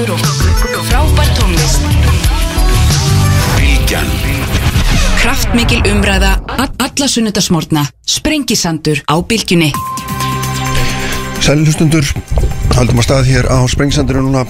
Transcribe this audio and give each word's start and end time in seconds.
Söngur 0.00 0.20
og 0.78 0.84
frábær 0.88 1.28
tónlist. 1.36 1.80
Bilgjan 3.56 4.06
Kraftmikil 5.20 5.82
umræða 5.92 6.30
a- 6.48 6.68
Alla 6.78 7.08
sunnudasmórna 7.08 7.84
Sprengisandur 8.06 9.02
á 9.12 9.14
bylgjunni. 9.28 9.72
Sælilustundur, 11.40 12.04
haldum 12.76 12.98
að 12.98 13.04
stað 13.04 13.24
hér 13.28 13.44
á 13.52 13.58
Sprengsandinu 13.68 14.22
núna. 14.24 14.46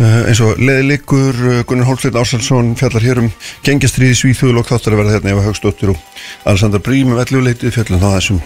Uh, 0.00 0.26
eins 0.28 0.40
og 0.40 0.58
leðilikur, 0.58 1.34
uh, 1.34 1.64
Gunnar 1.64 1.86
Hólfsveit 1.86 2.16
Ásalsson 2.18 2.74
fjallar 2.76 3.02
hér 3.02 3.18
um 3.22 3.30
gengjastriði 3.62 4.14
Svíþjóðul 4.18 4.58
og 4.58 4.66
þáttar 4.66 4.92
að 4.92 4.98
verða 4.98 5.14
hérna 5.14 5.30
Eva 5.30 5.46
Högstóttir 5.46 5.94
og 5.94 5.96
Alessandra 6.44 6.78
Brím 6.82 7.12
um 7.14 7.18
elluleitið 7.22 7.70
fjallum 7.70 8.02
þá 8.02 8.18
þessum 8.18 8.42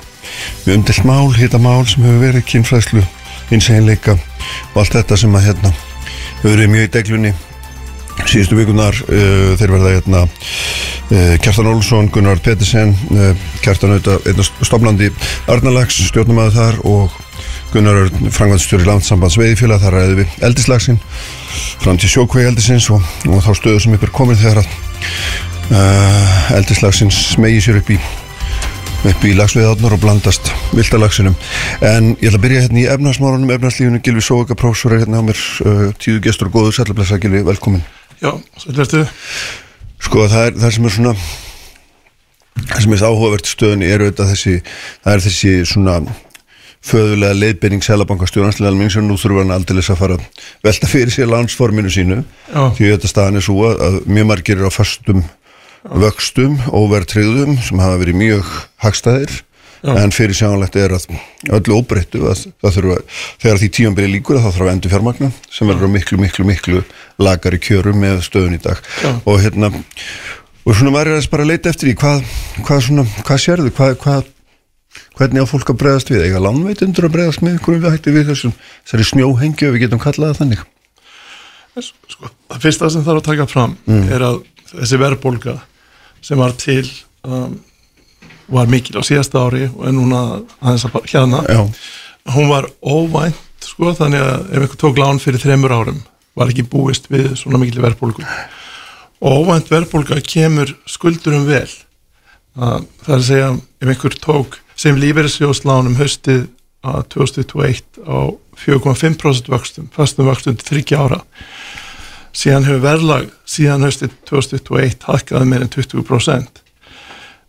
við 0.66 0.74
umdelt 0.76 1.04
mál, 1.04 1.32
hita 1.32 1.58
mál 1.58 1.86
sem 1.88 2.04
hefur 2.04 2.22
verið 2.28 2.44
kynfræðslu, 2.44 3.02
innsæðinleika 3.50 4.12
og 4.74 4.76
allt 4.84 4.92
þetta 5.00 5.16
sem 5.16 5.34
að 5.34 5.48
hérna 5.48 5.72
hefur 6.40 6.54
verið 6.54 6.70
mjög 6.72 6.86
í 6.86 6.92
deglunni. 6.96 7.32
Síðustu 8.28 8.56
vikunar 8.58 8.96
uh, 9.06 9.52
þeir 9.56 9.72
verða 9.72 9.92
hérna 9.94 10.20
uh, 10.26 11.34
Kjartan 11.40 11.70
Olsson, 11.70 12.10
Gunnar 12.12 12.40
Pettersen 12.44 12.92
uh, 13.16 13.30
Kjartan 13.64 13.94
auðvitað 13.94 14.28
einn 14.28 14.66
stofnandi 14.68 15.10
Arnalags, 15.50 16.00
stjórnumæðu 16.10 16.54
þar 16.56 16.80
og 16.88 17.16
Gunnar 17.72 18.02
Örn, 18.02 18.32
frangvæðstjóri 18.34 18.88
landsambands 18.88 19.38
veiðifélag, 19.40 19.80
þar 19.80 19.96
ræði 19.96 20.16
við 20.20 20.38
eldislagsin 20.48 21.00
fram 21.80 22.00
til 22.00 22.10
sjókvegi 22.12 22.50
eldisins 22.50 22.90
og, 22.92 23.04
og 23.30 23.44
þá 23.46 23.52
stöðu 23.56 23.84
sem 23.84 23.96
er 23.96 24.12
komin 24.14 24.40
þegar 24.40 24.60
að 24.64 24.66
eldislagsins 26.58 27.22
smegi 27.36 27.62
sér 27.64 27.80
upp 27.80 27.94
í 27.94 28.00
upp 29.00 29.22
í 29.24 29.32
lagsveiðarnar 29.32 29.94
og 29.96 30.00
blandast 30.02 30.50
viltalagsinum 30.76 31.36
en 31.86 32.10
ég 32.20 32.28
ætla 32.28 32.36
að 32.36 32.44
byrja 32.44 32.64
hérna 32.66 32.80
í 32.82 32.86
efnarsmárunum 32.92 33.52
efnarslífinu, 33.54 34.00
Gilvi 34.04 34.24
Sóka, 34.24 34.56
prófessor 34.58 34.92
er 34.92 35.04
hérna 35.04 35.22
á 35.22 35.24
mér 35.24 35.40
uh, 35.64 35.86
tíu 35.96 36.20
gestur 36.20 36.50
og 36.50 36.58
góður, 36.58 36.76
sætlablessa 36.76 37.20
Gilvi, 37.22 37.40
velkomin. 37.46 37.84
Já, 38.20 38.34
svolítið 38.60 39.08
Sko 40.00 40.26
það 40.32 40.46
er 40.50 40.58
það 40.60 40.74
sem 40.76 40.88
er 40.88 40.94
svona 40.96 41.14
það 42.60 42.82
sem 42.84 42.96
er 42.96 43.06
áhugavert 43.08 43.48
í 43.48 43.54
stöðunni 43.54 43.88
er 43.88 44.04
auðvitað 44.04 44.34
þessi 44.34 44.54
það 44.66 45.14
er 45.14 45.24
þessi 45.26 45.54
svona 45.72 45.96
föðulega 46.90 47.36
leiðbyrning 47.36 47.84
selabankastjóðanslega 47.84 48.72
alveg 48.72 48.92
sem 48.92 49.04
nú 49.04 49.16
þurfa 49.20 49.44
hann 49.44 49.52
aldrei 49.56 49.80
að 49.82 49.98
fara 50.00 50.16
velta 50.64 50.88
fyrir 50.88 51.12
sér 51.12 51.28
landsforminu 51.28 51.92
sínu. 51.92 52.22
Já. 52.48 52.62
því 52.76 52.94
þetta 52.94 53.10
staðan 53.10 53.40
er 53.40 53.44
svo 53.44 53.66
að, 53.68 53.82
að 53.84 53.98
mjög 54.08 54.30
margir 54.32 54.56
eru 54.56 54.72
á 54.72 54.72
föstum 54.72 55.24
vöxtum, 55.84 56.58
óvertriðum 56.72 57.56
sem 57.64 57.80
hafa 57.80 58.00
verið 58.02 58.20
mjög 58.20 58.50
hagstæðir. 58.84 59.40
Já. 59.80 59.94
en 59.96 60.10
fyrir 60.12 60.36
sjáanlegt 60.36 60.74
er 60.76 60.92
að 60.92 61.06
öllu 61.56 61.78
óbreyttu 61.80 62.20
að 62.28 62.42
það 62.60 62.74
þurfa 62.74 62.96
þegar 63.40 63.60
því 63.62 63.68
tíumbyrði 63.78 64.10
líkur 64.12 64.36
að 64.36 64.42
það 64.44 64.52
þarf 64.56 64.66
að 64.66 64.72
endur 64.74 64.92
fjármagna 64.92 65.30
sem 65.48 65.70
verður 65.70 65.92
miklu, 65.94 66.18
miklu, 66.20 66.44
miklu 66.44 66.82
lagari 67.16 67.60
kjörum 67.64 67.96
með 68.02 68.20
stöðun 68.26 68.58
í 68.58 68.60
dag. 68.60 68.82
Já. 69.00 69.14
og 69.24 69.40
hérna 69.40 69.70
og 69.72 70.76
svona 70.76 70.92
maður 70.92 71.14
er 71.14 71.22
að 71.22 71.30
bara 71.32 71.48
leita 71.48 71.72
eftir 71.72 71.88
því 71.88 71.96
hvað, 72.02 72.28
hvað 72.68 72.84
svona, 72.90 73.06
hvað 73.24 73.42
sérðu, 73.46 73.72
hvað, 73.78 73.96
hvað 74.04 74.28
hvernig 75.16 75.48
á 75.48 75.52
fólk 75.54 75.72
að 75.72 75.80
bregðast 75.80 76.12
við? 76.12 76.26
Eiga 76.28 76.44
lánveitundur 76.44 77.08
að 77.08 77.16
bregðast 77.16 77.44
með 77.44 77.56
einhverjum 77.56 77.84
við 77.86 77.96
hætti 77.96 78.14
við 78.18 78.30
þessum 78.34 78.54
þessari 78.60 79.08
snjóhengju 79.14 79.72
við 79.72 79.84
getum 79.86 80.02
kallað 80.02 80.34
það 80.34 80.40
þannig? 80.42 80.64
Sko, 81.80 82.30
Það 82.50 82.64
fyrsta 82.66 82.88
sem 82.92 83.04
þarf 83.06 83.22
að 83.22 83.28
taka 83.30 83.48
fram 83.48 83.76
er 84.10 84.24
að 84.28 84.42
þessi 84.74 85.00
verðbólga 85.00 85.56
sem 86.24 86.40
var 86.40 86.54
til 86.60 86.84
um, 87.26 87.58
var 88.50 88.70
mikil 88.70 88.98
á 88.98 89.02
síðasta 89.06 89.44
ári 89.46 89.66
og 89.70 89.84
er 89.86 89.94
núna 89.94 90.22
aðeins 90.60 90.86
að 90.88 90.96
hérna. 91.12 91.42
Já, 91.46 91.62
hún 92.34 92.50
var 92.50 92.68
óvænt 92.82 93.66
sko, 93.66 93.92
þannig 93.96 94.24
að 94.24 94.40
ef 94.40 94.64
einhver 94.64 94.80
tók 94.80 94.98
lán 95.00 95.20
fyrir 95.22 95.42
þremur 95.42 95.74
árum 95.76 96.00
var 96.38 96.50
ekki 96.50 96.66
búist 96.70 97.10
við 97.10 97.32
svona 97.38 97.60
mikil 97.60 97.82
verðbólgu. 97.84 98.24
Og 99.20 99.44
óvænt 99.44 99.70
verðbólga 99.70 100.20
kemur 100.24 100.72
skuldurum 100.88 101.46
vel. 101.48 101.68
Að, 102.56 102.86
það 103.04 103.14
er 103.14 103.18
að 103.18 103.26
segja 103.28 103.50
ef 103.54 103.92
einhver 103.92 104.16
tók 104.24 104.58
sem 104.80 104.98
lífeyrissjóðslánum 104.98 105.98
haustið 106.00 106.48
að 106.80 107.02
2021 107.12 108.00
á 108.08 108.32
4,5% 108.60 109.50
vöxtum 109.52 109.90
fastum 109.92 110.28
vöxtum 110.28 110.56
til 110.56 110.80
30 110.80 110.96
ára 110.96 111.20
síðan 112.36 112.66
hefur 112.68 112.82
verðlag 112.84 113.30
síðan 113.48 113.86
haustið 113.86 114.14
2021 114.30 115.06
hakkaði 115.08 115.48
meir 115.50 115.64
en 115.66 115.72
20% 115.72 116.60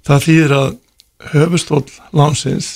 það 0.08 0.24
þýðir 0.28 0.56
að 0.58 0.70
höfustól 1.36 1.84
lánsins 2.18 2.70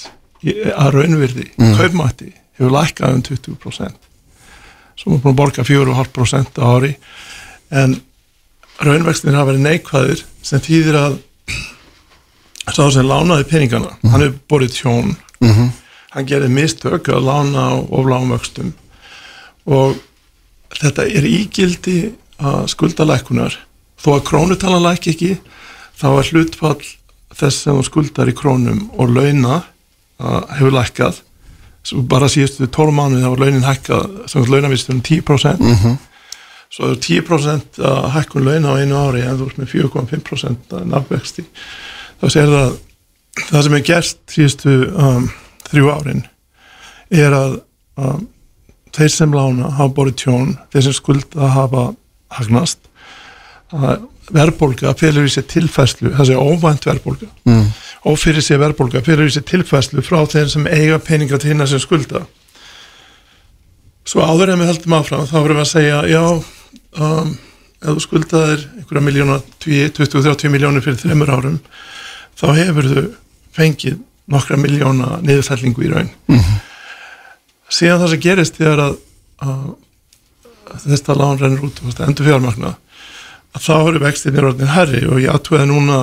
í- 0.45 0.57
að 0.69 0.91
raunvirði, 0.99 1.47
mm. 1.57 1.75
kaupmætti 1.79 2.31
hefur 2.59 2.75
lækkað 2.75 3.15
um 3.17 3.23
20% 3.25 4.01
sem 4.95 5.11
er 5.11 5.19
búin 5.19 5.33
að 5.33 5.39
borga 5.41 5.63
4,5% 5.67 6.59
á 6.61 6.65
ári. 6.71 6.93
En 7.75 7.97
raunvextin 8.79 9.35
hafa 9.35 9.49
verið 9.51 9.65
neikvæðir 9.65 10.21
sem 10.45 10.61
þýðir 10.63 10.95
að 11.01 11.17
sá 12.71 12.85
sem 12.93 13.03
lánaði 13.07 13.47
peningana 13.49 13.91
hann 14.05 14.21
hefur 14.23 14.37
borið 14.53 14.77
tjón. 14.77 15.11
Hann 16.15 16.29
gerði 16.29 16.47
mistök 16.55 17.09
að 17.11 17.25
lána 17.27 17.65
á 17.69 17.73
ofláum 17.75 18.31
vöxtum. 18.31 18.71
Og 19.67 19.97
þetta 20.73 21.05
er 21.07 21.27
ígildi 21.29 21.97
að 22.41 22.65
skuldalækunar 22.73 23.55
þó 24.01 24.09
að 24.17 24.25
krónutalan 24.29 24.83
læk 24.83 25.07
ekki 25.13 25.35
þá 25.99 26.07
er 26.19 26.31
hlutfall 26.31 26.81
þess 27.35 27.61
sem 27.65 27.79
skuldar 27.83 28.29
í 28.31 28.35
krónum 28.35 28.85
og 28.99 29.09
launa 29.15 29.61
uh, 29.61 30.41
hefur 30.57 30.75
lækkað. 30.75 31.21
Svo 31.85 32.01
bara 32.09 32.27
síðustu 32.31 32.65
12 32.67 32.93
mánuði 32.95 33.23
þá 33.23 33.29
var 33.33 33.41
launin 33.43 33.65
hækkað 33.67 34.13
sem 34.31 34.45
launavistur 34.49 34.95
um 34.95 35.01
10% 35.05 35.59
Mhm. 35.61 35.97
svo 36.75 36.89
er 36.91 36.95
10% 36.99 37.77
að 37.79 38.09
hækkun 38.15 38.43
launa 38.47 38.73
á 38.73 38.79
einu 38.81 38.95
ári 38.99 39.21
en 39.23 39.37
þú 39.39 39.45
ert 39.47 39.59
með 39.61 39.69
4,5% 39.75 40.73
nafnvexti. 40.91 41.45
Þá 42.19 42.25
sér 42.33 42.49
það 42.51 42.77
það 43.51 43.63
sem 43.63 43.73
er 43.77 43.83
gert 43.85 44.17
síðustu 44.31 44.73
um, 44.95 45.29
þrjú 45.69 45.91
árin 45.91 46.23
er 47.11 47.31
að 47.35 47.53
um, 47.99 48.27
þeir 48.95 49.13
sem 49.13 49.35
lána 49.35 49.71
hafa 49.77 49.93
borið 49.97 50.17
tjón, 50.23 50.51
þeir 50.73 50.87
sem 50.87 50.97
skulda 50.97 51.51
hafa 51.55 51.85
hagnast. 52.35 52.79
Að 53.75 54.05
verðbólga 54.33 54.93
í 54.95 55.29
sér 55.29 55.45
tilfæslu 55.49 56.13
það 56.15 56.29
sé 56.29 56.37
óvænt 56.37 56.87
verðbólga. 56.87 57.27
Mm. 57.45 57.67
ófyrir 58.05 58.41
sér 58.41 58.61
verðbólga 58.61 59.03
felur 59.05 59.29
í 59.29 59.33
sér 59.33 59.45
tilfæslu 59.45 60.01
frá 60.05 60.23
þeir 60.29 60.49
sem 60.49 60.67
eiga 60.67 60.99
peninga 60.99 61.37
til 61.37 61.51
hinna 61.53 61.67
sem 61.67 61.81
skulda. 61.81 62.25
Svo 64.05 64.21
áður 64.21 64.53
en 64.53 64.61
við 64.61 64.71
heldum 64.73 64.97
áfram 64.97 65.25
þá 65.25 65.37
verðum 65.39 65.59
við 65.59 65.65
að 65.65 65.71
segja 65.71 66.01
já 66.09 66.23
um, 67.01 67.37
ef 67.81 67.89
þú 67.89 68.03
skuldaðir 68.05 68.65
einhverja 68.79 69.05
miljóna 69.05 69.39
20-30 69.65 70.53
miljónir 70.53 70.85
fyrir 70.85 71.01
þreymur 71.01 71.33
árum 71.33 71.57
þá 72.37 72.47
hefur 72.59 72.89
þú 72.91 73.05
fengið 73.55 73.99
nokkra 74.31 74.57
miljóna 74.57 75.19
niðurfællingu 75.25 75.85
í 75.85 75.91
raun 75.93 76.09
síðan 77.73 78.01
það 78.03 78.11
sem 78.13 78.23
gerist 78.25 78.59
þegar 78.59 78.81
að, 78.85 78.97
að 79.45 80.87
þetta 80.87 81.17
lán 81.19 81.39
rennur 81.41 81.67
út 81.69 81.81
og 81.81 82.03
endur 82.05 82.29
fjármagna 82.29 82.73
að 83.55 83.63
þá 83.65 83.75
eru 83.77 84.03
vextinir 84.03 84.49
orðin 84.49 84.73
herri 84.75 85.05
og 85.07 85.21
ég 85.23 85.31
aðtúiði 85.31 85.69
núna 85.69 86.01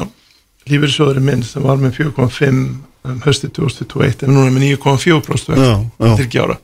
lífyrsjóðurinn 0.70 1.26
minn 1.26 1.44
sem 1.46 1.64
var 1.64 1.80
með 1.82 1.98
4,5 1.98 2.48
um, 2.48 3.20
höstið 3.26 3.54
2021 3.58 4.26
en 4.26 4.34
núna 4.36 4.48
er 4.48 4.56
með 4.56 4.66
9,4% 4.78 5.58
Já, 5.58 5.72
já. 5.74 6.10
til 6.16 6.26
ekki 6.26 6.42
ára. 6.42 6.58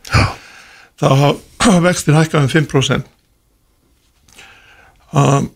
Þá 0.98 1.08
hafa 1.66 1.81
vextir 1.84 2.16
hækkað 2.16 2.47
um 2.47 2.53
5% 2.54 3.08
um, 5.12 5.48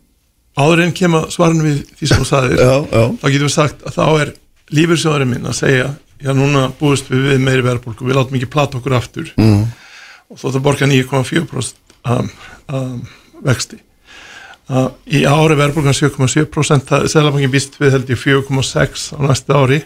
áður 0.58 0.84
en 0.86 0.94
kemur 0.96 1.30
svarinu 1.32 1.66
við 1.68 1.82
því 1.96 2.10
sem 2.10 2.22
þú 2.22 2.28
sagðir 2.28 2.60
já, 2.60 2.72
já, 2.90 3.02
þá 3.22 3.26
getum 3.28 3.46
við 3.48 3.54
sagt 3.54 3.86
að 3.88 3.96
þá 3.96 4.04
er 4.24 4.32
lífyrsjóðurinn 4.72 5.32
minn 5.32 5.48
að 5.48 5.58
segja 5.62 5.88
já 6.22 6.32
núna 6.36 6.68
búist 6.78 7.10
við 7.10 7.32
við 7.32 7.40
meiri 7.44 7.64
verðbólku 7.66 8.06
við 8.06 8.18
látum 8.18 8.38
ekki 8.38 8.50
plata 8.52 8.78
okkur 8.78 8.98
aftur. 8.98 9.32
Mm. 9.36 9.64
og 10.32 10.38
þó 10.40 10.46
það 10.48 10.62
borga 10.64 10.86
9,4% 10.88 11.74
um, 12.08 12.28
um, 12.72 13.00
vexti. 13.44 13.80
Uh, 14.70 14.88
í 15.10 15.24
ári 15.28 15.56
verðbólkan 15.58 15.96
7,7% 15.96 16.86
það 16.88 17.02
er 17.04 17.10
selabangin 17.12 17.52
býst 17.52 17.74
við 17.80 17.96
held 17.96 18.12
ég 18.12 18.20
4,6 18.22 19.10
á 19.12 19.20
næsta 19.26 19.58
ári. 19.58 19.82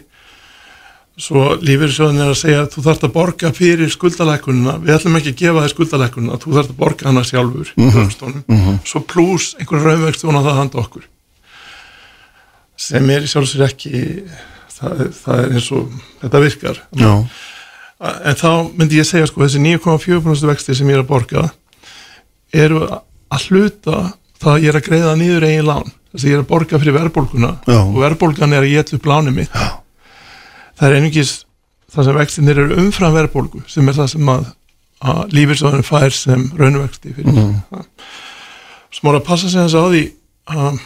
Svo 1.17 1.55
lífyrsjóðin 1.65 2.21
er 2.21 2.29
að 2.29 2.39
segja 2.43 2.59
að 2.61 2.69
þú 2.75 2.81
þarft 2.85 3.05
að 3.07 3.13
borga 3.15 3.49
fyrir 3.57 3.89
skuldalækununa 3.89 4.75
við 4.83 4.93
ætlum 4.93 5.17
ekki 5.17 5.31
að 5.33 5.39
gefa 5.39 5.63
þér 5.63 5.71
skuldalækununa 5.73 6.37
þú 6.43 6.51
þarft 6.53 6.73
að 6.73 6.81
borga 6.83 7.07
hana 7.09 7.23
sjálfur 7.25 7.71
mm 7.73 7.89
-hmm. 7.89 8.75
svo 8.85 9.01
pluss 9.01 9.55
einhverja 9.57 9.85
raunvegst 9.87 10.23
og 10.23 10.37
það 10.37 10.59
handa 10.59 10.77
okkur. 10.77 11.07
Sem 12.77 13.09
er 13.09 13.25
í 13.25 13.27
sjálfsveir 13.27 13.65
ekki 13.65 14.23
það, 14.77 15.03
það 15.17 15.43
er 15.43 15.55
eins 15.57 15.69
og 15.75 15.95
þetta 16.21 16.43
virkar. 16.43 16.81
Já, 17.01 17.11
en 18.17 18.39
þá 18.39 18.49
myndi 18.77 18.99
ég 18.99 19.09
segja 19.09 19.29
sko 19.29 19.43
þessi 19.43 19.63
9,4% 19.63 20.51
vexti 20.51 20.77
sem 20.77 20.91
ég 20.91 20.99
er 20.99 21.05
að 21.05 21.11
borga 21.11 21.47
eru 22.55 22.83
að 22.87 23.47
hluta 23.49 24.03
það 24.37 24.53
að 24.53 24.61
ég 24.63 24.71
er 24.71 24.79
að 24.79 24.87
greiða 24.87 25.15
nýður 25.19 25.47
eigin 25.49 25.67
lán. 25.67 25.95
Þess 26.11 26.23
að 26.23 26.29
ég 26.29 26.37
er 26.37 26.43
að 26.43 26.51
borga 26.51 26.79
fyrir 26.81 26.95
verðbólguna 26.95 27.49
Já. 27.67 27.79
og 27.81 27.97
verðbólgan 27.99 28.55
er 28.55 28.63
að 28.63 28.71
ég 28.71 28.85
ætla 28.85 28.99
upp 28.99 29.09
lánið 29.11 29.39
mitt. 29.41 29.57
Það 30.77 30.87
er 30.87 30.99
einungis 30.99 31.33
það 31.91 32.07
sem 32.07 32.17
vextinir 32.21 32.61
eru 32.61 32.77
umfram 32.83 33.15
verðbólgu 33.15 33.63
sem 33.71 33.89
er 33.89 33.97
það 33.97 34.13
sem 34.13 34.31
að 34.31 34.47
að 35.05 35.33
lífyrsóðurinn 35.35 35.85
fær 35.85 36.13
sem 36.15 36.45
raunvexti 36.57 37.13
fyrir. 37.13 37.35
Mm. 37.35 37.59
að 39.13 39.25
passa 39.27 39.49
sig 39.49 39.59
þess 39.61 39.77
að 39.77 39.91
því 39.93 40.03
að 40.47 40.79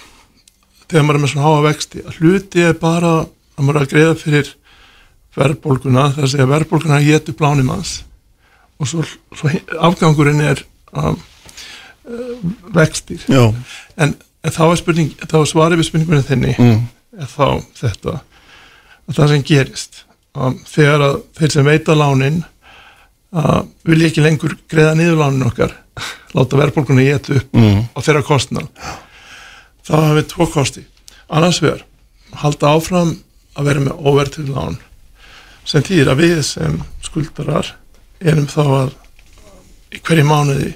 þegar 0.92 1.06
maður 1.06 1.20
er 1.20 1.24
með 1.24 1.32
svona 1.32 1.46
háa 1.48 1.62
vexti 1.68 2.04
að 2.04 2.18
hluti 2.20 2.66
er 2.68 2.76
bara 2.82 3.14
að 3.62 3.68
maður 3.68 3.80
er 3.81 3.86
að 3.88 3.94
greiða 3.94 4.18
fyrir 4.19 4.54
verðbólguna 5.38 6.08
þess 6.18 6.36
að 6.36 6.52
verðbólguna 6.52 7.02
getur 7.06 7.38
blánum 7.40 7.72
hans 7.72 8.02
og 8.81 8.90
svo, 8.90 9.06
svo 9.38 9.52
afgangurinn 9.80 10.42
er 10.44 10.63
um, 10.98 11.18
uh, 12.10 12.38
vextir 12.75 13.24
en, 13.31 14.16
en 14.18 14.56
þá 14.56 14.63
er 14.66 14.80
spurning 14.81 15.13
þá 15.22 15.38
svarið 15.48 15.81
við 15.81 15.90
spurningunni 15.92 16.28
þinni 16.28 16.56
mm. 16.58 16.81
þá 17.36 17.46
þetta 17.80 18.18
að 18.18 19.13
það 19.19 19.34
sem 19.36 19.46
gerist 19.48 20.02
um, 20.36 20.58
þegar 20.68 21.06
að 21.08 21.22
þeir 21.40 21.56
sem 21.56 21.69
veita 21.69 21.96
lánin 21.98 22.42
uh, 23.36 23.62
vilja 23.88 24.12
ekki 24.12 24.25
lengur 24.25 24.58
greiða 24.72 24.98
niður 25.00 25.22
lánin 25.24 25.48
okkar 25.48 25.78
láta 26.36 26.60
verðbólguna 26.60 27.08
geta 27.08 27.38
upp 27.40 27.56
Mm. 27.56 27.84
á 27.94 28.00
þeirra 28.02 28.24
kostnað 28.25 28.68
þá 29.86 29.92
hafum 29.96 30.16
við 30.18 30.30
tvo 30.31 30.48
kosti 30.50 30.84
annars 31.31 31.62
vegar, 31.63 31.84
halda 32.42 32.75
áfram 32.75 33.16
að 33.56 33.68
vera 33.69 33.83
með 33.86 34.07
óvertið 34.07 34.51
lán. 34.56 34.77
Sem 35.68 35.83
þýðir 35.86 36.12
að 36.13 36.24
við 36.24 36.42
sem 36.48 36.80
skuldarar 37.06 37.74
erum 38.21 38.48
þá 38.50 38.63
að 38.63 38.94
í 39.92 40.01
hverju 40.01 40.25
mánuði 40.27 40.71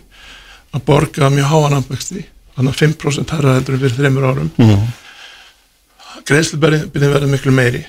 að 0.76 0.86
borga 0.88 1.32
mjög 1.32 1.52
háan 1.52 1.78
afvexti 1.80 2.26
þannig 2.56 2.74
að 2.74 2.82
5% 2.84 3.36
herra 3.36 3.56
heldur 3.58 3.80
fyrir 3.80 3.98
þreymur 4.00 4.30
árum. 4.30 4.52
Mm. 4.60 4.86
greiðslubyrðin 6.26 7.12
verður 7.14 7.32
miklu 7.32 7.52
meiri. 7.54 7.84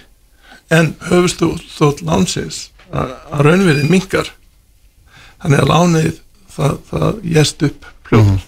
En 0.71 0.95
höfustótt 1.09 2.03
lánsins 2.05 2.67
að 2.91 3.15
að 3.33 3.47
raunverðin 3.47 3.91
minkar 3.91 4.31
þannig 5.43 5.63
að 5.63 5.71
lánið 5.71 6.21
það, 6.57 6.77
það 6.91 7.25
jæst 7.37 7.65
upp 7.67 7.89
pljóður 8.07 8.45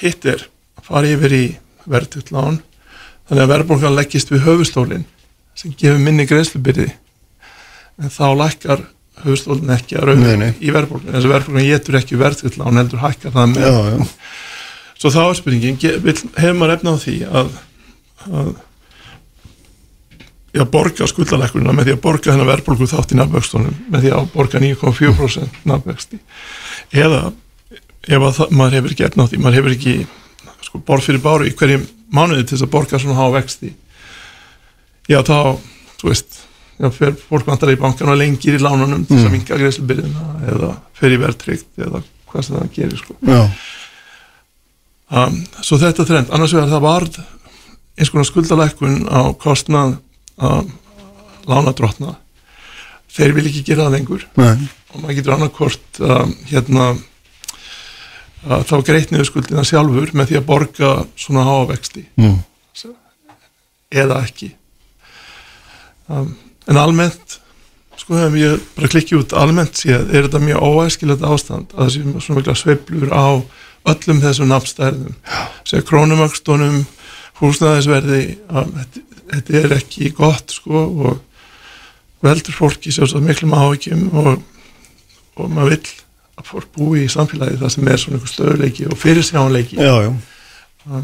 hitt 0.00 0.26
er 0.28 0.46
að 0.78 0.86
fara 0.88 1.12
yfir 1.12 1.36
í 1.36 1.44
verðtugt 1.90 2.32
lán 2.34 2.60
þannig 3.30 3.44
að 3.46 3.52
verðbólgan 3.54 3.96
leggist 3.96 4.32
við 4.32 4.44
höfustólin 4.48 5.06
sem 5.56 5.74
gefur 5.78 6.00
minni 6.02 6.26
greiðslubyrði. 6.28 6.90
En 8.00 8.12
þá 8.12 8.26
lækkar 8.42 8.84
höfustólin 9.24 9.74
ekki 9.76 9.98
að 10.00 10.10
raunverðin 10.10 10.58
í 10.58 10.72
verðbólgan 10.74 11.14
þess 11.14 11.28
að 11.28 11.34
verðbólgan 11.34 11.68
getur 11.70 12.00
ekki 12.00 12.20
verðtugt 12.20 12.58
lán 12.60 12.80
heldur 12.80 13.04
hækkar 13.04 13.36
það 13.36 13.54
með. 13.54 13.68
Já, 13.68 13.78
já, 13.94 14.08
Svo 15.00 15.08
þá 15.08 15.20
er 15.22 15.36
spurningin, 15.38 15.78
hefur 15.80 16.56
maður 16.60 16.74
efna 16.74 16.92
á 16.92 16.96
því 17.00 17.14
að, 17.24 17.54
að 18.28 18.50
já, 20.52 20.64
borga 20.68 21.06
skuldalækkurina 21.08 21.74
með 21.76 21.88
því 21.88 21.94
að 21.94 22.02
borga 22.04 22.32
þennan 22.32 22.50
verðbólgu 22.50 22.88
þátt 22.90 23.14
í 23.14 23.18
nafnvöxtunum 23.20 23.78
með 23.92 24.04
því 24.04 24.12
að 24.16 24.28
borga 24.34 24.62
9,4% 24.64 25.62
nafnvöxti 25.70 26.20
eða 26.90 27.22
ef 28.10 28.26
að 28.26 28.34
það, 28.38 28.54
maður 28.58 28.76
hefur 28.78 28.94
ekki 28.94 29.06
efna 29.06 29.26
á 29.26 29.28
því 29.30 29.40
maður 29.40 29.58
hefur 29.60 29.76
ekki 29.76 29.94
sko, 30.70 30.82
borð 30.86 31.08
fyrir 31.08 31.24
báru 31.24 31.48
í 31.48 31.54
hverjum 31.58 31.82
mánuði 32.14 32.46
til 32.46 32.56
þess 32.56 32.66
að 32.66 32.72
borga 32.76 33.00
svona 33.02 33.18
há 33.18 33.26
vexti. 33.34 33.74
Já 35.10 35.20
þá, 35.26 35.58
þú 36.00 36.08
veist 36.10 36.38
já, 36.78 36.88
fer 36.94 37.18
fólk 37.18 37.50
vantar 37.50 37.72
í 37.74 37.78
bankan 37.80 38.12
og 38.12 38.18
lengir 38.20 38.56
í 38.56 38.62
lánunum 38.62 39.04
til 39.04 39.18
þess 39.18 39.28
að 39.28 39.36
minka 39.36 39.58
greiðslubyrðina 39.58 40.30
eða 40.54 40.70
fer 40.96 41.14
í 41.16 41.20
verðtryggt 41.20 41.84
eða 41.86 42.02
hvað 42.30 42.46
sem 42.46 42.56
það 42.56 42.72
gerir 42.78 43.02
sko. 43.02 43.18
Um, 45.10 45.40
svo 45.66 45.80
þetta 45.82 46.06
trend, 46.06 46.30
annars 46.30 46.54
vegar 46.54 46.70
það 46.70 46.84
varð 46.86 47.20
eins 47.98 48.12
konar 48.12 48.28
skuldalækkun 48.28 49.00
á 49.10 49.34
kostnað 49.42 49.96
um, 50.38 50.68
lánadrottna 51.50 52.14
þeir 53.10 53.34
vil 53.34 53.48
ekki 53.50 53.64
gera 53.66 53.88
það 53.88 53.96
lengur. 53.96 54.26
Nei, 54.38 54.68
og 54.94 55.02
maður 55.02 55.18
getur 55.18 55.34
annarkort 55.34 56.02
um, 56.06 56.34
hérna 56.46 56.92
að 58.46 58.64
þá 58.70 58.76
greitt 58.86 59.12
niður 59.12 59.28
skuldina 59.28 59.66
sjálfur 59.68 60.14
með 60.16 60.30
því 60.30 60.38
að 60.40 60.48
borga 60.48 60.92
svona 61.18 61.44
háa 61.48 61.66
vexti. 61.70 62.06
Mm. 62.20 62.38
eða 63.90 64.20
ekki. 64.24 64.52
Um, 66.10 66.34
en 66.70 66.78
almennt 66.78 67.40
sko 68.00 68.16
hefum 68.16 68.36
ég 68.40 68.62
bara 68.76 68.90
klikkið 68.90 69.18
út 69.20 69.34
almennt 69.36 69.78
séð 69.78 70.12
er 70.14 70.26
þetta 70.26 70.40
mjög 70.42 70.62
óæskilegt 70.64 71.24
ástand 71.26 71.74
að 71.74 71.82
það 71.82 71.90
sé 71.94 72.22
svona 72.24 72.38
mikla 72.38 72.54
sveiflur 72.58 73.12
á 73.12 73.28
öllum 73.90 74.22
þessum 74.22 74.50
nafnstærðum. 74.50 75.16
Sem 75.68 75.84
krónumöxtunum 75.88 76.84
húsnæðisverði 77.40 78.22
að 78.48 78.72
þetta, 78.78 79.02
þetta 79.34 79.58
er 79.60 79.74
ekki 79.76 80.12
gott 80.16 80.54
sko 80.54 80.84
og 80.86 81.20
veldur 82.24 82.56
fólki 82.56 82.92
sjálfsagt 82.92 83.24
miklum 83.24 83.56
áhyggjum 83.56 84.08
og, 84.20 84.32
og 85.40 85.52
maður 85.52 85.76
vill 85.76 85.94
að 86.40 86.46
fólk 86.50 86.70
búi 86.76 87.04
í 87.04 87.10
samfélagi 87.12 87.58
það 87.60 87.74
sem 87.74 87.90
er 87.90 88.00
svona 88.00 88.18
einhver 88.18 88.32
stöðuleiki 88.34 88.86
og 88.90 89.00
fyrirsjáanleiki. 89.00 89.80
Já, 89.80 89.94
já, 90.06 91.00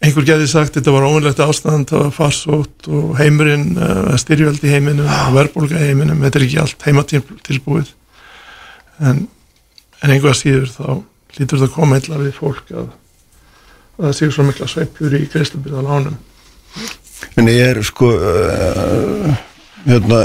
einhver 0.00 0.26
geði 0.26 0.48
sagt 0.48 0.76
þetta 0.78 0.94
var 0.94 1.06
ómulegt 1.08 1.42
ástand, 1.44 1.90
það 1.90 2.06
var 2.06 2.14
farsótt 2.16 2.88
og 2.88 3.12
heimurinn, 3.20 3.74
uh, 3.76 4.14
styrjöld 4.20 4.62
í 4.64 4.72
heiminum 4.72 5.08
og 5.08 5.34
verðbólga 5.36 5.76
í 5.80 5.90
heiminum, 5.90 6.22
þetta 6.24 6.40
er 6.40 6.46
ekki 6.46 6.62
allt 6.62 6.86
heimatilbúið. 6.88 7.92
En, 9.00 9.26
en 10.00 10.14
einhver 10.14 10.36
síður 10.36 10.72
þá 10.72 10.88
lítur 11.36 11.62
það 11.62 11.74
koma 11.76 12.00
illa 12.00 12.20
við 12.20 12.32
fólk 12.36 12.72
að, 12.72 12.88
að 13.98 14.08
það 14.08 14.16
séu 14.18 14.34
svo 14.34 14.48
mikla 14.48 14.70
sveipjur 14.72 15.18
í 15.20 15.22
greiðslubyrða 15.32 15.84
lánum. 15.86 16.18
En 17.38 17.52
ég 17.52 17.60
er 17.74 17.82
sko 17.84 18.08
uh, 18.16 19.44
hérna 19.84 20.24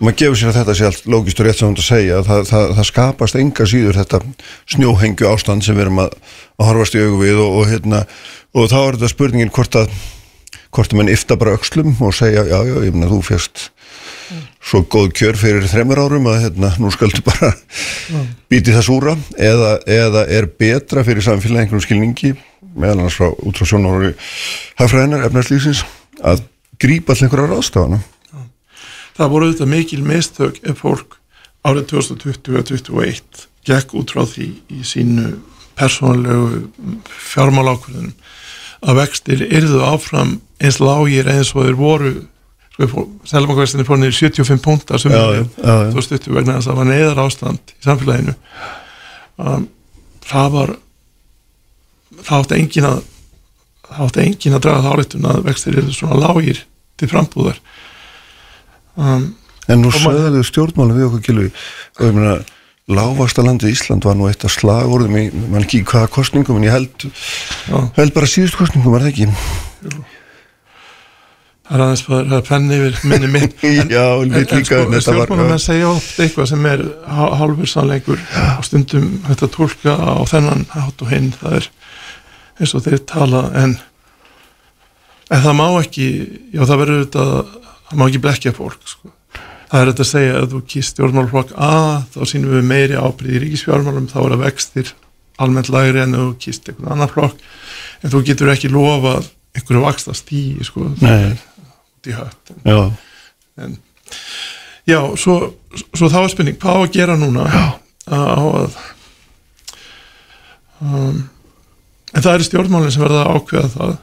maður 0.00 0.18
gefur 0.22 0.40
sér 0.40 0.50
að 0.50 0.58
þetta 0.60 0.74
sé 0.78 0.88
allt 0.88 1.06
lógist 1.10 1.40
og 1.40 1.46
rétt 1.46 1.60
sem 1.60 1.68
hún 1.68 1.78
að 1.78 1.86
segja. 1.88 2.18
Að 2.18 2.30
það, 2.30 2.42
það, 2.50 2.72
það 2.78 2.88
skapast 2.90 3.38
enga 3.40 3.68
síður 3.70 4.00
þetta 4.00 4.20
snjóhengju 4.74 5.30
ástand 5.30 5.66
sem 5.66 5.78
við 5.78 5.86
erum 5.86 6.02
að, 6.04 6.18
að 6.58 6.68
horfast 6.70 6.98
í 6.98 7.04
augu 7.04 7.22
við 7.22 7.40
og, 7.44 7.60
og 7.60 7.70
hérna 7.70 8.02
og 8.54 8.68
þá 8.70 8.78
er 8.80 8.98
þetta 8.98 9.14
spurningin 9.14 9.54
hvort 9.54 9.78
að 9.78 9.94
hvort 10.74 10.90
að 10.90 10.98
mann 10.98 11.12
yfta 11.12 11.36
bara 11.38 11.54
öxlum 11.54 11.94
og 12.02 12.14
segja 12.16 12.42
já, 12.48 12.56
já, 12.66 12.74
ég 12.82 12.94
meina 12.94 13.10
þú 13.10 13.20
fjast 13.28 13.68
svo 14.64 14.80
góð 14.90 15.12
kjör 15.18 15.38
fyrir 15.38 15.66
þremur 15.68 16.00
árum 16.00 16.26
að 16.30 16.46
hérna, 16.46 16.70
nú 16.80 16.90
skaldu 16.92 17.22
bara 17.26 17.52
býti 18.50 18.74
það 18.74 18.86
súra 18.86 19.14
eða, 19.36 19.76
eða 19.86 20.24
er 20.32 20.48
betra 20.48 21.04
fyrir 21.06 21.24
samfélagi 21.26 21.66
einhverjum 21.66 21.84
skilningi 21.84 22.32
meðal 22.74 23.04
annars 23.04 23.18
frá 23.20 23.28
út 23.30 23.60
frá 23.60 23.70
sjónári 23.70 24.14
hafræðinar 24.80 25.28
efnarslýsins 25.28 25.84
að 26.24 26.42
grípa 26.80 27.14
allir 27.14 27.28
einhverja 27.28 27.52
ráðstafana 27.52 28.00
það 29.14 29.32
voru 29.32 29.48
auðvitað 29.48 29.72
mikil 29.72 30.02
mistök 30.06 30.60
ef 30.62 30.80
fólk 30.82 31.18
árið 31.64 31.90
2020 31.94 32.58
og 32.58 32.68
2021 32.70 33.44
gekk 33.64 33.94
út 33.96 34.12
frá 34.12 34.24
því 34.28 34.48
í 34.74 34.84
sínu 34.86 35.34
persónulegu 35.78 36.68
fjármálákvörðunum 37.08 38.12
að 38.84 39.00
vextir 39.00 39.44
yrðu 39.48 39.80
áfram 39.86 40.38
eins 40.60 40.78
lágir 40.82 41.28
eins 41.30 41.54
og 41.54 41.64
þeir 41.64 41.78
voru 41.78 42.12
sko, 42.74 43.06
selmakvæstinni 43.28 43.86
fór 43.88 44.00
niður 44.00 44.18
75 44.18 44.62
punktar 44.64 45.00
sem 45.00 45.14
já. 45.14 45.44
2020 45.62 46.34
vegna 46.36 46.58
þess 46.58 46.68
að 46.68 46.70
það 46.70 46.80
var 46.80 46.90
neyðar 46.90 47.22
ástand 47.24 47.74
í 47.74 47.86
samfélaginu 47.86 48.36
um, 49.40 49.66
það 50.28 50.52
var 50.58 50.74
það 52.20 52.38
átti 52.44 52.60
engin 52.60 52.90
að 52.90 53.00
það 53.88 54.04
átti 54.06 54.24
engin 54.28 54.58
að 54.58 54.64
draga 54.66 54.84
það 54.84 54.98
áleitun 54.98 55.30
að 55.30 55.42
vextir 55.48 55.80
yrðu 55.80 55.96
svona 55.96 56.20
lágir 56.20 56.62
til 57.00 57.10
frambúðar 57.10 57.60
um, 58.96 59.30
En 59.68 59.80
nú 59.80 59.88
sögðu 59.94 60.42
stjórnmálum 60.44 60.98
við 60.98 61.06
okkur 61.08 61.22
gilvi 61.24 61.46
og 61.96 62.02
ég 62.04 62.16
meina 62.18 62.34
lágvasta 62.92 63.40
landi 63.46 63.70
Ísland 63.72 64.04
var 64.04 64.18
nú 64.18 64.26
eitt 64.28 64.44
af 64.44 64.52
slagorðum 64.52 65.14
í, 65.16 65.22
mann 65.48 65.64
ekki 65.64 65.80
hvaða 65.88 66.10
kostningum 66.12 66.58
en 66.60 66.66
ég 66.66 66.74
held, 66.74 67.06
já, 67.70 67.78
held 67.96 68.12
bara 68.12 68.28
síðust 68.28 68.58
kostningum 68.60 68.92
var 68.92 69.06
það 69.06 69.14
ekki? 69.14 69.30
Það 71.64 71.78
er 71.78 71.84
aðeins 71.86 72.02
bara 72.04 72.26
það 72.28 72.36
er 72.36 72.44
penni 72.50 72.76
yfir 72.76 72.98
minni 73.08 73.30
minn 73.32 73.54
Já, 73.94 74.04
en 74.20 74.34
líka 74.36 74.58
en 74.58 74.66
þetta 74.68 74.90
var- 74.92 75.06
stjórnmálum 75.06 75.54
að 75.56 75.62
segja 75.64 75.88
oft 75.94 76.20
eitthvað 76.20 76.50
sem 76.52 76.68
er 76.74 76.84
halvur 77.40 77.70
sannleikur 77.72 78.20
og 78.58 78.68
stundum 78.68 79.08
þetta 79.30 79.48
tólka 79.56 79.96
á 79.96 80.20
þennan 80.28 80.66
hátt 80.76 81.06
og 81.06 81.12
hinn 81.14 81.32
það 81.40 81.56
er 81.62 81.70
eins 82.60 82.76
og 82.76 82.84
þeir 82.84 83.00
tala 83.08 83.46
en, 83.64 83.78
en 85.32 85.44
það 85.48 85.56
má 85.62 85.66
ekki 85.80 86.10
já 86.52 86.66
það 86.68 86.82
verður 86.84 87.04
þetta 87.06 87.24
það 87.94 88.00
má 88.00 88.08
ekki 88.10 88.22
blekja 88.24 88.52
fólk 88.56 88.90
sko. 88.90 89.12
það 89.70 89.80
er 89.80 89.90
þetta 89.92 90.04
að 90.04 90.10
segja 90.10 90.34
að 90.40 90.50
þú 90.52 90.60
kýst 90.74 90.94
stjórnmálflokk 90.94 91.54
A 91.54 91.70
þá 92.10 92.20
sínum 92.26 92.56
við 92.56 92.68
meiri 92.68 92.98
ábyrði 92.98 93.38
í 93.38 93.42
ríkisfjármálum 93.44 94.10
þá 94.10 94.18
er 94.24 94.36
að 94.36 94.44
vextir 94.44 94.92
almennt 95.42 95.70
lægri 95.72 96.02
en 96.02 96.14
þú 96.18 96.28
kýst 96.42 96.68
einhvern 96.70 96.94
annan 96.94 97.10
flokk. 97.10 97.40
En 98.02 98.12
þú 98.12 98.22
getur 98.26 98.52
ekki 98.52 98.70
lofað 98.70 99.30
einhverju 99.54 99.82
vaksta 99.82 100.14
stíi 100.14 100.62
sko, 100.66 100.90
það 101.00 101.36
út 102.04 102.10
í 102.10 102.16
hött. 102.18 102.54
En 102.54 102.70
Já, 102.70 102.80
en, 103.64 103.76
já, 104.90 104.98
svo, 105.18 105.54
svo 105.94 106.10
þá 106.10 106.18
er 106.22 106.32
spurning 106.34 106.58
hvað 106.60 106.78
á 106.78 106.82
að 106.82 106.94
gera 106.98 107.18
núna? 107.18 107.46
Já. 107.48 107.64
á 108.10 108.42
að 108.44 108.78
um, 110.84 111.22
en 112.12 112.22
það 112.22 112.34
eru 112.34 112.48
stjórnmálinn 112.50 112.94
sem 112.94 113.04
verða 113.04 113.24
að 113.24 113.38
ákveða 113.38 113.70
það. 113.74 113.94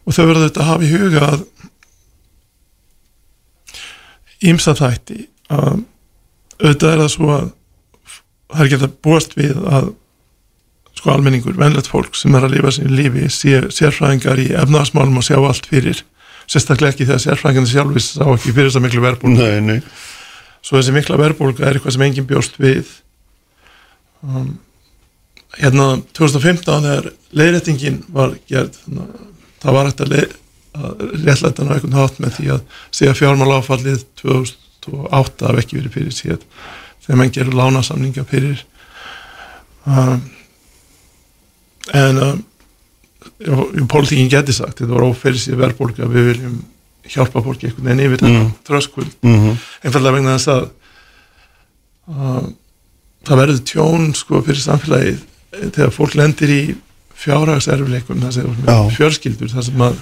Og 0.00 0.16
þau 0.16 0.24
verða 0.24 0.46
þetta 0.48 0.62
að 0.62 0.70
hafa 0.70 0.86
í 0.86 0.92
huga 0.94 1.26
að 1.26 1.42
ímsa 4.46 4.74
þætti 4.78 5.24
að 5.52 5.82
auðvitað 6.60 6.92
er 6.92 7.02
það 7.02 7.10
svo 7.14 7.32
að 7.34 7.48
það 8.50 8.60
er 8.60 8.70
hægt 8.70 8.86
að 8.86 8.94
búast 9.04 9.36
við 9.38 9.58
að 9.70 9.90
sko 11.00 11.12
almenningur, 11.14 11.56
venlegt 11.56 11.88
fólk 11.88 12.16
sem 12.18 12.34
er 12.36 12.44
að 12.44 12.56
lifa 12.56 12.72
sinni 12.74 12.96
lífi, 12.98 13.28
sé, 13.32 13.60
sérfræðingar 13.72 14.40
í 14.42 14.50
efnaðasmálum 14.58 15.20
og 15.20 15.24
sjá 15.24 15.38
allt 15.38 15.68
fyrir 15.70 16.02
sérstaklega 16.50 16.92
ekki 16.92 17.06
þegar 17.08 17.22
sérfræðingarnir 17.24 17.72
sjálfis 17.72 18.08
sá 18.16 18.24
ekki 18.26 18.54
fyrir 18.56 18.68
þess 18.68 18.80
að 18.80 18.86
miklu 18.88 19.04
nei, 19.64 19.78
svo 20.66 20.80
þessi 20.80 20.96
mikla 20.96 21.20
verbulga 21.20 21.66
er 21.66 21.78
eitthvað 21.78 21.96
sem 21.96 22.04
enginn 22.04 22.28
bjóst 22.28 22.58
við. 22.60 22.90
Um, 24.20 24.58
hérna 25.56 25.86
2015 26.18 26.84
þegar 26.84 27.10
leiðrættingin 27.38 28.02
var 28.12 28.34
gerð 28.50 28.76
þannig 28.82 29.06
að 29.06 29.26
það 29.62 29.76
var 29.78 29.90
hægt 29.90 30.04
að, 30.04 30.16
réttlæta 31.24 31.64
ná 31.66 31.74
einhvern 31.76 31.96
hátt 31.98 32.20
með 32.22 32.36
því 32.38 32.50
að 32.56 32.60
segja 32.98 33.16
fjármál 33.18 33.54
áfallið 33.58 34.04
2008 34.22 35.48
af 35.50 35.62
ekki 35.62 35.78
verið 35.80 35.96
fyrir 35.96 36.16
síðan 36.16 36.44
þegar 37.04 37.18
mann 37.20 37.32
gerur 37.34 37.56
lánasamninga 37.58 38.24
fyrir. 38.28 38.64
Um, 39.88 40.20
en 41.96 42.20
um, 42.24 43.88
pólitíkin 43.88 44.28
geti 44.30 44.52
sagt 44.56 44.82
þetta 44.82 44.92
var 44.94 45.08
óferðis 45.08 45.48
í 45.50 45.56
verðbólka 45.58 46.08
við 46.10 46.28
viljum 46.34 46.58
hjálpa 47.10 47.42
fólki 47.42 47.66
einhvern 47.70 47.88
veginn 47.88 48.04
yfir 48.06 48.20
þetta 48.20 48.30
Mm. 48.30 48.50
tröskuld 48.68 49.14
mhm, 49.24 49.56
einfallega 49.82 50.14
vegna 50.14 50.36
þess 50.36 50.50
að 50.52 50.68
uh, 52.12 52.44
það 53.26 53.40
verður 53.42 53.62
tjón 53.72 54.06
sko 54.14 54.42
fyrir 54.46 54.62
samfélagið 54.62 55.24
þegar 55.74 55.90
fólk 55.96 56.14
lendir 56.20 56.52
í 56.54 56.62
fjárhagserfileikum 57.20 58.22
það 58.22 58.36
sem 58.36 58.54
fjörskildur 58.96 59.50
það 59.52 59.66
sem 59.66 59.82
að 59.88 59.98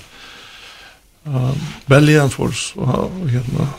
uh, 1.27 1.51
velíðan 1.91 2.31
fólks 2.35 2.71
og, 2.79 3.09
og 3.09 3.27
hérna 3.33 3.71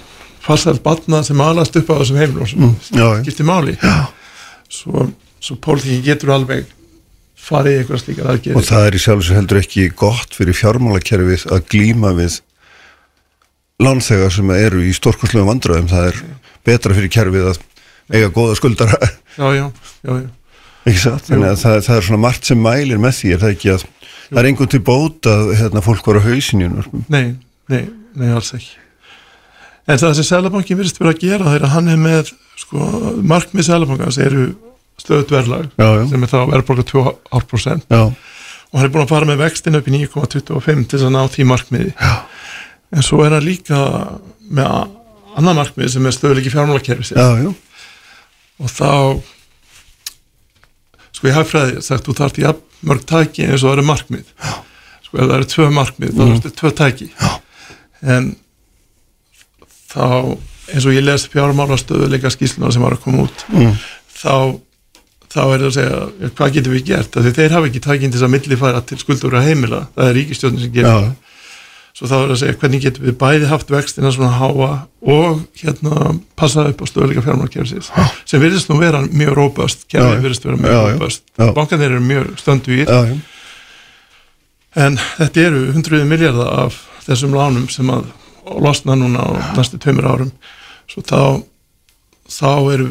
farsælt 0.43 0.84
batna 0.84 1.22
sem 1.24 1.39
alast 1.43 1.75
upp 1.79 1.93
á 1.93 2.00
þessum 2.01 2.19
heimilum 2.19 2.50
sem 2.50 2.60
mm, 2.65 2.75
já, 2.91 3.05
já. 3.05 3.24
skiptir 3.24 3.48
máli 3.48 3.77
svo, 4.69 5.08
svo 5.39 5.58
pólitíkin 5.63 6.05
getur 6.05 6.36
alveg 6.36 6.67
farið 7.39 7.79
eitthvað 7.79 8.03
slíkar 8.03 8.27
Og 8.27 8.36
aðgerðir 8.36 8.69
það 8.69 8.86
er 8.86 8.96
í 8.96 9.01
sjálf 9.03 9.25
sem 9.25 9.39
heldur 9.39 9.62
ekki 9.62 9.89
gott 9.98 10.36
fyrir 10.36 10.58
fjármálakerfið 10.58 11.48
að 11.55 11.67
glíma 11.72 12.13
við 12.17 12.41
lánþegar 13.79 14.34
sem 14.34 14.51
eru 14.55 14.84
í 14.84 14.91
stórkoslega 14.96 15.48
vandröðum. 15.48 15.88
Það 15.89 16.10
er 16.12 16.19
betra 16.67 16.96
fyrir 16.98 17.13
kerfið 17.13 17.48
að 17.53 17.62
eiga 18.10 18.31
góða 18.34 18.58
skuldara, 18.58 18.98
já, 19.38 19.48
já, 19.53 19.65
já, 20.03 20.13
já. 20.17 20.29
ekki 20.89 21.01
satt? 21.03 21.27
Þannig 21.29 21.51
að 21.51 21.60
það, 21.62 21.75
það 21.86 22.00
er 22.00 22.08
svona 22.08 22.22
margt 22.24 22.50
sem 22.50 22.63
mælir 22.63 23.01
með 23.01 23.17
því, 23.19 23.34
er 23.36 23.43
það 23.43 23.53
ekki 23.55 23.74
að 23.75 23.86
það 24.30 24.40
er 24.42 24.50
einhvern 24.50 24.70
til 24.74 24.82
bót 24.86 25.30
að 25.30 25.52
hérna, 25.60 25.82
fólk 25.86 26.06
var 26.10 26.20
á 26.22 26.28
hausinu. 26.28 26.70
Nei, 27.10 27.36
nei, 27.72 27.84
nei, 28.16 28.30
alls 28.36 28.54
ekki. 28.58 28.76
En 29.90 29.98
það 29.98 30.16
sem 30.20 30.28
Sælabankin 30.28 30.78
virðist 30.78 31.00
vera 31.02 31.14
að 31.16 31.22
gera 31.24 31.54
er 31.58 31.64
að 31.66 31.74
hann 31.74 31.88
er 31.90 31.98
með, 32.02 32.34
sko, 32.62 32.90
markmið 33.26 33.66
Sælabankans 33.72 34.20
eru 34.22 34.44
stöðut 35.00 35.32
verðlag 35.34 35.70
sem 36.12 36.24
er 36.26 36.30
þá 36.30 36.40
verðbólka 36.52 36.84
2,5% 36.92 37.88
já, 37.90 38.02
og 38.70 38.76
hann 38.78 38.86
er 38.86 38.92
búin 38.94 39.06
að 39.08 39.14
fara 39.16 39.26
með 39.30 39.40
vextin 39.46 39.80
upp 39.80 39.88
í 39.90 39.94
9,25 39.96 40.86
til 40.92 41.00
þess 41.00 41.08
að 41.08 41.14
ná 41.16 41.22
því 41.34 41.48
markmiði. 41.50 41.94
Já. 41.98 42.14
En 42.94 43.06
svo 43.06 43.24
er 43.26 43.34
hann 43.38 43.46
líka 43.48 43.80
með 44.50 44.66
a- 44.70 44.90
annað 45.40 45.58
markmið 45.64 45.92
sem 45.96 46.06
er 46.10 46.14
stöðuleiki 46.18 46.52
fjármálakerfi 46.54 47.16
já, 47.16 47.28
já, 47.42 47.50
og 48.60 48.70
þá 48.76 48.90
sko 51.16 51.30
ég 51.30 51.38
hafði 51.38 51.82
sagt 51.86 52.06
þú 52.08 52.16
þarft 52.20 52.40
í 52.42 52.46
mörg 52.86 53.04
tæki 53.10 53.44
eins 53.48 53.64
og 53.64 53.70
það 53.72 53.78
eru 53.78 53.88
markmið. 53.90 54.26
Já. 54.44 54.54
sko 55.10 55.18
ef 55.18 55.26
það 55.30 55.36
eru 55.40 55.48
tvö 55.56 55.70
markmið 55.74 56.12
þá 56.14 56.22
Mhm. 56.24 56.32
er 56.32 56.40
þetta 56.40 56.56
tvö 56.62 56.72
tæki. 56.80 57.08
Já. 57.20 57.32
en 58.16 58.36
þá 59.90 60.38
eins 60.70 60.86
og 60.86 60.94
ég 60.94 61.04
les 61.06 61.26
fjármála 61.34 61.78
stöðuleika 61.82 62.30
skýsluna 62.34 62.72
sem 62.72 62.82
var 62.86 62.94
að 62.98 63.02
koma 63.06 63.24
út 63.26 63.46
mm, 63.50 63.74
þá 64.22 64.60
þá 65.30 65.40
er 65.54 65.60
það 65.62 65.66
að 65.70 65.74
segja, 65.76 65.98
ja, 66.22 66.30
hvað 66.38 66.54
getum 66.56 66.74
við 66.74 66.86
gert? 66.90 67.18
Af 67.18 67.26
því 67.26 67.32
þeir 67.38 67.52
hafa 67.54 67.68
ekki 67.70 67.82
tækinn 67.86 68.10
til 68.14 68.18
þess 68.20 68.26
að 68.28 68.32
millifæra 68.34 68.80
til 68.90 68.98
skuldur 68.98 69.36
að 69.38 69.46
heimila, 69.50 69.82
það 69.94 70.08
er 70.10 70.16
ríkistjórnin 70.18 70.64
sem 70.64 70.72
gerir 70.74 71.12
svo 72.00 72.08
þá 72.08 72.15
er 72.18 72.32
að 72.32 72.39
segja 72.41 72.58
hvernig 72.62 72.84
getum 72.86 73.08
við 73.10 73.18
bæði 73.20 73.50
haft 73.50 73.74
vextina 73.74 74.12
svona 74.15 74.38
háa 74.39 74.70
og 75.03 75.41
hérna 75.60 76.13
passa 76.39 76.70
upp 76.72 76.79
á 76.79 76.86
stöðleika 76.88 77.25
fjármálkerfisins 77.25 77.91
sem 78.24 78.39
virðist 78.39 78.72
nú 78.72 78.79
vera 78.79 79.03
mjög 79.03 79.36
róbast 79.36 79.84
kerfið 79.91 80.24
virðist 80.24 80.48
vera 80.48 80.62
mjög 80.62 80.77
já. 80.77 80.94
róbast 80.94 81.25
Já. 81.36 81.50
bankanir 81.58 81.91
eru 81.91 82.06
mjög 82.06 82.32
stöndu 82.39 82.79
í 82.79 82.88
en 84.79 85.00
þetta 85.18 85.46
eru 85.50 85.65
hundruði 85.74 86.08
miljardar 86.08 86.65
af 86.65 86.79
þessum 87.06 87.36
lánum 87.36 87.68
sem 87.74 87.89
að 87.91 88.10
losna 88.63 88.96
núna 88.98 89.25
á 89.25 89.29
næstu 89.58 89.79
tveimur 89.82 90.08
árum. 90.10 90.32
Svo 90.89 91.03
þá 91.06 91.44
þá 92.29 92.51
eru 92.74 92.89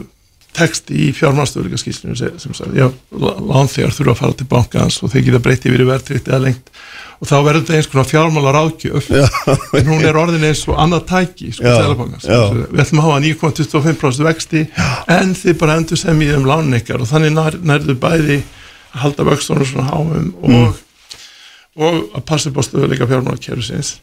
texti 0.57 0.97
í 1.07 1.09
fjármálstöðleika 1.17 1.79
skýslinu 1.81 2.17
sem, 2.19 2.55
sagði, 2.57 2.81
já, 2.81 2.87
lán 3.21 3.69
þegar 3.71 3.93
þurfa 3.95 4.15
að 4.15 4.21
fara 4.23 4.37
til 4.39 4.47
bankans 4.51 4.97
og 5.05 5.13
þeir 5.13 5.27
geta 5.29 5.41
breytti 5.45 5.71
yfir 5.71 5.85
í 5.85 5.89
verðtrykt 5.89 6.31
eða 6.31 6.41
lengt. 6.47 6.73
Og 7.19 7.29
þá 7.29 7.35
verður 7.37 7.63
þetta 7.63 7.77
eins 7.77 7.91
konar 7.93 8.09
fjármálar 8.09 8.59
ágjöf 8.63 9.09
en 9.79 9.91
hún 9.91 10.05
er 10.07 10.19
orðin 10.19 10.47
eins 10.49 10.65
og 10.71 10.79
annað 10.81 11.07
tæki 11.11 11.53
sko, 11.55 11.73
við 12.71 12.83
ætlum 12.85 13.03
að 13.03 13.09
hafa 13.09 13.23
9,25% 13.27 14.27
vexti 14.29 14.65
en 15.15 15.35
þið 15.39 15.59
bara 15.63 15.79
endur 15.81 16.01
sem 16.01 16.25
í 16.25 16.31
um 16.37 16.47
lánin 16.49 16.79
ykkar 16.79 17.03
og 17.03 17.11
þannig 17.11 17.35
nær, 17.35 17.59
nærðu 17.73 17.99
bæði 17.99 18.43
að 18.95 19.01
halda 19.05 19.27
vöxtunum 19.29 19.69
svona 19.69 19.89
háum 19.91 20.31
og, 20.43 20.85
og 21.79 21.99
að 22.19 22.29
passa 22.31 22.53
upp 22.53 22.63
á 22.63 22.67
stöðuleika 22.67 23.11
fjármálakerfisins. 23.11 23.97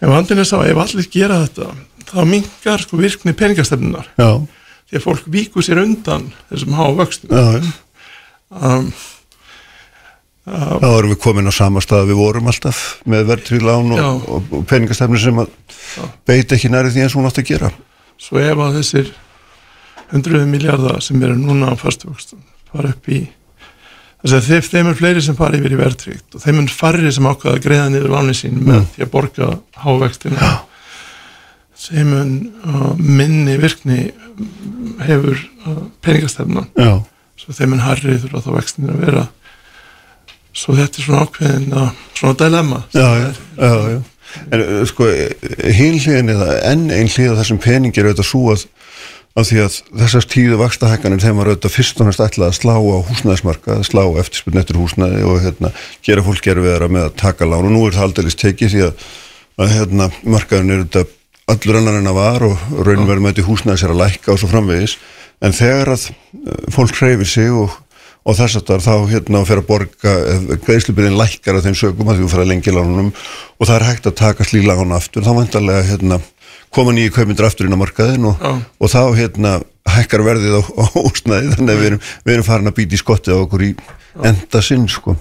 En 0.00 0.14
vandinn 0.14 0.40
er 0.42 0.48
sá 0.48 0.60
að 0.60 0.72
ef 0.72 0.84
allir 0.86 1.10
gera 1.10 1.42
þetta 1.44 1.74
þá 2.08 2.20
mingar 2.28 2.82
sko 2.82 2.98
virkni 3.00 3.34
peningastefnunar 3.36 4.10
já, 4.18 4.30
því 4.90 4.98
að 5.00 5.04
fólk 5.08 5.26
víkur 5.34 5.64
sér 5.66 5.80
undan 5.82 6.28
þessum 6.50 6.76
háa 6.78 6.90
vöxtum. 7.00 7.34
Um, 8.54 8.92
uh, 10.46 10.78
Þá 10.80 10.88
erum 10.98 11.12
við 11.14 11.20
komin 11.24 11.48
á 11.50 11.52
sama 11.54 11.82
stað 11.84 12.04
að 12.04 12.10
við 12.12 12.20
vorum 12.20 12.50
alltaf 12.52 12.82
með 13.10 13.26
verðtrið 13.32 13.64
lán 13.66 13.94
og, 13.96 14.26
og, 14.28 14.50
og 14.60 14.66
peningastefni 14.70 15.20
sem 15.22 15.40
að 15.42 15.52
beita 16.28 16.58
ekki 16.58 16.70
næri 16.72 16.92
því 16.94 17.04
eins 17.06 17.14
og 17.16 17.22
hún 17.22 17.30
átt 17.30 17.40
að 17.42 17.48
gera. 17.52 17.70
svo 18.20 18.38
ef 18.42 18.60
að 18.62 18.76
þessir 18.80 19.08
hundruði 20.12 20.46
miljardar 20.50 21.00
sem 21.02 21.22
eru 21.24 21.34
núna 21.40 21.72
á 21.72 21.74
fastvöxtum 21.80 22.44
fara 22.70 22.92
upp 22.94 23.08
í 23.10 23.24
þess 24.24 24.36
að 24.38 24.68
þeim, 24.70 24.86
er 24.92 24.98
fleiri 25.00 25.22
sem 25.24 25.36
fara 25.36 25.58
yfir 25.58 25.74
í 25.74 25.80
verðtrykt 25.80 26.36
og 26.38 26.44
þeim 26.44 26.60
er 26.62 26.70
farri 26.72 27.10
sem 27.12 27.26
ákvaða 27.28 27.56
að 27.58 27.64
greiða 27.66 27.88
niður 27.92 28.14
lánin 28.14 28.38
sín 28.38 28.60
með 28.60 28.78
Mm. 28.84 28.86
því 28.94 29.02
að 29.04 29.10
borga 29.16 29.48
hávextina 29.84 30.52
sem 31.84 32.08
mun 32.08 32.32
uh, 32.64 32.92
minni 32.96 33.58
virkni 33.60 34.08
hefur 35.04 35.36
uh, 35.36 35.82
peningastefnan. 36.04 36.70
Já, 36.78 37.02
svo 37.40 37.56
þeim 37.56 37.74
mun 37.74 37.84
harri 37.84 38.16
þurfa 38.22 38.44
þá 38.46 38.50
vextin 38.56 38.92
að 38.92 39.04
vera. 39.04 39.26
Svo 40.54 40.76
þetta 40.78 41.00
er 41.00 41.08
svona 41.08 41.22
ákveðin 41.26 41.70
uh, 41.76 41.94
svona 42.14 42.38
dilemma. 42.40 42.82
Já, 42.94 43.08
já, 43.20 43.30
já. 43.94 44.02
En 44.50 44.62
sko, 44.90 45.06
hinn 45.76 46.00
hliðin 46.00 46.32
eða 46.32 46.54
enn 46.72 46.88
einn 46.90 47.10
hlið 47.10 47.36
þessum 47.38 47.60
peningi 47.62 48.00
er 48.00 48.08
auðvitað 48.08 48.30
svo 48.32 48.48
að 48.54 48.64
af 49.34 49.48
því 49.48 49.60
að 49.64 49.76
þessast 49.98 50.30
tíðu 50.30 50.58
vakstahækkanir 50.60 51.22
þeim 51.22 51.40
var 51.40 51.50
auðvitað 51.50 51.74
fyrst 51.74 52.00
og 52.00 52.06
næst 52.08 52.22
ætlað 52.22 52.52
að 52.52 52.58
slá 52.60 52.74
á 52.78 53.06
húsnæðismarka, 53.08 53.78
slá 53.86 54.02
eftirspurn 54.22 54.60
eftir 54.60 54.78
húsnæði 54.78 55.24
og 55.26 55.40
hérna, 55.42 55.72
gera 56.06 56.22
fólk 56.22 56.42
gerfi 56.44 56.70
þeirra 56.70 56.88
með 56.94 57.08
að 57.08 57.16
taka 57.18 57.48
lán. 57.50 57.66
Og 57.66 57.74
nú 57.74 57.82
er 57.88 57.96
það 57.96 58.06
aldeilis 58.08 58.38
tekið 58.38 58.74
því 58.74 58.84
að, 58.86 59.08
að 59.58 59.72
hérna, 59.74 60.08
markaðin 60.22 60.70
er 60.70 60.84
auðvitað 60.84 61.10
allur 61.50 61.78
annar 61.78 61.98
en 62.00 62.10
að 62.10 62.18
var 62.18 62.44
og 62.46 62.66
raunverðum 62.86 63.28
með 63.28 63.42
húsnæðis 63.46 63.86
er 63.86 63.94
að 63.94 64.02
lækka 64.02 64.34
og 64.34 64.40
svo 64.40 64.50
framvegis. 64.52 64.98
En 65.44 65.54
þegar 65.54 65.94
að 65.94 66.06
uh, 66.10 66.60
fólk 66.72 66.94
hreyfir 67.00 67.28
sig 67.28 67.50
og, 67.52 67.74
og 68.24 68.38
þess 68.38 68.60
að 68.62 68.84
þá 68.86 68.94
hérna 69.10 69.42
fer 69.48 69.60
að 69.60 69.68
borga 69.68 70.14
greiðslubyrðin 70.64 71.18
lækkar 71.20 71.58
af 71.58 71.66
þeim 71.66 71.76
sögum 71.80 72.08
að 72.08 72.20
því 72.20 72.26
þú 72.26 72.30
fer 72.32 72.44
að 72.44 72.50
lengi 72.52 72.74
lánunum 72.74 73.10
og 73.12 73.68
það 73.68 73.76
er 73.76 73.86
hægt 73.90 74.08
að 74.08 74.16
taka 74.22 74.46
slí 74.48 74.64
lán 74.64 74.96
aftur. 74.96 75.26
Þá 75.26 75.34
vantarlega 75.40 75.84
hérna 75.90 76.20
koma 76.74 76.94
nýju 76.94 77.12
kaumindur 77.14 77.46
aftur 77.46 77.68
inn 77.68 77.76
á 77.76 77.82
markaðin 77.82 78.30
og, 78.30 78.40
Já. 78.40 78.54
og 78.80 78.90
þá 78.90 79.02
hérna 79.18 79.52
hækkar 79.94 80.24
verðið 80.26 80.56
á, 80.58 80.62
á 80.80 80.84
húsnæði 80.96 81.52
þannig 81.54 81.74
að 81.74 81.80
við 81.82 81.88
erum, 81.90 82.02
við 82.24 82.34
erum 82.34 82.46
farin 82.48 82.70
að 82.70 82.76
býta 82.80 82.96
í 82.96 83.00
skottið 83.02 83.36
á 83.36 83.42
okkur 83.44 83.64
í 83.68 83.70
enda 84.30 84.62
sinn 84.64 84.88
sko. 84.90 85.14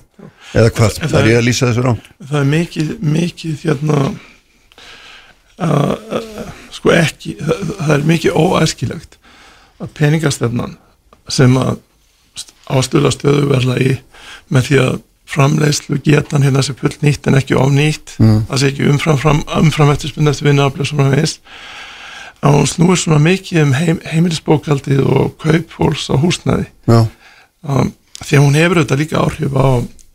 Eða 0.53 0.69
hvað, 0.77 0.99
það 1.01 1.17
er 1.19 1.29
ég 1.31 1.39
að 1.39 1.47
lýsa 1.47 1.69
þessu 1.69 1.83
rám 1.83 1.99
það 2.29 2.39
er 2.39 2.49
mikið, 2.51 2.89
mikið 3.01 3.63
hérna 3.65 4.01
sko 6.73 6.91
ekki 6.97 7.35
það, 7.39 7.63
það 7.79 7.93
er 7.97 8.05
mikið 8.09 8.37
óæskilegt 8.39 9.17
að 9.83 9.91
peningastefnan 9.99 10.77
sem 11.31 11.55
að 11.59 11.77
ástuðla 12.73 13.11
stöðuverla 13.13 13.77
í 13.83 13.93
með 14.53 14.67
því 14.69 14.77
að 14.83 14.93
framleiðslu 15.33 15.97
getan 16.03 16.43
hérna 16.45 16.61
sé 16.65 16.75
fullt 16.77 17.01
nýtt 17.03 17.27
en 17.31 17.37
ekki 17.39 17.55
ofnýtt 17.57 18.17
Mm. 18.19 18.43
það 18.49 18.59
sé 18.61 18.67
ekki 18.69 18.89
umfram, 18.91 19.17
fram, 19.17 19.39
umfram 19.57 19.89
eftirspunni 19.93 20.29
eftir 20.29 20.49
vinnaaflega 20.51 20.85
svona 20.85 21.07
veist 21.15 21.39
að 22.43 22.57
hún 22.57 22.67
snúir 22.69 22.99
svona 22.99 23.19
mikið 23.23 23.61
um 23.63 23.71
heim, 23.73 23.99
heimilisbókaldið 24.11 24.99
og 25.07 25.31
kaupfólks 25.41 26.09
á 26.11 26.15
húsnæði 26.19 26.67
já, 26.91 26.99
um, 27.63 27.93
því 28.19 28.37
að 28.37 28.43
hún 28.45 28.57
hefur 28.59 28.81
þetta 28.83 28.99
líka 28.99 29.21
áhrif 29.23 29.55
á 29.57 29.67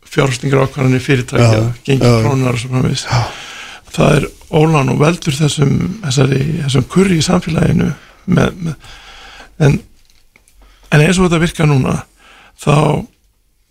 fjárhustingar 0.09 0.63
ákvarðanir 0.65 1.03
fyrirtækja, 1.05 1.49
Já, 1.57 1.73
gengi 1.85 2.05
já. 2.05 2.21
krónar 2.23 2.55
og 2.55 2.61
svo 2.61 2.69
framvegis. 2.71 3.03
Það 3.93 4.15
er 4.15 4.23
ólán 4.49 4.89
og 4.93 4.99
veldur 5.01 5.35
þessum, 5.35 5.75
þessari, 6.03 6.41
þessum 6.63 6.87
kurri 6.89 7.19
í 7.19 7.25
samfélaginu 7.25 7.91
með, 8.29 8.55
með 8.65 8.75
en, 9.59 9.77
en 10.89 11.03
eins 11.03 11.19
og 11.19 11.27
þetta 11.27 11.41
virka 11.43 11.67
núna 11.69 11.99
þá 12.59 13.05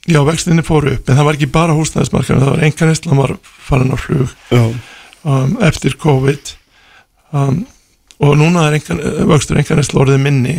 já, 0.08 0.20
vextinni 0.26 0.64
fóru 0.66 0.94
upp 0.96 1.08
en 1.08 1.18
það 1.18 1.28
var 1.28 1.38
ekki 1.38 1.50
bara 1.52 1.76
húsnæðismarkaðin 1.76 2.44
það 2.44 2.54
var 2.54 2.64
enganistlan 2.68 3.20
var 3.20 3.34
farin 3.42 3.92
á 3.94 3.98
flug 4.00 4.34
um, 4.54 5.58
eftir 5.66 5.98
COVID 6.00 6.54
um, 7.36 7.62
og 8.18 8.34
núna 8.38 8.68
er 8.68 8.78
engan, 8.78 9.02
vöxtur 9.30 9.60
enganistla 9.60 10.02
orðið 10.04 10.22
minni 10.24 10.58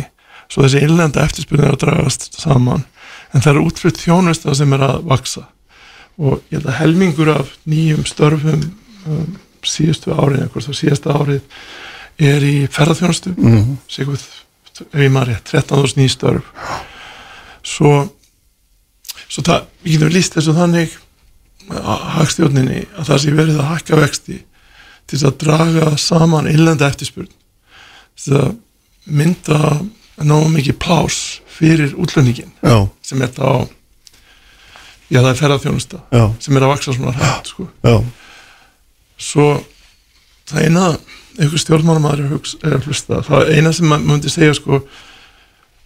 svo 0.50 0.64
þessi 0.64 0.84
innlenda 0.84 1.24
eftirspurning 1.24 1.70
er 1.70 1.76
að 1.76 1.84
dragast 1.84 2.32
saman 2.40 2.84
en 3.30 3.42
það 3.44 3.52
er 3.54 3.62
útflutt 3.64 4.02
þjónusta 4.02 4.54
sem 4.58 4.72
er 4.76 4.86
að 4.86 5.04
vaksa 5.10 5.46
og 6.20 6.42
ég 6.50 6.58
held 6.58 6.68
að 6.68 6.80
helmingur 6.82 7.32
af 7.32 7.54
nýjum 7.70 8.04
störfum 8.08 8.66
um, 9.06 9.38
síðustu 9.66 10.14
árið, 10.14 10.44
eitthvað 10.44 10.66
svo 10.66 10.76
síðasta 10.76 11.16
árið 11.16 11.40
er 12.20 12.44
í 12.44 12.54
ferðarþjónustu 12.70 13.34
mm 13.36 13.56
-hmm. 13.56 13.76
sér 13.88 14.08
ef 14.80 15.00
ég 15.04 15.12
maður 15.12 15.34
rétt 15.34 15.52
13.000 15.52 15.96
ný 15.96 16.08
störf. 16.08 16.44
Svo 17.62 18.08
svo 19.30 19.42
það, 19.46 19.66
við 19.84 19.92
getum 19.92 20.14
líst 20.14 20.36
þessu 20.36 20.54
þannig 20.56 20.96
að 21.70 22.06
hagstjórninni 22.16 22.80
að 22.98 23.10
það 23.10 23.20
sé 23.22 23.34
verið 23.34 23.60
að 23.60 23.68
hækka 23.70 24.00
vexti 24.00 24.38
til 25.06 25.18
þess 25.18 25.28
að 25.28 25.38
draga 25.44 25.90
saman 25.96 26.48
innlenda 26.50 26.88
eftirspurn. 26.90 27.30
Til 28.20 28.36
að 28.40 28.56
mynda 29.06 29.80
náðu 30.20 30.48
mikið 30.54 30.78
plás 30.82 31.40
fyrir 31.50 31.94
útlönningin 31.98 32.50
sem 33.02 33.22
er 33.22 33.30
þá 33.34 33.68
já 35.10 35.20
það 35.20 35.30
er 35.30 35.38
ferðarþjónusta 35.40 36.00
sem 36.42 36.56
er 36.56 36.66
að 36.66 36.72
vaksa 36.74 36.94
svona 36.94 37.14
hrætt 37.16 37.50
sko. 37.50 37.66
já, 37.82 37.94
svo 39.20 39.52
það 40.50 40.66
eina 40.66 40.86
einhver 41.40 41.62
stjórnmálamaður 41.62 42.24
er, 42.24 42.32
að 42.34 42.66
er 42.66 42.74
að 42.78 42.88
hlusta. 42.88 43.20
Það 43.28 43.52
eina 43.54 43.72
sem 43.76 43.88
maður 43.90 44.08
myndi 44.08 44.32
segja 44.32 44.56
sko, 44.58 44.80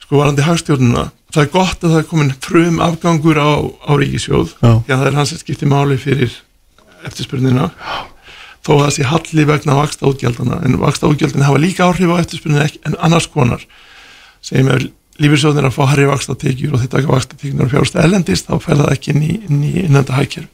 sko 0.05 0.23
varandi 0.23 0.47
hagstjórnuna 0.47 1.11
það 1.35 1.43
er 1.43 1.53
gott 1.53 1.85
að 1.85 1.95
það 1.95 2.01
er 2.01 2.09
komin 2.09 2.35
frum 2.45 2.81
afgangur 2.85 3.39
á, 3.43 3.51
á 3.59 3.93
ríkisjóð 3.99 4.55
Já. 4.63 4.73
já 4.87 4.95
það 4.95 5.07
er 5.11 5.17
hans 5.19 5.33
sem 5.35 5.41
skiptir 5.43 5.71
máli 5.71 5.99
fyrir 6.01 6.35
eftirspurnina. 7.05 7.71
Þó 8.65 8.71
að 8.79 8.85
það 8.85 8.93
sé 8.97 9.07
halli 9.11 9.47
vegna 9.51 9.77
vaksta 9.77 10.09
útgjaldana 10.09 10.61
en 10.65 10.79
vaksta 10.81 11.11
útgjaldana 11.11 11.51
hafa 11.51 11.61
líka 11.61 11.89
áhrif 11.89 12.15
á 12.15 12.23
eftirspurnina 12.23 12.69
en 12.89 12.97
annars 13.05 13.27
konar. 13.29 13.65
Segjum 14.45 14.71
við 14.71 14.87
lífyrsjóðnir 15.23 15.69
að 15.69 15.77
fá 15.77 15.83
harri 15.93 16.07
vaksta 16.09 16.35
tekjur 16.39 16.75
og 16.75 16.83
þetta 16.83 17.01
ekki 17.01 17.13
vaksta 17.13 17.37
tekjur 17.39 17.67
og 17.67 17.73
fjárst 17.75 17.99
ellendist 18.03 18.49
þá 18.49 18.55
fer 18.63 18.81
það 18.81 18.95
ekki 18.97 19.13
inn 19.13 19.23
í, 19.23 19.35
inn 19.47 19.61
í 19.63 19.75
innenda 19.85 20.17
hækjör 20.17 20.49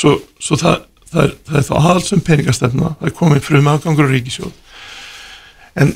svo, 0.00 0.14
svo 0.40 0.56
það, 0.62 0.86
það, 1.16 1.22
er, 1.24 1.32
það 1.48 1.58
er 1.60 1.66
þá 1.68 1.74
aðalsum 1.80 2.22
peningastefna 2.26 2.92
það 3.00 3.08
er 3.10 3.16
komin 3.16 3.44
frum 3.44 3.70
afgangur 3.72 4.10
á 4.10 4.12
ríkisjóð 4.12 4.52
en, 5.82 5.94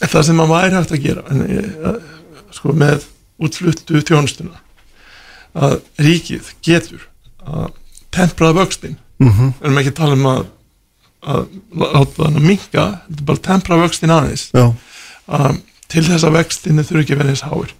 það 0.00 0.26
sem 0.28 0.40
maður 0.40 0.54
væri 0.56 0.78
hægt 0.78 0.96
að 0.96 1.06
gera 1.06 1.26
en, 1.32 1.44
e, 1.46 1.94
sko 2.56 2.74
með 2.76 3.06
útfluttu 3.42 4.02
þjónustuna 4.08 4.58
að 5.52 5.78
ríkið 6.00 6.50
getur 6.64 7.06
að 7.44 7.70
tempraða 8.12 8.62
vöxtin 8.62 8.98
mm 9.20 9.30
-hmm. 9.30 9.54
erum 9.60 9.80
ekki 9.80 9.94
að 9.94 10.00
tala 10.00 10.18
um 10.18 10.28
að 10.32 10.42
að 11.22 11.44
láta 11.78 12.24
þannig 12.24 12.40
að 12.40 12.46
minka 12.48 12.86
þetta 13.06 13.20
er 13.20 13.26
bara 13.28 13.38
að 13.38 13.44
tempra 13.46 13.78
vöxtin 13.78 14.14
aðeins. 14.14 14.48
Að 15.30 15.60
til 15.92 16.04
þess 16.06 16.26
að 16.26 16.36
vextinni 16.38 16.84
þurfi 16.86 17.04
ekki 17.04 17.18
vera 17.20 17.32
eins 17.32 17.44
háir 17.46 17.74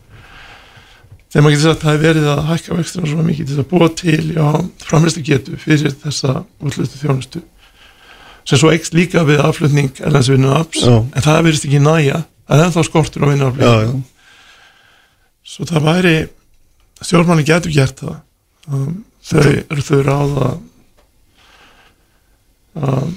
þegar 1.33 1.45
maður 1.47 1.55
getur 1.57 1.69
sagt 1.69 1.81
að 1.81 1.87
það 1.87 1.95
er 1.95 2.03
verið 2.03 2.29
að 2.33 2.43
hækka 2.51 2.77
vextina 2.79 3.09
svo 3.09 3.25
mikið 3.27 3.49
til 3.49 3.61
að 3.62 3.71
búa 3.73 3.89
til 4.03 4.27
já, 4.37 4.47
framlistu 4.85 5.25
getu 5.27 5.57
fyrir 5.61 5.97
þessa 6.03 6.43
útlustu 6.61 7.01
þjónustu. 7.01 7.43
Sem 8.43 8.59
svo 8.59 8.73
eikst 8.75 8.97
líka 8.97 9.23
við 9.25 9.41
afflutning 9.47 9.93
Já. 10.83 10.97
en 10.99 11.25
það 11.25 11.45
verðist 11.47 11.69
ekki 11.69 11.81
næja 11.83 12.25
það 12.53 12.59
er 12.59 12.65
ennþá 12.67 12.85
skortur 12.89 13.25
á 13.25 13.31
vinnu 13.31 13.51
já, 13.57 13.73
já, 13.87 13.93
svo 15.47 15.67
það 15.71 15.87
væri 15.87 16.15
stjórnmanni 17.03 17.47
getur 17.47 17.75
gert 17.75 18.03
það. 18.03 18.19
Um, 18.69 19.03
þau 19.27 19.47
eru 19.47 19.85
þau 19.87 20.01
ráða 20.07 20.51
að 22.83 23.09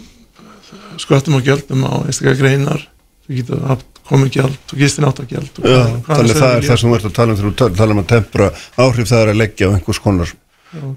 skvættum 1.02 1.38
og 1.38 1.46
gjöldum 1.46 1.86
á 1.86 1.94
einstaklega 2.06 2.40
greinar. 2.40 2.88
Þau 3.26 3.36
geta 3.38 3.60
haft 3.70 3.95
komið 4.10 4.32
gjald 4.38 4.74
og 4.74 4.78
gistin 4.82 5.06
átt 5.10 5.20
að 5.24 5.30
gjald 5.34 5.60
og 5.62 5.66
já 5.66 5.76
hvað- 5.76 6.02
hvað 6.06 6.18
þannig 6.22 6.40
það 6.42 6.56
er 6.56 6.66
það 6.70 6.80
sem 6.82 6.94
ert 6.98 7.06
að 7.10 7.14
tala 7.20 7.32
um 7.32 7.38
þegar 7.40 7.52
þú 7.52 7.56
tal- 7.62 7.76
tala 7.80 7.92
um 7.96 8.02
að 8.04 8.08
tempra 8.14 8.50
áhrif 8.78 9.08
það 9.12 9.22
er 9.26 9.32
að 9.34 9.40
leggja 9.44 9.70
á 9.70 9.74
einhvers 9.76 10.00
konar 10.04 10.34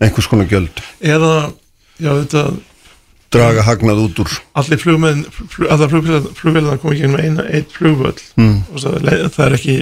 einhvers 0.02 0.26
konar 0.28 0.46
gjöld, 0.50 0.82
eða 1.00 1.32
já 2.02 2.10
þetta 2.18 2.42
draga 3.30 3.62
hagnað 3.62 3.98
út 4.06 4.18
úr 4.24 4.30
allir 4.56 4.78
flugmenn 4.82 5.24
flug, 5.30 5.68
allar 5.70 5.88
flugvelðar 5.92 6.78
komið 6.82 7.00
gegnum 7.02 7.20
eina 7.20 7.44
eitt 7.52 7.72
flugvöll. 7.76 8.16
Mm. 8.36 8.62
og 8.72 9.02
le- 9.04 9.28
það 9.28 9.46
er 9.46 9.56
ekki 9.58 9.76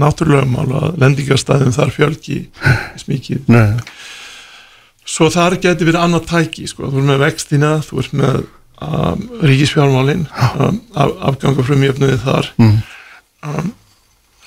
náttúrulegumál 0.00 0.68
að 0.80 0.98
lendingarstæðum 1.02 1.72
þar 1.76 1.90
fjölgi 1.92 2.36
eins 2.64 3.04
mikið. 3.08 3.48
Nei, 3.48 3.76
svo 5.04 5.28
þar 5.32 5.56
geti 5.60 5.84
verið 5.88 6.00
annað 6.04 6.28
tæki 6.30 6.68
sko. 6.70 6.86
þú 6.88 7.00
ert 7.02 7.08
með 7.10 7.18
vextina, 7.24 7.72
þú 7.84 7.98
ert 8.04 8.12
með 8.20 8.46
um, 8.80 9.26
ríkisfjármálin 9.42 10.26
um, 10.26 10.80
af, 10.94 11.14
afganga 11.32 11.66
frumjöfnuði 11.66 12.18
þar 12.24 12.50
Mm. 12.60 12.80
um, 13.46 13.72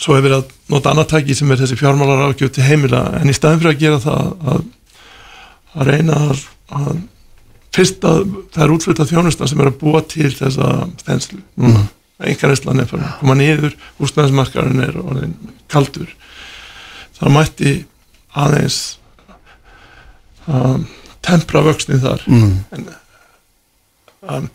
svo 0.03 0.17
hefur 0.17 0.37
að 0.39 0.51
nota 0.73 0.91
annað 0.91 1.11
tæki 1.13 1.35
sem 1.37 1.51
er 1.53 1.61
þessi 1.61 1.77
fjármálar 1.79 2.27
ágjöf 2.27 2.53
til 2.55 2.65
heimila 2.67 3.05
en 3.19 3.31
í 3.31 3.35
staðin 3.35 3.61
fyrir 3.61 3.73
að 3.73 3.83
gera 3.83 3.99
það 4.03 4.53
að, 4.53 4.63
að 5.73 5.91
reyna 5.91 6.19
að, 6.29 6.45
að 6.79 7.01
fyrst 7.73 8.07
að 8.07 8.23
það 8.53 8.63
er 8.65 8.73
útflutað 8.75 9.11
þjónusta 9.13 9.49
sem 9.49 9.61
er 9.63 9.71
að 9.71 9.79
búa 9.81 10.01
til 10.05 10.31
þessa 10.33 10.71
núna, 10.85 11.37
mm. 11.55 11.85
einhverjastlan 12.29 12.83
er 12.83 12.89
farin 12.89 13.07
að 13.07 13.15
koma 13.21 13.37
niður 13.39 13.77
húsnæðismarkarinn 14.01 14.83
er 14.85 14.99
kaldur 15.71 16.11
það 17.17 17.33
mætti 17.37 17.73
aðeins 18.43 18.81
um, 20.49 20.85
tempra 21.23 21.63
vöxtin 21.65 22.01
þar 22.03 22.25
mm. 22.27 22.53
en, 22.75 22.91
um, 24.29 24.47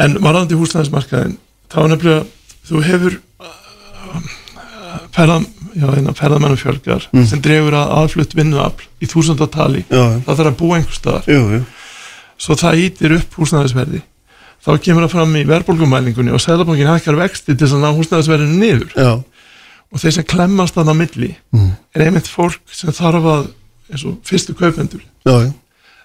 en 0.00 0.16
varðandi 0.24 0.58
húsnæðismarkaðin 0.58 1.36
þá 1.70 1.78
er 1.84 1.90
nefnilega 1.92 2.24
þú 2.70 2.82
hefur 2.86 3.16
um, 3.40 4.28
ferðam, 5.14 5.46
já, 5.74 5.86
hérna, 5.90 6.14
ferðamennum 6.18 6.60
fjölgar 6.60 7.06
sem 7.30 7.42
dregur 7.44 7.76
að 7.78 7.92
aðflutt 8.00 8.34
vinnuafl 8.38 8.86
í 9.02 9.08
þúsundatali. 9.10 9.84
Það 9.90 10.30
þarf 10.40 10.50
að 10.52 10.58
búa 10.60 10.78
einhver 10.78 10.96
staðar. 10.96 11.66
Svo 12.40 12.56
það 12.56 12.78
ítir 12.86 13.14
upp 13.18 13.34
húsnæðisverði. 13.40 14.00
Þá 14.60 14.70
kemur 14.84 15.04
það 15.06 15.12
fram 15.14 15.34
í 15.40 15.42
verðbólgumælingunni 15.48 16.32
og 16.36 16.40
Sæðlabankin 16.44 16.88
hækkar 16.90 17.16
vexti 17.20 17.54
til 17.56 17.68
að 17.70 17.80
ná 17.84 17.90
húsnæðisverðinu 17.96 18.58
niður. 18.60 18.90
Já, 18.96 19.10
og 19.90 19.98
þeir 20.02 20.14
sem 20.18 20.26
klemmast 20.30 20.76
þannig 20.76 20.94
á 20.94 21.00
milli 21.00 21.30
Mm. 21.50 21.70
er 21.96 22.04
einmitt 22.06 22.28
fólk 22.30 22.60
sem 22.70 22.92
þarf 22.94 23.24
að 23.26 23.46
eins 23.90 24.04
og 24.06 24.18
fyrstu 24.24 24.54
kaupendur 24.54 25.00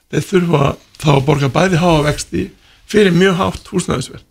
þeir 0.10 0.24
þurfa 0.26 0.72
þá 1.02 1.12
að 1.18 1.26
borga 1.28 1.52
bæði 1.54 1.82
háa 1.82 2.06
vexti 2.06 2.48
fyrir 2.90 3.16
mjög 3.16 3.38
hátt 3.42 3.70
húsnæðisverð. 3.74 4.26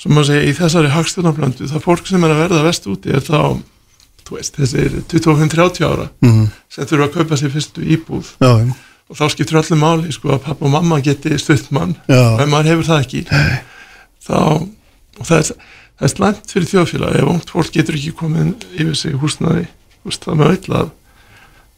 Sem 0.00 0.14
maður 0.16 0.30
segja 0.30 0.48
í 0.48 0.56
þessari 0.56 0.92
hagstjórnarblöndu 0.94 1.68
það 1.68 1.84
fólk 1.84 2.08
sem 2.08 2.24
er 2.24 2.34
að 2.34 2.42
verða 2.44 2.62
vest 2.64 2.86
úti 2.88 3.12
er 3.12 3.24
þá 3.24 3.40
veist, 4.30 4.54
þessir 4.56 5.00
25-30 5.10 5.86
ára 5.88 6.06
mm. 6.22 6.44
sem 6.70 6.86
þurfa 6.86 7.08
að 7.08 7.16
kaupa 7.18 7.38
sér 7.40 7.52
fyrstu 7.54 7.82
íbúð. 7.82 8.30
Já, 8.40 8.52
og 9.10 9.18
þá 9.18 9.24
skiptir 9.34 9.58
öllu 9.58 9.78
máli 9.80 10.14
sko 10.14 10.36
að 10.36 10.44
pappa 10.44 10.68
og 10.68 10.74
mamma 10.76 11.00
geti 11.02 11.34
stutt 11.42 11.72
mann. 11.74 11.96
Já. 12.06 12.22
og 12.36 12.44
ef 12.44 12.52
maður 12.52 12.70
hefur 12.70 12.88
það 12.92 13.04
ekki. 13.04 13.22
Þá 14.20 14.38
og 15.20 15.26
það 15.28 15.36
er, 15.36 15.50
það 15.98 16.06
er 16.06 16.14
slæmt 16.14 16.54
fyrir 16.54 16.70
þjóðfélag 16.70 17.18
ef 17.18 17.32
ungt 17.34 17.52
fólk 17.56 17.74
getur 17.74 17.98
ekki 17.98 18.14
komið 18.20 18.68
yfir 18.76 18.96
sig 18.98 19.18
húsnaði 19.20 19.66
veist, 20.06 20.24
það 20.24 20.40
með 20.40 20.54
öll 20.54 20.78
að 20.78 20.94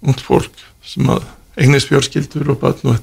ungt 0.07 0.23
fólk 0.27 0.63
sem 0.87 1.11
að 1.15 1.27
eignist 1.57 1.91
fjölskyldur 1.91 2.53
og 2.55 2.61
batn 2.63 2.93
og 2.93 3.01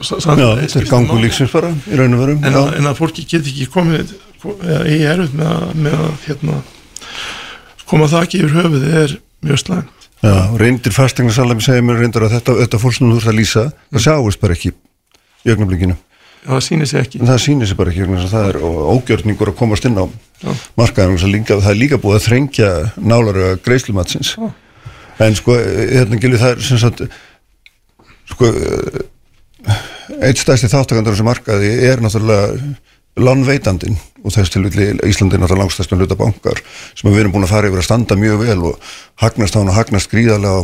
þetta 0.00 0.80
er 0.80 0.88
gangu 0.90 1.18
líksins 1.22 1.52
bara 1.54 1.72
í 1.88 1.98
raun 1.98 2.16
og 2.16 2.22
veru 2.22 2.36
en, 2.36 2.56
en 2.76 2.88
að 2.90 2.98
fólki 2.98 3.24
get 3.28 3.46
ekki 3.48 3.68
komið 3.72 4.12
eða 4.54 4.80
í 4.88 4.98
erfið 5.08 5.36
með 5.38 5.52
að, 5.52 5.68
með 5.84 6.00
að 6.04 6.26
hérna, 6.26 6.56
koma 7.88 8.08
það 8.10 8.26
ekki 8.26 8.42
yfir 8.42 8.56
höfuð 8.60 8.88
er 9.02 9.14
mjög 9.46 9.62
slæmt. 9.62 10.08
Já, 10.24 10.34
reyndir 10.58 10.94
fastegnasalami 10.96 11.64
segir 11.64 11.84
mér 11.86 12.00
reyndar 12.00 12.26
að 12.26 12.36
þetta, 12.38 12.56
þetta 12.62 12.80
fólk 12.82 12.96
sem 12.96 13.10
þú 13.10 13.20
ert 13.20 13.30
að 13.30 13.38
lýsa 13.38 13.64
það 13.92 14.04
sjáist 14.06 14.42
bara 14.42 14.56
ekki 14.56 14.72
í 14.72 15.52
augnablikinu. 15.52 15.96
Það 16.46 16.62
sýnir 16.62 16.88
sig 16.90 17.02
ekki. 17.02 17.20
En 17.20 17.30
það 17.30 17.40
sýnir 17.42 17.68
sér 17.68 17.78
bara 17.78 17.92
ekki 17.92 18.04
vegna 18.04 18.28
það 18.30 18.48
er 18.52 18.58
ógjörningur 18.62 19.50
að 19.50 19.58
komast 19.58 19.88
inn 19.88 19.98
á 19.98 20.04
markaðum 20.78 21.18
það 21.18 21.70
er 21.72 21.80
líka 21.80 22.00
búið 22.00 22.18
að 22.20 22.26
þrengja 22.28 22.70
nálaru 23.00 23.46
að 23.50 23.60
greiðslumatsins 23.64 24.34
en 25.24 25.36
sko, 25.38 25.54
hérna 25.56 26.18
gilur 26.20 26.42
það 26.42 26.52
er 26.52 26.64
sem 26.66 26.80
sagt 26.80 27.02
sko 28.28 28.50
eitt 30.22 30.40
stæsti 30.40 30.70
þáttakandur 30.70 31.12
á 31.12 31.14
þessu 31.14 31.26
markaði 31.26 31.72
er 31.88 32.02
náttúrulega 32.04 32.56
lánveitandin 33.16 33.96
og 34.22 34.34
þess 34.34 34.52
til 34.52 34.66
Íslandi 34.66 35.36
er 35.36 35.42
náttúrulega 35.42 35.62
langstæstum 35.62 36.00
hluta 36.00 36.18
bankar 36.18 36.60
sem 36.94 37.10
við 37.10 37.24
erum 37.24 37.36
búin 37.36 37.46
að 37.46 37.54
fara 37.54 37.70
yfir 37.70 37.82
að 37.82 37.88
standa 37.88 38.18
mjög 38.20 38.42
vel 38.44 38.58
og 38.72 38.90
hagnast 39.22 39.56
á 39.56 39.60
hann 39.60 39.72
og 39.72 39.78
hagnast 39.78 40.12
gríðarlega 40.12 40.60
á 40.60 40.62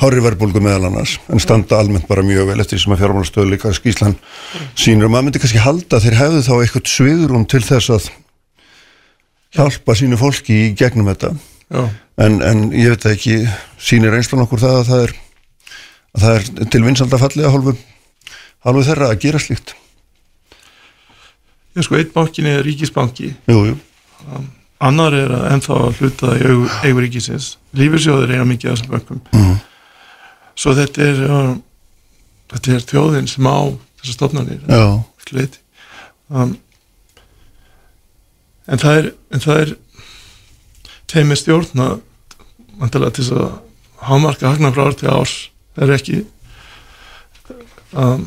hári 0.00 0.22
verðbólgu 0.24 0.62
meðal 0.62 0.88
annars 0.88 1.18
en 1.28 1.42
standa 1.42 1.78
almennt 1.82 2.08
bara 2.08 2.24
mjög 2.24 2.48
vel 2.52 2.60
eftir 2.62 2.78
því 2.78 2.84
sem 2.84 2.94
að 2.94 3.02
fjármálastöðu 3.02 3.52
líka 3.52 3.72
skýslan 3.76 4.16
sínur 4.78 5.08
og 5.08 5.14
maður 5.14 5.28
myndi 5.28 5.42
kannski 5.42 5.62
halda 5.62 6.00
þeir 6.02 6.18
hefðu 6.20 6.44
þá 6.46 6.52
eitthvað 6.58 6.92
sviðrum 6.92 7.48
til 7.50 7.62
þess 7.66 7.92
að 7.96 8.08
hjálpa 9.52 9.96
sínu 9.98 10.16
fólki 10.16 10.58
í 10.68 10.70
gegnum 10.78 11.10
þetta. 11.12 11.34
En, 12.20 12.38
en 12.44 12.64
ég 12.76 12.94
veit 12.94 13.06
ekki 13.10 13.42
sýnir 13.80 14.16
einslan 14.16 14.44
okkur 14.46 14.62
það 14.62 14.78
að 14.78 14.88
það 14.88 15.04
er 15.06 15.14
að 16.12 16.24
það 16.24 16.38
er 16.38 16.70
til 16.72 16.82
vinsaldafalli 16.86 17.44
að 17.48 17.54
hálfu 18.64 18.84
þeirra 18.88 19.10
að 19.12 19.20
gera 19.24 19.40
slíkt. 19.42 19.74
Ég 21.76 21.86
sko, 21.86 21.96
einn 21.96 22.10
bankin 22.12 22.46
er 22.50 22.62
ríkisbanki. 22.66 23.32
Jú, 23.48 23.60
jú, 23.70 23.76
annar 24.82 25.14
er 25.16 25.30
að 25.32 25.46
ennþá 25.54 25.76
að 25.86 26.00
hluta 26.02 26.32
í 26.36 26.42
eigu, 26.44 26.66
eigu 26.84 27.04
ríkisins. 27.04 27.52
Lífersjóður 27.78 28.34
eiga 28.34 28.44
mikið 28.48 28.70
af 28.72 28.76
þessum 28.78 28.92
bönkum. 28.96 29.22
Mhm. 29.32 29.60
svo 30.54 30.74
þetta 30.76 31.02
er 31.08 31.20
uh, 31.24 31.54
þetta 32.52 32.74
er 32.76 32.82
þjóðin 32.90 33.28
sem 33.30 33.46
á 33.48 33.72
þessar 34.02 34.16
stofnanir 34.18 34.58
já, 34.68 34.82
leiti 35.32 35.58
um, 36.28 36.52
en 38.68 38.82
það 38.82 38.98
er 38.98 39.08
en 39.32 39.40
það 39.46 39.62
er 39.62 39.72
teimi 41.08 41.38
stjórna 41.40 41.86
vantilega 42.82 43.16
til 43.16 43.24
þess 43.24 43.38
að 43.38 43.56
hámarka 44.04 44.52
hagna 44.52 44.72
frá 44.76 44.84
ár 44.84 44.98
til 45.00 45.08
árs 45.08 45.34
það 45.72 45.88
er 45.88 45.94
ekki. 45.96 46.20
Um, 47.96 48.26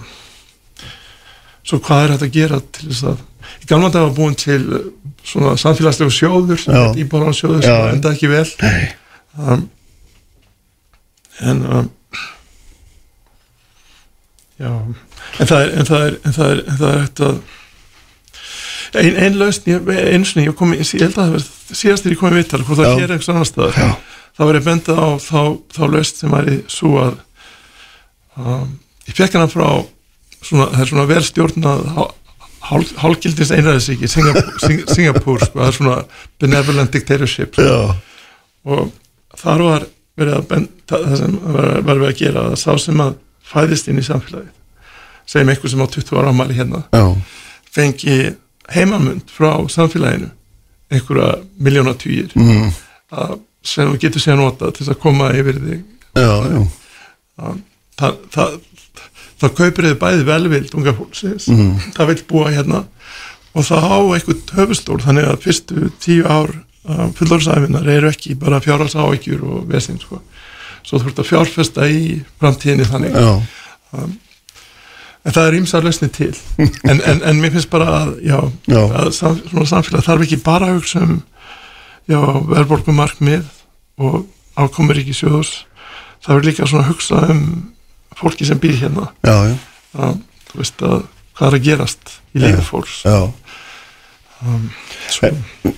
svo 1.65 1.79
hvað 1.81 2.03
er 2.05 2.13
þetta 2.15 2.27
að 2.29 2.35
gera 2.39 2.59
til 2.77 2.89
þess 2.91 3.07
að 3.11 3.23
í 3.65 3.69
gamla 3.69 3.89
dag 3.93 4.05
var 4.07 4.15
búin 4.17 4.35
til 4.37 4.61
uh, 4.73 4.85
svona 5.25 5.55
samfélagslegu 5.57 6.13
sjóður 6.13 6.61
Já. 6.61 6.81
sem 7.65 7.93
enda 7.95 8.11
ekki 8.13 8.29
vel 8.29 8.45
um, 9.37 9.65
en 11.45 11.65
um, 11.65 11.89
já 14.59 14.71
en 15.39 15.49
það 15.49 15.61
er 15.65 15.71
en 15.81 15.87
það 15.89 16.03
er, 16.07 16.17
en 16.23 16.35
það 16.37 16.49
er, 16.53 16.59
en 16.71 16.77
það 16.79 16.89
er 16.93 17.01
eftir 17.03 17.25
að 17.29 17.39
ein, 18.95 19.17
ein 19.25 19.35
lausn, 19.41 19.65
einu 19.91 20.27
sinni 20.29 20.45
ég, 20.47 20.53
kom, 20.55 20.71
í- 20.71 20.79
ég 20.85 21.01
held 21.03 21.17
að 21.17 21.23
það 21.25 21.33
var 21.35 21.45
síðast 21.75 22.05
þegar 22.05 22.13
ég 22.15 22.21
kom 22.21 22.31
í 22.31 22.37
vittal 22.39 22.61
hvort 22.63 22.79
það 22.79 23.01
hér 23.01 23.13
eitthvað 23.17 23.33
annar 23.35 23.49
staðar 23.49 23.79
Já. 23.81 23.89
þá 24.37 24.41
var 24.45 24.59
ég 24.59 24.67
benda 24.69 24.95
á 24.95 25.07
þá, 25.19 25.39
þá 25.75 25.81
lausn 25.91 26.21
sem 26.21 26.35
væri 26.37 26.55
svo 26.71 26.93
að 27.01 27.17
um, 28.39 28.71
ég 29.09 29.17
fekk 29.19 29.35
hana 29.39 29.49
frá 29.51 29.67
svona, 30.45 30.69
það 30.73 30.83
er 30.83 30.91
svona 30.91 31.07
vel 31.09 31.23
stjórnað 31.25 31.83
hál, 31.95 32.85
hálgildins 33.01 33.53
einræðisíki 33.55 34.09
Singapúr, 34.09 34.53
Sing, 34.63 34.85
Singapúr 34.89 35.43
sko, 35.45 35.59
það 35.59 35.71
er 35.71 35.77
svona 35.79 35.97
benevolent 36.41 36.93
dictatorship 36.95 37.57
sko. 37.57 37.95
og 38.65 38.93
þar 39.41 39.65
var 39.69 39.87
verið 40.15 40.37
að 40.39 40.47
benda 40.53 41.01
það 41.01 41.17
sem 41.21 41.39
var, 41.43 41.71
var 41.81 42.01
verið 42.01 42.11
að 42.11 42.21
gera 42.21 42.45
að 42.51 42.59
sá 42.61 42.71
sem 42.81 43.03
að 43.03 43.17
fæðist 43.45 43.91
inn 43.91 44.01
í 44.01 44.05
samfélagið 44.05 44.53
segjum 45.25 45.51
einhver 45.53 45.73
sem 45.73 45.83
á 45.85 45.87
20 45.97 46.19
ára 46.21 46.31
ámæli 46.33 46.57
hérna 46.57 46.81
já, 46.93 47.05
fengi 47.75 48.17
heimamund 48.73 49.29
frá 49.33 49.51
samfélaginu 49.69 50.31
einhverja 50.93 51.35
miljónatýr 51.65 52.33
mm, 52.37 52.71
að 53.15 53.37
sem 53.65 53.97
getur 54.01 54.21
sér 54.21 54.37
nota 54.39 54.69
til 54.75 54.85
að 54.89 54.99
koma 55.01 55.31
yfir 55.35 55.59
þig. 55.61 55.83
Já, 56.15 56.31
já, 56.45 56.59
það, 57.99 58.19
það, 58.35 58.57
það 59.41 59.53
kaupir 59.59 59.87
þið 59.89 59.97
bæði 60.03 60.25
velvild 60.29 60.75
unga 60.79 60.93
fólksins 60.97 61.47
Mm. 61.51 61.73
það 61.97 62.07
vil 62.11 62.21
búa 62.29 62.51
hérna 62.55 62.83
og 63.55 63.63
það 63.67 63.87
á 63.87 63.97
eitthvað 64.15 64.53
höfustól 64.59 64.99
þannig 65.03 65.27
að 65.31 65.41
fyrstu 65.45 65.89
tíu 66.03 66.25
ár 66.27 66.51
fullorðsæfinar 67.17 67.87
eru 67.89 68.09
ekki 68.11 68.35
bara 68.37 68.59
fjárhals 68.61 68.93
áhyggjur 68.95 69.41
og 69.43 69.63
vesinn 69.71 69.97
sko. 69.99 70.19
svo 70.85 70.99
þú 71.01 71.07
ert 71.09 71.19
að 71.23 71.29
fjárfesta 71.31 71.87
í 71.89 72.21
framtíðinni 72.39 72.85
þannig 72.85 73.15
já, 73.15 73.31
en 75.25 75.33
það 75.33 75.47
er 75.47 75.55
ýmsar 75.57 75.83
lausni 75.87 76.09
til 76.13 76.33
en, 76.89 76.99
en, 77.01 77.21
en 77.25 77.39
mér 77.41 77.55
finnst 77.55 77.71
bara 77.73 77.87
að, 78.03 78.11
já, 78.27 78.37
Já. 78.69 78.81
að 79.01 79.09
sam, 79.17 79.39
svona 79.49 79.65
samfélag 79.71 80.05
þarf 80.05 80.25
ekki 80.27 80.41
bara 80.45 80.69
að 80.69 80.77
hugsa 80.81 81.01
um 81.07 81.15
verðborgumarkmið 82.07 83.45
og 84.05 84.25
ákomur 84.59 84.99
ekki 85.01 85.15
sjóðs 85.17 85.63
það 86.25 86.35
er 86.37 86.45
líka 86.49 86.67
svona 86.69 86.85
að 86.85 86.91
hugsa 86.93 87.21
um 87.33 87.41
fólki 88.19 88.47
sem 88.47 88.59
býr 88.61 88.77
hérna. 88.83 89.09
Já, 89.25 89.35
já, 89.51 89.57
að, 90.05 90.21
þú 90.49 90.61
veist 90.61 90.85
að 90.85 90.97
hvað 91.35 91.47
er 91.49 91.57
að 91.57 91.65
gerast 91.65 92.15
í 92.31 92.43
lífi 92.43 92.65
fólks? 92.69 93.01
Já. 93.05 93.19
Svo, 95.09 95.29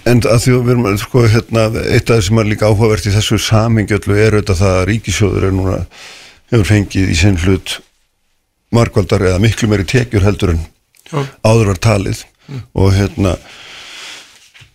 En 0.10 0.22
að 0.26 0.40
því 0.44 0.54
við 0.56 0.72
erum, 0.74 0.88
sko, 1.00 1.24
hérna, 1.30 1.68
eitt 1.86 2.10
af 2.10 2.18
það 2.18 2.24
sem 2.28 2.40
er 2.42 2.48
líka 2.50 2.70
áhugavert 2.72 3.06
í 3.08 3.14
þessu 3.14 3.38
samingöllu 3.42 4.18
er 4.18 4.38
auðvitað 4.38 4.62
það 4.62 4.78
að 4.80 4.88
ríkisjóður 4.90 5.46
er 5.48 5.54
núna, 5.56 5.78
hefur 6.52 6.68
fengið 6.72 7.12
í 7.14 7.18
sinn 7.20 7.38
hlut 7.44 7.78
margvaldar 8.76 9.24
eða 9.30 9.42
miklu 9.44 9.70
meiri 9.72 9.86
tekjur 9.88 10.26
heldur 10.26 10.56
en 10.56 10.66
já, 11.12 11.22
áður 11.46 11.72
var 11.74 11.82
talið. 11.86 12.26
Og 12.78 12.94
hérna 12.96 13.36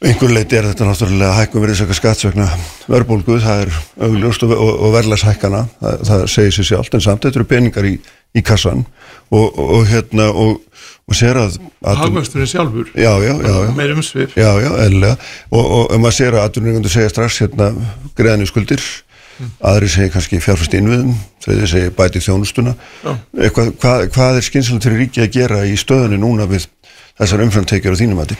einhver 0.02 0.32
leiti 0.34 0.58
er 0.58 0.66
þetta 0.70 0.86
náttúrulega 0.88 1.36
hækkum 1.36 1.62
verið 1.62 1.78
þess 1.78 1.92
að 1.92 1.98
skattsvegna 1.98 2.48
verðbólgu, 2.90 3.38
það 3.42 3.62
er 3.66 3.76
augljóst 4.08 4.44
og, 4.46 4.54
og, 4.56 4.72
og 4.86 4.96
verðlæshækkana, 4.96 5.62
það, 5.80 6.02
það 6.08 6.24
segir 6.34 6.56
sér 6.56 6.68
sjálft 6.70 6.96
en 6.98 7.04
samt 7.04 7.26
þetta 7.26 7.40
eru 7.40 7.48
peningar 7.50 7.88
í, 7.88 7.94
í 8.34 8.44
kassan 8.46 8.84
og, 9.32 9.46
og, 9.46 9.62
og 9.78 9.86
hérna 9.90 10.28
og, 10.32 10.58
og 11.08 11.18
sér 11.18 11.40
að, 11.44 11.56
að 11.86 12.02
hagvöxturinn 12.02 12.50
sjálfur? 12.50 12.92
Já, 12.94 13.12
já, 13.22 13.32
já, 13.46 13.54
meir 13.78 13.94
umsvif 13.96 14.36
Já, 14.38 14.50
já, 14.62 14.70
eðlilega. 14.84 15.16
Og, 15.54 15.72
og 15.86 15.96
maður 16.02 16.18
sér 16.18 16.38
að 16.38 16.46
atvinningundur 16.50 16.94
segja 16.94 17.12
strax 17.12 17.40
hérna 17.44 17.72
greiðan 18.18 18.44
í 18.46 18.50
skuldir. 18.50 18.84
Aðri 19.64 19.88
segja 19.90 20.12
kannski 20.12 20.38
fjárfæst 20.44 20.74
innviðum 20.76 21.16
þriði 21.42 21.68
segja 21.70 21.94
bæti 21.96 22.22
þjónustuna. 22.22 22.76
Eitthvað, 23.34 23.72
hvað, 23.82 24.06
hvað 24.14 24.38
er 24.38 24.46
skynsalegt 24.46 24.86
fyrir 24.86 25.04
ríki 25.06 25.24
að 25.24 25.34
gera 25.40 25.64
í 25.66 25.74
stöðunni 25.80 26.20
núna 26.20 26.46
við 26.50 26.68
þessar 27.18 27.46
umframtekjur 27.48 27.96
á 27.96 28.00
þínum 28.02 28.20
mati? 28.22 28.38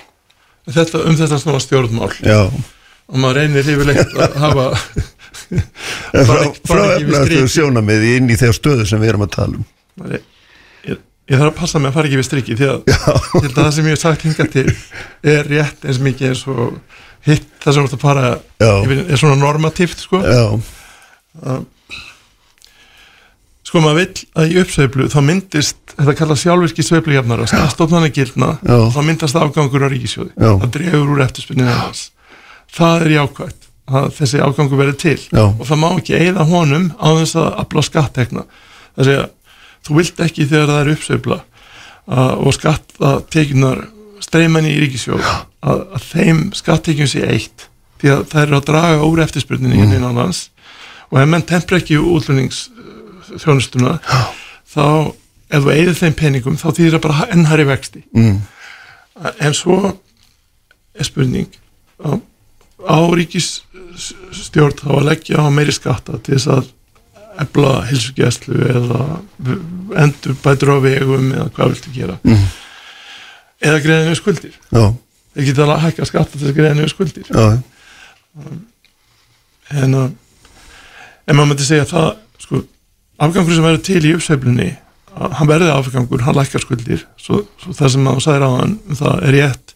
Þetta, 0.71 1.03
um 1.09 1.17
þetta 1.19 1.39
svona 1.43 1.61
stjórnmál. 1.63 2.11
Já, 2.23 2.41
og 2.47 3.19
maður 3.19 3.41
reynir 3.43 3.71
yfirleitt 3.75 4.15
að 4.15 4.37
hafa 4.45 4.67
Bara 6.13 6.45
ekki- 6.47 6.63
frá 6.69 6.83
efnaðstöðu 6.97 7.49
sjónamiði 7.51 8.13
inn 8.19 8.31
í 8.33 8.37
þegar 8.41 8.57
stöðu 8.57 8.87
sem 8.89 9.01
við 9.03 9.13
erum 9.13 9.25
að 9.27 9.33
tala 9.37 9.59
um. 9.59 9.65
Maður 10.01 10.15
er, 10.19 10.23
ég, 10.89 11.01
ég 11.33 11.41
þarf 11.41 11.51
að 11.53 11.59
passa 11.61 11.81
mig 11.83 11.91
að 11.93 11.97
fara 11.99 12.09
ekki 12.11 12.21
við 12.21 12.29
strikki 12.29 12.57
því 12.61 12.69
að 12.71 12.95
að 13.43 13.57
það 13.59 13.71
sem 13.77 13.89
ég 13.91 13.97
hef 13.97 14.03
sagt 14.03 14.27
hingað 14.29 14.51
til 14.55 14.67
er 15.35 15.51
rétt 15.51 15.87
eins 15.89 16.01
mikið 16.05 16.31
eins 16.33 16.45
og 16.53 16.79
hitt 17.27 17.49
það 17.63 17.77
sem 17.77 17.85
þú 17.85 17.89
ert 17.91 17.97
að 17.99 18.05
fara 18.07 18.27
er 18.63 19.21
svona 19.21 19.39
normatíft 19.41 20.05
sko. 20.07 20.23
Já, 20.25 20.45
sko 23.73 23.81
maður 23.81 24.03
vill 24.03 24.25
að 24.37 24.51
í 24.51 24.57
uppsveiflu 24.61 25.07
þá 25.09 25.21
myndist 25.25 25.95
þetta 25.95 26.13
kalla 26.19 26.35
sjálfvirki 26.37 26.85
sveiflujafnara 26.85 27.47
stafstofnana 27.49 28.11
gildna 28.13 28.51
þá 28.61 28.99
myndast 29.07 29.39
afgangur 29.41 29.87
á 29.87 29.89
ríkisjóði 29.89 30.35
Já. 30.37 30.51
það 30.61 30.73
dregur 30.75 31.13
úr 31.15 31.23
eftirspunni 31.25 31.65
þess. 31.65 32.11
Það 32.77 33.05
er 33.07 33.15
jákvægt 33.15 33.71
að 33.93 34.11
þessi 34.19 34.43
afgangur 34.45 34.81
verði 34.83 34.99
til. 35.01 35.17
Já. 35.33 35.45
og 35.49 35.65
það 35.71 35.81
má 35.81 35.89
ekki 35.89 36.19
eigða 36.19 36.47
honum 36.53 36.85
á 37.01 37.09
þess 37.23 37.39
að 37.41 37.49
afla 37.65 37.87
skattekna 37.89 38.45
það 38.93 39.09
segja, 39.09 39.25
þú 39.89 39.99
vilt 40.03 40.23
ekki 40.27 40.49
þegar 40.53 40.69
það 40.75 40.83
er 40.83 40.93
uppsveifla 40.93 41.41
að, 41.41 42.31
og 42.45 42.57
skattatekjunar 42.59 43.85
streyman 44.23 44.69
í 44.69 44.77
ríkisjóð 44.85 45.25
að, 45.25 45.87
að 45.97 46.09
þeim 46.11 46.45
skattekjum 46.61 47.09
sé 47.09 47.25
eitt 47.25 47.71
því 48.03 48.13
að 48.19 48.27
það 48.35 48.45
er 48.45 48.57
að 48.59 48.69
draga 48.69 49.09
úr 49.09 49.25
eftirspurninni 49.25 49.81
mm. 49.81 50.21
og 51.09 51.21
ef 51.25 51.33
menn 51.33 51.49
tempra 51.49 51.81
ekki 51.81 51.97
útlunningsþjónustuna 53.33 53.99
þá 54.73 54.85
ef 55.53 55.65
þú 55.65 55.73
eigðir 55.75 55.99
þeim 55.99 56.17
peningum 56.17 56.59
þá 56.61 56.69
þýðir 56.73 56.95
það 56.97 57.05
bara 57.07 57.27
ennhæri 57.35 57.67
vexti. 57.69 58.05
Mm, 58.17 58.39
en 59.45 59.57
svo 59.57 59.79
er 60.93 61.09
spurning 61.09 61.51
á, 62.01 62.17
á 62.89 62.99
ríkisstjórn 63.13 64.79
þá 64.81 64.89
að 64.97 65.09
leggja 65.11 65.45
á 65.45 65.49
meiri 65.53 65.75
skatta 65.77 66.19
til 66.21 66.39
þess 66.39 66.49
að 66.53 66.71
efla 67.43 67.75
hilsugjæslu 67.89 68.59
eða 68.69 69.05
endur 70.03 70.37
bætur 70.43 70.75
á 70.77 70.85
vegum 70.85 71.31
eða 71.33 71.49
hvað 71.57 71.75
viltu 71.75 71.95
gera. 71.95 72.19
Mhm. 72.25 72.51
eða 73.63 73.79
greiða 73.79 74.05
niður 74.09 74.19
skuldir. 74.19 74.55
Já, 74.75 74.85
þeir 75.35 75.47
geta 75.47 75.67
að 75.69 75.85
hækka 75.87 76.07
skatta 76.09 76.33
til 76.33 76.41
þess 76.41 76.51
að 76.51 76.57
greiða 76.57 76.75
niður 76.75 76.93
skuldir. 76.93 77.29
Já, 77.31 77.63
en 79.71 79.95
að 79.95 80.11
en 81.27 81.37
maður 81.39 81.51
myndi 81.53 81.67
segja 81.67 81.87
það 81.89 82.09
sko, 82.11 82.22
afgangur 83.23 83.57
sem 83.57 83.67
verður 83.67 83.85
til 83.87 84.03
í 84.03 84.15
uppsveiflunni 84.17 84.71
að 85.13 85.37
hann 85.39 85.51
verði 85.51 85.71
afgangur, 85.73 86.25
hann 86.25 86.39
lækkar 86.39 86.65
skuldir. 86.65 87.07
Svo, 87.21 87.43
svo 87.61 87.75
það 87.77 87.95
sem 87.95 88.05
maður 88.07 88.27
sagði 88.27 88.49
á 88.49 88.53
hann 88.57 88.77
það 88.99 89.25
er 89.29 89.37
rétt 89.37 89.75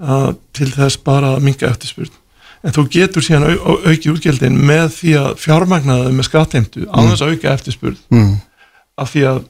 að 0.00 0.26
til 0.56 0.70
þess 0.74 1.00
bara 1.04 1.34
að 1.36 1.46
minga 1.48 1.70
eftirspurn. 1.70 2.16
En 2.60 2.74
þú 2.76 2.84
getur 2.92 3.24
síðan 3.24 3.46
au, 3.48 3.54
au, 3.56 3.76
auki 3.88 4.12
útgjöldin 4.12 4.58
með 4.68 4.90
því 4.98 5.14
að 5.22 5.30
fjármagnaði 5.40 6.12
með 6.16 6.28
skattheimtu 6.28 6.84
á 6.92 6.98
þess 7.08 7.24
að 7.24 7.34
auka 7.34 7.54
eftirspurn. 7.54 8.00
Mm, 8.12 8.34
af 9.00 9.14
því 9.14 9.24
að 9.30 9.40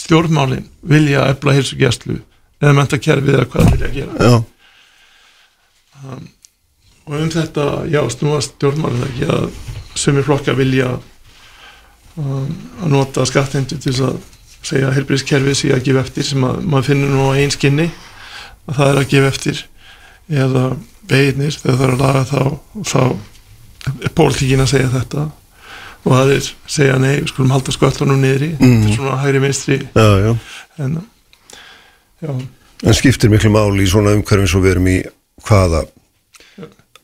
stjórnmálin 0.00 0.66
vilja 0.86 1.24
efla 1.32 1.56
heilsugjæslu 1.56 2.18
eða 2.60 2.76
mentakerfið 2.76 3.38
eða 3.38 3.48
hvað 3.48 3.64
það 3.64 3.72
vilja 3.76 3.92
gera. 3.96 4.12
Já, 4.20 4.36
og 7.10 7.16
um 7.16 7.30
þetta, 7.32 7.66
já, 7.90 8.00
snúast 8.12 8.54
stjórnmálið 8.56 9.06
ekki 9.08 9.30
að 9.34 9.48
sumir 9.98 10.24
flokka 10.28 10.54
vilja 10.56 10.92
um, 10.94 11.08
að 12.20 12.92
nota 12.92 13.26
skattheimtu 13.28 13.78
til 13.78 13.92
þess 13.92 14.06
að 14.08 14.20
segja 14.60 14.90
að 14.90 14.96
heilbríðiskerfið 14.98 15.56
sé 15.56 15.72
að 15.74 15.84
gefa 15.88 16.04
eftir 16.04 16.26
sem 16.28 16.46
að 16.46 16.62
maður 16.68 16.88
finnur 16.90 17.12
nú 17.14 17.26
á 17.32 17.40
einskinni 17.40 17.88
að 18.68 18.78
það 18.78 18.90
er 18.90 19.00
að 19.00 19.10
gefa 19.14 19.30
eftir 19.34 19.62
eða 20.30 20.64
beginir 21.10 21.56
þegar 21.56 21.76
það 21.76 21.86
er 21.86 21.94
að 21.94 22.02
laga 22.04 22.24
þá 22.28 22.40
og 22.46 22.88
þá 22.90 23.02
er 23.90 24.14
pólitíkin 24.14 24.64
að 24.64 24.72
segja 24.74 24.90
þetta 24.94 25.26
og 26.00 26.12
það 26.14 26.34
er 26.34 26.50
segja 26.76 26.98
nei, 27.00 27.14
við 27.20 27.30
skulum 27.32 27.54
halda 27.54 27.74
sköllunum 27.76 28.20
niðri 28.22 28.50
mm. 28.56 28.66
þetta 28.66 28.90
er 28.90 28.98
svona 28.98 29.20
hægri 29.24 29.42
minstri 29.44 29.80
Já, 29.80 30.08
já 30.24 30.84
en 30.84 30.98
já, 32.20 32.34
En 32.80 32.96
skiptir 32.96 33.32
miklu 33.32 33.50
máli 33.52 33.84
í 33.84 33.90
svona 33.90 34.14
umhverfum 34.16 34.48
svo 34.48 34.62
við 34.64 34.76
erum 34.76 34.86
í 34.88 35.00
hvaða 35.44 35.82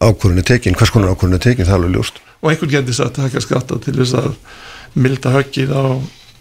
ákvörðin 0.00 0.40
er 0.40 0.46
tekin, 0.48 0.76
hvers 0.76 0.92
konar 0.92 1.12
ákvörðin 1.12 1.36
er 1.36 1.44
tekin, 1.44 1.66
það 1.68 1.74
er 1.74 1.80
alveg 1.80 1.96
ljóst. 1.96 2.22
og 2.40 2.50
einhvern 2.50 2.72
getur 2.72 2.96
sagt 2.96 3.16
taka 3.16 3.40
skatta 3.40 3.78
til 3.84 3.96
þess 3.96 4.16
að 4.16 4.30
milda 4.96 5.34
höggið 5.34 5.74
á 5.76 5.84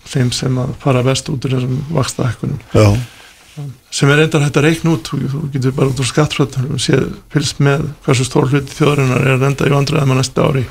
þeim 0.06 0.32
sem 0.36 0.62
að 0.62 0.76
fara 0.84 1.04
best 1.06 1.30
út 1.34 1.46
úr 1.48 1.58
þessum 1.58 1.80
vaksta 1.96 2.30
hækkunum 2.30 2.60
Já, 2.76 3.66
sem 3.96 4.12
er 4.12 4.22
reyndar 4.22 4.46
hægt 4.46 4.60
að 4.60 4.68
reikna 4.68 4.94
út 4.98 5.10
þú, 5.10 5.22
þú 5.32 5.42
getur 5.54 5.76
bara 5.78 5.92
út 5.94 6.04
úr 6.04 6.12
skattfröndunum 6.12 6.82
séð 6.82 7.10
fylgst 7.34 7.64
með 7.64 7.90
hversu 8.06 8.28
stór 8.28 8.52
hluti 8.52 8.78
þjóðarinnar 8.78 9.26
er 9.26 9.36
að 9.38 9.48
renda 9.48 9.68
í 9.68 9.76
vandræðum 9.76 10.16
að 10.16 10.22
næsta 10.22 10.48
ári 10.50 10.66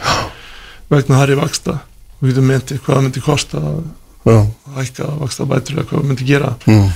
vegna 0.92 1.20
þar 1.22 1.34
í 1.34 1.38
vaksta 1.40 1.78
þú 2.18 2.30
getur 2.30 2.48
myndi 2.50 2.80
hvað 2.80 2.98
það 2.98 3.06
myndi 3.08 3.24
kosta 3.24 3.62
að 3.64 3.84
hækka 4.24 5.08
vaksta 5.20 5.46
bætur 5.48 5.78
eða 5.78 5.88
hvað 5.88 5.98
það 5.98 6.06
myndi 6.10 6.28
gera. 6.28 6.52
Mm, 6.66 6.92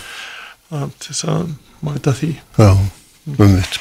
að, 0.72 0.86
til 0.98 1.10
þess 1.12 1.26
að 1.28 1.50
mæta 1.84 2.14
því. 2.16 2.30
Já, 2.58 2.70
um 3.34 3.52
mitt. 3.56 3.80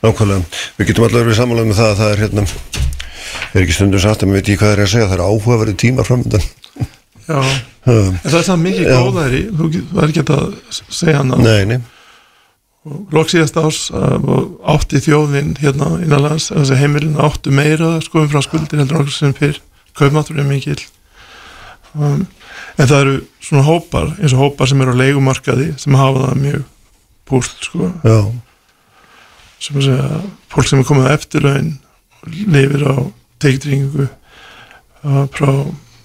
Nákvæmlega. 0.00 0.62
Við 0.78 0.90
getum 0.90 1.06
allavega 1.06 1.28
verið 1.28 1.40
sammála 1.40 1.66
með 1.68 1.80
það 1.80 1.90
að 1.90 2.00
það 2.00 2.14
er 2.14 2.22
hérna, 2.24 2.46
er 3.52 3.62
ekki 3.64 3.76
stundum 3.76 4.02
satt 4.02 4.24
að 4.24 4.32
við 4.32 4.40
veit 4.40 4.50
ég 4.52 4.60
hvað 4.60 4.72
það 4.72 4.76
er 4.76 4.84
að 4.84 4.92
segja, 4.94 5.08
það 5.10 5.16
er 5.18 5.24
áhugaverði 5.28 5.76
tíma 5.84 6.06
framöndan. 6.08 6.48
Já, 7.30 7.40
en 7.86 8.20
það 8.24 8.38
er 8.40 8.46
það 8.48 8.60
mikið 8.64 8.90
góðæri 8.90 9.40
þú 9.54 9.70
er 10.02 10.10
ekki 10.10 10.24
að 10.34 10.46
segja 10.90 11.20
hann 11.20 11.34
nei, 11.44 11.60
nei, 11.70 11.80
lók 13.12 13.28
síðast 13.30 13.58
ás 13.60 13.80
uh, 13.92 14.16
átti 14.72 15.02
þjóðin 15.04 15.52
hérna 15.60 15.98
innanlands 16.00 16.48
heimilin 16.80 17.18
áttu 17.20 17.52
meira 17.52 17.98
sko 18.04 18.24
umfram 18.24 18.44
skuldir 18.44 18.80
heldur 18.80 19.02
okkur 19.02 19.14
sem 19.14 19.36
fyrr. 19.36 19.60
Kaupmáttur 19.98 20.38
er 20.38 20.46
mikill. 20.48 20.80
Um, 21.92 22.22
en 22.78 22.88
það 22.88 23.00
eru 23.02 23.16
svona 23.42 23.66
hópar 23.66 24.12
eins 24.16 24.34
og 24.36 24.44
hópar 24.44 24.70
sem 24.70 24.80
eru 24.80 24.94
á 24.94 25.00
leigumarkaði 25.00 25.72
sem 25.82 25.98
hafa 25.98 26.28
það 26.28 26.40
mjög 26.44 26.64
púst 27.28 27.66
sko. 27.68 27.90
Já, 28.06 28.18
sem 29.60 29.80
að 29.80 29.88
segja 29.88 30.20
fólk 30.54 30.70
sem 30.70 30.80
er 30.80 30.88
komið 30.88 31.10
eftirlaun 31.16 31.72
lifir 32.26 32.82
á 32.84 32.94
teikdringu 33.40 34.06
uh, 34.08 35.24
frá 35.32 35.52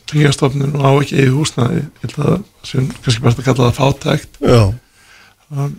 tryggingastofnun 0.08 0.76
og 0.78 0.86
á 0.86 0.92
ekki 1.02 1.18
eigi 1.20 1.34
húsnæði. 1.34 1.82
Ég 2.04 2.16
held 2.16 2.28
að 2.30 2.44
sé 2.64 2.84
kannski 3.02 3.24
bara 3.26 3.34
að 3.36 3.48
kalla 3.48 3.70
það 3.72 3.80
fátækt. 3.82 4.40
Já, 4.46 4.62
uh, 5.56 5.70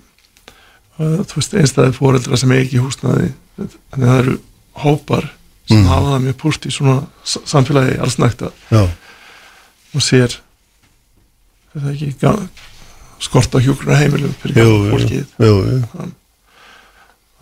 þú 0.99 1.39
veist 1.41 1.55
einstæði 1.61 1.95
fóreldra 1.97 2.39
sem 2.41 2.53
eigi 2.57 2.67
ekki 2.69 2.83
húsnæði 2.85 3.33
þannig 3.57 4.07
að 4.07 4.07
það 4.13 4.21
eru 4.23 4.37
hópar 4.85 5.27
sem 5.67 5.81
Mm. 5.81 5.87
hafa 5.91 6.11
það 6.13 6.21
mjög 6.23 6.37
púst 6.39 6.67
í 6.69 6.71
svona 6.71 7.07
samfélagi 7.27 7.97
allsnækta 7.99 8.51
já, 8.71 8.83
og 9.97 10.01
sér 10.05 10.37
er 11.75 11.81
það 11.81 11.89
ekki 11.91 12.11
ga- 12.21 12.49
skort 13.19 13.51
á 13.51 13.59
hjúkrunar 13.59 13.99
heimilum 13.99 14.35
fyrir 14.43 14.63
fólkið? 14.93 15.25
Jú, 15.43 15.83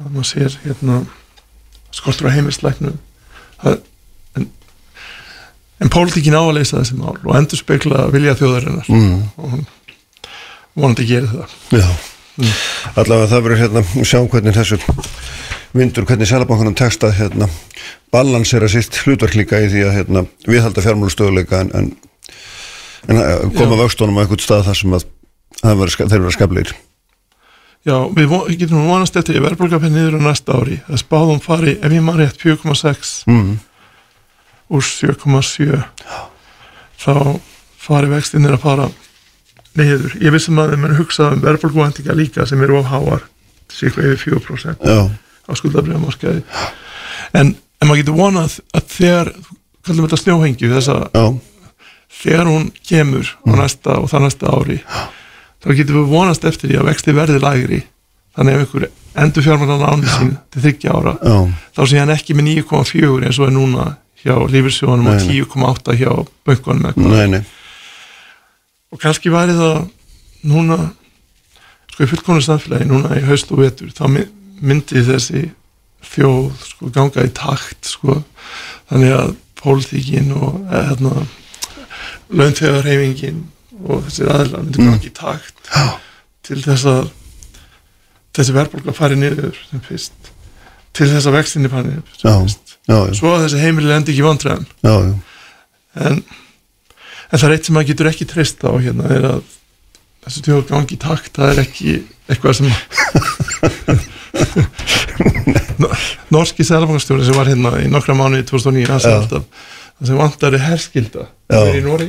að 0.00 0.08
maður 0.14 0.28
sér 0.30 0.56
hérna 0.64 1.02
skortur 1.94 2.28
á 2.30 2.34
heimilslæknum 2.34 2.96
en, 3.64 4.48
en 5.82 5.90
pólitíkin 5.92 6.34
á 6.36 6.42
að 6.42 6.56
leysa 6.58 6.80
þessi 6.80 6.96
mál 6.98 7.14
og 7.22 7.34
endur 7.38 7.60
spekla 7.60 8.06
vilja 8.14 8.34
þjóðarinnar. 8.38 8.88
Mm, 8.90 9.22
og 9.38 9.54
hún 9.54 9.64
vonandi 10.74 11.06
gerir 11.08 11.30
það. 11.30 11.54
Já. 11.78 11.88
Allavega 12.98 13.28
það 13.30 13.44
verður 13.46 13.60
hérna, 13.62 13.82
sjáum 14.02 14.26
hvernig 14.32 14.56
þessu 14.56 14.78
vindur, 15.74 16.06
hvernig 16.08 16.26
Sælabankunum 16.30 16.74
tekst 16.78 17.04
að 17.06 17.14
hérna, 17.20 17.46
balansera 18.14 18.66
sitt 18.70 18.96
hlutverk 19.04 19.36
líka 19.38 19.60
í 19.62 19.68
því 19.70 19.84
að 19.88 19.94
hérna, 20.00 20.24
viðhalda 20.46 20.82
fjármálustöðuleika 20.82 21.60
en, 21.64 21.70
en, 21.78 21.92
en 23.10 23.20
að 23.22 23.44
koma 23.58 23.78
vöxtunum 23.84 24.18
á 24.18 24.22
einhvern 24.24 24.42
stað 24.42 24.66
þar 24.68 24.80
sem 24.80 24.96
að 24.98 25.06
það 25.62 25.78
verður, 25.82 25.94
ska- 25.96 26.08
þeir 26.10 26.22
verður 26.24 26.36
skapleir. 26.38 26.74
Já, 27.84 27.98
við 28.16 28.32
getum 28.62 28.86
vonast 28.88 29.16
eftir 29.20 29.36
að 29.38 29.44
verðbólga 29.50 29.80
fyrir 29.82 29.92
niður 29.92 30.16
á 30.16 30.26
næsta 30.30 30.56
ári. 30.56 30.78
Það 30.86 31.00
spáðum 31.02 31.40
fari, 31.44 31.74
ef 31.84 31.92
ég 31.92 32.04
maður 32.04 32.22
rétt 32.24 32.40
4,6 32.40 33.10
Mm, 33.28 33.58
úr 34.72 34.86
7,7 34.88 35.82
þá 37.04 37.12
fari 37.84 38.08
vextinir 38.08 38.56
að 38.56 38.62
fara 38.64 38.88
niður. 39.76 40.16
Ég 40.22 40.32
vissum 40.32 40.58
að 40.62 40.72
þeim 40.72 40.86
er 40.88 40.96
hugsað 40.96 41.36
um 41.36 41.44
verðbólguvæntinga 41.44 42.16
líka 42.16 42.46
sem 42.48 42.62
eru 42.64 42.78
of 42.80 42.88
háar 42.88 43.26
sikla 43.74 44.06
yfir 44.14 44.38
4% 44.38 44.84
já, 44.86 45.00
á 45.10 45.52
skuldabriðamarkaði 45.58 46.42
en, 47.34 47.52
en 47.56 47.88
maður 47.88 48.00
getur 48.00 48.16
vonað 48.18 48.58
að 48.76 48.86
þegar 48.94 49.30
kallum 49.84 50.06
þetta 50.06 50.20
snjóhengju 50.22 50.70
þessa, 50.72 50.96
já, 51.10 51.24
þegar 52.22 52.50
hún 52.52 52.68
kemur 52.86 53.32
á 53.44 53.50
næsta 53.58 53.98
og 54.00 54.08
það 54.12 54.24
næsta 54.28 54.52
ári 54.54 54.78
þá 55.64 55.68
getur 55.78 55.96
við 56.02 56.10
vonast 56.12 56.44
eftir 56.44 56.70
því 56.70 56.78
að 56.82 56.88
vexti 56.90 57.14
verði 57.16 57.40
lægri. 57.42 57.80
Þannig 58.36 58.54
ef 58.54 58.62
einhver 58.64 58.86
endur 59.24 59.44
fjármælan 59.46 59.84
áni 59.88 60.08
sín 60.10 60.32
til 60.50 60.62
þryggja 60.64 60.94
ára 60.98 61.12
já, 61.22 61.34
þá 61.76 61.82
sé 61.86 61.98
hann 62.02 62.10
ekki 62.14 62.34
með 62.34 62.48
9,4 62.66 63.28
eins 63.28 63.38
og 63.38 63.46
er 63.46 63.52
núna 63.54 63.84
hjá 64.24 64.34
lífyrsjóðunum 64.50 65.06
og 65.06 65.14
Nei, 65.14 65.26
nei. 65.28 65.44
10,8 65.44 65.94
hjá 66.00 66.10
nei, 67.30 67.42
og 68.90 68.98
kannski 69.02 69.30
væri 69.30 69.54
það 69.54 69.78
núna 70.50 70.78
sko 71.94 72.02
í 72.04 72.10
fullkonu 72.10 72.42
samfélagi 72.42 72.88
núna 72.90 73.14
í 73.20 73.22
haust 73.28 73.52
og 73.54 73.62
vetur 73.62 73.94
þá 73.94 74.04
my- 74.10 74.26
myndi 74.64 75.04
þessi 75.06 75.44
þjóð 76.10 76.50
sko 76.66 76.90
ganga 76.94 77.22
í 77.24 77.30
takt 77.34 77.86
sko. 77.94 78.18
Þannig 78.90 79.14
að 79.14 79.30
pólitíkin 79.62 80.32
og 80.36 80.58
eða, 80.68 80.82
hérna 80.90 81.14
launþegarheifingin 82.34 83.44
og 83.88 84.04
þessi 84.06 84.22
aðla 84.30 84.62
myndi 84.62 84.78
Mm. 84.84 85.00
í 85.02 85.10
takt 85.16 85.56
til 86.44 86.60
þess 86.62 86.84
að 86.90 87.10
þessi 88.34 88.52
verðbólga 88.56 88.92
fari 88.96 89.16
niður 89.18 89.56
sem 89.70 89.80
fyrst 89.88 90.30
til 90.94 91.08
þess 91.10 91.26
að 91.30 91.36
vextinni 91.38 91.70
fari 91.72 91.88
niður 91.90 92.08
sem 92.18 92.30
Já. 92.30 92.36
fyrst 92.42 92.76
já, 92.88 92.96
já, 93.08 93.14
svo 93.18 93.28
að 93.34 93.44
þessi 93.46 93.62
heimili 93.64 93.92
endi 93.94 94.12
ekki 94.12 94.24
já, 94.24 94.94
já, 94.94 95.14
en, 96.04 96.16
en 97.30 97.38
það 97.38 97.48
er 97.48 97.54
eitt 97.56 97.64
sem 97.68 97.74
maður 97.78 97.90
getur 97.92 98.10
ekki 98.12 98.26
treyst 98.30 98.58
á 98.66 98.70
hérna 98.76 99.04
er 99.14 99.24
að 99.32 99.42
þessi 100.26 100.40
tjóð 100.46 100.66
gangi 100.70 100.94
í 100.96 101.00
takt 101.00 101.32
það 101.36 101.52
er 101.54 101.58
ekki 101.64 101.90
eitthvað 102.28 102.54
sem 102.60 102.68
Nor- 105.78 105.96
norski 106.30 106.64
sælfangastjóri 106.66 107.24
sem 107.26 107.34
var 107.36 107.48
hérna 107.50 107.72
í 107.82 107.88
nokkra 107.90 108.14
mánuði 108.18 108.44
2009 108.48 108.90
hann 108.92 109.02
sagði 109.02 109.16
Já. 109.16 109.22
alltaf 109.24 109.44
það 109.98 110.06
sem 110.10 110.18
vantar 110.20 110.56
er 110.58 110.64
herskilda 110.68 111.26
það 111.52 111.68
er 111.70 111.78
í 111.78 111.82
Nóri 111.84 112.08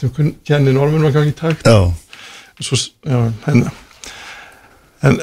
sem 0.00 0.12
kennir 0.48 0.76
normunum 0.76 1.08
að 1.10 1.16
gangi 1.18 1.32
í 1.34 1.38
takt. 1.38 1.66
Já, 1.66 1.92
svo, 2.64 2.78
já, 3.06 3.18
en, 3.52 3.64
en 5.06 5.18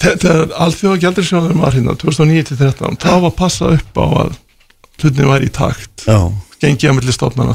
þe- 0.00 0.16
þegar 0.22 0.54
alþjóða 0.66 1.00
gjaldirsjóðum 1.04 1.60
var 1.64 1.76
hérna 1.76 1.96
2009-13 2.00 2.98
þá 3.02 3.10
var 3.26 3.34
passa 3.38 3.72
upp 3.76 4.00
á 4.00 4.06
að 4.24 4.36
hlutin 5.02 5.30
væri 5.30 5.48
í 5.50 5.54
takt. 5.54 6.06
Já, 6.06 6.18
gengi 6.62 6.88
að 6.90 6.98
milli 7.00 7.14
stofnana 7.16 7.54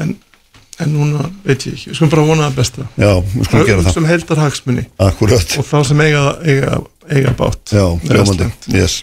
en, 0.00 0.14
en 0.80 0.94
núna 0.94 1.26
veit 1.44 1.66
ég 1.66 1.74
ekki, 1.76 1.90
við 1.90 1.98
skulum 1.98 2.10
bara 2.14 2.24
vona 2.30 2.48
það 2.48 2.56
besta. 2.62 2.86
Já, 2.98 3.10
við 3.34 3.44
skulum 3.50 3.66
gera 3.68 3.84
það, 3.84 3.92
sem 3.98 4.08
heldar 4.12 4.42
hagsmunni 4.44 4.86
akkurat, 5.08 5.56
og 5.60 5.68
þá 5.68 5.76
sem 5.90 6.02
eiga, 6.06 6.24
eiga, 6.46 6.80
eiga 7.10 7.34
bát 7.38 7.74
já, 7.76 7.84
yes. 8.78 8.96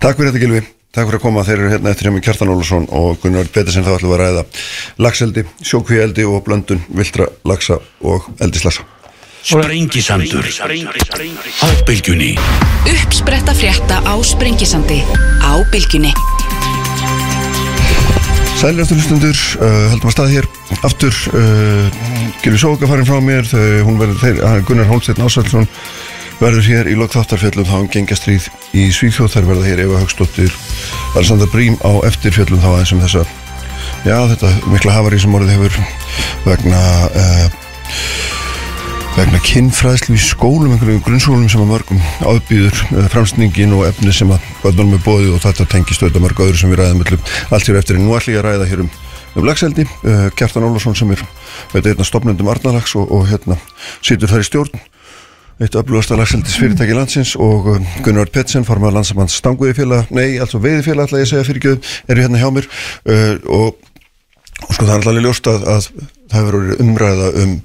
Takk 0.00 0.18
fyrir 0.20 0.30
þetta 0.32 0.42
Gilvi, 0.44 0.62
takk 0.94 1.08
fyrir 1.08 1.18
að 1.18 1.24
koma, 1.24 1.42
þeir 1.46 1.58
eru 1.58 1.70
hérna 1.74 1.90
eftir 1.90 2.08
hjá 2.08 2.14
mig 2.14 2.24
Kjartan 2.24 2.52
Ólason 2.54 2.84
og 2.94 3.18
Gunnar 3.22 3.48
Petersen 3.50 3.86
þá 3.86 3.96
ætlum 3.96 4.12
við 4.12 4.18
að 4.18 4.22
ræða 4.22 4.44
lagseldi, 5.02 5.46
sjókvíeldi 5.66 6.26
og 6.30 6.44
blöndun, 6.46 6.82
viltra, 6.94 7.26
lagsa 7.44 7.80
og 8.06 8.28
eldislagsa. 8.44 8.86
Sprengisandur. 9.44 10.46
Á 11.60 11.68
bylgjunni 11.84 12.30
Uppspretta 12.88 13.52
frétta 13.52 14.00
á 14.00 14.14
Sprengisandi 14.24 15.02
á 15.44 15.52
Bylgjunni. 15.72 16.14
Sæljastu 18.54 18.96
hlustundur, 18.96 19.36
uh, 19.60 19.90
heldum 19.92 20.08
að 20.08 20.14
stað 20.14 20.32
hér 20.32 20.48
aftur, 20.86 21.16
uh, 21.34 22.02
Gilvi 22.40 22.60
Sóka 22.62 22.88
farin 22.88 23.08
frá 23.08 23.18
mér, 23.20 23.44
þau, 23.50 23.64
hún 23.88 23.98
verður, 24.00 24.20
þeir, 24.22 24.64
Gunnar 24.68 24.88
Hólsteinn 24.88 25.26
Ásælsson 25.26 25.68
verður 26.40 26.66
hér 26.66 26.90
í 26.90 26.96
lokþáttarfjöllum 26.98 27.66
þá 27.68 27.74
um 27.78 27.88
gengastríð 27.90 28.48
í 28.74 28.88
Svíþjóð, 28.94 29.32
þær 29.34 29.48
verða 29.52 29.68
hér 29.68 29.82
Eva 29.84 30.00
Högstóttir, 30.02 30.54
Alessandra 31.14 31.48
Brím 31.52 31.76
á 31.84 31.92
eftirfjöllum 32.08 32.62
þá 32.62 32.68
aðeins 32.72 32.94
um 32.96 33.02
þessa, 33.04 33.24
já 34.06 34.16
þetta 34.32 34.52
mikla 34.72 34.96
hafari 34.96 35.20
sem 35.22 35.36
orðið 35.38 35.54
hefur 35.54 35.78
vegna 36.44 36.80
uh, 37.08 37.46
vegna 39.14 39.40
kinnfræðslu 39.46 40.16
í 40.16 40.22
skólum, 40.22 40.74
einhverjum 40.74 41.02
grunnskólum 41.06 41.50
sem 41.52 41.62
að 41.62 41.70
mörgum 41.70 42.00
áðbýður 42.26 42.80
uh, 42.88 43.04
framsningin 43.12 43.76
og 43.76 43.86
efni 43.92 44.14
sem 44.14 44.32
að 44.34 44.48
börnum 44.64 44.96
er 44.98 45.04
bóðið 45.06 45.36
og 45.36 45.44
þetta 45.44 45.68
tengist 45.70 46.02
auðvitað 46.02 46.26
mörg 46.26 46.42
öðru 46.48 46.60
sem 46.60 46.74
við 46.74 46.82
ræðum 46.82 47.04
öllum 47.06 47.28
allt 47.54 47.70
hér 47.70 47.78
eftir 47.78 48.00
en 48.00 48.08
nú 48.08 48.16
ætlum 48.18 48.34
ég 48.34 48.42
að 48.42 48.48
ræða 48.48 48.70
hér 48.72 48.82
um, 48.82 48.90
um 49.38 49.46
lagseldi, 49.46 49.86
uh, 50.02 50.26
Kjartan 50.34 50.66
Ólafsson 50.66 50.98
sem 50.98 51.14
er 51.14 51.22
veit 51.70 51.86
einna 51.86 52.06
stopnendum 52.06 52.50
Arnalags 52.50 52.96
og, 52.98 53.06
og 53.14 53.30
hérna 53.30 53.60
situr 54.02 54.34
þar 54.34 54.42
í 54.42 54.50
stjórn 54.50 54.82
eitt 55.62 55.76
öflugasta 55.78 56.18
lagseldis 56.18 56.58
fyrirtæki 56.58 56.96
landsins 56.96 57.34
og 57.38 57.68
um, 57.76 57.88
Gunnar 58.02 58.30
Petsen, 58.34 58.66
formar 58.66 58.94
landsamanns 58.94 59.36
stanguði 59.38 59.76
félag, 59.78 60.10
nei, 60.14 60.36
altså 60.42 60.58
veiði 60.62 60.82
félag 60.88 61.08
ætla 61.08 61.22
ég 61.22 61.28
að 61.28 61.32
segja 61.32 61.48
fyrir 61.48 61.66
göð, 61.68 61.90
eru 62.10 62.24
hérna 62.24 62.42
hjá 62.42 62.48
mér. 62.54 62.70
Uh, 63.06 63.34
og, 63.46 63.90
og 64.66 64.70
sko 64.72 64.86
það 64.86 64.94
er 64.94 64.96
alltaf 64.98 65.20
ljóst 65.22 65.50
að, 65.52 65.66
að 65.76 65.90
það 65.92 66.38
hefur 66.40 66.56
verið 66.60 66.86
umræða 66.86 67.34
um 67.44 67.58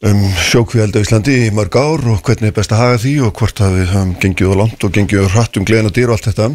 um 0.00 0.20
sjókvíaldi 0.32 0.96
á 0.96 1.04
Íslandi 1.04 1.32
í 1.44 1.48
mörg 1.52 1.74
ár 1.76 2.06
og 2.08 2.22
hvernig 2.24 2.48
er 2.48 2.54
best 2.56 2.72
að 2.72 2.78
haga 2.80 3.00
því 3.02 3.10
og 3.26 3.34
hvort 3.36 3.58
að 3.60 3.74
við 3.76 3.90
höfum 3.90 4.14
gengið 4.22 4.52
á 4.56 4.60
langt 4.62 4.86
og 4.86 4.94
gengið 4.96 5.26
á 5.28 5.32
hratt 5.34 5.58
um 5.60 5.66
gleðina 5.68 5.92
dýr 5.92 6.08
og 6.08 6.16
allt 6.16 6.28
þetta. 6.30 6.46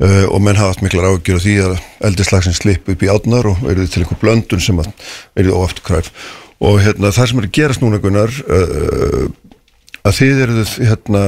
Uh, 0.00 0.24
og 0.30 0.40
menn 0.40 0.56
hafa 0.56 0.72
haft 0.72 0.84
miklar 0.86 1.10
ágjör 1.10 1.36
á 1.36 1.44
því 1.44 1.56
að 1.66 1.74
eldislagsins 2.08 2.62
slip 2.62 2.88
upp 2.88 3.04
í 3.04 3.10
átnar 3.12 3.50
og 3.50 3.60
eru 3.68 3.84
til 3.84 4.00
einhver 4.00 4.22
blöndun 4.22 4.64
sem 4.64 4.80
að 4.80 4.88
eru 5.42 5.58
óaftur 5.60 5.84
kræf 5.90 6.08
og 6.60 6.78
hérna 6.84 7.10
það 7.16 7.30
sem 7.30 7.40
er 7.42 7.48
að 7.48 7.54
gerast 7.58 7.82
núna 7.84 8.00
Gunnar 8.02 8.32
uh, 8.44 9.26
að 10.04 10.16
þið 10.20 10.40
eruð 10.46 10.72
hérna 10.90 11.22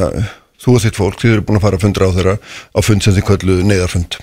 þú 0.62 0.74
og 0.76 0.82
þitt 0.84 0.98
fólk, 1.00 1.16
þið 1.18 1.32
eru 1.34 1.42
búin 1.48 1.58
að 1.58 1.64
fara 1.64 1.78
að 1.78 1.82
fundra 1.82 2.06
á 2.06 2.14
þeirra 2.14 2.34
á 2.38 2.78
fund 2.86 3.02
sem 3.02 3.14
þið 3.16 3.24
kölluð 3.26 3.62
neyðarfund. 3.66 4.16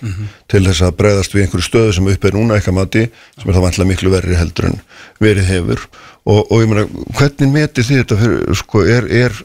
Til 0.48 0.62
þess 0.69 0.84
að 0.88 0.93
bregðast 1.02 1.34
við 1.36 1.41
einhverju 1.43 1.65
stöðu 1.65 1.95
sem 1.98 2.08
upp 2.13 2.28
er 2.30 2.38
núna 2.38 2.56
eitthvað 2.56 2.78
mati, 2.78 3.02
sem 3.36 3.50
er 3.52 3.58
það 3.58 3.65
vantilega 3.65 3.89
miklu 3.89 4.13
verri 4.13 4.38
heldur 4.39 4.69
en 4.69 4.78
verið 5.19 5.50
hefur. 5.52 5.84
Og, 6.24 6.39
og 6.48 6.63
ég 6.63 6.72
meina, 6.72 6.86
hvernig 7.19 7.52
metið 7.58 7.89
þið 7.89 8.00
þetta 8.04 8.19
fyrir, 8.22 8.56
sko, 8.62 8.86
er, 8.95 9.10
er 9.26 9.36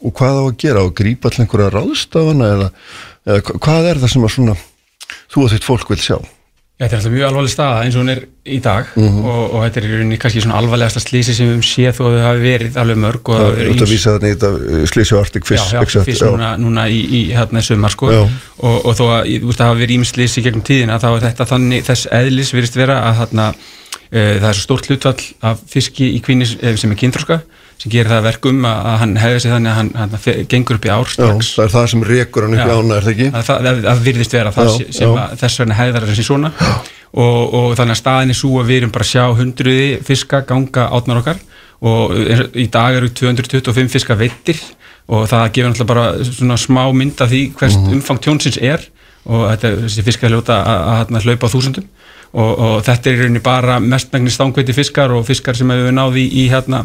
og 0.00 0.14
hvað 0.16 0.40
á 0.40 0.44
að 0.46 0.56
gera, 0.64 0.80
á 0.80 0.84
að 0.88 0.96
grípa 1.02 1.28
allir 1.28 1.44
einhverja 1.44 1.68
ráðstafana 1.76 2.48
eða, 2.54 2.70
eða 3.28 3.44
hva- 3.50 3.58
hvað 3.68 3.90
er 3.92 4.00
það 4.06 4.12
sem 4.14 4.24
að 4.30 4.34
svona 4.38 4.56
þú 5.34 5.44
og 5.44 5.52
þitt 5.52 5.68
fólk 5.68 5.92
vil 5.92 6.00
sjá? 6.08 6.16
Þetta 6.78 6.94
er 6.94 7.00
alltaf 7.00 7.10
mjög 7.10 7.24
alvarleg 7.26 7.50
staða 7.50 7.78
eins 7.82 7.96
og 7.98 8.02
hún 8.04 8.10
er 8.12 8.20
í 8.46 8.58
dag 8.62 8.86
Mhm. 8.94 9.24
og, 9.26 9.54
og 9.54 9.62
þetta 9.64 9.80
er 9.80 9.86
í 9.88 9.88
rauninni 9.96 10.18
kannski 10.22 10.42
svona 10.44 10.58
alvarlegasta 10.60 11.00
slísi 11.02 11.34
sem 11.34 11.48
við 11.48 11.56
höfum 11.56 11.66
séð 11.66 11.96
þó 11.98 12.02
að 12.06 12.12
þau 12.14 12.26
hafi 12.28 12.42
verið 12.44 12.76
alveg 12.78 13.00
mörg 13.02 13.30
og 13.32 13.34
Það 13.34 13.42
það 13.42 13.58
er 13.58 13.62
eru 13.64 13.72
út 13.72 13.74
að 13.74 13.88
ýmis- 13.88 13.94
vísa 13.96 14.12
þetta 14.14 14.28
í 14.28 14.34
þetta 14.36 14.86
slísi 14.92 15.16
og 15.16 15.24
artik 15.24 15.42
Já, 15.42 15.48
fyrst, 15.50 15.72
já, 15.74 16.04
fyrst 16.06 16.22
núna, 16.28 16.52
núna 16.62 16.84
í, 16.86 17.00
í 17.18 17.20
hérna 17.34 17.62
sumar 17.66 17.90
sko 17.90 18.12
Já. 18.14 18.20
og, 18.62 18.86
og 18.86 18.94
þó 18.94 19.04
að 19.10 19.26
þú 19.42 19.50
veist 19.50 19.60
að 19.60 19.66
hafa 19.72 19.80
verið 19.82 19.96
ímislýs 19.98 20.38
í 20.38 20.44
gegnum 20.46 20.62
tíðina 20.70 21.00
þá 21.02 21.08
er 21.16 21.26
þetta 21.26 21.48
þannig 21.50 21.82
þess 21.90 22.06
eðlis 22.14 22.54
virðist 22.54 22.76
vera 22.78 23.00
að 23.10 23.18
þarna 23.24 23.48
uh, 23.50 24.34
það 24.38 24.48
er 24.52 24.54
svo 24.60 24.62
stórt 24.68 24.86
hlutfall 24.86 25.26
af 25.42 25.58
fiski 25.74 26.12
í 26.14 26.22
kvínis 26.22 26.54
uh, 26.62 26.76
sem 26.78 26.94
er 26.94 27.00
kynþróska 27.02 27.40
sem 27.78 27.92
gerir 27.94 28.10
það 28.10 28.18
að 28.18 28.26
verkum 28.28 28.64
að, 28.66 28.86
hann 29.02 29.16
hefði 29.22 29.40
sig 29.44 29.52
þannig 29.54 29.70
að 29.70 29.76
hann, 29.78 29.90
hann 29.94 30.46
gengur 30.50 30.78
upp 30.80 30.86
í 30.88 30.90
ár 30.90 31.04
Já, 31.06 31.12
strax 31.14 31.50
það 31.54 31.64
er 31.68 31.72
það 31.76 31.86
sem 31.92 32.02
rekur 32.08 32.46
hann 32.46 32.56
upp 32.56 32.64
í 32.64 32.70
Já. 32.72 32.78
ána, 32.78 32.96
er 32.98 33.04
það 33.06 33.12
ekki? 33.14 33.28
að 33.38 33.44
það, 33.48 33.60
það, 33.68 33.82
það 33.88 34.00
virðist 34.08 34.34
vera 34.38 34.52
það 34.56 34.68
Já, 34.68 34.72
sem, 34.78 34.88
já. 35.04 35.10
að, 35.22 35.36
þess 35.42 35.60
vegna 35.62 35.76
hefðar 35.78 36.06
þessi 36.10 36.26
svona 36.26 36.50
og, 37.08 37.54
og 37.60 37.68
þannig 37.78 37.94
að 37.94 38.00
staðin 38.02 38.34
er 38.34 38.38
svo 38.40 38.50
að 38.62 38.66
við 38.72 38.80
erum 38.82 38.94
bara 38.96 39.06
að 39.06 39.12
sjá 39.12 39.24
hundruði 39.38 39.86
fiska 40.08 40.40
ganga 40.50 40.88
átnar 40.98 41.20
okkar 41.22 41.38
og 41.88 42.16
í 42.58 42.66
dag 42.74 42.98
eru 42.98 43.08
225 43.14 43.92
fiska 43.94 44.16
veittir 44.18 44.58
og 45.08 45.28
það 45.30 45.44
gefur 45.54 45.70
náttúrulega 45.70 45.92
bara 45.94 46.06
svona 46.26 46.56
smá 46.60 46.82
mynd 46.92 47.22
af 47.24 47.30
því 47.30 47.42
hvers 47.56 47.76
Mhm. 47.78 47.92
umfang 48.00 48.18
tjónsins 48.26 48.58
er 48.60 48.82
og 49.28 49.46
þetta, 49.54 49.70
þessi 49.86 50.04
fiska 50.04 50.28
hljóta 50.28 50.58
að, 50.58 50.82
að, 50.98 51.14
að 51.20 51.28
hlaupa 51.28 51.46
á 51.46 51.52
þúsundum 51.54 51.86
og, 52.32 52.50
og 52.52 52.74
þetta 52.86 53.10
er 53.10 53.16
í 53.16 53.22
rauninni 53.22 53.44
bara 53.44 53.78
mestmengni 53.82 54.32
stangveiti 54.32 54.76
fiskar 54.76 55.14
og 55.16 55.26
fiskar 55.28 55.56
sem 55.56 55.70
hefur 55.72 55.94
náði 55.94 56.26
í, 56.26 56.44
í 56.44 56.48
hérna 56.52 56.84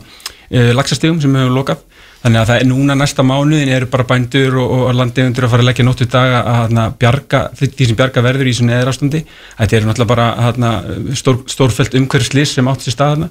e, 0.49 0.71
laxastegum 0.75 1.21
sem 1.23 1.36
hefur 1.39 1.58
lokað. 1.58 1.84
Þannig 2.23 2.39
að 2.39 2.47
það 2.47 2.62
er 2.62 2.67
núna 2.69 2.95
næsta 2.95 3.23
mánuðin 3.27 3.69
eru 3.75 3.88
bara 3.91 4.06
bændur 4.08 4.53
og, 4.62 4.69
og 4.77 4.93
landegundur 4.95 5.43
að 5.43 5.49
fara 5.51 5.63
að 5.65 5.67
leggja 5.67 5.84
nóttu 5.84 6.06
dag 6.08 6.36
að 6.38 6.45
hérna, 6.56 6.86
bjarga, 7.01 7.41
því 7.60 7.88
sem 7.89 7.97
bjarga 7.99 8.23
verður 8.23 8.47
í 8.47 8.53
svona 8.56 8.77
eðra 8.77 8.93
ástandi 8.93 9.21
þetta 9.58 9.75
er 9.75 9.88
náttúrulega 9.89 10.12
bara 10.13 10.29
hérna, 10.45 10.71
stór, 11.19 11.41
stórfælt 11.51 11.97
umhverfslis 11.99 12.56
sem 12.56 12.71
átt 12.71 12.88
sér 12.88 12.95
stað 12.95 13.12
þarna 13.17 13.27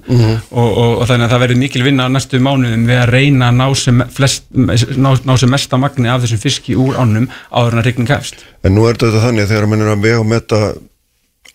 og, 0.51 0.69
og, 0.69 0.93
og 1.01 1.09
þannig 1.09 1.25
að 1.25 1.33
það 1.33 1.43
verður 1.47 1.61
mikil 1.63 1.87
vinna 1.89 2.11
næstu 2.13 2.43
mánuðum 2.45 2.85
við 2.93 3.01
að 3.01 3.15
reyna 3.17 3.49
að 3.49 3.59
ná 3.63 3.67
sem, 3.81 4.07
flest, 4.13 4.49
ná, 4.53 5.11
ná 5.25 5.37
sem 5.41 5.57
mesta 5.57 5.81
magni 5.81 6.13
af 6.13 6.27
þessum 6.27 6.45
fiski 6.45 6.77
úr 6.77 7.01
ánum 7.01 7.31
áður 7.49 7.79
en 7.79 7.81
að 7.81 7.89
rigning 7.89 8.13
hefst. 8.13 8.45
En 8.61 8.77
nú 8.77 8.85
er 8.91 9.01
þetta 9.01 9.25
þannig 9.25 9.49
að 9.49 9.55
þegar 9.57 9.73
mann 9.73 9.87
er 9.87 9.95
að 9.97 10.05
vega 10.05 10.21
og 10.21 10.29
metta 10.37 10.65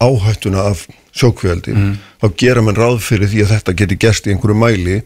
áhættuna 0.04 0.68
af 0.72 0.86
sjókvíaldi 1.18 1.74
þá 2.22 2.28
gera 2.38 2.64
mann 2.66 2.78
ráð 2.78 3.02
fyrir 3.06 3.30
því 3.32 3.44
að 3.46 3.54
þetta 3.56 3.78
geti 3.82 4.00
gerst 4.04 4.28
í 4.28 4.34
einhverju 4.34 4.58
mæli 4.58 4.98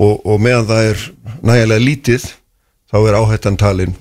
og, 0.00 0.20
og 0.26 0.40
meðan 0.42 0.68
það 0.70 0.88
er 0.90 1.04
nægilega 1.46 1.84
lítið 1.84 2.28
þá 2.90 2.96
er 3.00 3.18
áhættan 3.20 3.60
talin 3.60 3.94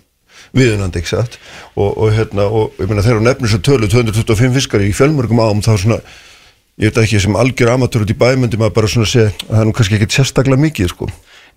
viðunandi, 0.56 1.02
ekki 1.02 1.12
satt? 1.12 1.38
Og, 1.76 1.92
og 1.94 2.14
hérna, 2.16 2.48
og 2.50 2.80
ég 2.82 2.90
meina 2.90 3.04
þegar 3.06 3.20
hún 3.20 3.28
nefnir 3.30 3.52
svo 3.52 3.60
tölu 3.66 3.90
225 3.92 4.56
fiskar 4.58 4.82
í 4.82 4.90
fjölmörgum 4.98 5.42
ám 5.44 5.62
þá 5.62 5.74
svona, 5.78 6.00
ég 6.82 6.90
veit 6.90 7.02
ekki 7.04 7.22
sem 7.22 7.38
algjör 7.38 7.76
amatúr 7.76 8.06
út 8.06 8.14
í 8.14 8.18
bæmyndi 8.18 8.58
maður 8.58 8.78
bara 8.80 8.90
svona 8.90 9.10
segja 9.10 9.30
að 9.30 9.44
það 9.44 9.62
er 9.62 9.70
nú 9.70 9.76
kannski 9.78 10.00
ekki 10.00 10.10
sérstaklega 10.16 10.64
mikið 10.66 10.94
sko 10.96 11.10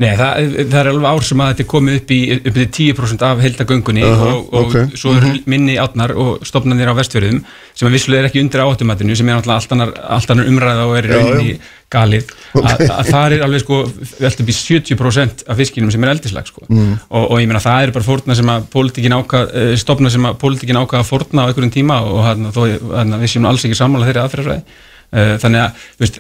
Nei, 0.03 0.13
það, 0.19 0.47
það 0.73 0.79
er 0.81 0.89
alveg 0.93 1.09
ár 1.09 1.27
sem 1.29 1.43
að 1.43 1.51
þetta 1.53 1.63
er 1.65 1.69
komið 1.73 1.99
upp 2.01 2.15
í 2.15 2.21
upp 2.39 2.57
í 2.59 2.65
10% 2.79 3.25
af 3.29 3.43
heildagöngunni 3.45 4.05
Aha, 4.07 4.31
og, 4.33 4.49
og 4.53 4.67
ok. 4.67 4.97
svo 4.99 5.15
eru 5.19 5.33
minni 5.53 5.77
átnar 5.81 6.15
og 6.19 6.47
stopnarnir 6.49 6.91
á 6.91 6.95
vestfjörðum 6.99 7.41
sem 7.73 7.89
að 7.89 7.97
vissulega 7.97 8.25
er 8.25 8.29
ekki 8.31 8.43
undir 8.43 8.65
áhættumatinu 8.65 9.17
sem 9.19 9.31
er 9.31 9.39
náttúrulega 9.39 10.05
allt 10.17 10.35
annar, 10.35 10.51
umræða 10.53 10.85
og 10.89 10.97
er 10.99 11.09
í 11.09 11.13
rauninni 11.15 11.57
galið 11.93 12.31
Ok. 12.53 12.67
að, 12.69 12.83
að 12.93 13.09
það 13.09 13.35
er 13.35 13.43
alveg 13.47 13.63
sko 13.63 13.77
veltum 14.21 14.49
í 14.53 14.55
70% 14.59 15.45
af 15.49 15.61
fiskinum 15.61 15.93
sem 15.93 16.05
er 16.05 16.11
eldislag 16.13 16.49
sko. 16.49 16.67
Mm. 16.69 16.95
og, 17.09 17.23
og 17.25 17.41
ég 17.41 17.49
meina 17.49 17.63
það 17.65 17.87
er 17.87 17.93
bara 17.97 18.05
fórna 18.05 18.37
sem 18.37 18.51
að 18.53 18.67
pólitíkin 18.73 19.17
ákvað, 19.17 19.53
eh, 19.57 19.73
stofna 19.81 20.13
sem 20.13 20.29
að 20.29 20.37
pólitíkin 20.41 20.77
ákvað 20.81 21.01
að 21.01 21.09
fórna 21.09 21.45
á 21.45 21.49
einhverjum 21.49 21.73
tíma 21.73 22.01
og 22.05 22.53
þó 22.53 22.63
hann, 22.93 23.17
við 23.23 23.33
séum 23.33 23.49
alls 23.49 23.65
ekki 23.65 23.79
sammála 23.79 24.09
þeirri 24.11 24.25
aðferðafræði 24.27 24.81
Eh, 25.13 25.35
þannig 25.43 25.61
að 25.61 25.81
þú 25.93 26.05
veist, 26.07 26.15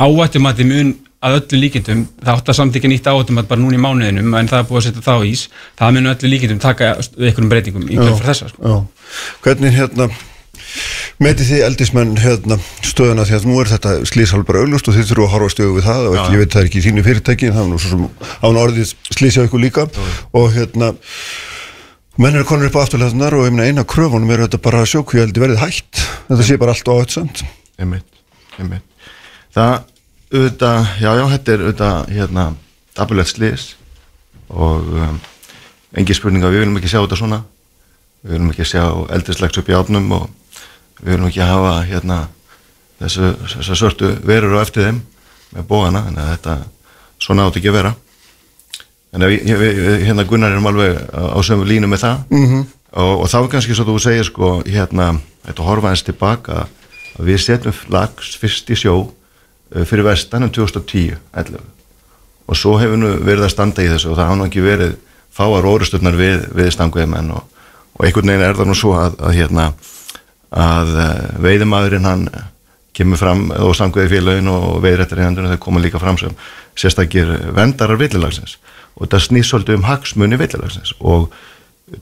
áættumati 0.00 0.64
mun 0.64 0.92
að 1.22 1.38
öllu 1.38 1.60
líkindum, 1.62 2.02
það 2.22 2.34
átt 2.34 2.50
að 2.50 2.58
samtíka 2.58 2.90
nýtt 2.90 3.06
áættumat 3.06 3.48
bara 3.50 3.62
núna 3.62 3.78
í 3.78 3.82
mánuðinum 3.82 4.34
en 4.38 4.50
það 4.50 4.58
er 4.58 4.68
búið 4.68 4.80
að 4.80 4.86
setja 4.88 5.04
það 5.06 5.22
á 5.22 5.28
ís, 5.28 5.44
það 5.78 5.94
mun 5.96 6.10
öllu 6.12 6.32
líkindum 6.32 6.60
taka 6.62 6.90
einhverjum 6.98 7.52
breytingum 7.52 7.86
í 7.86 7.98
hverf 8.00 8.18
fyrir 8.18 8.30
þessa 8.32 8.50
sko. 8.50 8.72
Já, 8.72 8.76
hvernig 9.44 9.76
hérna 9.76 10.08
metið 11.22 11.52
þið 11.52 11.64
eldismenn 11.68 12.18
hérna 12.22 12.58
stöðuna? 12.82 13.26
Því 13.28 13.38
að 13.38 13.46
nú 13.50 13.60
er 13.62 13.70
þetta 13.70 13.94
slísál 14.10 14.42
bara 14.48 14.64
auglust 14.64 14.90
og 14.90 14.98
þið 14.98 15.08
þurfum 15.12 15.28
að 15.28 15.32
horfa 15.36 15.54
stöðu 15.54 15.78
við 15.78 15.88
það. 15.88 16.08
Og 16.08 16.18
ekki, 16.18 16.34
ég 16.34 16.42
veit 16.42 16.56
það 16.56 16.62
er 16.62 16.70
ekki 16.70 16.80
í 16.80 16.84
þínu 16.88 17.06
fyrirtæki 17.06 17.48
en 17.48 17.56
það 17.56 17.64
er 17.64 17.70
nú 17.70 17.80
svo 17.82 17.92
sem 17.92 18.04
án 18.42 18.60
orðið 18.64 18.94
slísja 19.12 19.46
ykkur 19.46 19.62
líka. 19.62 19.86
Og 20.38 20.48
hérna 20.56 20.92
menn 22.18 22.38
eru 22.38 22.48
konur 22.48 22.70
upp 22.70 22.78
á 22.80 22.84
afturleðunar 22.84 23.38
og 23.38 23.62
eina 23.62 23.86
kröfunum 23.88 24.32
er 24.32 24.46
þetta 24.46 24.62
bara 24.64 24.82
að 24.82 24.94
sjókvíaldi 24.96 25.44
verðið 25.44 25.62
hætt. 25.62 26.06
Þetta 26.30 26.48
sé 26.48 26.58
bara 26.60 26.74
allt 26.74 26.88
á 26.88 26.92
áhættsamt 26.96 27.44
einmitt, 27.82 28.06
einmitt. 28.58 28.84
það 29.54 29.74
auðvitað, 30.32 30.90
já 31.00 31.10
já, 31.18 31.24
þetta 31.34 31.52
er 31.52 31.62
auðvitað 31.62 32.12
hérna, 32.16 32.44
dapulegt 32.96 33.32
slis 33.32 33.66
og 34.52 34.92
um, 34.96 35.18
engi 35.96 36.16
spurninga, 36.16 36.50
við 36.52 36.64
viljum 36.64 36.78
ekki 36.80 36.92
sjá 36.92 37.00
þetta 37.00 37.18
svona. 37.20 37.40
Við 38.22 38.36
viljum 38.36 38.52
ekki 38.52 38.68
sjá 38.68 38.84
eldrislags 39.16 39.60
upp 39.60 39.70
í 39.70 39.76
átnum 39.76 40.12
og 40.16 40.28
við 41.02 41.14
viljum 41.14 41.28
ekki 41.28 41.44
hafa 41.44 41.74
hérna 41.88 42.18
þessu, 43.02 43.32
þessu 43.56 43.78
svörtu 43.78 44.12
verur 44.26 44.56
á 44.60 44.64
eftir 44.64 44.88
þeim 44.88 45.02
með 45.52 45.68
bóðana, 45.68 46.06
að 46.12 46.30
þetta 46.36 46.58
svona 47.22 47.48
átt 47.48 47.58
ekki 47.60 47.72
að 47.72 47.78
vera. 47.80 47.94
En 49.12 49.26
við, 49.28 49.48
hérna 50.06 50.24
Gunnar 50.28 50.54
erum 50.54 50.68
alveg 50.70 51.00
á 51.12 51.38
sömu 51.44 51.66
línu 51.68 51.90
með 51.90 52.06
það. 52.06 52.22
-hmm. 52.32 52.68
og, 52.92 53.14
og 53.24 53.26
þá 53.28 53.38
er 53.42 53.50
kannski 53.56 53.74
svo 53.76 53.84
þú 53.84 53.98
segir 54.00 54.24
sko 54.24 54.52
hérna, 54.64 55.18
þetta 55.44 55.66
horfa 55.66 55.92
eins 55.92 56.06
tilbaka 56.06 56.62
að 57.18 57.28
við 57.28 57.42
setjum 57.44 57.82
lags 57.92 58.36
fyrst 58.40 58.70
í 58.72 58.78
sjó 58.78 59.12
fyrir 59.88 60.06
vestan 60.06 60.46
um 60.46 60.52
2010 60.52 61.16
11. 61.32 61.60
og 62.46 62.58
svo 62.58 62.76
hefur 62.80 63.00
nú 63.00 63.14
verið 63.22 63.46
að 63.46 63.54
standa 63.54 63.84
í 63.84 63.90
þessu 63.90 64.12
og 64.12 64.18
það 64.18 64.30
hafa 64.30 64.38
nú 64.40 64.48
ekki 64.48 64.64
verið 64.64 64.96
fáar 65.32 65.68
orusturnar 65.68 66.18
við, 66.18 66.46
við 66.52 66.72
stanguðmenn 66.74 67.32
og, 67.32 67.44
og 67.96 68.06
einhvern 68.06 68.32
veginn 68.32 68.46
er 68.48 68.58
það 68.58 68.70
nú 68.70 68.78
svo 68.78 68.96
að, 69.00 69.16
að 69.22 69.38
hérna 69.38 69.68
að 70.52 70.90
uh, 70.98 71.12
veiðimaðurinn 71.40 72.08
hann 72.08 72.26
kemur 72.92 73.20
fram 73.20 73.46
og 73.56 73.72
stanguði 73.76 74.10
félagin 74.12 74.50
og 74.52 74.82
veiðrættarinn 74.84 75.38
þau 75.54 75.62
koma 75.62 75.80
líka 75.80 76.00
fram 76.02 76.18
sem 76.20 76.34
sérstakir 76.76 77.30
vendarar 77.56 78.00
villilagsins 78.00 78.58
og 78.98 79.08
það 79.08 79.24
snýst 79.26 79.52
svolítið 79.52 79.78
um 79.78 79.86
hagsmunni 79.88 80.36
villilagsins 80.40 80.92
og 81.00 81.30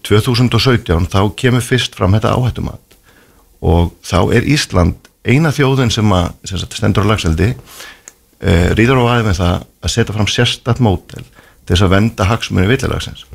2017 0.06 1.08
þá 1.10 1.20
kemur 1.38 1.64
fyrst 1.64 1.96
fram 1.98 2.14
þetta 2.16 2.34
áhættumat. 2.36 2.82
Og 3.60 3.92
þá 4.06 4.18
er 4.36 4.46
Ísland 4.48 5.09
eina 5.26 5.52
þjóðin 5.54 5.92
sem, 5.92 6.12
að, 6.16 6.30
sem 6.48 6.60
sagt, 6.60 6.76
stendur 6.78 7.04
á 7.06 7.10
lagseldi 7.12 7.50
e, 7.52 8.52
rýður 8.76 9.02
á 9.04 9.16
aðeins 9.16 9.40
það 9.40 9.66
að 9.80 9.94
setja 9.94 10.16
fram 10.16 10.30
sérstatt 10.30 10.82
mótel 10.82 11.24
til 11.24 11.74
þess 11.74 11.86
að 11.86 11.94
venda 11.94 12.28
hagsmunni 12.30 12.70
villilagsins 12.70 13.26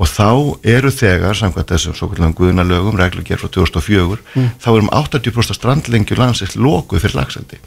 og 0.00 0.08
þá 0.08 0.28
eru 0.72 0.90
þegar, 0.90 1.36
samkvæmt 1.36 1.74
þessum 1.74 1.94
svo 1.94 2.08
kallan 2.10 2.32
guðunalögum, 2.34 2.96
reglugjör 2.98 3.42
frá 3.42 3.50
2004 3.52 4.46
þá 4.62 4.68
er 4.72 4.80
um 4.80 4.92
80% 5.02 5.58
strandlengju 5.58 6.16
landsins 6.18 6.56
lokuð 6.56 7.04
fyrir 7.04 7.20
lagseldi 7.20 7.60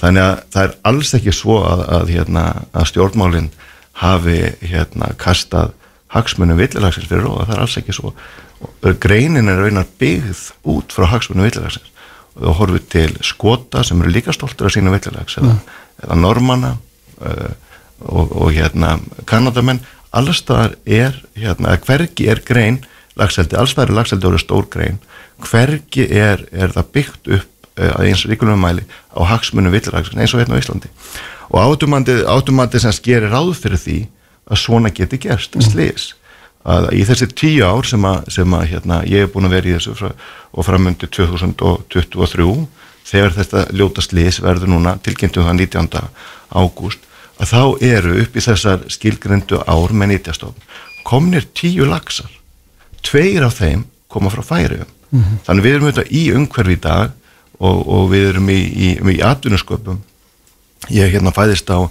þannig 0.00 0.22
að 0.22 0.36
það 0.54 0.62
er 0.68 0.76
alls 0.92 1.14
ekki 1.18 1.34
svo 1.34 1.58
að, 1.66 1.82
að, 1.98 2.14
hérna, 2.14 2.46
að 2.76 2.88
stjórnmálinn 2.92 3.50
hafi 3.96 4.38
hérna, 4.62 5.10
kastað 5.18 5.74
hagsmunum 6.12 6.60
villilagsins 6.60 7.08
fyrir 7.08 7.24
róða, 7.26 7.48
það 7.48 7.54
er 7.56 7.62
alls 7.64 7.76
ekki 7.80 7.94
svo. 7.96 8.12
Greinin 9.02 9.50
er 9.50 9.58
raunar 9.60 9.88
byggð 10.00 10.42
út 10.72 10.94
frá 10.94 11.08
hagsmunum 11.10 11.48
villilagsins 11.48 11.92
og 12.40 12.56
við 12.74 12.88
til 12.92 13.10
skota 13.24 13.84
sem 13.86 14.00
eru 14.02 14.12
líka 14.12 14.34
stoltur 14.34 14.68
af 14.68 14.74
sínu 14.74 14.92
villilags 14.92 15.38
eða, 15.40 15.54
eða 16.04 16.18
normanna 16.20 16.74
uh, 16.76 17.52
og, 18.04 18.32
og 18.36 18.50
hérna 18.52 18.96
Kanadamenn, 19.28 19.80
allstaðar 20.16 20.76
er 20.84 21.16
hérna, 21.36 21.76
hvergi 21.86 22.28
er 22.28 22.42
grein 22.44 22.82
lagseldi, 23.16 23.56
allstaðar 23.56 23.92
er 23.92 24.00
lagseldi 24.00 24.28
orðið 24.28 24.44
stór 24.44 24.66
grein. 24.72 24.98
Hvergi 25.40 26.04
er, 26.12 26.44
er 26.52 26.74
það 26.74 26.90
byggt 26.92 27.32
upp 27.38 27.80
uh, 27.80 27.94
eins 28.04 28.26
ríkulum 28.28 28.60
mæli 28.60 28.84
á 29.16 29.20
hagsmunum 29.32 29.72
villiræksins 29.72 30.20
eins 30.20 30.36
og 30.36 30.44
hérna 30.44 30.60
á 30.60 30.62
Íslandi. 30.62 30.92
Og 31.48 31.62
átumandi, 31.62 32.80
sem 32.82 33.00
gerir 33.04 33.32
ráð 33.32 33.54
fyrir 33.56 33.80
því 33.80 33.98
að 34.50 34.60
svona 34.60 34.92
geti 34.94 35.18
gerst, 35.22 35.56
slis 35.64 36.12
að 36.66 36.88
í 36.98 37.04
þessi 37.06 37.28
tíu 37.30 37.66
ár 37.66 37.86
sem 37.86 38.04
að, 38.08 38.30
sem 38.34 38.56
að 38.58 38.68
hérna, 38.72 39.02
ég 39.06 39.24
hef 39.24 39.34
búin 39.34 39.48
að 39.48 39.56
vera 39.56 39.70
í 39.70 39.74
þessu 39.76 39.94
frá, 39.98 40.08
og 40.52 40.66
framöndi 40.66 41.08
2023 41.14 42.48
þegar 43.06 43.36
þetta 43.36 43.66
ljóta 43.76 44.02
slis 44.02 44.40
verður 44.42 44.72
núna 44.74 44.96
tilkynntum 45.04 45.46
það 45.46 45.60
19. 45.62 46.00
ágúst 46.50 47.06
að 47.36 47.52
þá 47.52 47.62
eru 47.84 48.16
upp 48.22 48.36
í 48.36 48.42
þessar 48.42 48.86
skilgrendu 48.90 49.60
ár 49.68 49.94
með 49.94 50.14
nýtjastofn 50.14 50.66
komnir 51.06 51.46
tíu 51.54 51.86
lagsar 51.86 52.32
tveir 53.06 53.46
af 53.46 53.60
þeim 53.60 53.86
koma 54.10 54.32
frá 54.32 54.42
færiðum 54.42 54.88
mm 54.88 55.22
-hmm. 55.22 55.38
þannig 55.46 55.64
við 55.64 55.74
erum 55.74 55.88
auðvitað 55.88 56.12
í 56.12 56.22
umhverfi 56.34 56.76
í 56.76 56.82
dag 56.82 57.14
og, 57.58 57.78
og 57.86 58.10
við 58.10 58.28
erum 58.32 58.50
í, 58.50 58.60
í, 58.60 58.88
í 58.98 59.18
atvinnusköpum 59.22 60.02
ég 60.90 61.12
hérna 61.12 61.34
fæðist 61.34 61.70
á, 61.70 61.86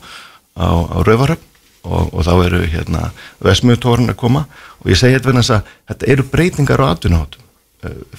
á, 0.55 0.67
á 0.67 0.97
Rauvaröfn 1.05 1.54
og, 1.85 2.11
og 2.11 2.25
þá 2.27 2.33
eru 2.47 2.61
hérna 2.69 3.09
Vesmiðutórun 3.45 4.11
að 4.11 4.19
koma. 4.19 4.45
Og 4.83 4.91
ég 4.91 4.99
segi 4.99 5.19
þetta 5.19 5.41
að 5.41 5.73
þetta 5.91 6.13
eru 6.13 6.27
breytingar 6.33 6.83
á 6.83 6.91
atvinnuhóttum 6.91 7.45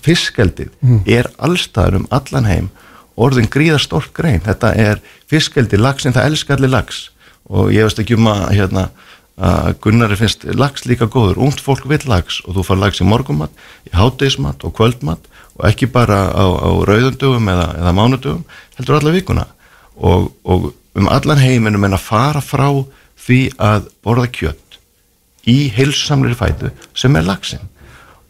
fiskaldið 0.02 0.70
mm. 0.80 1.02
er 1.08 1.28
allstaður 1.42 2.00
um 2.00 2.06
allan 2.14 2.48
heim 2.48 2.68
orðin 3.16 3.48
gríðarstort 3.50 4.12
grein. 4.16 4.42
Þetta 4.44 4.72
er 4.76 5.02
fiskaldið 5.30 5.82
lagsinn, 5.82 6.14
það 6.16 6.30
elskar 6.30 6.60
allir 6.60 6.74
lags 6.74 7.06
og 7.46 7.70
ég 7.74 7.86
veist 7.86 8.00
ekki 8.02 8.16
um 8.18 8.28
að 8.30 8.46
hérna 8.58 8.88
að 9.36 9.74
Gunnari 9.84 10.16
finnst 10.16 10.46
lags 10.56 10.86
líka 10.88 11.08
góður, 11.12 11.38
ungt 11.44 11.60
fólk 11.60 11.84
vil 11.88 12.00
lags 12.08 12.40
og 12.46 12.56
þú 12.56 12.64
far 12.64 12.80
lags 12.80 13.02
í 13.04 13.06
morgumat, 13.06 13.52
í 13.84 13.92
háteismat 13.92 14.64
og 14.64 14.72
kvöldmat 14.78 15.28
og 15.58 15.66
ekki 15.68 15.90
bara 15.92 16.22
á, 16.32 16.44
á 16.44 16.70
rauðundugum 16.88 17.50
eða, 17.52 17.66
eða 17.82 17.92
mánudugum 17.96 18.46
heldur 18.78 18.98
alla 18.98 19.12
vikuna. 19.12 19.44
Og, 19.96 20.30
og 20.44 20.70
um 20.96 21.08
allan 21.12 21.40
heiminum 21.40 21.84
en 21.84 21.96
að 21.96 22.06
fara 22.08 22.42
frá 22.44 22.68
því 23.26 23.40
að 23.62 23.90
borða 24.04 24.28
kjött 24.38 24.78
í 25.46 25.56
heilsamlir 25.74 26.36
fætu 26.38 26.72
sem 26.94 27.16
er 27.16 27.26
lagsin 27.26 27.64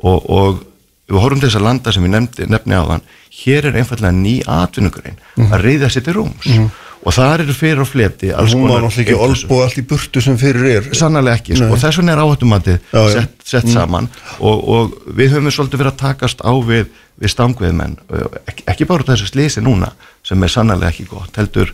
og, 0.05 0.27
og 0.31 0.65
við 1.07 1.23
horfum 1.23 1.45
þess 1.45 1.59
að 1.59 1.69
landa 1.69 1.95
sem 1.95 2.07
ég 2.07 2.13
nefndi, 2.13 2.49
nefni 2.51 2.77
á 2.77 2.85
þann 2.91 3.07
hér 3.37 3.71
er 3.71 3.79
einfallega 3.81 4.17
ný 4.17 4.41
atvinnugurinn 4.43 5.21
mm. 5.37 5.53
að 5.53 5.65
reyða 5.65 5.93
sér 5.93 6.07
til 6.07 6.21
rúms. 6.21 6.51
Mm 6.51 6.69
og 7.07 7.15
það 7.15 7.43
eru 7.45 7.55
fyrir 7.55 7.83
og 7.83 7.89
fleti 7.89 8.33
hún 8.35 8.65
var 8.67 8.83
náttúrulega 8.83 9.05
ekki 9.05 9.19
olbu 9.27 9.59
allt 9.63 9.79
í 9.79 9.85
burtu 9.87 10.23
sem 10.25 10.39
fyrir 10.41 10.67
er. 10.73 10.89
Sannlega 10.97 11.39
ekki, 11.39 11.55
sko, 11.59 11.69
og 11.75 11.83
þess 11.83 12.01
vegna 12.01 12.17
er 12.17 12.23
áhættumatið 12.25 12.89
sett, 13.15 13.37
sett 13.47 13.69
mm. 13.69 13.75
saman. 13.75 14.09
Og, 14.41 14.65
og 14.77 14.97
við 15.19 15.37
höfum 15.37 15.53
svolítið 15.55 15.85
verið 15.85 15.93
að 15.93 16.01
takast 16.03 16.43
á 16.43 16.53
við, 16.67 16.91
við 17.23 17.35
stangveðmenn, 17.35 17.97
ekki, 18.43 18.67
ekki 18.75 18.89
bara 18.91 19.07
þessu 19.13 19.31
slísi 19.31 19.63
núna, 19.63 19.93
sem 20.27 20.43
er 20.43 20.53
sannlega 20.53 20.91
ekki 20.91 21.07
gott 21.13 21.39
heldur, 21.39 21.71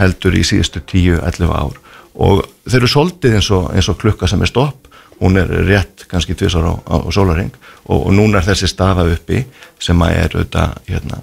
heldur 0.00 0.38
í 0.38 0.44
síðustu 0.48 0.82
10-11 0.94 1.52
ár 1.52 1.76
og 2.14 2.44
þeir 2.66 2.80
eru 2.82 2.92
svolítið 2.92 3.38
eins 3.38 3.50
og, 3.54 3.70
eins 3.74 3.88
og 3.92 3.98
klukka 4.00 4.28
sem 4.30 4.42
er 4.42 4.50
stopp. 4.50 4.88
Hún 5.20 5.36
er 5.36 5.50
rétt 5.68 6.06
kannski 6.08 6.34
tvisar 6.34 6.64
á, 6.64 6.74
á 6.80 6.96
sólaring 7.12 7.50
og, 7.84 8.06
og 8.06 8.12
núna 8.16 8.40
er 8.40 8.46
þessi 8.48 8.70
staða 8.70 9.04
uppi 9.12 9.44
sem 9.78 10.00
að 10.00 10.16
er 10.16 10.38
auðvitað 10.38 10.78
hérna 10.88 11.20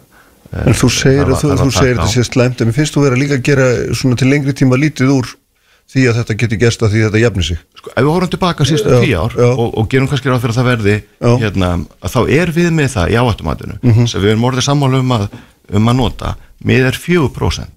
En 0.56 0.78
þú 0.78 0.90
segir 0.94 1.28
þetta 1.28 2.08
sé 2.12 2.24
slæmt. 2.26 2.62
En 2.64 2.74
finnst 2.76 2.96
þú 2.96 3.04
verið 3.04 3.18
að 3.18 3.24
líka 3.24 3.40
gera 3.44 3.68
svona 3.98 4.18
til 4.20 4.30
lengri 4.32 4.56
tíma 4.56 4.80
lítið 4.80 5.12
úr 5.18 5.34
því 5.92 6.06
að 6.10 6.18
þetta 6.20 6.36
getur 6.42 6.60
gerst 6.62 6.84
að 6.84 6.94
því 6.94 7.02
að 7.02 7.08
þetta 7.08 7.22
jafnir 7.22 7.48
sig. 7.48 7.60
Sko, 7.80 7.92
ef 7.94 8.04
við 8.04 8.10
horfum 8.12 8.32
tilbaka 8.34 8.68
síðustu 8.68 8.98
tíu 9.04 9.20
ár 9.22 9.36
já. 9.38 9.48
og, 9.48 9.68
og 9.68 9.88
gerum 9.92 10.10
kannski 10.12 10.32
ráð 10.32 10.42
fyrir 10.44 10.54
að 10.54 10.60
það 10.60 10.70
verði 10.72 10.96
hérna, 11.24 11.70
að 12.04 12.16
þá 12.16 12.20
er 12.38 12.52
við 12.58 12.68
með 12.76 12.90
það 12.96 13.14
í 13.14 13.18
áhættumatinu. 13.22 13.78
Mm 13.80 13.94
-hmm. 13.94 14.10
sem 14.12 14.24
við 14.24 14.34
erum 14.34 14.48
orðið 14.50 14.68
sammálu 14.68 15.00
um 15.04 15.16
að, 15.16 15.28
um 15.80 15.92
að 15.94 15.98
nota. 16.02 16.34
Með 16.68 16.90
er 16.90 17.00
4% 17.00 17.77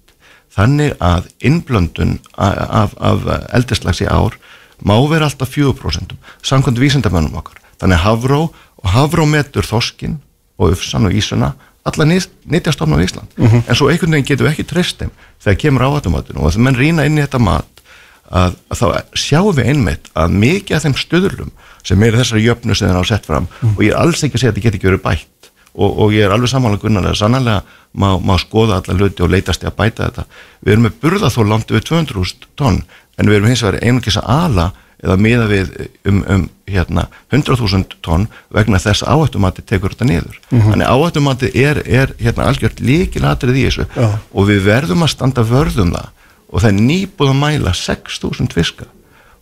þannig 0.55 0.95
að 0.99 1.29
innblöndun 1.47 2.17
af, 2.35 2.95
af 2.97 3.27
eldislags 3.55 4.03
í 4.03 4.09
ár 4.09 4.37
má 4.83 4.95
vera 5.09 5.29
alltaf 5.29 5.53
4% 5.55 6.15
samkvæmt 6.43 6.81
vísindamönnum 6.81 7.39
okkar 7.41 7.61
þannig 7.81 7.99
að 7.99 8.05
Havró 8.05 8.41
og 8.51 8.93
Havró 8.95 9.27
metur 9.29 9.67
þoskin 9.67 10.19
og 10.57 10.75
Ufsan 10.75 11.07
og 11.07 11.15
Ísuna 11.17 11.53
alla 11.85 12.05
nýttjastofn 12.05 12.93
á 12.93 12.99
Ísland 13.01 13.29
mm 13.37 13.47
-hmm. 13.47 13.61
en 13.67 13.75
svo 13.75 13.89
einhvern 13.89 14.11
veginn 14.11 14.25
getum 14.25 14.45
við 14.45 14.51
ekki 14.51 14.69
treyst 14.69 14.99
þeim 14.99 15.11
þegar 15.39 15.57
kemur 15.57 15.81
áhættumatinu 15.81 16.39
og 16.39 16.51
þegar 16.53 16.63
menn 16.63 16.75
rýna 16.75 17.05
inn 17.05 17.17
í 17.17 17.21
þetta 17.21 17.39
mat 17.39 17.81
að, 18.29 18.55
að 18.69 18.77
þá 18.79 18.87
sjáum 19.13 19.55
við 19.55 19.65
einmitt 19.65 20.09
að 20.13 20.29
mikið 20.29 20.75
af 20.75 20.83
þeim 20.83 20.95
stöðlum 20.95 21.51
sem 21.83 22.03
er 22.03 22.17
þessari 22.17 22.45
jöfnu 22.45 22.75
sem 22.75 22.87
þeir 22.87 23.01
á 23.01 23.05
sett 23.05 23.25
fram 23.25 23.47
mm. 23.61 23.75
og 23.77 23.83
ég 23.83 23.91
er 23.91 23.97
alls 23.97 24.23
ekki 24.23 24.35
að 24.35 24.39
segja 24.39 24.51
að 24.51 24.55
þetta 24.55 24.65
getur 24.65 24.77
ekki 24.77 24.91
verið 24.91 25.05
bætt 25.07 25.50
og, 25.75 25.89
og 25.89 26.13
ég 26.15 26.25
er 26.25 26.33
alveg 26.35 26.51
samanlega 26.51 26.85
gunnarlega 26.85 27.15
sannlega 27.15 27.61
má, 27.93 28.15
má 28.19 28.35
skoða 28.39 28.81
alla 28.81 28.97
hluti 28.97 29.23
og 29.23 29.31
leitast 29.31 29.63
í 29.63 29.69
að 29.69 29.77
bæta 29.79 30.09
þetta 30.09 30.25
við 30.61 30.73
erum 30.73 30.87
með 30.87 30.99
burðaþól 31.03 31.47
langt 31.49 31.71
við 31.71 31.85
200.000 31.89 32.53
tonn 32.59 32.81
en 33.17 33.29
við 33.29 33.39
erum 33.39 33.51
hins 33.51 33.63
vegar 33.65 33.83
einungis 33.83 34.19
að 34.21 34.31
ala 34.35 34.71
eða 35.01 35.17
miða 35.17 35.47
við 35.49 35.71
um, 36.07 36.21
um 36.29 36.43
hérna, 36.69 37.07
100.000 37.33 37.99
tonn 38.05 38.27
vegna 38.53 38.79
þess 38.81 39.03
áhættumati 39.03 39.63
tekur 39.65 39.95
þetta 39.95 40.07
niður. 40.07 40.37
Mm 40.51 40.59
-hmm. 40.59 40.71
Þannig 40.71 40.91
áhættumati 40.93 41.51
er, 41.57 41.81
er 41.87 42.13
hérna, 42.19 42.47
algjört 42.47 42.79
líkilatrið 42.79 43.57
í 43.57 43.65
þessu 43.67 43.85
Já. 43.95 44.09
og 44.31 44.47
við 44.47 44.63
verðum 44.65 45.03
að 45.03 45.13
standa 45.15 45.41
vörðum 45.41 45.93
það 45.95 46.09
og 46.51 46.61
það 46.61 46.69
er 46.69 46.81
nýbúð 46.85 47.31
að 47.31 47.41
mæla 47.41 47.73
6.000 47.73 48.53
fiska 48.53 48.85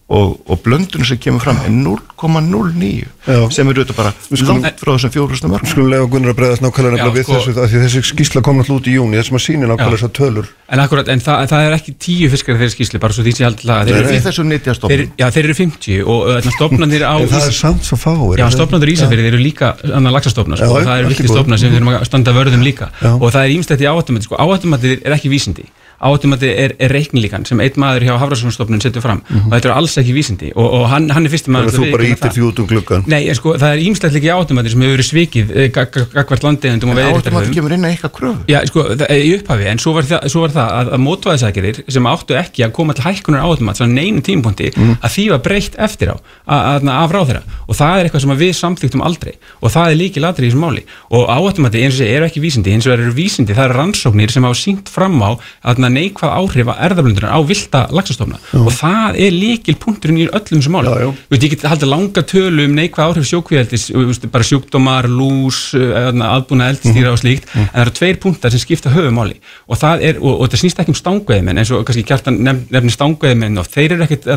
og, 0.09 0.39
og 0.49 0.61
blöndunum 0.65 1.05
sem 1.05 1.19
kemur 1.21 1.43
fram 1.43 1.59
er 1.61 1.69
0,09 1.69 3.51
sem 3.53 3.67
eru 3.69 3.83
þetta 3.83 3.95
bara 3.97 4.11
skulum, 4.25 4.63
langt 4.63 4.79
frá 4.81 4.95
þessum 4.95 5.11
fjórlustum 5.13 5.51
mörgum. 5.53 5.69
Skulum 5.69 5.91
lega 5.91 6.07
Gunnar 6.09 6.33
að 6.33 6.39
bregðast 6.39 6.63
nákvæmlega 6.65 7.09
við 7.13 7.27
sko, 7.27 7.41
þessu 7.45 7.67
því 7.69 7.81
þessi 7.83 8.01
skísla 8.09 8.41
kom 8.45 8.57
náttúrulega 8.57 8.81
út 8.81 8.89
í 8.89 8.95
júni 8.95 9.19
þessum 9.19 9.37
að 9.37 9.43
síni 9.45 9.69
nákvæmlega 9.69 9.99
þessar 9.99 10.13
tölur. 10.17 10.49
En 10.69 10.81
akkurat, 10.81 11.11
en 11.13 11.21
það, 11.21 11.43
það 11.51 11.67
er 11.67 11.75
ekki 11.77 11.93
tíu 12.01 12.31
fiskar 12.33 12.57
þeirri 12.57 12.73
skísli 12.73 13.01
bara 13.01 13.15
svo 13.15 13.25
því 13.25 13.35
sem 13.35 13.45
ég 13.45 13.49
held 13.49 13.73
að 13.75 13.89
þeir 13.89 13.99
eru 13.99 14.75
stofnum 14.79 15.13
Já, 15.19 15.25
þeir 15.33 15.47
eru 15.47 15.57
50 15.57 16.03
og 16.13 16.49
stofnandir 16.53 17.05
á 17.05 17.13
En 17.21 17.31
það 17.31 17.47
er 17.49 17.57
samt 17.57 17.89
svo 17.89 17.97
fáir 17.97 18.41
Já, 18.41 18.45
stofnandir 18.53 18.91
í 18.91 18.95
Ísafjörði 18.97 19.31
eru 19.31 19.41
líka 19.41 19.71
annar 19.89 20.13
lagsastofnar 20.13 20.61
og 20.67 20.77
það 20.85 21.03
eru 21.03 21.11
vikti 21.13 21.29
stofnar 21.29 21.61
sem 21.61 21.73
við 21.73 21.79
þurfum 21.79 21.97
að 21.97 22.07
standa 22.09 22.35
vörðum 22.37 22.65
líka. 22.65 22.91
Og 23.17 23.33
það 23.33 23.41
er 23.41 23.55
ímstætt 23.57 23.81
í 23.81 23.89
áhættumati 23.89 24.29
sko, 24.29 24.37
áhættumati 24.37 24.99
er 25.01 25.17
ekki 25.17 25.33
vísindi 25.33 25.65
átumandi 25.99 26.49
er, 26.51 26.75
er 26.79 26.93
reiknilíkan 26.93 27.45
sem 27.47 27.59
einn 27.63 27.79
maður 27.79 28.07
hjá 28.07 28.13
Hafrarssonstofnun 28.21 28.81
setur 28.83 29.03
fram. 29.03 29.21
Mm 29.21 29.35
-hmm. 29.35 29.47
og 29.47 29.53
þetta 29.55 29.69
er 29.69 29.75
alls 29.75 29.97
ekki 29.97 30.13
vísindi. 30.15 30.51
Og, 30.55 30.67
og 30.79 30.89
hann, 30.89 31.09
hann 31.09 31.25
er 31.25 31.31
fyrstum 31.33 31.53
maður 31.53 31.77
Þú 31.79 31.91
bara 31.91 32.07
ítir 32.07 32.33
því 32.35 32.43
út 32.49 32.59
um 32.59 32.67
gluggan 32.67 33.03
Nei, 33.07 33.33
sko, 33.35 33.53
það 33.59 33.73
er 33.73 33.83
ímslægt 33.87 34.15
líka 34.15 34.35
átumandi 34.35 34.69
sem 34.69 34.81
hefur 34.81 34.95
verið 34.97 35.09
svikið 35.09 35.51
eh, 35.55 35.69
gagvart 35.69 36.43
landegjandum 36.43 36.93
og 36.93 36.99
veðir 36.99 37.19
Átumandi 37.19 37.55
kemur 37.55 37.75
inn 37.75 37.85
að 37.85 37.93
eitthvað 37.93 38.13
kröfu. 38.17 38.43
Já, 38.47 38.59
sko, 38.67 38.83
það 38.95 39.05
er 39.09 39.23
í 39.23 39.31
upphafi, 39.37 39.67
en 39.71 39.79
svo 39.79 39.93
var 39.93 40.09
það, 40.09 40.27
svo 40.33 40.43
var 40.45 40.55
það 40.55 40.73
að, 40.79 40.91
að 40.95 41.03
mótvæðisækjarir 41.05 41.81
sem 41.87 42.09
áttu 42.09 42.37
ekki 42.39 42.65
að 42.65 42.73
koma 42.79 42.95
til 42.97 43.05
hækkunar 43.05 43.45
átumand 43.45 43.79
svona 43.79 43.93
neinu 43.93 44.23
tímpunkti 44.25 44.71
mm. 44.75 44.97
að 45.03 45.13
því 45.15 45.25
var 45.33 45.43
breytt 45.45 45.77
eftir 45.79 46.13
á 46.13 46.15
af 46.49 47.13
ráð 47.13 47.29
þeirra 47.29 47.43
og 47.69 47.77
það 47.77 47.99
er 47.99 48.07
eitthvað 48.07 48.23
sem 48.23 48.35
við 48.39 48.53
samþýttum 48.57 49.03
aldrei. 49.05 49.33
Og 49.61 49.73
það 49.73 49.91
er 49.91 49.99
líki 49.99 50.23
ladri 50.23 50.47
í 50.47 50.49
þessu 50.49 50.61
máli. 50.61 50.83
Og 51.15 51.29
átumandi 51.29 51.83
eins 51.83 51.97
og 51.97 52.01
þessi 52.01 52.15
eru 52.17 52.27
ekki 52.27 52.43
vísindi. 52.43 52.73
Eins 52.73 52.87
og 52.87 52.95
eru 52.95 53.13
vísindi, 53.15 53.55
það 53.57 53.69
eru 53.69 53.77
rannsóknir 53.77 54.33
sem 54.33 54.47
hafa 54.47 54.57
sínt 54.57 54.89
fram 54.91 55.19
á 55.21 55.31
að 55.37 55.81
neikvað 55.93 56.35
áhrif 56.39 56.59
áhrifa 56.59 56.75
erðablundunar 56.85 57.33
á 57.35 57.39
vilda 57.45 57.81
laxastofna 57.93 58.39
já. 58.39 58.59
og 58.59 58.71
það 58.73 59.19
er 59.23 59.35
líkil 59.35 59.75
punkturinn 59.79 60.19
í 60.19 60.27
öllum 60.27 60.63
sem 60.63 60.73
málum. 60.73 61.13
Þú 61.29 61.33
veit, 61.33 61.45
ég 61.45 61.53
get 61.53 61.65
haldið 61.69 61.91
langa 61.93 62.23
tölu 62.27 62.65
um 62.67 62.75
neikvað 62.77 63.13
áhrif 63.13 63.27
sjókvíðeldis, 63.29 63.85
bara 64.33 64.47
sjúkdómar, 64.47 65.07
lús, 65.09 65.61
aðbúna 65.75 66.69
eldstýra 66.73 67.13
og 67.13 67.21
slíkt, 67.21 67.47
mm. 67.47 67.69
en 67.69 67.71
það 67.75 67.85
eru 67.85 67.95
tveir 67.99 68.19
punktar 68.23 68.53
sem 68.53 68.63
skipta 68.63 68.93
höfumáli 68.93 69.39
og 69.67 69.79
það 69.79 70.05
er, 70.09 70.19
og, 70.21 70.35
og 70.35 70.51
það 70.51 70.63
snýst 70.63 70.83
ekki 70.83 70.93
um 70.93 70.99
stangveðimenn 70.99 71.61
eins 71.61 71.73
og 71.75 71.85
kannski 71.87 72.05
kjartan 72.09 72.41
nefnir 72.43 72.95
stangveðimenn 72.95 73.61
og 73.61 73.69
þeir 73.69 73.95
eru 73.97 74.07
ekkit 74.07 74.29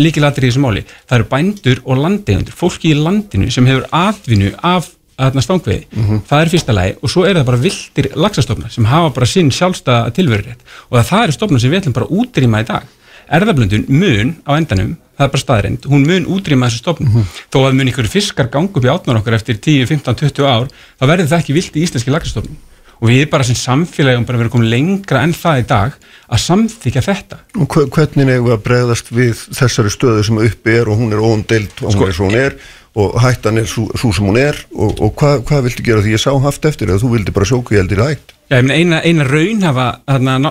líkilatri 0.00 0.48
í 0.48 0.52
þessu 0.52 0.64
máli. 0.64 0.84
Það 1.08 1.20
eru 1.20 1.30
bændur 1.30 1.84
og 1.84 2.02
landegundur, 2.02 2.58
fólki 2.58 2.92
í 2.92 2.98
landinu 2.98 3.50
sem 3.52 3.68
hefur 3.68 3.88
atvinnu 3.94 4.54
af 4.64 4.92
aðna 5.20 5.42
stangveiði, 5.44 5.86
mm 5.90 6.04
-hmm. 6.08 6.20
það 6.28 6.42
er 6.42 6.50
fyrsta 6.52 6.74
lagi 6.74 6.96
og 7.00 7.10
svo 7.10 7.24
er 7.26 7.38
það 7.38 7.48
bara 7.50 7.62
vildir 7.62 8.10
lagsastofnar 8.14 8.72
sem 8.74 8.84
hafa 8.90 9.14
bara 9.14 9.26
sinn 9.26 9.50
sjálfstæða 9.50 10.10
tilverðrétt 10.16 10.60
og 10.90 10.98
það, 10.98 11.22
eru 11.22 11.32
stofnar 11.32 11.60
sem 11.60 11.70
við 11.70 11.80
ætlum 11.80 11.96
bara 11.96 12.06
að 12.06 12.14
útrýma 12.18 12.60
í 12.60 12.66
dag. 12.66 12.82
Erðablöndun 13.24 13.86
mun 13.88 14.36
á 14.44 14.52
endanum 14.58 14.96
það 15.16 15.26
er 15.26 15.32
bara 15.32 15.44
staðrind, 15.44 15.86
hún 15.86 16.06
mun 16.06 16.26
útrýma 16.26 16.68
þessu 16.68 16.82
stofnum. 16.82 17.08
Mm 17.08 17.22
-hmm. 17.22 17.42
þó 17.52 17.58
að 17.64 17.74
mun 17.78 17.88
ykkur 17.88 18.08
fiskar 18.10 18.50
gangu 18.50 18.74
upp 18.74 18.84
í 18.84 18.90
átnar 18.90 19.16
okkar 19.16 19.34
eftir 19.34 19.56
10, 19.56 19.86
15, 19.86 20.14
20 20.14 20.44
ár 20.44 20.68
þá 20.98 21.04
verður 21.06 21.30
það 21.30 21.38
ekki 21.38 21.54
vilt 21.54 21.76
í 21.76 21.82
íslenski 21.82 22.10
lagsastofnum 22.10 22.56
og 23.00 23.10
við 23.10 23.28
bara 23.30 23.44
sem 23.44 23.58
samfélagum 23.58 24.26
bara 24.26 24.38
verðum 24.38 24.54
komið 24.56 24.70
lengra 24.70 25.22
enn 25.22 25.34
það 25.36 25.58
í 25.60 25.66
dag 25.68 25.96
að 26.28 26.40
samþykja 26.44 27.02
þetta. 27.04 27.38
Og 27.60 27.76
hvernig 27.92 28.28
er 28.28 28.40
við 28.44 28.54
að 28.54 28.62
bregðast 28.64 29.10
við 29.14 29.34
þessari 29.52 29.92
stöðu 29.92 30.24
sem 30.24 30.40
uppi 30.46 30.78
er 30.78 30.88
og 30.88 30.98
hún 31.02 31.12
er 31.12 31.22
óumdelt 31.22 31.82
og 31.82 31.90
hún 31.90 31.98
sko, 31.98 32.08
er 32.08 32.16
svo 32.16 32.30
hún 32.30 32.38
er 32.38 32.56
og 32.94 33.18
hættan 33.22 33.58
er 33.58 33.66
svo 33.66 34.12
sem 34.12 34.26
hún 34.26 34.38
er. 34.38 34.58
Og, 34.74 34.94
og 35.02 35.14
hvað 35.18 35.42
hva 35.48 35.60
viltu 35.66 35.84
gera? 35.86 36.02
Því 36.04 36.14
ég 36.14 36.22
sá 36.22 36.30
haft 36.44 36.64
eftir 36.68 36.92
að 36.92 37.02
þú 37.02 37.12
vildi 37.16 37.34
bara 37.34 37.48
sjóku 37.50 37.74
ég 37.74 37.82
heldur 37.82 38.04
hætt. 38.06 38.34
Já, 38.52 38.58
ég 38.60 38.66
meina 38.68 39.00
eina, 39.00 39.00
eina 39.02 39.24
raunhafa 39.24 39.86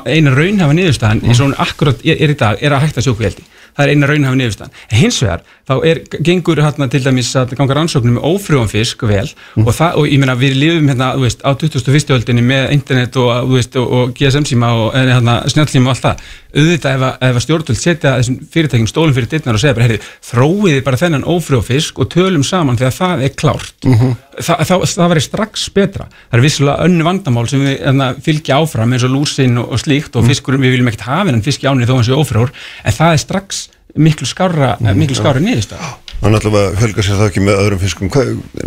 eina 0.09 0.33
raunhafa 0.33 0.73
niðurstaðan 0.73 1.21
eins 1.27 1.39
og 1.39 1.51
hún 1.51 1.59
akkurat 1.61 2.01
er, 2.03 2.17
er 2.17 2.33
í 2.33 2.37
dag 2.39 2.63
er 2.63 2.73
að 2.73 2.87
hætta 2.87 3.03
sjókveldi 3.05 3.45
það 3.77 3.83
er 3.87 3.91
eina 3.93 4.07
raunhafa 4.09 4.39
niðurstaðan. 4.39 4.73
En 4.91 4.97
hins 5.01 5.19
vegar 5.23 5.43
þá 5.63 5.73
er, 5.87 5.99
gengur 6.27 6.59
hérna 6.59 6.89
til 6.91 6.99
dæmis 7.05 7.29
að 7.39 7.53
ganga 7.55 7.77
rannsóknum 7.77 8.17
með 8.17 8.25
ófrjóðan 8.33 8.71
fisk 8.73 9.05
vel 9.07 9.29
og, 9.63 9.69
það, 9.71 9.95
og 10.01 10.07
ég 10.11 10.19
meina 10.19 10.35
við 10.35 10.57
lifum 10.59 10.89
hérna 10.91 11.13
þú 11.15 11.23
veist, 11.23 11.43
á 11.47 11.51
2001. 11.55 12.11
öldinni 12.17 12.43
með 12.43 12.73
internet 12.75 13.15
og, 13.21 13.29
þú 13.47 13.55
veist, 13.57 13.77
og, 13.79 13.93
og 14.01 14.11
GSM 14.19 14.47
síma 14.49 14.73
og 14.75 14.97
hérna, 14.97 15.37
snjálfsíma 15.53 15.87
og 15.87 15.95
allt 15.95 16.03
það. 16.09 16.25
Auðvitað 16.53 16.93
ef, 16.99 17.03
að- 17.07 17.23
ef 17.29 17.37
að 17.39 17.43
stjórnvöld 17.47 17.79
setja 17.79 18.11
þessum 18.19 18.35
fyrirtækjum 18.53 18.89
stólum 18.91 19.15
fyrir 19.15 19.29
dittnar 19.31 19.55
og 19.57 19.61
segja 19.63 19.73
bara, 19.77 19.87
heyrði, 19.87 20.03
þróiði 20.27 20.83
bara 20.85 20.99
þennan 21.01 21.23
ófrjófisk 21.33 22.01
og 22.03 22.11
tölum 22.13 22.43
saman 22.45 22.77
þegar 22.77 22.93
það 22.99 23.23
er 23.25 23.33
klárt. 23.39 23.87
Þa, 24.33 24.59
það, 24.65 24.83
það 24.91 25.09
væri 25.13 25.23
strax 25.25 25.63
betra. 25.73 26.05
Það 26.29 26.37
er 26.37 26.43
vissulega 26.45 26.85
önnu 26.85 27.07
vandamál 27.07 27.47
sem 27.49 27.63
við 27.65 27.79
hérna, 27.81 28.11
fylgja 28.25 28.59
áfram 28.61 28.93
eins 28.93 29.07
og 29.07 29.15
lúsin 29.15 29.57
og, 29.63 29.71
og 29.73 29.81
slíkt 29.81 30.15
og 30.19 30.27
fiskur, 30.29 30.57
við 30.61 30.75
viljum 30.75 30.91
ekkert 30.91 31.07
hafa 31.09 31.27
hennan 31.31 31.43
fisk 31.45 31.65
í 31.65 31.69
ánni 31.71 31.89
þó 31.89 31.95
hann 31.97 32.05
sé 32.07 32.13
ófrjór, 32.17 32.53
en 32.85 32.97
það 32.99 33.17
er 33.17 33.21
strax 33.25 33.62
miklu 33.95 34.27
skára, 34.29 34.75
miklu 34.93 35.17
skára 35.17 35.43
niðurstað 35.43 36.03
Hann 36.23 36.37
allavega 36.37 36.79
helgar 36.79 37.03
sér 37.03 37.17
það 37.19 37.29
ekki 37.29 37.41
með 37.43 37.57
öðrum 37.59 37.79
fiskum. 37.81 38.09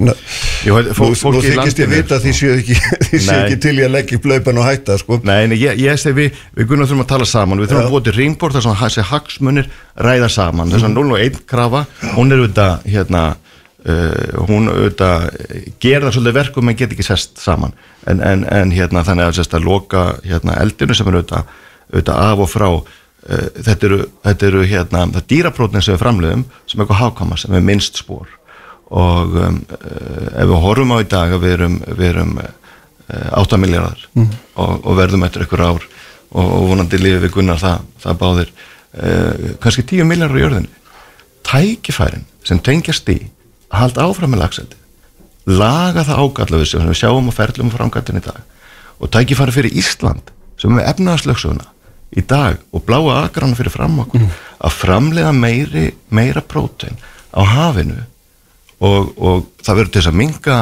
Nú, 0.05 0.13
fólk- 0.93 1.23
nú 1.33 1.41
þykist 1.41 1.79
ég 1.81 1.89
vita 1.89 2.19
að 2.19 2.27
því 2.27 2.33
sko. 2.35 2.41
séu 2.43 2.57
ekki, 2.61 2.75
ekki 3.39 3.59
til 3.65 3.73
í 3.79 3.85
að 3.87 3.95
leggja 3.95 4.19
laupan 4.29 4.61
og 4.61 4.67
hætta 4.67 4.97
sko. 5.01 5.19
Nei, 5.25 5.47
nei, 5.49 5.57
ég, 5.63 5.81
ég 5.81 6.01
segi 6.01 6.19
við, 6.19 6.43
við 6.59 6.69
Gunnar 6.69 6.91
þurfum 6.91 7.05
að 7.07 7.09
tala 7.15 7.29
saman. 7.31 7.63
Við 7.63 7.73
þurfum 7.73 7.89
að 7.89 7.95
búa 7.95 8.05
til 8.05 8.15
ringbort 8.19 8.57
þar 8.59 8.67
sem 8.67 8.77
þessi 8.83 9.07
hagsmunir 9.09 9.71
ræða 10.05 10.29
saman, 10.37 10.75
þess 10.75 10.89
að 10.91 11.01
001 11.01 11.41
krafa 11.49 11.83
hún 12.19 12.37
er 12.37 12.43
auðvitað 12.43 12.87
hérna, 12.93 13.25
uh, 13.87 14.45
hún 14.51 14.69
auðvitað 14.75 15.27
gera 15.81 16.11
það 16.11 16.19
svolítið 16.19 16.39
verkum 16.43 16.69
en 16.75 16.79
get 16.83 16.93
ekki 16.93 17.09
sest 17.09 17.41
saman. 17.41 17.73
En, 18.05 18.21
en, 18.21 18.45
en 18.53 18.77
hérna 18.77 19.07
þannig 19.07 19.31
að, 19.31 19.39
sest, 19.41 19.57
að 19.57 19.65
loka 19.71 20.05
hérna, 20.29 20.61
eldinu 20.61 20.99
sem 20.99 21.09
er 21.09 21.23
auðvitað, 21.23 21.57
auðvitað 21.89 22.25
af 22.29 22.45
og 22.45 22.53
frá 22.53 22.69
uh, 23.29 23.49
þetta 23.67 23.89
eru, 23.89 23.99
þetta 24.27 24.49
eru 24.51 24.63
hérna, 24.67 25.05
það 25.17 25.29
dýraprótin 25.33 25.85
sem 25.85 25.97
við 25.97 26.03
framleiðum 26.03 26.45
sem 26.67 26.79
er 26.79 26.85
eitthvað 26.85 27.03
hákama 27.03 27.41
sem 27.41 27.57
er 27.57 27.67
minnst 27.67 28.01
spór 28.03 28.31
og 28.87 29.37
um, 29.43 29.59
uh, 29.77 30.31
ef 30.31 30.49
við 30.53 30.63
horfum 30.65 30.95
á 30.95 30.97
í 31.03 31.11
dag 31.11 31.35
að 31.35 31.45
við 31.45 31.57
erum, 31.59 31.77
við 31.91 32.09
erum 32.13 32.33
uh, 32.43 32.49
8 33.43 33.61
miljardar 33.63 34.09
og, 34.17 34.73
og 34.83 34.97
verðum 34.99 35.27
eftir 35.27 35.47
ykkur 35.47 35.63
ár 35.63 35.85
og, 35.85 36.41
og 36.47 36.65
vonandi 36.73 36.99
lífið 36.99 37.27
við 37.27 37.37
gunnar 37.37 37.61
það, 37.63 37.85
það 38.03 38.17
báðir. 38.23 38.49
Kannski 39.63 39.85
10 39.93 40.09
miljardar 40.09 40.41
í 40.41 40.43
jörðinni. 40.43 40.73
Tækifærin 41.47 42.25
sem 42.43 42.59
tengjast 42.67 43.07
í 43.13 43.21
að 43.69 43.79
halda 43.85 44.09
áfram 44.09 44.33
með 44.35 44.43
lagseldi 44.43 44.81
laga 45.47 46.03
það 46.07 46.23
ágallu 46.25 46.67
sem 46.67 46.83
við 46.89 46.99
sjáum 46.99 47.31
og 47.31 47.37
ferlum 47.37 47.71
og 47.71 47.77
framgættin 47.77 48.19
í 48.19 48.25
dag. 48.25 48.43
Og 48.99 49.11
tækifæri 49.13 49.55
fyrir 49.55 49.79
Ísland 49.79 50.33
sem 50.59 50.73
er 50.73 50.81
með 50.81 50.89
efnaðarslöksuguna 50.93 51.69
í 52.15 52.23
dag 52.23 52.61
og 52.73 52.85
bláa 52.87 53.23
agrana 53.25 53.59
fyrir 53.59 53.75
fram 53.75 53.99
okkur 54.05 54.27
að 54.27 54.77
framleiða 54.77 55.33
meiri, 55.37 55.87
meira 56.09 56.43
prótein 56.43 56.99
á 57.35 57.43
hafinu 57.43 57.99
og, 58.79 59.13
og 59.17 59.47
það 59.65 59.81
verður 59.81 59.93
til 59.93 60.01
þess 60.01 60.13
að 60.13 60.21
minga 60.21 60.59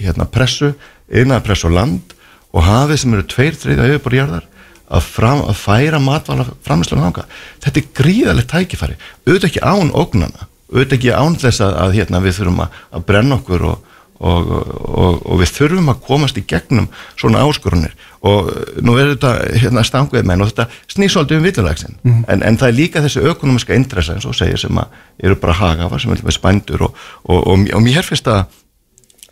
hérna, 0.00 0.26
pressu, 0.30 0.72
yfirnaða 1.08 1.46
pressu 1.46 1.70
á 1.70 1.76
land 1.76 2.14
og 2.54 2.66
hafið 2.66 3.00
sem 3.02 3.14
eru 3.16 3.26
tveir, 3.30 3.56
þriðja 3.58 3.88
yfirbúrjarðar 3.92 4.48
að, 4.94 5.06
fram, 5.06 5.42
að 5.48 5.58
færa 5.58 6.00
matvala 6.02 6.46
framlýslega 6.66 7.06
þanga. 7.06 7.24
Þetta 7.64 7.80
er 7.80 7.88
gríðalegt 8.00 8.50
tækifæri, 8.52 8.98
auðvitað 9.24 9.48
ekki 9.50 9.64
án 9.64 9.90
ógnana, 9.96 10.48
auðvitað 10.70 10.98
ekki 10.98 11.14
án 11.14 11.38
þess 11.40 11.64
að, 11.64 11.74
að 11.82 11.96
hérna, 11.98 12.22
við 12.24 12.38
þurfum 12.38 12.62
að, 12.64 12.78
að 12.94 13.06
brenna 13.10 13.38
okkur 13.40 13.66
og, 13.72 13.93
og, 14.20 14.50
og, 14.50 15.22
og 15.26 15.40
við 15.40 15.52
þurfum 15.56 15.90
að 15.90 16.02
komast 16.06 16.38
í 16.38 16.44
gegnum 16.46 16.86
svona 17.18 17.42
áskorunir 17.44 17.94
og 18.24 18.50
nú 18.84 18.94
er 18.96 19.12
þetta 19.14 19.32
hérna, 19.60 19.84
stanguðið 19.84 20.28
menn 20.30 20.44
og 20.44 20.52
þetta 20.52 20.68
snýsóldi 20.94 21.38
um 21.38 21.44
villulegsin 21.44 21.98
en, 22.04 22.42
en 22.42 22.58
það 22.60 22.68
er 22.68 22.78
líka 22.78 23.02
þessi 23.04 23.24
ökonomiska 23.32 23.76
interessa 23.76 24.16
eins 24.16 24.28
og 24.28 24.36
segir 24.38 24.60
sem 24.60 24.78
að 24.80 24.94
eru 25.18 25.38
bara 25.42 25.58
hagafar 25.58 26.02
sem 26.02 26.14
er 26.14 26.36
spændur 26.36 26.86
og, 26.88 27.00
og, 27.24 27.56
mér 27.82 28.06
finnst 28.06 28.28
það 28.28 28.44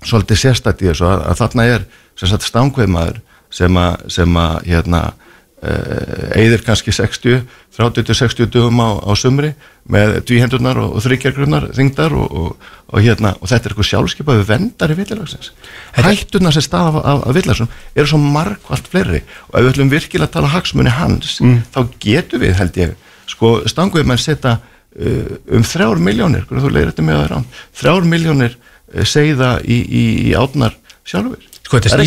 svolítið 0.03 0.43
sérstætt 0.43 0.83
í 0.83 0.91
þessu 0.91 1.07
að, 1.09 1.27
að 1.31 1.43
þarna 1.45 1.69
er 1.77 1.87
sem 3.53 3.77
að, 3.79 4.07
sem 4.11 4.39
að 4.41 4.55
hérna 4.67 5.03
eðir 5.63 6.65
kannski 6.67 6.91
60 6.91 7.45
30-60 7.77 8.51
dögum 8.51 8.81
á, 8.83 8.99
á 8.99 9.13
sumri 9.15 9.53
með 9.87 10.17
dvíhendurnar 10.27 10.81
og, 10.83 10.97
og 10.97 11.05
þryggjargrunnar 11.05 11.69
þingdar 11.77 12.17
og, 12.19 12.35
og, 12.35 12.67
og 12.91 13.05
hérna 13.05 13.33
og 13.39 13.47
þetta 13.47 13.69
er 13.69 13.73
eitthvað 13.73 13.89
sjálfskeipa 13.89 14.37
við 14.41 14.51
vendar 14.51 14.93
í 14.93 14.97
villilagsins 14.99 15.53
hætturnar 15.95 16.57
sem 16.57 16.67
stað 16.67 16.99
af, 16.99 17.23
af, 17.23 17.31
villagsum 17.37 17.71
eru 17.95 18.11
svo 18.11 18.21
margvalt 18.23 18.91
fleiri 18.91 19.23
og 19.23 19.55
ef 19.55 19.63
við 19.63 19.71
ætlum 19.73 19.95
virkilega 19.95 20.29
að 20.29 20.35
tala 20.37 20.53
hagsmunni 20.57 20.97
hans 20.99 21.39
þá 21.39 21.81
getum 22.03 22.43
við 22.43 22.59
held 22.59 22.83
ég 22.83 22.99
sko 23.31 23.55
stanguðum 23.71 24.17
að 24.17 24.23
setja 24.27 24.57
uh, 24.59 25.33
um 25.55 25.63
þrjár 25.67 26.03
miljónir, 26.03 26.47
þú 26.51 26.75
leiðir 26.75 26.91
þetta 26.91 27.07
með 27.07 27.21
það 27.21 27.31
rám 27.33 27.49
þrjár 27.81 28.11
miljónir 28.17 28.59
uh, 28.59 29.07
segða 29.07 29.55
í, 29.63 29.79
í, 29.79 30.05
í 30.27 30.37
átnar 30.39 30.75
sjálfur 31.07 31.39
Sko, 31.73 31.81
þetta 31.81 31.89
Það 31.89 32.03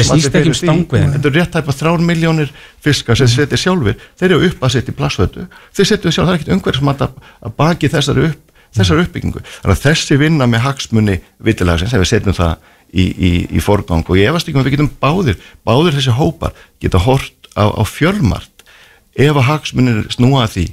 er 0.00 0.06
snýst- 0.08 0.34
ekki 0.40 0.50
um 0.50 0.56
stangveiðina. 0.58 1.12
Þetta 1.14 1.28
er 1.30 1.36
rétt 1.38 1.52
tæpa 1.54 1.74
þrjár 1.78 2.02
miljónir 2.02 2.48
fiskar 2.82 3.18
sem 3.20 3.28
setja 3.30 3.58
sjálfur 3.60 3.94
þeir 4.18 4.32
eru 4.32 4.48
upp 4.50 4.64
að 4.66 4.72
setja 4.74 4.90
í 4.90 4.96
plasshötu 4.98 5.44
þeir 5.76 5.86
setja 5.92 6.10
sjálf, 6.10 6.26
það 6.26 6.32
er 6.34 6.38
ekkert 6.40 6.54
umhverfismat 6.56 7.04
að, 7.06 7.20
að 7.46 7.54
baki 7.60 7.90
þessari, 7.92 8.24
upp, 8.32 8.56
þessari 8.74 9.04
uppbyggingu. 9.06 9.42
Þannig 9.62 9.76
að 9.76 9.84
þessi 9.86 10.18
vinna 10.18 10.48
með 10.50 10.64
hagsmunni 10.66 11.18
vitilagsins, 11.46 11.94
ef 11.94 12.02
við 12.02 12.10
setjum 12.10 12.34
það 12.40 12.56
í, 12.90 13.04
í, 13.06 13.30
í 13.54 13.62
forgang 13.62 14.02
og 14.10 14.18
ég 14.18 14.30
efast 14.32 14.48
ekki 14.50 14.58
um 14.58 14.64
að 14.64 14.68
við 14.70 14.76
getum 14.76 14.90
báðir 15.02 15.38
báðir 15.66 15.96
þessi 16.00 16.16
hópar 16.18 16.52
geta 16.82 16.98
hort 17.06 17.50
á, 17.54 17.64
á 17.70 17.82
fjölmart 17.86 18.66
ef 19.16 19.32
að 19.38 19.46
hagsmunir 19.50 20.02
snúa 20.14 20.44
að 20.46 20.52
því 20.56 20.66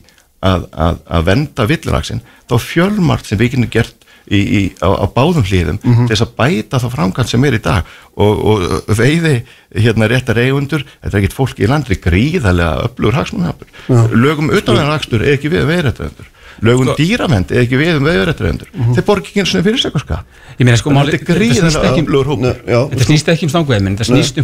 að, 0.44 0.66
að, 0.76 0.98
að 1.08 1.28
venda 1.30 1.66
villiragsin 1.70 2.22
þá 2.50 2.56
fjölmart 2.60 3.26
sem 3.30 3.40
við 3.40 3.54
getum 3.56 3.70
gert 3.74 4.03
í, 4.28 4.40
í, 4.40 4.62
á, 4.80 4.90
á 4.90 5.06
báðum 5.12 5.46
hlýðum 5.48 5.80
til 5.84 6.12
þess 6.12 6.26
að 6.26 6.36
bæta 6.40 6.82
þá 6.84 6.88
framkvæmt 6.94 7.34
sem 7.34 7.48
er 7.48 7.58
í 7.58 7.64
dag. 7.64 7.90
Og, 8.14 8.44
og 8.46 8.92
veiði 8.94 9.40
hérna 9.74 10.10
réttar 10.12 10.38
eigundur, 10.44 10.84
þetta 11.02 11.18
er 11.18 11.24
ekkit 11.24 11.38
fólk 11.38 11.62
í 11.64 11.70
landri 11.70 11.98
gríðarlega 11.98 12.86
öflugur 12.86 13.18
hagsmunahafur 13.18 14.14
lögum 14.14 14.52
utanverðarakstur 14.54 15.26
er 15.26 15.38
ekki 15.38 15.50
við 15.54 15.66
veiðrætturendur 15.72 16.30
lögum 16.64 16.88
Sko- 16.90 16.98
dýravend 17.00 17.52
er 17.52 17.64
ekki 17.66 17.80
við 17.82 17.98
um 18.00 18.08
veiðrætturendur 18.08 18.70
þeir 18.96 19.06
borgi 19.08 19.32
ekki 19.34 19.44
eins 19.44 19.56
og 19.56 19.66
fyrir 19.68 19.82
sig 19.84 19.92
ska 20.04 20.20
Ég 20.54 20.68
meina 20.68 20.78
sko, 20.78 20.92
máli- 20.94 21.14
þetta 21.18 21.34
er 21.34 21.40
þetta 21.42 21.72
snýst 21.74 21.82
ekki 21.90 22.02
um- 22.04 22.10
Já, 22.54 22.80
Þetta 22.94 23.04
snýst 23.10 23.26
um 23.26 23.34
þetta 23.34 23.34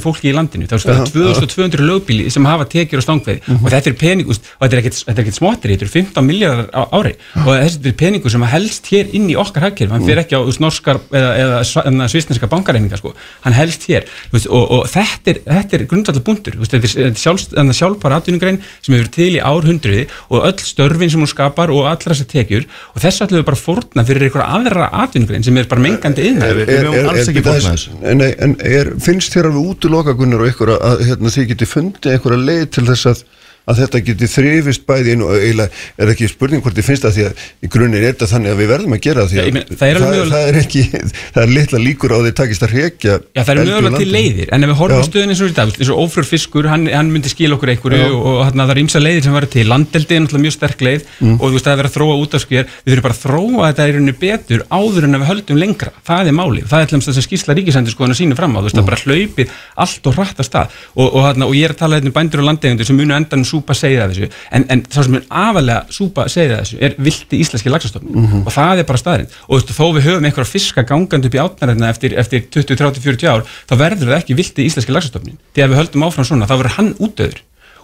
fólki 0.02 0.26
í 0.30 0.34
landinu. 0.34 0.66
Það 0.66 0.74
er 0.74 0.82
sko, 0.82 0.90
það 0.90 1.04
er 1.06 1.46
2200 1.46 1.86
lögbíli 1.86 2.32
sem 2.34 2.46
hafa 2.50 2.66
tekjur 2.66 3.00
á 3.00 3.06
og 3.46 3.70
þetta 3.70 3.88
er 3.92 3.94
pening 3.94 4.28
úst, 4.28 4.42
og 4.58 4.66
þetta 4.66 4.74
er 4.74 4.82
ekkert, 4.82 4.98
þetta 5.06 5.20
er 5.20 5.24
ekkert 5.24 5.38
smottir, 5.38 5.70
þetta 5.70 5.86
er 5.86 5.94
15 5.94 6.26
miljardar 6.26 6.70
á 6.74 6.82
ári. 6.98 7.14
Og 7.46 7.52
þessi 7.62 7.86
er 7.86 7.94
peningur 7.94 8.32
sem 8.34 8.42
helst 8.42 8.90
hér 8.90 9.14
inn 9.14 9.30
í 9.30 9.36
okkar 9.38 9.70
hagkerf, 9.70 9.92
hann 9.94 10.06
fer 10.10 10.18
ekki 10.24 10.34
á 10.34 10.42
norskar 10.60 10.98
eða, 11.14 11.32
eða, 11.38 11.62
eða 11.86 12.10
svisneska 12.10 12.50
bankareininga 12.50 12.98
sko. 12.98 13.14
hann 13.46 13.54
helst 13.54 13.86
hér 13.90 14.06
og, 14.34 14.72
og 14.72 14.88
þetta 14.90 15.34
er, 15.34 15.40
þetta 15.46 15.78
er 15.78 15.86
grundvallar 15.90 16.24
bundur 16.26 16.58
þetta 16.60 16.78
er, 16.80 17.14
þetta 17.14 17.20
þetta 17.54 17.76
sjálfbara 17.78 18.20
atvinnugrein 18.20 18.60
sem 18.82 18.96
hefur 18.96 19.12
til 19.14 19.32
í 19.38 19.42
árhundruði 19.44 20.08
og 20.30 20.48
öll 20.50 20.60
störfin 20.64 21.12
sem 21.14 21.22
hún 21.24 21.30
skapar 21.32 21.72
og 21.74 21.88
allra 22.10 22.18
þessar 22.18 22.30
tekjur 22.34 22.66
og 22.96 23.02
þess 23.04 23.24
ætlum 23.26 23.40
við 23.40 23.46
bara 23.50 23.60
að 23.60 23.66
fórna 23.70 24.06
fyrir 24.10 24.26
einhverja 24.28 24.48
aðra 24.58 24.90
atvinnugrein 25.04 25.46
sem 25.46 25.58
er 25.62 25.70
bara 25.70 25.84
mengandi 25.86 26.26
yðnaður. 26.30 26.62
Við 26.66 26.80
höfum 26.84 27.10
alls 27.14 27.30
ekki 27.32 27.44
fórnað 27.46 27.86
er- 28.10 28.16
Nei, 28.20 28.30
en 28.40 28.56
er, 28.66 28.92
finnst 29.00 29.36
þér 29.36 29.50
alveg 29.52 29.70
útiloka 29.76 30.16
Gunnar 30.18 30.42
og 30.44 30.50
ykkur 30.52 30.74
að, 30.76 30.82
að 30.90 31.04
hérna, 31.10 31.34
þið 31.38 31.48
geti 31.54 31.70
fundið 31.70 32.16
einhverja 32.16 32.46
leið 32.50 32.66
til 32.76 32.86
þess 32.90 33.10
að, 33.14 33.24
að 33.70 33.82
þetta 33.84 34.02
geti 34.10 34.30
þrifist 34.34 34.86
bæði 34.90 35.16
einu 35.16 35.28
og 35.30 35.38
eiginlega 35.38 36.04
er 36.04 36.14
ekki 36.14 36.30
spurning 36.32 36.64
hvort 36.66 36.78
þið 36.80 36.88
finnst 36.90 37.06
það 37.06 37.16
því 37.18 37.26
að 37.30 37.44
í 37.62 37.72
grunninn 37.76 38.00
er 38.00 38.08
þetta 38.10 38.30
þannig 38.34 38.54
að 38.54 38.62
við 38.64 38.72
verðum 38.74 38.96
að 38.98 39.04
gera 39.06 39.26
það 39.26 39.30
því 39.30 39.40
Já, 39.40 39.44
að 39.44 39.50
ég 39.50 39.58
meina, 39.58 39.80
það 39.80 39.90
er 39.90 40.02
það, 40.04 40.34
það 40.34 40.50
er 40.50 40.60
ekki, 40.64 40.84
það 41.36 41.42
er 41.44 41.54
litla 41.60 41.84
líkur 41.86 42.16
á 42.16 42.20
því 42.20 42.34
takist 42.40 42.66
að 42.66 42.76
hrekja 42.76 43.18
Já, 43.20 43.44
það 43.44 43.54
í 43.54 43.68
mögulega 43.70 44.04
til 44.04 44.10
leiðir, 44.14 44.54
en 44.56 44.68
ef 44.68 44.74
við 44.74 44.80
horfum 44.82 45.04
Já. 45.04 45.08
stöðin 45.10 45.34
eins 45.36 45.44
og 45.44 45.52
í 45.52 45.56
dag, 45.60 45.74
eins 45.80 45.94
og 45.94 46.04
ófrur 46.04 46.30
fiskur, 46.30 46.70
hann, 46.72 46.88
hann 46.90 47.14
myndi 47.14 47.32
skila 47.32 47.58
okkur 47.60 47.74
einhverju 47.76 48.10
og, 48.10 48.30
og 48.34 48.42
hann, 48.48 48.64
það 48.64 48.74
er 48.76 48.82
ímsa 48.84 49.04
leiðir 49.04 49.28
sem 49.28 49.38
verður 49.38 49.54
til, 49.56 49.68
landeldi 49.70 50.18
er 50.18 50.24
náttúrulega 50.26 50.48
mjög 50.48 50.58
sterk 50.58 50.86
leið 50.86 51.08
Mm. 51.20 51.36
og 51.36 51.50
þú 51.50 51.56
veist, 51.58 51.66
það 51.66 51.74
er 51.74 51.80
verið 51.80 51.90
að 51.90 51.96
þróa 51.98 52.16
út 52.22 52.36
af 52.38 52.44
skvér, 52.46 52.68
við 52.86 52.94
þurfum 52.94 53.06
bara 53.06 53.16
að 53.16 53.24
þróa 53.26 53.70
þetta 53.70 53.88
í 53.90 53.94
rauninni 53.96 54.14
betur 54.20 54.62
áður 54.72 55.08
en 55.08 55.18
að 55.18 55.24
við 55.24 55.30
höldum 55.30 55.60
lengra, 55.60 55.92
það 56.08 56.30
er 56.30 56.36
máli, 56.38 56.62
það 56.70 56.84
er 56.84 56.92
til 56.92 57.00
þess 57.04 57.20
að 57.20 57.26
skýrsla 57.26 57.56
ríkisendur 57.58 57.96
skoðan 57.96 58.16
að 58.16 58.20
sína 58.22 58.38
fram 58.40 58.56
á, 58.56 58.60
þú 58.60 58.68
veist, 58.70 58.78
það 58.80 58.88
bara 58.90 59.02
hlaupið 59.04 59.54
allt 59.84 60.10
og 60.10 60.16
hratt 60.16 60.40
að 60.40 60.48
stað. 60.48 60.78
Og, 60.96 61.08
og, 61.10 61.44
og, 61.44 61.56
ég 61.58 61.68
er 61.68 61.76
að 61.76 61.82
tala 61.82 62.00
hérna 62.00 62.12
um 62.12 62.16
bændur 62.16 62.44
og 62.44 62.48
landegundur 62.50 62.88
sem 62.90 63.00
munu 63.00 63.18
endan 63.18 63.46
súpa 63.60 63.76
segja 63.78 64.08
þessu, 64.10 64.30
en, 64.52 64.66
en 64.74 64.82
það 64.88 65.04
sem 65.10 65.18
er 65.20 65.28
afalega 65.30 65.84
súpa 66.00 66.26
segja 66.32 66.62
þessu 66.64 66.80
er 66.82 66.96
vilti 66.98 67.40
íslenski 67.44 67.70
laxastofni 67.74 68.16
Mhm. 68.16 68.42
og 68.48 68.52
það 68.56 68.80
er 68.80 68.88
bara 68.90 68.98
staðrind 69.04 69.36
og 69.48 69.62
þó 69.70 69.86
við 70.00 70.08
höfum 70.08 70.26
einhverja 70.32 70.52
fiska 70.56 70.84
gangandi 70.88 71.28
upp 71.30 71.36
í 71.38 71.44
átnarinn 71.44 71.84
eftir, 71.90 72.18
eftir 72.18 72.48
20, 72.50 72.76
30, 72.80 73.04
40 73.04 73.28
ár 73.30 73.46
þá 73.70 73.76
verður 73.84 74.10
það 74.14 74.18
ekki 74.24 74.40
vilti 74.40 74.66
íslenski 74.66 74.96
laxastofnin 74.96 75.38
því 75.54 75.64
að 75.66 75.70
við 75.76 75.80
höldum 75.84 76.08
áfram 76.10 76.26
svona, 76.26 76.48
þá 76.50 76.56
verður 76.58 76.76
hann 76.80 76.94
útöður 77.00 77.40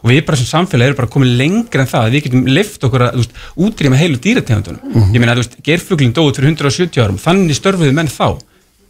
og 0.06 0.12
við 0.12 0.26
bara 0.28 0.38
sem 0.38 0.46
samfélag 0.46 0.92
erum 0.92 0.98
bara 1.00 1.08
komið 1.10 1.32
lengra 1.40 1.82
en 1.82 1.88
það. 1.90 2.04
Að 2.06 2.12
við 2.14 2.24
getum 2.28 2.42
lift 2.46 2.84
okkur 2.86 3.04
að 3.08 3.24
útrýma 3.58 3.98
heilu 3.98 4.20
dýrategundunum. 4.22 5.14
Ég 5.16 5.18
meina, 5.24 5.34
þú 5.34 5.42
veist, 5.42 5.56
gerfuglin 5.66 6.14
dóið 6.14 6.36
fyrir 6.38 6.52
170 6.52 7.02
árum. 7.02 7.18
Þannig 7.18 7.58
störfuðu 7.58 7.94
menn 7.96 8.12
þá. 8.12 8.38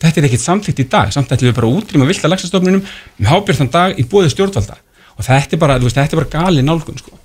Þetta 0.01 0.19
er 0.19 0.27
ekkit 0.27 0.43
samþykkt 0.43 0.81
í 0.83 0.88
dag, 0.91 1.13
samt 1.15 1.31
ætlum 1.31 1.53
við 1.53 1.55
bara 1.55 1.69
að 1.69 1.77
útrýma 1.79 2.09
vilda 2.09 2.27
laxastofnunum 2.33 2.83
með 3.21 3.29
hábjörntan 3.31 3.71
dag 3.71 3.95
í 4.01 4.03
bóði 4.11 4.33
stjórnvalda 4.33 4.75
og 5.16 5.28
þetta 5.28 5.55
er 5.57 5.61
bara, 5.61 5.78
veist, 5.84 5.99
þetta 5.99 6.18
er 6.18 6.22
bara 6.24 6.34
gali 6.34 6.66
nálgun 6.66 6.99
sko. 7.01 7.20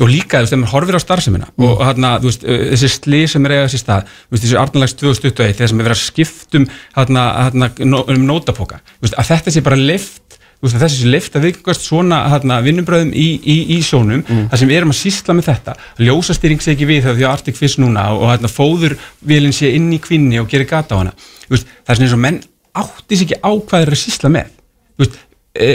og 0.00 0.08
líka, 0.08 0.38
þú 0.38 0.44
veist, 0.44 0.52
þegar 0.52 0.62
maður 0.62 0.74
horfir 0.74 0.96
á 0.96 1.00
starfsemina 1.04 1.48
og 1.60 1.84
hérna, 1.84 2.14
þú 2.22 2.30
veist, 2.30 2.44
þessi 2.46 2.92
slið 2.94 3.26
sem 3.34 3.46
er 3.46 3.56
eiga 3.56 3.68
þessi 3.68 3.82
stað, 3.82 4.10
þú 4.26 4.36
veist, 4.36 4.44
þessi 4.46 4.60
Arnalags 4.60 4.96
2021 4.96 5.56
þegar 5.58 5.72
sem 5.72 5.80
er 5.80 5.88
verið 5.88 5.98
að 5.98 6.04
skiptum 6.06 6.68
hérna, 6.96 7.24
hérna, 7.46 7.70
um 8.00 8.26
nótapoka, 8.28 8.82
þú 8.98 9.08
veist, 9.08 9.18
að 9.20 9.32
þetta 9.34 9.56
sé 9.56 9.64
bara 9.66 9.80
lift 9.80 10.38
þú 10.60 10.68
veist, 10.68 10.76
að 10.76 10.82
þessi 10.84 10.98
sé 11.00 11.10
lift 11.10 11.36
að 11.36 11.44
viðgast 11.48 11.84
svona 11.88 12.18
hérna, 12.28 12.58
vinnubröðum 12.64 13.12
í, 13.16 13.26
í, 13.40 13.56
í 13.76 13.78
sjónum 13.84 14.20
þar 14.28 14.60
sem 14.60 14.68
við 14.68 14.76
erum 14.76 14.92
að 14.92 14.98
sýsla 14.98 15.36
með 15.36 15.46
þetta. 15.48 15.74
Ljósastýring 16.04 16.60
sé 16.60 16.74
ekki 16.74 16.88
við 16.90 17.06
þegar 17.06 17.16
því 17.16 17.24
að 17.24 17.32
Arctic 17.32 17.56
Fish 17.56 17.80
núna 17.80 18.02
og, 18.12 18.26
hérna, 18.28 18.50
fóðurvélinn 18.52 19.56
sé 19.56 19.72
inn 19.78 19.88
í 19.96 20.00
kvinni 20.04 20.36
og 20.40 20.50
gerir 20.52 20.68
gata 20.68 21.00
á 21.00 21.00
hana. 21.00 21.14
Þú 21.46 21.56
veist, 21.56 21.72
það 21.80 21.94
er 21.94 21.96
svona 21.96 22.08
eins 22.10 22.16
og 22.18 22.22
menn 22.26 22.40
átti 22.82 23.16
sig 23.16 23.30
ekki 23.30 23.40
á 23.40 23.50
hvað 23.56 23.78
þeir 23.78 23.88
eru 23.88 23.96
að 23.96 24.02
sýsla 24.02 24.32
með. 24.36 24.52
Þú 24.92 25.06
veist, 25.06 25.18
e, 25.56 25.70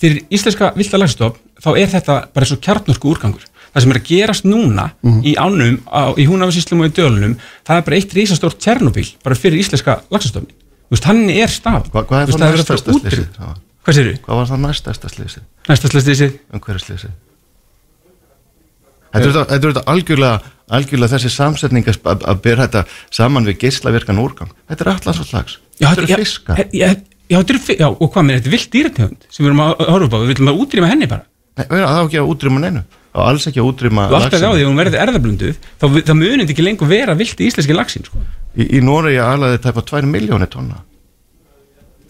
fyrir 0.00 0.24
íslenska 0.32 0.72
vilda 0.76 0.98
lagstof 1.02 1.38
þá 1.60 1.70
er 1.76 1.88
þetta 1.92 2.18
bara 2.34 2.46
eins 2.46 2.54
og 2.56 2.60
kjarnorku 2.64 3.10
úrgangur 3.12 3.44
það 3.70 3.84
sem 3.84 3.92
er 3.94 4.00
að 4.00 4.08
gerast 4.10 4.44
núna 4.48 4.88
í 5.22 5.34
ánum 5.38 5.76
á, 5.86 6.10
í 6.18 6.24
húnafasíslum 6.26 6.80
og 6.82 6.90
í 6.90 6.94
dölunum 6.96 7.36
það 7.66 7.76
er 7.76 7.84
bara 7.86 7.96
eitt 8.00 8.14
risastórt 8.16 8.58
Tjernobyl 8.58 9.06
bara 9.22 9.36
fyrir 9.38 9.60
íslenska 9.62 10.00
lagsastofni 10.10 10.50
þú 10.56 10.96
veist, 10.96 11.04
hann 11.10 11.24
er 11.30 11.48
staf 11.52 11.90
Hva, 11.92 12.02
hvað 12.08 12.22
er 12.22 12.32
það 12.34 12.46
næstasta 12.56 12.92
slísið? 12.98 13.26
Hvað 13.80 13.96
séru? 13.96 14.14
Hvað 14.24 14.40
var 14.40 14.48
það 14.50 14.62
næstasta 14.66 15.08
slísið? 15.12 15.44
næsta 15.68 15.88
slistið 15.92 16.38
Umhverju 16.52 16.82
slísið? 16.86 17.12
Þetta 19.10 19.26
er 19.26 19.32
þetta- 19.34 19.48
þetta 19.50 19.66
er 19.66 19.72
þetta 19.72 19.84
algjörlega, 19.90 20.40
algjörlega 20.70 21.12
þessi 21.18 21.30
samsetning 21.34 21.86
að, 21.90 22.26
byrja 22.42 22.66
þetta 22.68 22.82
saman 23.10 23.44
við 23.48 23.56
geislavirkan 23.64 24.20
úrgang. 24.22 24.52
Þetta 24.70 24.84
er 24.86 24.90
allans 24.92 25.18
og 25.20 25.26
slags. 25.26 25.56
Þetta 25.80 26.02
eru 26.04 26.06
fiskar. 26.20 26.60
Já, 27.30 27.38
já, 27.78 27.86
og 27.88 28.08
hvað 28.10 28.24
með 28.26 28.38
þetta 28.38 28.50
er 28.50 28.54
vilt 28.56 28.72
dýrategund 28.74 29.26
sem 29.30 29.44
við 29.44 29.50
erum 29.52 29.60
að 29.62 29.84
horfa 29.86 30.18
á, 30.18 30.20
við 30.22 30.32
viljum 30.32 30.50
að 30.50 30.62
útrýma 30.64 30.88
henni 30.90 31.08
bara 31.10 31.26
Nei, 31.60 31.66
Það 31.70 31.98
á 31.98 32.02
ekki 32.06 32.18
að 32.20 32.30
útrýma 32.30 32.60
neinu. 32.62 32.80
Og 33.10 33.22
alls 33.26 33.46
ekki 33.50 33.60
að 33.60 33.68
útrýma 33.68 34.04
og 34.06 34.14
alltaf 34.16 34.30
á 34.30 34.38
laxinu. 34.38 34.52
því 34.54 34.62
að 34.64 34.68
hún 34.70 34.78
verður 34.80 35.02
erðablunduð 35.04 35.56
þá, 35.82 35.86
þá 36.06 36.12
munið 36.14 36.52
ekki 36.54 36.64
lengur 36.64 36.90
vera 36.90 37.16
vilt 37.18 37.42
í 37.42 37.48
íslenski 37.50 37.74
lagsin 37.74 38.06
sko. 38.06 38.20
Í, 38.54 38.66
í 38.78 38.82
Noregi 38.86 39.18
alaði 39.22 39.58
tæpa 39.64 39.82
2 39.90 40.06
miljónir 40.10 40.50
tonna. 40.50 40.78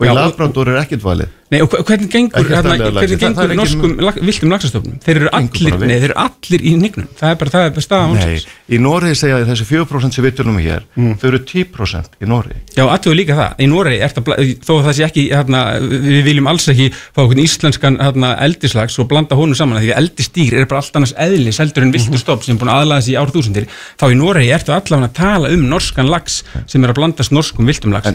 Og 0.01 0.07
Já, 0.07 0.13
í 0.13 0.17
labrándur 0.17 0.71
er 0.73 0.81
ekkert 0.83 1.05
valið. 1.05 1.33
Nei, 1.51 1.59
og 1.65 1.69
hve- 1.73 1.83
hvernig 1.83 2.11
gengur, 2.13 2.39
laxi. 2.47 2.55
hvernig 2.71 3.19
Það- 3.19 3.19
það 3.19 3.19
gengur 3.19 3.51
er 3.51 3.57
norskum 3.59 3.95
lag, 4.07 4.19
viltum 4.23 4.51
lagsastofnum? 4.55 4.99
Þeir 5.03 5.17
eru 5.21 5.31
allir, 5.35 5.79
nei, 5.81 5.97
þeir 5.99 6.05
eru 6.11 6.15
allir 6.23 6.61
í 6.63 6.73
nignum. 6.79 7.09
Það 7.19 7.31
er 7.33 7.39
bara, 7.41 7.51
það 7.51 7.65
er 7.67 7.71
bara 7.75 7.85
staða 7.87 8.05
Nei, 8.07 8.21
ánsins. 8.23 8.47
í 8.71 8.79
Noregi 8.79 9.17
segja 9.19 9.41
þessi 9.49 9.67
4% 9.67 10.15
sem 10.15 10.25
við 10.25 10.37
tölum 10.39 10.55
um 10.55 10.63
hér, 10.63 10.83
þau 11.19 11.25
eru 11.27 11.39
10% 11.41 12.15
í 12.23 12.27
Noregi. 12.31 12.61
Já, 12.77 12.85
aðtöðu 12.87 13.17
líka 13.19 13.35
það. 13.35 13.51
Í 13.59 13.67
Noregi, 13.67 13.99
er 14.01 14.09
það, 14.15 14.25
þó 14.63 14.73
að 14.79 14.85
það 14.87 14.95
sé 14.95 15.05
ekki, 15.09 15.25
hérna, 15.35 15.61
við 15.83 16.23
viljum 16.31 16.47
alls 16.47 16.69
ekki 16.69 16.87
fá 16.95 17.21
okkur 17.27 17.43
íslenskan 17.43 17.99
hérna, 17.99 18.31
eldislags 18.47 18.99
og 19.03 19.09
blanda 19.09 19.35
honum 19.35 19.55
saman 19.59 19.83
því 19.83 19.91
að 19.91 19.99
eldistýr 20.05 20.55
er 20.55 20.67
bara 20.67 20.81
allt 20.85 20.95
annars 20.95 21.15
eðlis 21.19 21.59
heldur 21.59 21.83
en 21.83 21.91
viltur 21.93 22.19
stopp 22.19 22.45
sem 22.45 22.55
er 22.55 22.61
búin 22.63 22.71
að 22.71 22.87
aðlaða 22.87 23.03
sig 23.03 23.15
í 23.15 23.19
árþúsundir. 23.19 23.67
Þá 23.99 24.05
í 24.07 24.15
Noregi 24.23 24.55
ertu 24.55 24.71
allavega 24.71 25.09
að 25.11 25.15
tala 25.19 25.49
um 25.51 25.67
norskan 25.69 26.07
lags 26.09 26.45
sem 26.67 26.85
er 26.85 26.91
að 26.95 26.95
blandast 27.03 27.33
norskum 27.33 27.67
viltum 27.67 27.91
lags. 27.91 28.15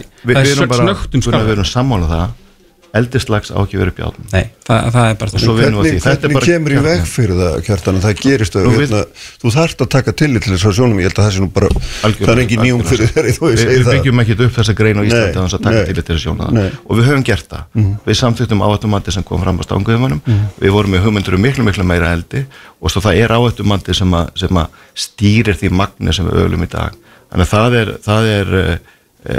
Eldislags 2.96 3.50
á 3.52 3.58
ekki 3.62 3.78
verið 3.80 3.94
bjátn. 3.98 4.24
Nei, 4.32 4.44
það, 4.66 4.86
það 4.96 5.06
er 5.10 5.16
bara 5.20 5.30
það. 5.32 5.44
Hvernig, 5.46 5.86
því. 5.86 6.00
Þetta 6.06 6.10
er 6.10 6.20
hvernig 6.22 6.36
bara- 6.36 6.46
kemur 6.50 6.74
í 6.76 6.80
veg 6.86 7.04
fyrir 7.10 7.36
það 7.40 7.56
kjartan 7.66 7.98
að 8.00 8.06
það 8.06 8.20
gerist 8.24 8.56
að 8.56 8.66
við- 8.66 8.80
hérna, 8.82 9.02
þú 9.42 9.52
þarft 9.56 9.84
að 9.86 9.90
taka 9.96 10.12
tillit 10.22 10.42
til 10.46 10.52
þess 10.56 10.66
að 10.70 10.76
sjónum 10.80 11.00
ég 11.00 11.06
held 11.10 11.18
að 11.20 11.26
það 11.26 11.34
sé 11.36 11.40
nú 11.44 11.50
bara, 11.56 11.68
það 12.02 12.32
er 12.34 12.42
engin 12.44 12.62
nýjum 12.66 12.84
fyrir 12.90 13.12
þeirri 13.14 13.34
þó 13.36 13.44
ég 13.46 13.56
Við, 13.56 13.72
við 13.76 13.90
byggjum 13.92 14.22
ekkert 14.24 14.44
upp 14.46 14.56
þessa 14.58 14.74
grein 14.80 14.96
á 14.98 15.02
Íslandi 15.06 15.36
að 15.36 15.46
þess 15.46 15.56
að 15.58 15.64
taka 15.66 15.82
nei. 15.86 16.02
til 16.06 16.18
sjóna 16.22 16.50
Nei. 16.52 16.62
það 16.66 16.78
og 16.86 16.96
við 17.00 17.04
höfum 17.10 17.24
gert 17.30 17.48
það. 17.52 17.64
Við 18.06 18.18
samþýttum 18.20 18.64
áhættumandi 18.66 19.12
sem 19.16 19.22
kom 19.26 19.40
fram 19.42 19.58
á 19.58 19.62
stanguðumannum 19.66 20.20
við 20.60 20.70
vorum 20.76 20.90
með 20.96 21.04
hugmyndur 21.06 21.34
um 21.38 21.42
miklu 21.46 21.64
miklu 21.66 21.84
meira 21.86 22.12
eldi. 22.16 22.44
Og 22.80 22.90
svo 22.92 23.00
það 23.00 23.20
er 23.24 23.32
áhættumandi 23.36 23.94
sem, 23.96 24.10
að- 24.12 24.30
sem 24.36 24.48
að 24.60 24.68
stýrir 24.96 25.56
því 25.56 25.70
magni 25.72 26.12
sem 26.14 26.26
við 26.28 26.42
öglum 26.46 26.62
í 26.66 26.68
dag. 26.70 26.92
Þannig 27.32 27.46
að 27.46 27.52
það 27.56 27.74
er, 27.80 27.88
það 28.06 28.28
er 28.32 28.52
uh, 28.60 28.76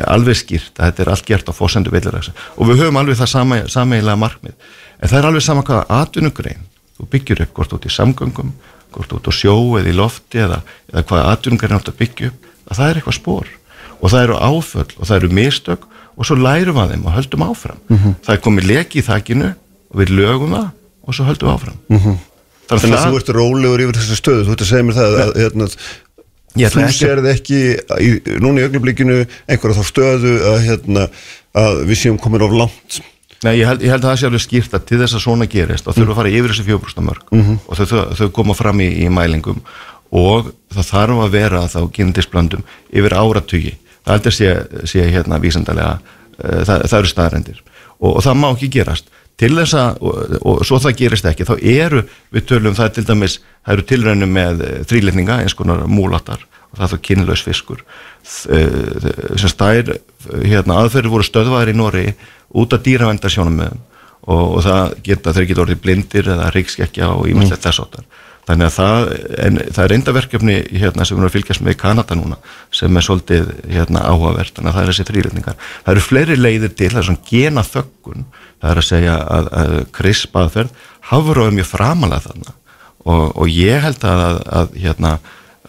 alveg 0.07 0.39
skýrt 0.39 0.79
að 0.79 0.89
þetta 0.89 1.03
er 1.03 1.11
allt 1.13 1.27
gert 1.27 1.51
á 1.51 1.53
fósendu 1.55 1.93
villiræksa 1.93 2.33
og 2.55 2.69
við 2.69 2.81
höfum 2.83 2.99
alveg 3.01 3.19
það 3.19 3.31
sama, 3.33 3.59
sameiginlega 3.71 4.21
markmið. 4.23 4.55
En 5.01 5.11
það 5.11 5.19
er 5.19 5.29
alveg 5.29 5.45
sama 5.45 5.63
hvaða 5.67 6.01
atvinnugrein 6.01 6.65
þú 6.97 7.09
byggjur 7.13 7.43
upp 7.45 7.53
hvort 7.59 7.75
út 7.77 7.87
í 7.87 7.93
samgöngum 7.93 8.53
hvort 8.95 9.13
út 9.13 9.29
á 9.29 9.33
sjó 9.35 9.55
eða 9.79 9.91
í 9.91 9.95
lofti 9.95 10.41
eða, 10.43 10.61
eða 10.91 11.05
hvaða 11.09 11.35
atvinnugrein 11.35 11.77
átt 11.77 11.91
að 11.91 11.99
byggja 12.01 12.31
upp 12.31 12.47
að 12.67 12.79
það 12.79 12.89
er 12.89 12.99
eitthvað 13.01 13.19
spór 13.19 13.51
og 13.97 14.11
það 14.13 14.23
eru 14.23 14.39
áföll 14.41 14.89
og 14.97 15.03
það 15.05 15.17
eru 15.19 15.29
mistök 15.37 15.85
og 16.17 16.25
svo 16.25 16.37
lærum 16.39 16.79
að 16.81 16.95
þeim 16.95 17.05
og 17.05 17.13
höldum 17.13 17.45
áfram. 17.45 17.83
Það 18.25 18.33
er 18.33 18.41
komið 18.41 18.67
leki 18.71 18.99
í 19.01 19.05
þakkinu 19.05 19.51
og 19.53 20.01
við 20.01 20.13
lögum 20.17 20.55
það 20.55 20.67
og 21.07 21.17
svo 21.17 21.27
höldum 21.27 21.53
áfram. 21.53 21.77
Þannig 22.67 22.83
Þannig 22.83 22.97
að 22.97 23.03
að 23.05 23.13
þú 23.13 23.19
ert 23.21 23.29
rólegur 23.37 23.83
yfir 23.85 23.97
þessu 23.97 24.17
stöðu, 24.19 24.45
þú 24.47 24.53
ert 24.53 24.63
að 24.65 24.69
segja 24.71 24.85
mér 24.87 24.97
það 24.97 25.17
að 25.21 25.29
hérna, 25.37 25.67
Ég 25.67 25.67
ætla 25.67 25.75
þú 26.55 26.87
serð 26.95 27.27
ekki 27.33 27.59
í, 27.75 28.09
núna 28.41 28.63
í 28.63 28.67
augnablikinu 28.67 29.19
einhverja 29.47 29.77
þá 29.77 29.91
stöðu 29.91 30.33
að, 30.53 30.57
hérna, 30.65 31.05
að 31.57 31.83
við 31.89 32.01
séum 32.01 32.19
komin 32.21 32.45
of 32.45 32.55
langt. 32.55 32.99
Nei, 33.45 33.59
ég 33.59 33.67
held, 33.69 33.83
ég 33.85 33.93
held 33.93 34.01
að 34.01 34.09
það 34.09 34.19
sé 34.19 34.29
alveg 34.31 34.43
skýrt 34.43 34.73
að 34.73 34.85
til 34.89 34.99
þess 35.03 35.17
að 35.17 35.23
svona 35.27 35.45
gerist 35.51 35.85
þá 35.85 35.91
þurfum 35.91 36.07
við 36.07 36.13
að 36.15 36.19
fara 36.21 36.31
yfir 36.33 36.53
þessi 36.53 36.65
fjóbrústa 36.65 37.03
mörg 37.05 37.33
og 37.37 37.77
þau, 37.77 37.85
þau, 37.91 37.99
þau 38.17 38.29
koma 38.33 38.55
fram 38.57 38.81
í, 38.81 38.87
í 39.05 39.09
mælingum 39.13 39.59
og 40.17 40.49
það 40.73 40.89
þarf 40.89 41.21
að 41.21 41.35
vera 41.35 41.61
þá 41.69 41.79
gindisblöndum 41.93 42.63
yfir 42.89 43.13
áratugi. 43.13 43.75
Það 44.07 44.15
heldur 44.15 44.33
sé, 44.33 44.53
sé 44.89 45.05
hérna 45.11 45.37
vísendalega 45.43 45.99
uh, 45.99 46.63
það, 46.65 46.87
það 46.87 46.97
eru 46.97 47.11
staðrendir 47.11 47.61
og, 47.99 48.11
og 48.15 48.21
það 48.25 48.39
má 48.41 48.49
ekki 48.49 48.71
gerast 48.79 49.13
til 49.37 49.51
þess 49.53 49.73
að, 49.77 49.97
og, 50.01 50.37
og 50.49 50.61
svo 50.65 50.79
það 50.81 50.95
gerist 51.01 51.25
ekki 51.29 51.45
þá 51.45 51.55
eru, 51.61 52.03
við 52.33 52.45
tölum 52.49 52.77
það 52.77 52.93
til 52.95 53.03
dæmis 53.09 53.35
það 53.65 53.73
eru 53.75 53.85
tilraunum 53.91 54.31
með 54.33 54.63
þrýletninga 54.89 55.41
eins 55.43 55.53
konar 55.57 55.83
múlatar 55.89 56.41
og 56.71 56.79
það 56.79 56.85
er 56.87 56.93
þá 56.93 57.03
kynlaus 57.07 57.43
fiskur. 57.45 57.83
Þ- 58.27 59.37
sem 59.39 59.51
stær 59.53 59.93
hérna, 60.43 60.81
aðferður 60.81 61.13
voru 61.13 61.27
stöðvaðir 61.27 61.71
í 61.71 61.77
Nóri 61.77 62.05
út 62.57 62.73
af 62.75 62.81
dýravendarsjónum 62.83 63.61
og, 63.67 63.77
og 64.27 64.59
það 64.65 64.95
geta, 65.05 65.33
þeir 65.37 65.47
geta 65.51 65.63
orðið 65.63 65.81
blindir 65.85 66.31
eða 66.33 66.49
ríkskekkja 66.55 67.11
og 67.15 67.29
ímyndilegt 67.31 67.63
þess 67.69 67.83
áttar 67.85 68.09
þannig 68.47 68.69
að 68.69 68.75
það, 68.77 69.09
en, 69.43 69.61
það 69.75 69.83
er 69.83 69.95
enda 69.97 70.15
verkefni 70.15 70.57
hérna, 70.71 71.05
sem 71.05 71.17
við 71.17 71.21
erum 71.21 71.29
að 71.29 71.35
fylgjast 71.35 71.63
með 71.65 71.75
í 71.75 71.79
Kanada 71.81 72.17
núna 72.17 72.37
sem 72.73 72.99
er 72.99 73.05
svolítið 73.05 73.49
hérna, 73.67 74.03
áhugavert. 74.07 74.53
Þannig 74.55 74.71
að 74.71 74.77
það 74.77 74.83
er 74.83 74.91
þessi 74.93 75.07
þrýletningar 75.11 75.57
það 75.73 75.93
eru 75.93 76.05
fleiri 76.05 76.37
leiðir 76.39 76.75
til, 76.75 76.91
það 76.93 77.01
er 77.01 77.09
svona 77.09 77.27
gena 77.27 77.65
þöggun 77.67 78.27
það 78.61 78.71
er 78.71 78.81
að 78.81 78.87
segja 78.87 79.17
að, 79.37 79.49
að 79.61 79.75
krisp 79.95 80.39
aðferð. 80.39 80.85
Hafur 81.11 81.43
mjög 81.53 81.69
framalega 81.69 82.25
þarna. 82.25 82.55
Og, 83.07 83.23
og 83.39 83.51
ég 83.51 83.83
held 83.85 84.03
að, 84.03 84.23
að, 84.25 84.39
að 84.59 84.77
hérna, 84.83 85.13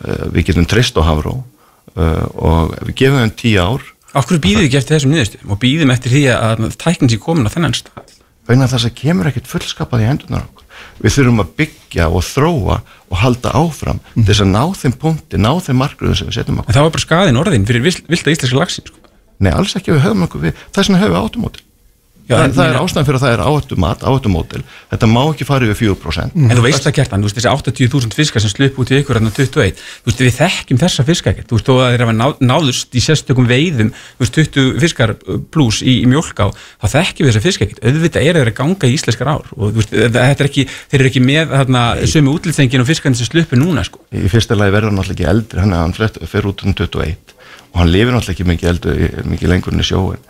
uh, 0.03 0.24
við 0.35 0.51
getum 0.51 0.66
treyst 0.68 0.99
á 0.99 1.03
Hafró 1.07 1.37
uh, 1.39 2.26
og 2.35 2.74
við 2.89 2.95
gefum 3.03 3.22
þeim 3.22 3.35
tíu 3.39 3.62
ár. 3.62 3.85
Af 4.16 4.26
hverju 4.26 4.43
býðum 4.43 4.64
við 4.64 4.79
eftir 4.81 4.97
þessum 4.97 5.12
niðurstöðum? 5.14 5.53
Og 5.53 5.61
býðum 5.62 5.93
eftir 5.95 6.14
því 6.14 6.24
að 6.35 6.64
tæknin 6.81 7.12
sé 7.12 7.20
komin 7.22 7.47
á 7.47 7.55
þennan 7.55 7.76
stað? 7.76 8.17
Vegna 8.49 8.68
þess 8.70 8.88
að 8.88 8.94
kemur 9.03 9.28
ekkert 9.30 9.51
fullskapað 9.51 10.03
í 10.05 10.09
hendunar 10.09 10.46
okkur. 10.49 10.64
Við 11.03 11.14
þurfum 11.16 11.42
að 11.42 11.53
byggja 11.59 12.07
og 12.09 12.22
þróa 12.26 12.76
og 13.09 13.16
halda 13.22 13.53
áfram 13.59 14.01
til 14.14 14.26
þess 14.30 14.44
að 14.44 14.51
ná 14.55 14.62
þeim 14.78 14.94
punkti, 15.03 15.40
ná 15.42 15.51
þeim 15.64 15.80
markgröðum 15.82 16.18
sem 16.18 16.28
við 16.30 16.38
setjum 16.38 16.61
okkur. 16.62 16.70
En 16.72 16.78
það 16.78 16.86
var 16.88 16.94
bara 16.96 17.07
skaðin 17.07 17.40
orðin 17.42 17.66
fyrir 17.68 17.84
vilt- 17.84 18.09
villta 18.09 18.30
íslenska 18.34 18.59
lagsin 18.59 18.86
sko. 18.88 18.96
nei, 19.38 19.53
alls 19.55 19.76
ekki 19.78 19.92
að 19.92 19.99
við 19.99 20.05
höfum 20.09 20.22
okkur 20.26 20.40
við 20.49 20.55
þess 20.74 20.88
vegna 20.88 20.99
höfum 21.05 21.14
við 21.14 21.24
átumótil 21.28 21.62
Já, 22.29 22.35
það, 22.37 22.43
en 22.45 22.55
það 22.59 22.66
er 22.68 22.79
ástæðan 22.83 23.07
fyrir 23.09 23.18
að 23.18 23.22
það 23.24 23.35
er 23.35 23.43
áhættumat, 23.49 24.03
áhættumótil 24.05 24.62
þetta 24.91 25.09
má 25.09 25.20
ekki 25.22 25.47
fara 25.49 25.64
yfir 25.64 25.95
4% 25.97 26.35
En 26.37 26.59
þú 26.59 26.64
veist 26.66 26.85
það 26.85 26.95
kertan, 26.99 27.22
þú 27.24 27.31
veist 27.31 27.39
þessi 27.39 27.53
80.000 27.89 28.16
fiskar 28.18 28.45
sem 28.45 28.53
slupp 28.53 28.81
út 28.83 28.93
í 28.93 28.99
ykkur 29.01 29.16
hérna 29.16 29.33
21 29.33 29.81
Þú 29.81 30.11
veist 30.11 30.20
við 30.20 30.35
þekkjum 30.37 30.81
þessa 30.83 31.07
fiskar 31.09 31.33
ekkert. 31.33 31.49
Þú 31.49 31.57
veist 31.57 31.70
þó 31.70 31.74
að 31.79 31.95
þeir 31.95 32.05
hafa 32.05 32.16
ná, 32.18 32.26
náðust 32.53 32.93
í 32.93 33.05
sérstökum 33.05 33.49
veiðum 33.49 33.95
Þú 33.97 34.26
veist 34.26 34.37
20 34.37 34.83
fiskar 34.85 35.14
pluss 35.55 35.81
í, 35.81 35.95
í 36.05 36.11
mjólká 36.11 36.51
Þá 36.53 36.87
þekkjum 36.99 37.24
við 37.24 37.33
þessa 37.33 37.45
fiskar 37.47 37.68
ekkert. 37.68 37.81
Auðvitað 37.89 38.29
er 38.29 38.41
þeir 38.43 38.53
að 38.53 38.59
ganga 38.61 38.91
í 38.93 38.99
íslenskar 38.99 39.33
ár 39.33 39.49
Og 39.57 39.72
þú 39.72 39.81
veist 39.81 39.97
þetta 39.97 40.45
er 40.45 40.51
ekki, 40.51 40.66
þeir 40.93 41.01
eru 41.01 41.12
ekki 41.12 41.24
með 41.24 41.57
þarna, 41.57 41.85
sömu 42.12 42.37
útlýþengin 42.37 42.85
og 42.85 42.89
fiskarnir 42.89 43.20
sem 43.22 43.31
sluppu 43.31 43.59
núna 43.59 43.85
sko. 43.87 44.05
í 44.12 44.29
fyrsta 44.31 44.57
lagi 44.59 44.74
verður 44.74 44.93
hann 44.93 45.01
náttúrulega 45.01 45.16
ekki 45.16 45.31
eldri 45.33 45.64
hann, 45.64 45.74
hann 45.76 46.29
fer 46.29 46.49
út 46.49 46.64
um 46.64 46.74
21 46.74 47.35
og 47.72 47.81
hann 47.83 47.93
lifir 47.93 48.14
náttúrulega 48.14 48.37
ekki 48.37 48.49
mikið, 48.49 48.70
eldur, 48.72 49.24
mikið 49.29 49.53
lengur 49.53 49.74
enn 49.74 49.85
í 49.85 49.89
sjóin 49.89 50.22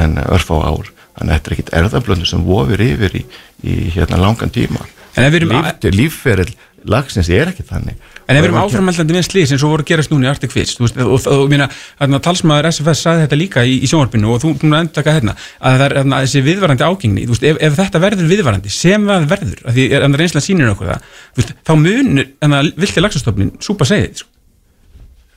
en 0.00 0.18
örfá 0.24 0.56
ár. 0.62 0.90
Þannig 1.12 1.28
að 1.28 1.36
þetta 1.36 1.50
er 1.50 1.56
ekkit 1.56 1.72
erðablöndu 1.80 2.28
sem 2.28 2.44
vofir 2.46 2.82
yfir 2.86 3.16
í, 3.20 3.24
í 3.68 3.78
hérna 3.92 4.20
langan 4.20 4.52
tíma. 4.52 4.86
En 5.12 5.26
ef 5.26 5.34
við 5.34 5.42
erum 5.42 5.56
Líf, 5.58 5.90
lífferill 5.92 6.54
lagsins 6.88 7.28
er 7.30 7.50
ekki 7.52 7.64
þannig. 7.66 7.98
En 8.26 8.36
ef 8.36 8.42
við 8.42 8.48
erum 8.48 8.58
áframhaldandi 8.62 9.14
með 9.16 9.26
slís 9.26 9.52
eins 9.52 9.62
og 9.64 9.72
voru 9.72 9.84
að 9.84 9.90
gerast 9.90 10.12
núna 10.12 10.26
í 10.26 10.30
Arctic 10.30 10.54
veist, 10.54 10.80
og, 10.80 10.90
og, 11.04 11.26
og 11.26 11.52
þarna, 11.52 12.20
talsmaður 12.24 12.68
SFS 12.70 13.02
sagði 13.04 13.24
þetta 13.26 13.38
líka 13.38 13.64
í, 13.66 13.76
í 13.82 13.90
sjónvarpinu 13.90 14.32
og 14.32 14.42
þú 14.42 14.52
múin 14.62 14.76
að 14.78 14.84
endaka 14.86 15.14
hérna 15.16 15.34
að 15.34 15.76
það 15.76 15.86
er 15.86 15.94
þarna, 15.98 16.20
þessi 16.24 16.44
viðvarandi 16.46 16.86
ágengni 16.88 17.26
veist, 17.30 17.46
ef, 17.46 17.60
ef 17.68 17.78
þetta 17.78 18.02
verður 18.02 18.30
viðvarandi, 18.32 18.74
sem 18.74 19.08
það 19.10 19.28
verður 19.34 19.64
því 19.76 19.86
er 19.98 20.06
reynsla 20.22 20.44
sínir 20.44 20.72
okkur 20.72 20.92
það 20.92 21.08
veist, 21.40 21.54
þá 21.62 21.72
munur 21.82 22.68
vilti 22.84 23.04
lagsastofnin 23.04 23.54
súpa 23.62 23.88
segið 23.90 24.22
sko. 24.22 24.30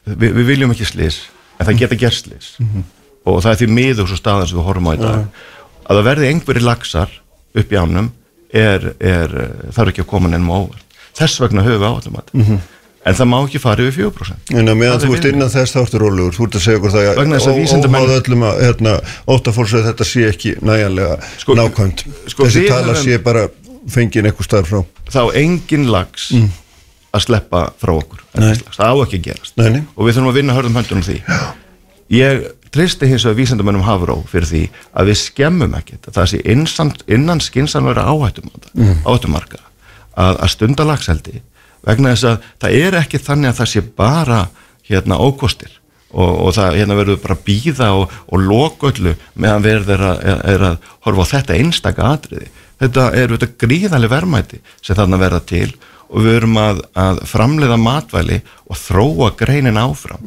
Vi, 0.05 0.29
við 0.29 0.51
viljum 0.53 0.75
ekki 0.75 0.87
slis 0.87 1.23
en 1.57 1.67
það 1.67 1.81
geta 1.83 1.99
gerst 2.05 2.29
slis 2.29 2.53
og 3.25 3.41
það 3.43 3.51
er 3.51 3.59
því 3.63 3.67
miður 3.79 4.07
svo 4.11 4.19
staðan 4.19 4.47
sem 4.49 4.59
við 4.59 4.67
horfum 4.69 4.89
á 4.89 4.93
í 4.95 5.01
dag. 5.01 5.25
Að 5.85 5.97
það 5.99 6.07
verði 6.09 6.29
einhverjir 6.33 6.65
laxar 6.65 7.11
upp 7.55 7.71
í 7.75 7.77
ánum 7.81 8.11
er, 8.55 8.87
er, 8.99 9.35
þarf 9.75 9.91
ekki 9.91 10.03
að 10.05 10.09
koma 10.13 10.29
nefnum 10.31 10.53
á 10.53 10.57
óvart. 10.61 10.85
Þess 11.15 11.39
vegna 11.43 11.63
höfum 11.65 11.81
við 11.81 11.89
áallum 11.89 12.17
að 12.19 12.33
Mhm. 12.35 12.59
en 13.05 13.13
það 13.13 13.27
má 13.29 13.37
ekki 13.45 13.59
fara 13.61 13.83
yfir 13.85 14.09
4% 14.09 14.55
En 14.57 14.65
meðan 14.77 14.99
þú 14.99 15.15
ert 15.15 15.25
innan 15.29 15.49
þess 15.53 15.75
þá 15.75 15.79
ertu 15.85 15.99
rólegur, 16.01 16.33
þú 16.33 16.43
ert 16.47 16.55
að 16.57 16.63
segja 16.65 16.79
okkur 16.79 16.91
það 16.95 17.03
að 18.49 18.61
hérna, 18.65 18.93
óttafólks 19.27 19.73
að 19.77 19.85
þetta 19.91 20.05
sé 20.09 20.23
ekki 20.29 20.55
næjanlega 20.61 21.19
Sko, 21.37 21.53
nákvæmt. 21.55 22.03
sko, 22.27 22.43
þessi 22.45 22.67
tala 22.67 22.95
sé 22.95 23.17
bara 23.23 23.47
fengin 23.87 24.25
eitthvað 24.25 24.43
starf 24.49 24.67
frá. 24.69 24.81
Þá 25.13 25.21
engin 25.37 25.85
lags 25.93 26.31
að 27.13 27.21
sleppa 27.21 27.61
frá 27.79 27.93
okkur. 27.93 28.19
Mm. 28.35 28.57
Það 28.73 28.89
á 28.89 28.95
ekki 29.05 29.19
að 29.21 29.23
gerast. 29.29 29.53
Nei, 29.57 29.69
nei. 29.69 29.83
og 29.95 30.07
við 30.07 30.15
þurfum 30.17 30.31
að 30.33 30.39
vinna 30.41 30.53
hörðum 30.57 30.75
höndunum 30.81 31.03
því 31.05 31.21
ég 32.13 32.43
tristi 32.75 33.07
hins 33.07 33.23
vegar 33.25 33.37
vísindamönnum 33.39 33.85
Hafró 33.87 34.17
fyrir 34.29 34.45
því 34.49 34.63
að 34.99 35.07
við 35.09 35.17
skemmum 35.21 35.73
ekkert 35.79 36.09
að 36.09 36.17
það 36.19 36.27
sé 36.33 36.41
innan, 36.51 36.91
áhættum 38.11 38.49
Mm. 38.75 38.97
áhættumarka 39.07 39.61
að, 40.17 40.35
að 40.43 40.49
stunda 40.51 40.83
lagseldi 40.83 41.41
vegna 41.85 42.11
þess 42.11 42.23
að 42.27 42.45
það 42.59 42.75
er 42.81 42.97
ekki 42.99 43.17
þannig 43.23 43.49
að 43.53 43.57
það 43.61 43.69
sé 43.71 43.81
bara 43.95 44.39
hérna 44.89 45.17
ókostir 45.23 45.71
og, 46.11 46.29
og 46.45 46.53
það 46.57 46.75
hérna 46.81 46.95
verður 46.99 47.21
bara 47.23 47.37
býða 47.47 47.87
og, 47.95 48.11
og 48.27 48.39
loköllu 48.43 49.15
meðan 49.35 49.63
verður 49.63 49.95
er, 49.95 50.05
að- 50.35 50.45
er 50.53 50.65
að 50.69 50.77
horfa 51.07 51.23
á 51.23 51.31
þetta 51.31 51.57
einstaka 51.61 52.09
atriði 52.11 52.47
þetta 52.83 53.05
er 53.15 53.31
þetta 53.37 53.51
gríðarlega 53.63 54.15
verðmæti 54.17 54.59
sem 54.83 54.95
þarna 54.99 55.17
verða 55.23 55.39
til 55.47 55.69
og 55.71 55.94
við 56.09 56.37
erum 56.39 56.57
að, 56.61 56.81
að 56.97 57.21
framleiða 57.29 57.77
matvæli 57.81 58.39
og 58.69 58.79
þróa 58.79 59.31
greinin 59.39 59.79
áfram. 59.79 60.21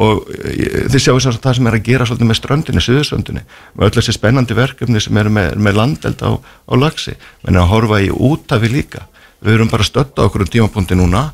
Og 0.00 0.28
e, 0.30 0.84
þið 0.92 1.00
sjáu 1.00 1.16
þess 1.16 1.30
að 1.32 1.40
það 1.46 1.56
sem 1.58 1.70
er 1.70 1.78
að 1.78 1.86
gera 1.88 2.08
svolítið 2.08 2.30
með 2.30 2.40
ströndinni, 2.40 2.84
suðuströndinni 2.84 3.44
með 3.74 3.86
öll 3.88 3.96
þessi 3.98 4.16
spennandi 4.16 4.58
verkefni 4.58 5.02
sem 5.02 5.20
eru 5.20 5.34
með, 5.34 5.56
með 5.58 5.78
landeld 5.80 6.22
á, 6.22 6.30
á 6.38 6.74
lagsi 6.78 7.16
menn 7.44 7.60
að 7.60 7.70
horfa 7.72 8.02
í 8.04 8.10
útafi 8.14 8.70
líka. 8.72 9.06
Við 9.44 9.58
erum 9.58 9.72
bara 9.72 9.84
að 9.84 9.90
stötta 9.92 10.28
okkur 10.28 10.46
um 10.46 10.52
tímapunkti 10.54 10.98
núna. 10.98 11.28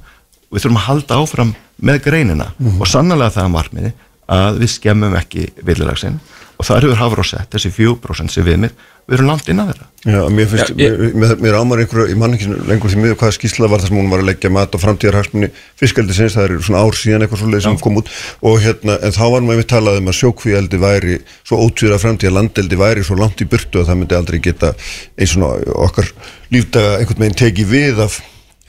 Og 0.51 0.57
við 0.57 0.65
þurfum 0.65 0.81
að 0.81 0.89
halda 0.89 1.21
áfram 1.21 1.55
með 1.79 2.05
greinina. 2.09 2.53
Og 2.81 2.89
sannlega 2.89 3.37
það 3.37 3.45
er 3.45 3.55
markmiði 3.55 3.93
að 4.31 4.63
við 4.63 4.73
skemmum 4.79 5.17
ekki 5.19 5.49
villilagsinn 5.67 6.21
og 6.61 6.67
það 6.69 6.83
eru 6.83 6.97
hafur 7.01 7.23
á 7.25 7.27
sett 7.27 7.55
þessi 7.55 7.73
4% 7.73 8.35
sem 8.35 8.45
við 8.45 8.59
með, 8.67 8.75
við 9.11 9.17
erum 9.19 9.27
langt 9.33 9.49
inn 9.51 9.59
að 9.61 9.71
þeirra. 9.73 9.87
Já, 10.01 10.21
mér 10.33 10.47
finnst, 10.49 10.71
Já, 10.71 10.77
ég- 10.81 10.95
mér, 11.01 11.15
mér, 11.21 11.33
mér 11.45 11.57
ámar 11.61 11.81
einhverju, 11.83 12.07
ég 12.09 12.17
man 12.17 12.33
ekki 12.37 12.47
lengur 12.71 12.89
því 12.93 13.01
miður 13.03 13.17
hvaða 13.21 13.35
skýrsla 13.37 13.69
var 13.69 13.83
það 13.83 13.89
sem 13.91 13.99
hún 14.01 14.09
var 14.15 14.23
að 14.23 14.29
leggja 14.31 14.51
mat 14.55 14.75
og 14.79 14.81
framtíðarhagsmunni 14.81 15.51
fiskaldi 15.83 16.15
sinns, 16.17 16.37
það 16.39 16.47
er 16.47 16.63
svona 16.65 16.81
ár 16.87 16.97
síðan 16.97 17.27
eitthvað 17.27 17.43
svoleið 17.43 17.65
sem 17.67 17.77
kom 17.85 17.99
út. 18.01 18.09
Og 18.49 18.57
hérna, 18.65 18.97
en 19.05 19.13
þá 19.19 19.23
var 19.35 19.45
maður 19.45 19.61
við 19.61 19.69
talað 19.75 19.99
um 20.01 20.09
að 20.09 20.19
sjókvíaldi 20.23 20.81
væri 20.81 21.19
svo 21.45 21.61
ótvíra 21.67 21.99
framtíða 22.01 22.33
landeldi 22.39 22.81
væri 22.81 23.05
svo 23.05 23.19
langt 23.21 23.45
í 23.45 23.49
burtu 23.51 23.83
að 23.83 23.91
það 23.91 24.01
myndi 24.01 24.17
aldrei 24.23 24.41
geta 24.49 24.73
eins 25.21 25.37
og 25.37 25.69
okkar 25.91 26.09
lífdaga 26.55 26.97
einhvern 27.03 27.21
veginn 27.27 27.41
tekið 27.45 27.69
við 27.77 28.01
af 28.07 28.21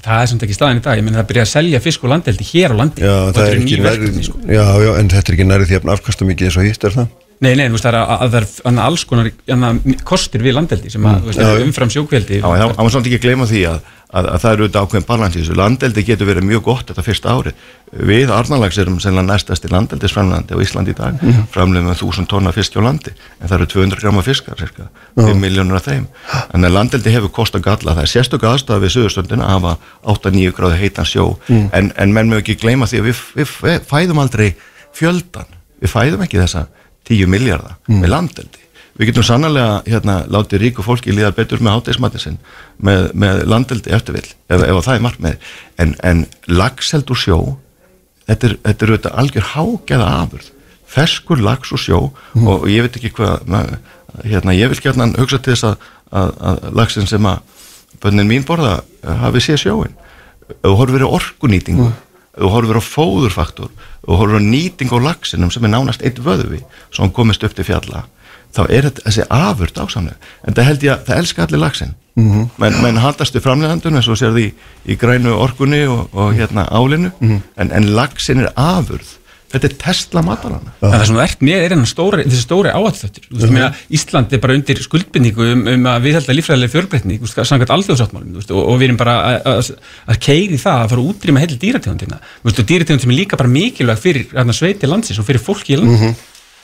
það 0.01 0.21
er 0.25 0.29
samt 0.33 0.43
ekki 0.47 0.55
staðan 0.57 0.79
í 0.81 0.81
dag, 0.81 0.97
ég 0.97 1.03
menn 1.05 1.13
það 1.15 1.27
byrja 1.29 1.43
að 1.45 1.51
selja 1.55 1.79
fisk 1.79 2.03
og 2.03 2.09
landeldi 2.09 2.43
hér 2.51 2.73
á 2.73 2.75
landi. 2.81 3.01
Já, 3.05 3.11
Og 3.21 3.27
það 3.31 3.35
þetta 3.37 3.47
er 3.47 3.51
eru 3.53 3.61
ekki 3.61 3.75
ný 3.77 3.83
nærið, 3.85 3.99
verkefni, 4.01 4.23
sko. 4.25 4.39
já, 4.49 4.65
já, 4.81 4.91
en 4.99 5.09
þetta 5.13 5.29
er 5.29 5.35
ekki 5.37 5.45
nærið 5.51 5.67
því 5.69 5.77
að 5.77 5.91
afkasta 5.93 6.25
mikið 6.25 6.47
eins 6.49 6.57
og 6.57 6.65
hitt 6.65 6.83
er 6.89 6.95
það 6.97 7.07
Nei, 7.41 7.55
nei, 7.57 7.65
þú 7.71 7.73
veist 7.73 7.85
það 7.87 7.95
er 7.95 7.97
að, 8.01 8.11
að 8.21 8.35
það 8.35 8.75
er 8.75 8.83
alls 8.85 9.03
konar 9.09 9.29
kostir 10.05 10.43
við 10.45 10.53
landeldi 10.59 10.91
sem 10.93 11.05
að, 11.09 11.31
Mm. 11.31 11.39
Já. 11.41 11.63
umfram 11.65 11.89
sjókveldi 11.89 12.37
Já, 12.61 12.67
þá 12.77 12.81
má 12.85 12.89
samt 12.93 13.07
ekki 13.09 13.17
gleyma 13.23 13.47
því 13.49 13.61
að, 13.65 13.79
að, 14.13 14.27
að 14.35 14.41
það 14.43 14.51
eru 14.53 14.65
auðvitað 14.67 14.85
ákveðin 14.85 15.07
balans 15.07 15.35
í 15.35 15.39
þessu. 15.41 15.55
Landeldi 15.57 16.03
getur 16.05 16.27
verið 16.29 16.45
mjög 16.45 16.61
gott 16.67 16.91
þetta 16.91 17.05
fyrsta 17.07 17.33
ári. 17.33 17.53
Við 18.11 18.29
Arnalags 18.35 18.77
erum 18.83 18.99
sennilega 19.01 19.31
næstasti 19.31 19.71
landeldisframlandi 19.73 20.53
á 20.53 20.61
Íslandi 20.61 20.93
í 20.93 20.97
dag, 20.99 21.17
mm 21.17 21.47
framleiðum 21.51 21.89
við 21.91 21.97
þúsund 22.03 22.29
tonna 22.29 22.53
fisk 22.55 22.77
á 22.77 22.81
landi, 22.85 23.11
en 23.41 23.47
það 23.49 23.55
eru 23.57 23.67
200 23.73 23.99
gráma 24.05 24.21
fiskar, 24.23 24.55
cirka, 24.61 24.85
5 25.17 25.41
miljónur 25.41 25.79
af 25.81 25.87
þeim. 25.89 26.05
En 26.53 26.63
að 26.69 26.75
landeldi 26.77 27.11
hefur 27.15 27.33
kost 27.35 27.55
að 27.57 27.65
galla, 27.65 27.95
það 27.97 28.03
er 28.05 28.11
sérstök 28.13 28.45
aðstæða 28.47 28.83
við 28.85 28.93
sögurstöndina 28.95 29.47
að 29.49 29.57
hafa 29.57 29.73
8-9 30.13 30.53
gráði 30.55 30.77
heitan 30.85 31.09
sjó, 31.09 31.25
en, 31.49 31.89
en 31.97 32.13
menn 32.13 32.29
með 32.31 32.43
ekki 32.45 32.55
gleyma 32.61 32.85
því 32.87 33.01
að 33.01 33.09
við, 33.09 33.23
við, 33.41 33.55
við 33.65 33.81
fæðum 33.89 34.21
aldrei 34.23 34.47
fjöldan, 34.95 35.49
við 35.81 35.91
fæðum 35.91 36.23
ekki 36.27 36.39
þessa 36.39 36.67
10 37.11 37.31
miljardar 37.31 37.77
með 37.91 38.13
landeldi. 38.15 38.61
Við 38.99 39.11
getum 39.11 39.25
sannlega 39.25 39.81
hérna, 39.87 40.17
látið 40.29 40.65
ríku 40.65 40.83
fólki 40.85 41.13
líða 41.15 41.31
betur 41.35 41.61
með 41.63 41.77
hátegismatið 41.77 42.23
sinn 42.25 42.39
með, 42.83 43.05
með 43.15 43.43
landeldi 43.49 43.93
eftirvill 43.95 44.27
ef, 44.27 44.59
ef 44.59 44.81
það 44.83 44.95
er 44.97 45.05
markmið 45.05 45.53
en, 45.81 45.93
en 46.05 46.25
lagseld 46.51 47.13
úr 47.13 47.21
sjó 47.21 47.37
þetta 48.27 48.49
er, 48.49 48.57
þetta 48.67 48.85
er 48.85 48.91
auðvitað 48.91 49.17
algjör 49.23 49.47
hágeða 49.53 50.09
afurð. 50.19 50.51
Ferskur 50.91 51.39
lags 51.39 51.71
úr 51.71 51.79
sjó 51.79 52.01
og 52.35 52.67
ég 52.67 52.83
veit 52.83 52.99
ekki 52.99 53.13
hvað 53.15 53.47
hérna, 54.25 54.55
ég 54.57 54.71
vil 54.73 54.81
gætna 54.83 55.07
hugsa 55.15 55.39
til 55.39 55.55
þess 55.55 55.69
að, 55.71 55.89
að, 56.11 56.31
að 56.51 56.69
lagsin 56.81 57.09
sem 57.09 57.31
að 57.31 57.41
bönnin 58.03 58.27
mín 58.27 58.47
borða 58.47 58.81
hafi 59.23 59.43
séð 59.43 59.63
sjóin 59.65 59.95
þú 60.51 60.73
horfir 60.79 61.07
á 61.07 61.09
orkunýtingu 61.15 61.87
ef 61.87 62.10
þú 62.37 62.51
horfir 62.55 62.79
á 62.79 62.83
fóðurfaktor 62.85 63.71
þú 64.05 64.19
horfir 64.21 64.39
á 64.39 64.49
nýting 64.49 64.91
á 64.91 64.97
lagsinum 64.99 65.51
sem 65.51 65.65
er 65.65 65.73
nánast 65.75 66.03
eitt 66.05 66.19
vöðvi 66.19 66.63
sem 66.91 67.11
komist 67.11 67.43
upp 67.43 67.55
til 67.55 67.67
fjalla 67.67 68.05
þá 68.51 68.63
er 68.67 68.87
þetta 68.89 69.07
þessi 69.07 69.27
afurð 69.29 69.81
ásamlega 69.83 70.17
en 70.47 70.55
það 70.55 70.69
held 70.69 70.87
ég 70.87 70.93
að 70.93 71.05
það 71.07 71.21
elska 71.23 71.45
allir 71.45 71.63
lagsin 71.63 71.95
mm 72.15 72.31
-hmm. 72.31 72.49
menn, 72.57 72.81
menn 72.81 72.97
haldast 72.97 73.35
við 73.35 73.45
framleiðandun 73.45 73.95
eins 73.95 74.07
og 74.07 74.17
sér 74.17 74.33
því 74.35 74.47
í 74.85 74.97
grænu 74.97 75.33
orkunni 75.33 75.85
og, 75.87 76.09
og 76.13 76.33
hérna 76.33 76.67
álinu. 76.69 77.11
En, 77.55 77.71
en 77.71 77.95
lagsin 77.95 78.39
er 78.39 78.51
afurð 78.55 79.17
þetta 79.51 79.67
er 79.67 79.75
Tesla 79.81 80.23
matalana 80.25 80.73
En 80.81 80.93
það 80.95 81.05
sem 81.07 81.17
þú 81.17 81.23
ert 81.25 81.43
með 81.45 81.65
er 81.65 81.75
enn 81.75 81.85
stóri, 81.89 82.25
þessi 82.25 82.45
stóri 82.45 82.71
áhættuþáttur. 82.71 83.27
Þú 83.27 83.37
veist, 83.37 83.51
mm 83.51 83.57
-hmm. 83.57 83.81
Ísland 83.97 84.33
er 84.33 84.39
bara 84.39 84.55
undir 84.57 84.81
skuldbindningu 84.81 85.43
um, 85.53 85.67
um 85.67 85.85
að 85.91 86.01
við 86.05 86.13
held 86.17 86.29
að 86.29 86.37
lífræðilega 86.37 86.73
fjörbreytni 86.75 87.19
samkvæmt 87.27 87.75
alþjóðsáttmálum 87.75 88.35
og, 88.37 88.63
og 88.71 88.75
við 88.79 88.87
erum 88.87 88.97
bara 88.97 89.15
að, 89.21 89.37
að, 89.45 89.71
að 90.07 90.19
keiri 90.19 90.57
það 90.57 90.81
að 90.81 90.89
fara 90.91 91.07
útrýma 91.09 91.39
heilir 91.43 91.61
dýrategundina. 91.61 92.17
Og 92.43 92.51
dýrategund 92.51 93.01
sem 93.01 93.11
er 93.11 93.19
líka 93.21 93.37
bara 93.37 93.49
mikilvæg 93.49 93.99
fyrir 93.99 94.25
hérna, 94.31 94.53
sveiti 94.53 94.87
landsins 94.87 95.19
og 95.19 95.25
fyrir 95.25 95.41
fólki 95.41 95.75
í 95.75 95.81
landi 95.81 96.15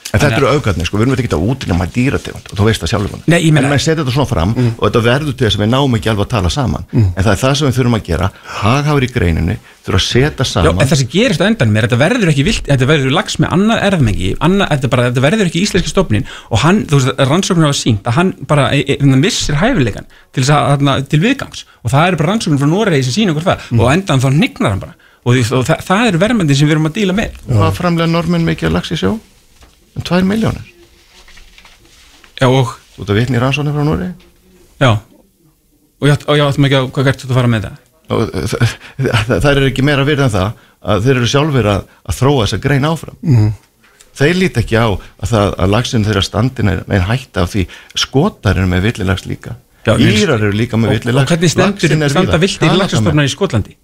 En 0.08 0.20
þetta 0.22 0.36
eru 0.38 0.48
auðgatni, 0.48 0.84
sko, 0.88 0.96
við 0.98 1.04
erum 1.04 1.14
ekki 1.18 1.28
að 1.36 1.42
útrýma 1.52 1.86
dýrategund 1.92 2.46
og 2.52 2.58
þú 2.58 2.64
veist 2.68 2.80
það 2.82 2.90
sjálfur 2.92 3.10
meina- 3.52 3.68
En 3.68 3.72
maður 3.72 3.82
setja 3.84 3.98
þetta 4.02 4.14
svona 4.14 4.28
fram 4.30 4.52
og 4.78 4.84
þetta 4.88 5.02
verður 5.04 5.34
til 5.36 5.46
þess 5.46 5.58
að 5.58 5.62
við 5.64 5.70
náum 5.74 5.96
ekki 5.98 6.08
alveg 6.12 6.24
að 6.24 6.30
tala 6.32 6.48
saman. 6.54 6.84
En 6.94 7.22
það 7.24 7.32
er 7.34 7.40
það 7.42 7.54
sem 7.58 7.68
við 7.68 7.76
þurfum 7.78 7.96
að 7.98 8.04
gera. 8.08 8.30
Haghafur 8.62 9.04
í 9.04 9.10
greininni, 9.12 9.56
þurfum 9.84 9.98
að 10.00 10.06
setja 10.08 10.44
Já, 10.44 10.50
saman 10.52 10.80
en 10.80 10.88
það 10.88 10.98
sem 11.02 11.10
gerist 11.12 11.40
á 11.40 11.46
endanum 11.48 11.76
er 11.76 11.84
að 11.84 11.88
þetta 11.92 12.00
verður 12.04 12.32
ekki 12.32 12.44
vilt, 12.48 12.64
þetta 12.68 12.88
verður 12.88 13.12
lags 13.18 13.36
með 13.38 13.52
annað 13.58 13.82
erðmengi 13.88 14.30
annað, 14.48 14.68
þetta, 14.72 14.88
bara, 14.88 15.02
þetta 15.10 15.24
verður 15.28 15.50
ekki 15.50 15.62
íslenski 15.66 15.92
stofnin 15.92 16.24
og 16.50 16.58
hann, 16.64 16.84
þú 16.88 17.00
veist, 17.00 17.12
rannsóknir 17.28 17.68
hafa 17.68 17.78
sínt 17.78 18.08
að 18.08 18.16
hann 18.18 18.32
bara 18.48 18.70
e, 18.72 18.80
e, 18.88 18.96
hann 19.00 19.20
missir 19.20 19.58
hæfileikan 19.60 20.08
til, 20.32 20.44
að, 20.48 21.04
til 21.08 21.20
viðgangs. 21.20 21.64
Og 21.84 21.92
það 21.92 22.08
eru 22.08 22.16
bara 22.22 22.32
rannsóknir 22.32 22.62
frá 22.62 22.68
Noregi 22.68 23.02
það. 23.44 23.68
Og 23.78 23.92
endan 23.92 24.20
hann 24.24 24.94
og, 25.24 25.34
og 25.36 25.64
það, 25.66 25.82
það 25.84 26.06
eru 26.08 26.20
verðmyndin 26.22 26.56
sem 26.56 26.68
við 26.68 26.76
erum 26.76 26.88
að 26.88 26.96
díla 27.00 27.16
með. 27.16 27.40
Hvað 27.48 27.74
framlega 27.76 28.10
normin 28.12 28.46
mikið 28.48 28.70
að 28.70 28.76
lax 28.78 28.94
í 28.94 29.00
sjó? 29.00 29.18
Um 29.98 30.06
2 30.06 30.22
miljónir 30.28 30.64
Já, 32.38 32.46
og, 32.46 32.76
Þú 32.94 33.04
ert 33.04 33.12
að 33.12 33.20
vitni 33.20 33.38
í 33.38 33.42
rannsóknir 33.42 33.74
frá 33.74 33.86
Núri 33.86 34.12
já. 34.78 34.90
Og 35.98 36.06
og 36.06 36.36
já, 36.38 36.44
áttum 36.46 36.66
ekki 36.68 36.78
að, 36.78 36.90
hvað 36.94 37.08
gert 37.08 37.22
þú 37.24 37.32
að 37.32 37.38
fara 37.40 37.50
með 37.50 37.64
þetta? 37.66 37.84
Það 39.42 39.48
er 39.50 39.64
ekki 39.68 39.84
meira 39.84 40.04
virð 40.06 40.28
en 40.28 40.34
það 40.34 40.66
að 40.78 41.06
þeir 41.06 41.16
eru 41.16 41.30
sjálfur 41.32 41.68
að, 41.72 41.88
að 42.06 42.18
þróa 42.20 42.44
þessa 42.44 42.58
grein 42.62 42.86
áfram. 42.86 43.16
Mm. 43.26 43.48
Þeir 44.18 44.38
líti 44.38 44.62
ekki 44.62 44.78
á 44.78 44.86
að, 44.86 45.26
það, 45.32 45.48
að 45.50 45.72
lagsin 45.74 46.06
þeirra 46.06 46.22
standin 46.26 46.72
er 46.72 46.84
neinn 46.90 47.06
hætta 47.08 47.44
af 47.44 47.52
því 47.52 47.64
skotar 47.98 48.58
eru 48.58 48.70
með 48.70 48.86
villilags 48.88 49.26
líka. 49.26 49.56
Já, 49.86 49.92
Írar 49.98 50.38
eru 50.38 50.54
líka 50.54 50.78
með 50.78 50.92
Og, 50.92 50.94
og 50.94 51.02
villilags 51.02 51.34
hvernig 51.34 51.52
stendur, 51.52 52.08
standa 52.14 52.40
viltir 52.42 52.78
lagsastofnar 52.78 53.28
í 53.28 53.34
Skotlandi? 53.34 53.76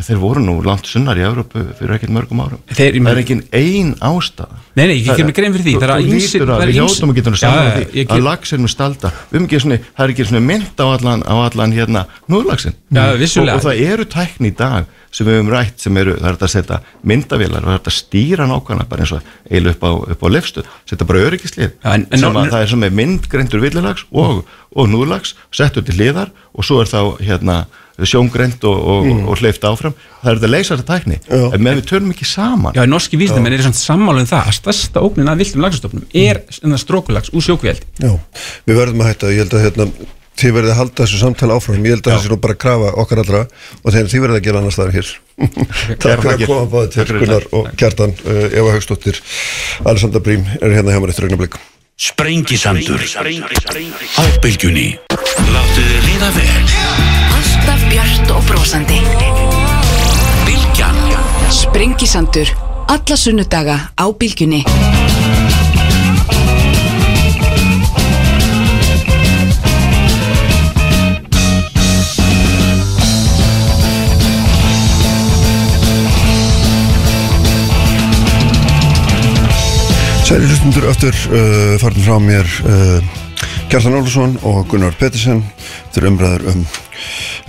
Þeir 0.00 0.18
voru 0.18 0.40
nú 0.42 0.54
langt 0.64 0.86
sunnar 0.88 1.18
í 1.20 1.22
Evrópu 1.22 1.60
fyrir 1.78 1.92
ekkert 1.98 2.10
mörgum 2.16 2.40
árum. 2.42 2.60
Þeir- 2.72 2.96
Það 2.96 3.10
er 3.12 3.18
ekki 3.20 3.34
ein 3.52 3.90
ástæða. 4.00 4.56
Nei, 4.74 4.86
nei, 4.88 4.94
ég 4.96 5.04
gerir 5.12 5.24
mig 5.26 5.34
grein 5.36 5.52
fyrir 5.52 5.62
því, 5.66 5.74
Þú- 5.76 5.82
það 5.82 5.90
er 5.92 6.00
þú 6.00 6.08
ýmsir- 6.16 6.40
lítur 6.40 6.48
að 6.50 6.62
er 6.62 6.68
við 6.72 6.78
hjóttum 6.80 7.10
að 7.12 7.14
getum 7.18 7.34
Já, 7.34 7.38
saman 7.42 7.62
já, 7.62 7.72
því 7.76 7.84
að 8.02 8.08
get- 8.08 8.24
lagsin 8.24 8.60
með 8.64 8.70
stalda 8.72 9.12
erum 9.32 9.44
ekki 9.46 9.60
svona, 9.60 9.78
það 9.78 10.04
er 10.04 10.08
ekki 10.14 10.26
svona 10.26 10.40
mynd 10.42 10.80
á 10.80 10.84
allan, 10.96 11.22
á 11.22 11.34
allan 11.46 11.72
hérna 11.76 12.06
núðlagsin 12.28 12.74
Já, 12.90 13.04
vissulega. 13.20 13.52
og, 13.52 13.60
og 13.60 13.62
það 13.68 13.80
eru 13.92 14.04
tækni 14.04 14.48
í 14.50 14.56
dag 14.56 14.84
sem 15.12 15.26
við 15.26 15.38
höfum 15.38 15.50
rætt 15.52 15.78
sem 15.78 15.96
eru, 15.96 16.14
það 16.16 16.28
er 16.32 16.36
að 16.40 16.48
setja 16.56 16.80
myndavélar 17.04 17.62
og 17.62 17.68
það 17.68 17.78
er 17.78 17.86
að 17.92 17.98
stýra 18.00 18.44
nákvæmlega 18.48 18.88
bara 18.88 19.02
eins 19.02 19.12
og 19.12 19.22
eiginlega 19.52 19.76
upp 19.76 19.82
á, 19.84 19.90
á 20.24 20.28
lefstuð 20.32 20.64
setja 20.88 21.04
bara 21.06 21.18
öryggislið 21.28 21.70
Já, 21.84 21.92
en- 21.94 22.06
en 22.10 22.18
sem 22.18 22.32
að 22.32 22.50
það 22.50 22.62
er 22.62 22.66
sem 22.66 22.82
er 22.82 22.90
myndgreindur 22.90 23.60
villilags 23.60 24.04
og, 24.10 24.44
og 24.74 24.88
núðlags 24.88 25.34
settur 25.52 25.84
til 25.84 25.94
hliðar 25.94 26.30
og 26.56 26.64
svo 26.64 26.80
er 26.80 26.86
þá 26.88 27.18
hérna 27.20 27.66
sjóngreind 28.00 28.64
og, 28.64 28.78
og, 28.94 29.04
Mm. 29.06 29.28
og 29.28 29.38
hleyft 29.42 29.66
áfram. 29.68 29.94
Það 30.22 30.30
er 30.30 30.38
þetta 30.38 30.48
að 30.48 30.54
leysa 30.54 30.76
þetta 30.76 30.96
tækni. 30.96 31.18
Já. 31.28 31.42
en 31.52 31.62
með 31.66 31.78
við 31.80 31.86
tölum 31.90 32.14
ekki 32.14 32.26
saman. 32.28 32.74
Já, 32.74 32.86
norski 32.86 33.18
vísindamenn 33.20 33.56
eru 33.58 33.66
samt 33.68 33.80
sammála 33.80 34.22
um 34.22 34.30
það 34.30 34.48
að 34.48 34.56
stærsta 34.60 35.02
ógnin 35.02 35.30
að 35.32 35.42
viltum 35.42 35.62
lagsastofnum 35.62 36.04
er 36.14 36.42
strókulags 36.78 37.32
úr 37.32 37.42
sjókvíaldi 37.42 37.86
Já, 38.00 38.12
við 38.66 38.76
verðum 38.78 39.02
að 39.02 39.10
hætta, 39.12 39.32
ég 39.32 39.42
held 39.44 39.56
að 39.58 39.64
hérna, 39.66 39.88
þið 40.38 40.54
verðið 40.56 40.72
að 40.72 40.78
halda 40.80 41.02
þessu 41.02 41.20
samtala 41.20 41.56
áfram. 41.58 41.84
Ég 41.84 41.96
held 41.96 42.06
að 42.06 42.16
þessi 42.16 42.30
er 42.30 42.34
nú 42.34 42.38
bara 42.42 42.56
að 42.56 42.62
krafa 42.64 42.92
okkar 43.02 43.22
allra 43.22 43.42
og 43.82 43.92
þegar 43.92 44.10
þið 44.12 44.24
verðið 44.24 44.38
að 44.38 44.46
gera 44.46 44.62
annars 44.62 44.78
staðar 44.78 44.96
hér. 44.96 45.12
Takk 46.02 46.24
fyrir 46.24 46.32
að 46.32 46.46
koma 46.48 46.70
báðið 46.72 46.94
til 46.96 47.20
Gunnar 47.22 47.48
og 47.52 47.70
Kjartan 47.80 48.16
uh, 48.24 48.46
Eva 48.52 48.74
Haugsdóttir 48.76 49.20
Alessandra 49.84 50.24
Brím 50.24 50.46
er 50.60 50.76
hérna 50.78 50.94
hjá 50.94 51.02
mér 51.02 51.14
eftir 51.14 51.58
Sprengisandur. 52.02 53.04
Á 54.18 54.22
bylgjunni 54.42 54.88
Láttu 55.52 55.84
þið 55.84 56.08
líða 56.08 56.32
vel 56.38 57.21
Alltaf 57.62 57.82
björt 57.86 58.30
og 58.34 58.42
brosandi. 58.42 58.96
Bylgjan. 60.48 60.96
Sprengisandur 61.54 62.48
Alla 62.90 63.14
sunnudaga 63.16 63.76
á 63.94 64.04
bylgjunni. 64.18 64.64
Særi 80.26 80.50
hlustundur 80.50 80.90
aftur 80.90 81.14
uh, 81.30 81.78
farin 81.78 82.02
frá 82.02 82.18
mér 82.18 82.56
uh, 82.66 82.98
Kjartan 83.70 84.00
Ólusson 84.02 84.40
og 84.42 84.64
Gunnar 84.66 84.98
Pettersen 84.98 85.44
Þetta 85.60 86.02
er 86.02 86.10
umræður 86.10 86.50
um 86.56 86.66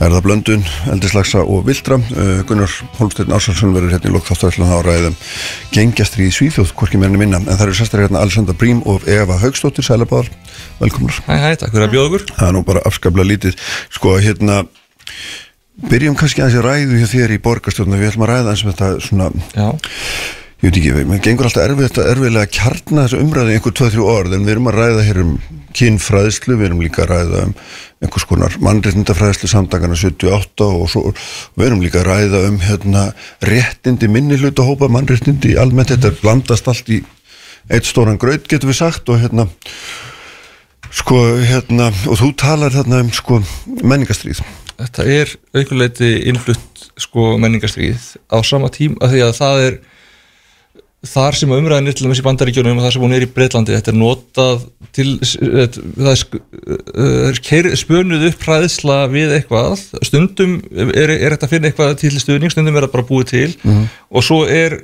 erðablöndun, 0.04 0.64
eldislagsa 0.93 1.43
og 1.43 1.66
vildra 1.68 1.99
uh, 1.99 2.41
Gunnar 2.49 2.72
Holmsteinn 2.99 3.34
Ársalsson 3.36 3.76
verður 3.76 3.95
hérna 3.95 4.12
í 4.12 4.16
lokþáttarallan 4.16 4.76
áræðum 4.80 5.18
gengjastri 5.74 6.30
í 6.30 6.34
Svíþjóð, 6.36 6.74
hvorki 6.78 7.01
meirinu 7.01 7.22
minna. 7.22 7.41
En 7.43 7.54
það 7.54 7.68
eru 7.68 7.78
sestar 7.82 8.06
hérna 8.06 8.24
Alessandra 8.24 8.58
Brím 8.58 8.84
og 8.89 9.08
Eva 9.10 9.38
Haugstóttir 9.41 9.86
Sælabáðar, 9.88 10.32
velkomnar. 10.82 11.20
Hæ, 11.28 11.36
hæ, 11.38 11.49
takk 11.62 11.76
fyrir 11.76 11.88
að 11.88 11.95
bjóða 11.95 12.10
okkur 12.12 12.28
Það 12.34 12.47
er 12.49 12.58
nú 12.58 12.66
bara 12.68 12.86
afskaplega 12.89 13.32
lítið. 13.34 13.60
Sko, 13.93 14.18
hérna 14.24 14.64
Byrjum 15.89 16.16
kannski 16.18 16.43
aðeins 16.43 16.60
í 16.60 16.64
ræðu 16.64 16.99
hjá 17.01 17.10
þér 17.10 17.34
í 17.34 17.41
borgarstjórna 17.41 17.97
Við 17.97 18.12
ætlum 18.12 18.26
að 18.28 18.30
ræða 18.30 18.51
eins 18.54 18.62
og 18.64 18.70
þetta 18.70 18.89
svona 19.01 19.30
Já, 19.58 19.70
Ég 20.64 20.72
veit 20.72 20.78
ekki, 20.80 20.91
mér 21.09 21.20
gengur 21.20 21.49
alltaf 21.49 21.66
erfið, 21.66 21.97
erfiðlega 22.07 22.47
að 22.47 22.51
kjarna 22.55 23.03
þessu 23.03 23.18
umræðu 23.20 23.51
í 23.51 23.55
einhver 23.57 23.74
2-3 23.76 24.03
orð 24.07 24.36
en 24.38 24.45
við 24.45 24.53
erum 24.53 24.70
að 24.72 24.78
ræða 24.78 25.01
hér 25.03 25.20
um 25.20 25.34
kynfræðslu, 25.76 26.55
við 26.55 26.70
erum 26.70 26.84
líka 26.86 27.03
að 27.03 27.09
ræða 27.09 27.41
um 27.49 27.51
einhvers 27.99 28.28
konar 28.30 28.55
mannréttindafræðslu 28.64 29.51
samdagana 29.51 29.99
78 29.99 30.70
og 30.70 30.88
svo 30.93 31.11
við 31.11 31.68
erum 31.68 31.84
líka 31.84 31.99
að 31.99 32.07
ræða 32.07 32.43
um 32.47 32.61
hérna, 32.64 33.03
réttindi 33.43 34.07
minni 34.07 34.39
hluta 34.39 34.64
hópa 34.64 34.88
mannréttindi 34.88 35.57
almennt, 35.59 35.91
þetta 35.91 36.16
blandast 36.24 36.72
allt 36.72 36.95
í 36.95 37.03
eitt 37.68 37.91
stóran 37.91 38.22
gröð 38.22 38.47
getur 38.47 38.72
við 38.72 38.80
sagt 38.86 39.11
og 39.11 39.20
hérna 39.20 39.49
sko 40.95 41.26
hérna 41.43 41.91
og 42.07 42.22
þú 42.24 42.36
talar 42.39 42.72
þarna 42.72 43.03
um 43.03 43.11
sko 43.11 43.43
menningastrýð 43.84 44.39
þetta 44.80 45.11
er 45.11 45.39
aukuleiti 45.59 46.20
innflutt 46.32 46.91
sko 46.95 47.34
menningarstríð 47.36 48.14
á 48.32 48.39
sama 48.47 48.72
tím 48.72 48.95
að 49.03 49.18
því 49.18 49.28
að 49.28 49.41
það 49.43 49.68
er 49.68 49.84
þar 51.04 51.36
sem 51.36 51.51
umræðin 51.51 51.91
er 51.91 51.97
til 51.97 52.06
dæmis 52.08 52.22
í 52.22 52.26
bandaríkjunum 52.26 52.80
og 52.80 52.86
þar 52.86 52.95
sem 52.95 53.04
hún 53.04 53.16
er 53.18 53.26
í 53.26 53.30
Breitlandi, 53.34 53.76
þetta 53.76 53.91
er 53.91 53.97
notað 53.99 54.62
til, 54.95 55.10
það 55.20 56.14
er, 56.14 56.24
uh, 56.93 57.41
er 57.60 57.76
spönuð 57.82 58.26
upp 58.30 58.47
hræðsla 58.47 59.01
við 59.12 59.36
eitthvað, 59.39 59.84
stundum 60.08 60.56
er, 60.72 61.12
er 61.18 61.36
þetta 61.36 61.49
að 61.49 61.54
finna 61.58 61.72
eitthvað 61.72 61.93
til 62.06 62.14
stuðning, 62.16 62.54
stundum 62.54 62.80
er 62.80 62.88
það 62.88 62.95
bara 62.95 63.08
búið 63.10 63.30
til. 63.34 63.47
Og 64.14 64.24
svo 64.24 64.43
er 64.47 64.80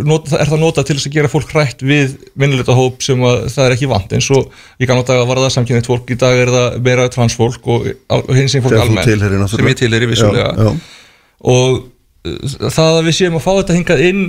not, 0.00 0.28
er 0.34 0.48
það 0.48 0.62
notað 0.62 0.88
til 0.88 0.96
þess 0.98 1.08
að 1.10 1.16
gera 1.16 1.30
fólk 1.30 1.52
hrætt 1.52 1.84
við 1.84 2.14
minnilegta 2.38 2.76
hóp 2.76 3.02
sem 3.04 3.22
að 3.26 3.46
það 3.52 3.66
er 3.66 3.74
ekki 3.76 3.90
vant. 3.90 4.14
Eins 4.16 4.28
og 4.34 4.62
í 4.82 4.88
gamla 4.88 5.06
daga 5.08 5.26
var 5.28 5.42
það 5.42 5.54
samkynnitt 5.56 5.90
fólk 5.90 6.12
í 6.12 6.18
dag 6.20 6.38
er 6.38 6.52
það 6.52 6.78
meira 6.86 7.08
transfólk 7.12 7.68
og, 7.74 7.90
og 8.16 8.32
hins 8.36 8.56
sem 8.56 8.64
fólk 8.64 8.80
almennt 8.80 9.06
sem 9.52 9.70
ég 9.70 9.78
tilheyri 9.78 10.10
vissulega. 10.10 10.50
Já, 10.56 10.72
já. 10.72 11.12
og 11.52 11.82
uh, 12.26 12.56
það 12.64 12.98
að 12.98 13.04
við 13.10 13.18
séum 13.20 13.38
að 13.38 13.46
fá 13.46 13.52
þetta 13.52 13.78
hingað 13.78 14.04
inn 14.08 14.24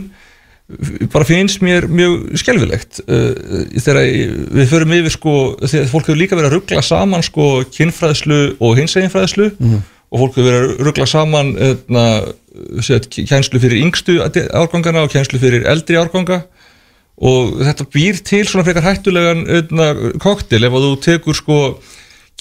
bara 1.13 1.27
finnst 1.27 1.61
mér 1.61 1.89
mjög 1.91 2.37
skelfilegt 2.39 3.01
uh, 3.03 3.33
þegar 3.75 4.03
við 4.55 4.69
förum 4.71 4.93
yfir 4.95 5.13
sko 5.17 5.33
þegar 5.63 5.89
fólk 5.91 6.07
hefur 6.07 6.21
líka 6.21 6.37
verið 6.39 6.51
að 6.51 6.55
ruggla 6.57 6.85
saman 6.85 7.25
sko 7.25 7.47
kynfræðslu 7.73 8.39
og 8.63 8.79
hinseginfræðslu 8.79 9.49
og 10.13 10.21
fólk 10.21 10.37
hefur 10.37 10.47
verið 10.47 10.63
að 10.63 10.83
ruggla 10.87 11.07
saman 11.09 11.51
öðna, 11.67 12.05
set, 12.85 13.07
kjænslu 13.09 13.61
fyrir 13.61 13.81
yngstu 13.81 14.19
árgangana 14.21 15.07
og 15.07 15.13
kjænslu 15.13 15.41
fyrir 15.41 15.65
eldri 15.69 15.97
árganga. 15.97 16.43
Og 17.23 17.57
þetta 17.61 17.87
býr 17.93 18.19
til 18.25 18.43
svona 18.49 18.65
frekar 18.67 18.85
hættulegan 18.85 19.43
öðna, 19.57 19.89
koktel 20.21 20.65
ef 20.65 20.77
að 20.77 20.85
þú 20.85 20.93
tekur 21.07 21.37
sko 21.37 21.57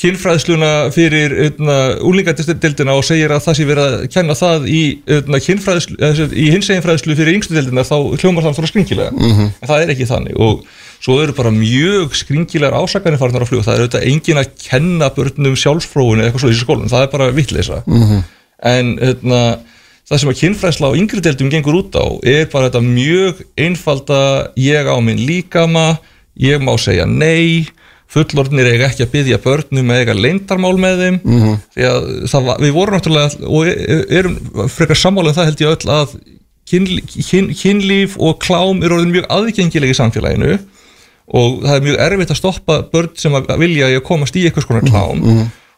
kynfræðsluna 0.00 0.70
fyrir 0.94 1.34
úlingadildina 2.02 2.94
og 2.96 3.04
segir 3.06 3.34
að 3.34 3.44
það 3.44 3.58
sé 3.58 3.66
verið 3.68 3.84
að 3.88 4.06
kenna 4.14 4.36
það 4.38 4.68
í, 4.72 4.82
sagt, 5.06 6.32
í 6.32 6.46
hinseginfræðslu 6.54 7.16
fyrir 7.18 7.36
yngstu 7.36 7.54
dildina 7.58 7.84
þá 7.86 7.96
hljómar 8.16 8.46
það 8.46 8.56
svona 8.58 8.70
skringilega. 8.72 9.12
En 9.12 9.68
það 9.68 9.84
er 9.84 9.92
ekki 9.94 10.08
þannig. 10.08 10.38
Og 10.42 10.64
svo 11.02 11.18
eru 11.22 11.36
bara 11.36 11.52
mjög 11.54 12.16
skringilegar 12.18 12.78
ásakanir 12.80 13.20
farnar 13.20 13.44
á 13.44 13.50
flug. 13.50 13.62
Það 13.66 13.74
er 13.74 13.84
auðvitað 13.84 14.08
engin 14.10 14.42
að 14.42 14.52
kenna 14.64 15.10
börnum 15.14 15.58
sjálfsfróun 15.60 16.22
eða 16.22 16.30
eitthvað 16.30 16.44
svo 16.46 16.50
í 16.50 16.54
þessu 16.56 16.66
skólum, 16.66 16.90
það 16.90 17.06
er 17.06 17.12
bara 17.12 17.32
vitleisa 17.36 17.82
en 18.62 18.94
öðna, 19.02 19.42
það 20.08 20.22
sem 20.22 20.32
að 20.32 20.40
kynfræðsla 20.40 20.90
á 20.92 20.98
yngri 20.98 21.22
deildum 21.24 21.50
gengur 21.52 21.78
út 21.82 21.98
á 21.98 22.06
er 22.22 22.48
bara 22.52 22.68
þetta 22.68 22.82
mjög 22.86 23.42
einfalda 23.58 24.20
ég 24.60 24.86
á 24.88 24.96
minn 25.02 25.22
líkama 25.26 25.98
ég 26.38 26.62
má 26.62 26.74
segja 26.80 27.06
nei 27.08 27.66
fullorðnir 28.12 28.68
eiga 28.72 28.88
ekki 28.90 29.06
að 29.06 29.12
byggja 29.14 29.38
börnum 29.44 29.90
eiga 29.94 30.14
leindarmál 30.16 30.74
með 30.80 30.98
þeim. 31.02 31.16
-hmm. 31.24 31.54
að 31.88 32.28
það, 32.32 32.44
var- 32.48 32.60
við 32.60 32.72
vorum 32.76 32.94
náttúrulega 32.98 33.48
og 33.48 33.66
e- 33.66 34.04
erum 34.18 34.36
frekar 34.68 34.96
sammála 35.00 35.32
um 35.32 35.38
það 35.38 35.48
held 35.50 35.60
ég 35.64 35.72
öll 35.72 35.94
að 35.96 36.14
kyn, 36.70 36.86
kyn, 37.30 37.48
kynlíf 37.56 38.16
og 38.18 38.38
klám 38.44 38.82
eru 38.84 38.98
orðin 38.98 39.12
mjög 39.16 39.26
aðgengileg 39.28 39.90
í 39.90 39.98
samfélaginu. 39.98 40.58
Og 41.32 41.62
það 41.62 41.76
er 41.76 41.84
mjög 41.86 41.98
erfitt 42.04 42.30
að 42.34 42.40
stoppa 42.42 42.78
börn 42.92 43.10
sem 43.16 43.32
að 43.32 43.58
vilja 43.58 43.86
að 43.88 44.02
komast 44.04 44.36
í 44.36 44.44
eitthvað 44.44 44.62
skona 44.66 44.80
klám. 44.86 45.22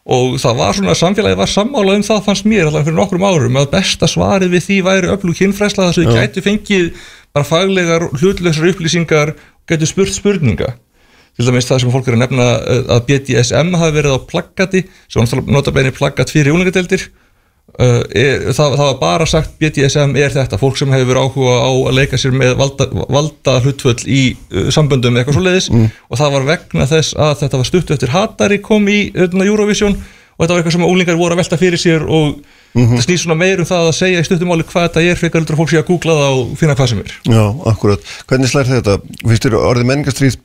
og 0.05 0.35
það 0.37 0.57
var 0.59 0.73
svona, 0.77 0.93
samfélagið 0.93 1.37
var 1.39 1.49
sammála 1.49 1.95
um 1.95 2.03
það 2.05 2.23
fannst 2.27 2.45
mér 2.45 2.67
allavega 2.67 2.85
fyrir 2.85 2.99
nokkrum 2.99 3.23
árum 3.25 3.55
að 3.57 3.71
besta 3.71 4.05
svarið 4.05 4.51
við 4.53 4.61
því 4.67 4.77
væri 4.85 5.07
öflug 5.09 5.37
kynfræsla 5.39 5.87
þess 5.87 5.97
að 5.97 6.03
við 6.05 6.13
gætu 6.21 6.41
fengið 6.45 6.91
bara 7.33 7.45
faglegar 7.49 8.05
hlutlausar 8.13 8.67
upplýsingar 8.69 9.33
gætu 9.65 9.85
spurt 9.89 10.13
spurninga 10.13 10.75
til 11.35 11.49
dæmis 11.49 11.67
það 11.67 11.83
sem 11.83 11.93
fólk 11.93 12.09
er 12.09 12.17
að 12.17 12.23
nefna 12.23 12.47
uh, 12.57 12.81
að 12.95 13.05
BDSM 13.09 13.75
hafi 13.79 13.97
verið 13.99 14.17
á 14.17 14.19
plaggati 14.31 14.85
sem 15.11 15.45
notabene 15.51 15.93
plaggat 15.95 16.33
fyrir 16.33 16.55
úlingadeildir 16.55 17.09
uh, 17.79 18.01
er, 18.15 18.49
það, 18.55 18.75
það 18.79 18.89
var 18.89 18.97
bara 19.01 19.27
sagt 19.29 19.55
BDSM 19.61 20.15
er 20.19 20.33
þetta, 20.33 20.59
fólk 20.61 20.79
sem 20.79 20.91
hefur 20.95 21.19
áhuga 21.21 21.55
á 21.59 21.71
að 21.71 21.95
leika 21.99 22.19
sér 22.21 22.35
með 22.35 22.55
valda, 22.59 22.89
valda 23.03 23.57
hlutföll 23.63 23.97
í 24.07 24.21
uh, 24.33 24.67
samböndum 24.73 25.15
eða 25.15 25.25
eitthvað 25.25 25.39
svoleiðis. 25.39 25.71
Og 26.09 26.21
það 26.21 26.37
var 26.37 26.51
vegna 26.51 26.89
þess 26.91 27.15
að 27.19 27.33
þetta 27.43 27.61
var 27.61 27.71
stutt 27.71 27.95
eftir 27.97 28.13
hatari 28.15 28.61
kom 28.63 28.87
í 28.91 28.99
uh, 29.15 29.41
Eurovision 29.45 29.97
og 30.35 30.43
þetta 30.43 30.51
var 30.51 30.61
eitthvað 30.61 30.75
sem 30.75 30.87
úlingar 30.87 31.19
voru 31.19 31.35
að 31.35 31.41
velta 31.43 31.59
fyrir 31.59 31.79
sér 31.79 32.03
og 32.11 32.41
það 32.75 33.03
snýr 33.05 33.19
svona 33.21 33.37
meir 33.39 33.61
um 33.63 33.67
það 33.69 33.85
að 33.87 33.93
segja 33.95 34.19
í 34.19 34.25
stuttumáli 34.27 34.65
hvað 34.67 34.89
þetta 34.89 35.03
er 35.07 35.21
heldur 35.21 35.55
að 35.55 35.61
fólk 35.61 35.71
sé 35.71 35.77
að 35.79 35.85
googla 35.87 36.17
það 36.17 36.39
og 36.41 36.49
finna 36.59 36.75
hvað 36.75 36.89
sem 36.91 37.03
er. 37.05 37.13
Já, 37.31 37.43
akkurat. 37.71 38.09
Hvernig 38.27 38.51
slær 38.51 38.67
þetta? 38.67 38.97
Þér 39.23 39.55
orðið 39.61 39.87
menningastrýð 39.93 40.35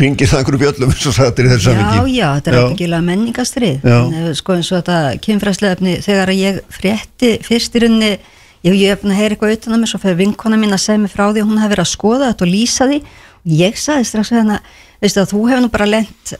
ringið 0.00 0.30
það 0.30 0.40
einhverju 0.40 0.62
bjöllum 0.62 0.94
eins 0.94 1.06
og 1.10 1.14
sagðir 1.16 1.48
í 1.48 1.52
þessu 1.52 1.72
Já, 1.72 1.76
samhengi? 1.76 2.14
já, 2.16 2.26
þetta 2.36 2.52
er 2.52 2.58
ábyggilega 2.62 3.06
menningastrið 3.06 3.86
Já. 3.86 3.98
En, 3.98 4.16
eh, 4.22 4.32
sko 4.38 4.56
eins 4.56 4.72
og 4.72 4.80
þetta 4.80 4.98
kynfræðslega 5.26 5.76
efni 5.78 5.94
þegar 6.04 6.32
að 6.32 6.42
ég 6.42 6.58
frétti 6.76 7.30
fyrst 7.46 7.76
í 7.76 7.84
rauninni 7.84 8.10
ég 8.66 8.90
hef 8.90 9.02
búin 9.02 9.14
að 9.14 9.20
heyra 9.20 9.36
eitthvað 9.36 9.54
utan 9.56 9.76
að 9.76 9.82
mér 9.82 9.92
svo 9.92 10.02
fyrir 10.02 10.18
vinkona 10.18 10.58
mín 10.58 10.74
að 10.74 10.82
segja 10.82 11.02
mig 11.02 11.12
frá 11.12 11.24
því 11.30 11.42
að 11.42 11.48
hún 11.50 11.62
hafi 11.62 11.72
verið 11.74 11.84
að 11.84 11.92
skoða 11.92 12.30
þetta 12.32 12.46
og 12.46 12.50
lýsa 12.50 12.88
því. 12.90 12.98
Og 13.46 13.56
ég 13.60 13.78
sagði 13.78 14.08
strax 14.08 14.32
við 14.32 14.40
hana 14.42 14.60
veistu 15.02 15.22
að 15.22 15.30
þú 15.30 15.42
hefur 15.46 15.62
nú 15.62 15.70
bara 15.70 15.86
lent 15.86 16.32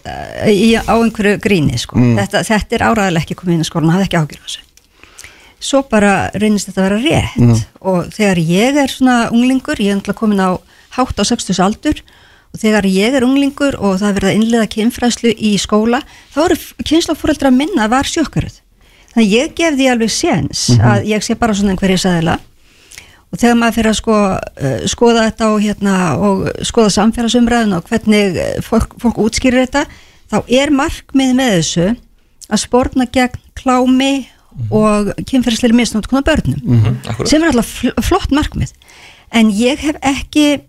í, 0.51 0.75
á 0.75 0.95
einhverju 0.97 1.41
gríni 1.45 1.79
sko. 1.79 2.01
þetta, 2.01 2.43
þetta 2.49 2.79
er 2.79 2.87
áraðilega 2.89 3.23
ekki 3.23 3.39
komið 3.39 3.55
inn 3.55 3.67
í 3.67 3.69
skólan 3.69 3.93
hafði 3.95 4.09
ekki 4.09 4.23
ágjörð 4.25 4.57
svo 5.67 5.83
bara 5.89 6.31
reynist 6.37 6.69
þetta 6.69 6.83
að 6.83 6.87
vera 6.89 6.99
rétt. 7.05 7.65
Og 7.81 8.11
þegar 8.15 8.41
ég 8.45 8.81
er 8.83 8.93
svona 8.93 9.17
unglingur 9.33 9.81
ég 9.81 9.95
er 9.95 10.01
náttúrulega 10.01 10.21
komin 10.21 10.43
á 10.43 10.51
hátt 10.99 11.21
á 11.21 11.25
60 11.25 11.63
aldur 11.65 12.03
og 12.53 12.61
þegar 12.63 12.89
ég 12.89 13.17
er 13.17 13.27
unglingur 13.27 13.79
og 13.79 13.99
það 14.01 14.09
er 14.09 14.19
verið 14.19 14.31
að 14.31 14.39
innlega 14.41 14.73
kynfræðslu 14.75 15.33
í 15.37 15.55
skóla 15.61 16.03
þá 16.35 16.41
eru 16.47 16.59
kynslafúreldra 16.87 17.53
minna 17.55 17.89
var 17.93 18.09
sjökkaruð 18.09 18.61
þannig 19.13 19.25
að 19.25 19.33
ég 19.35 19.57
gef 19.57 19.79
því 19.79 19.89
alveg 19.93 20.13
séns 20.13 20.67
að 20.77 21.09
ég 21.13 21.25
sé 21.25 21.37
bara 21.39 21.57
svona 21.57 21.75
einhverju 21.75 22.01
sæðila 22.05 22.39
og 23.27 23.41
þegar 23.41 23.59
maður 23.61 23.77
fyrir 23.77 23.91
að 23.91 23.99
sko, 23.99 24.17
uh, 24.17 24.79
skoða 24.89 25.27
þetta 25.29 25.51
og, 25.53 25.59
hérna, 25.65 25.95
og 26.17 26.45
skoða 26.69 26.93
samfélagsumræðin 26.95 27.77
og 27.77 27.89
hvernig 27.91 28.39
eh, 28.41 28.53
fólk, 28.65 28.95
fólk 29.03 29.19
útskýrir 29.27 29.67
þetta 29.67 29.85
þá 30.31 30.39
er 30.61 30.73
markmið 30.75 31.35
með 31.37 31.53
þessu 31.59 31.89
að 32.47 32.63
spórna 32.63 33.07
gegn 33.13 33.43
klámi 33.59 34.15
og 34.73 35.11
kynferðisleiri 35.29 35.77
misnótt 35.77 36.09
konar 36.09 36.25
börnum 36.27 36.87
akkurat. 37.05 37.29
sem 37.29 37.43
er 37.43 37.51
alltaf 37.51 37.73
fl 37.83 37.93
flott 38.05 38.33
markmið. 38.33 38.73
En 39.35 39.51
ég 39.53 39.83
hef 39.83 39.99
ekki 40.01 40.63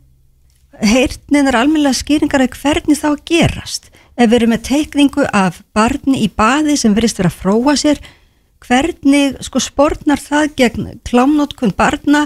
heyrt 0.86 1.21
neðar 1.34 1.61
almennilega 1.61 1.97
skýringar 1.97 2.43
að 2.43 2.57
hvernig 2.61 2.99
þá 2.99 3.09
gerast 3.28 3.89
ef 4.17 4.30
við 4.30 4.36
erum 4.39 4.53
með 4.55 4.65
teikningu 4.67 5.25
af 5.36 5.61
barni 5.78 6.23
í 6.25 6.30
baði 6.30 6.78
sem 6.80 6.95
verðist 6.97 7.21
vera 7.21 7.32
að 7.32 7.39
fróa 7.41 7.75
sér 7.78 8.01
hvernig 8.65 9.38
sko 9.45 9.61
sportnar 9.61 10.21
það 10.21 10.51
gegn 10.57 10.91
klámnótkun 11.07 11.73
barna 11.78 12.25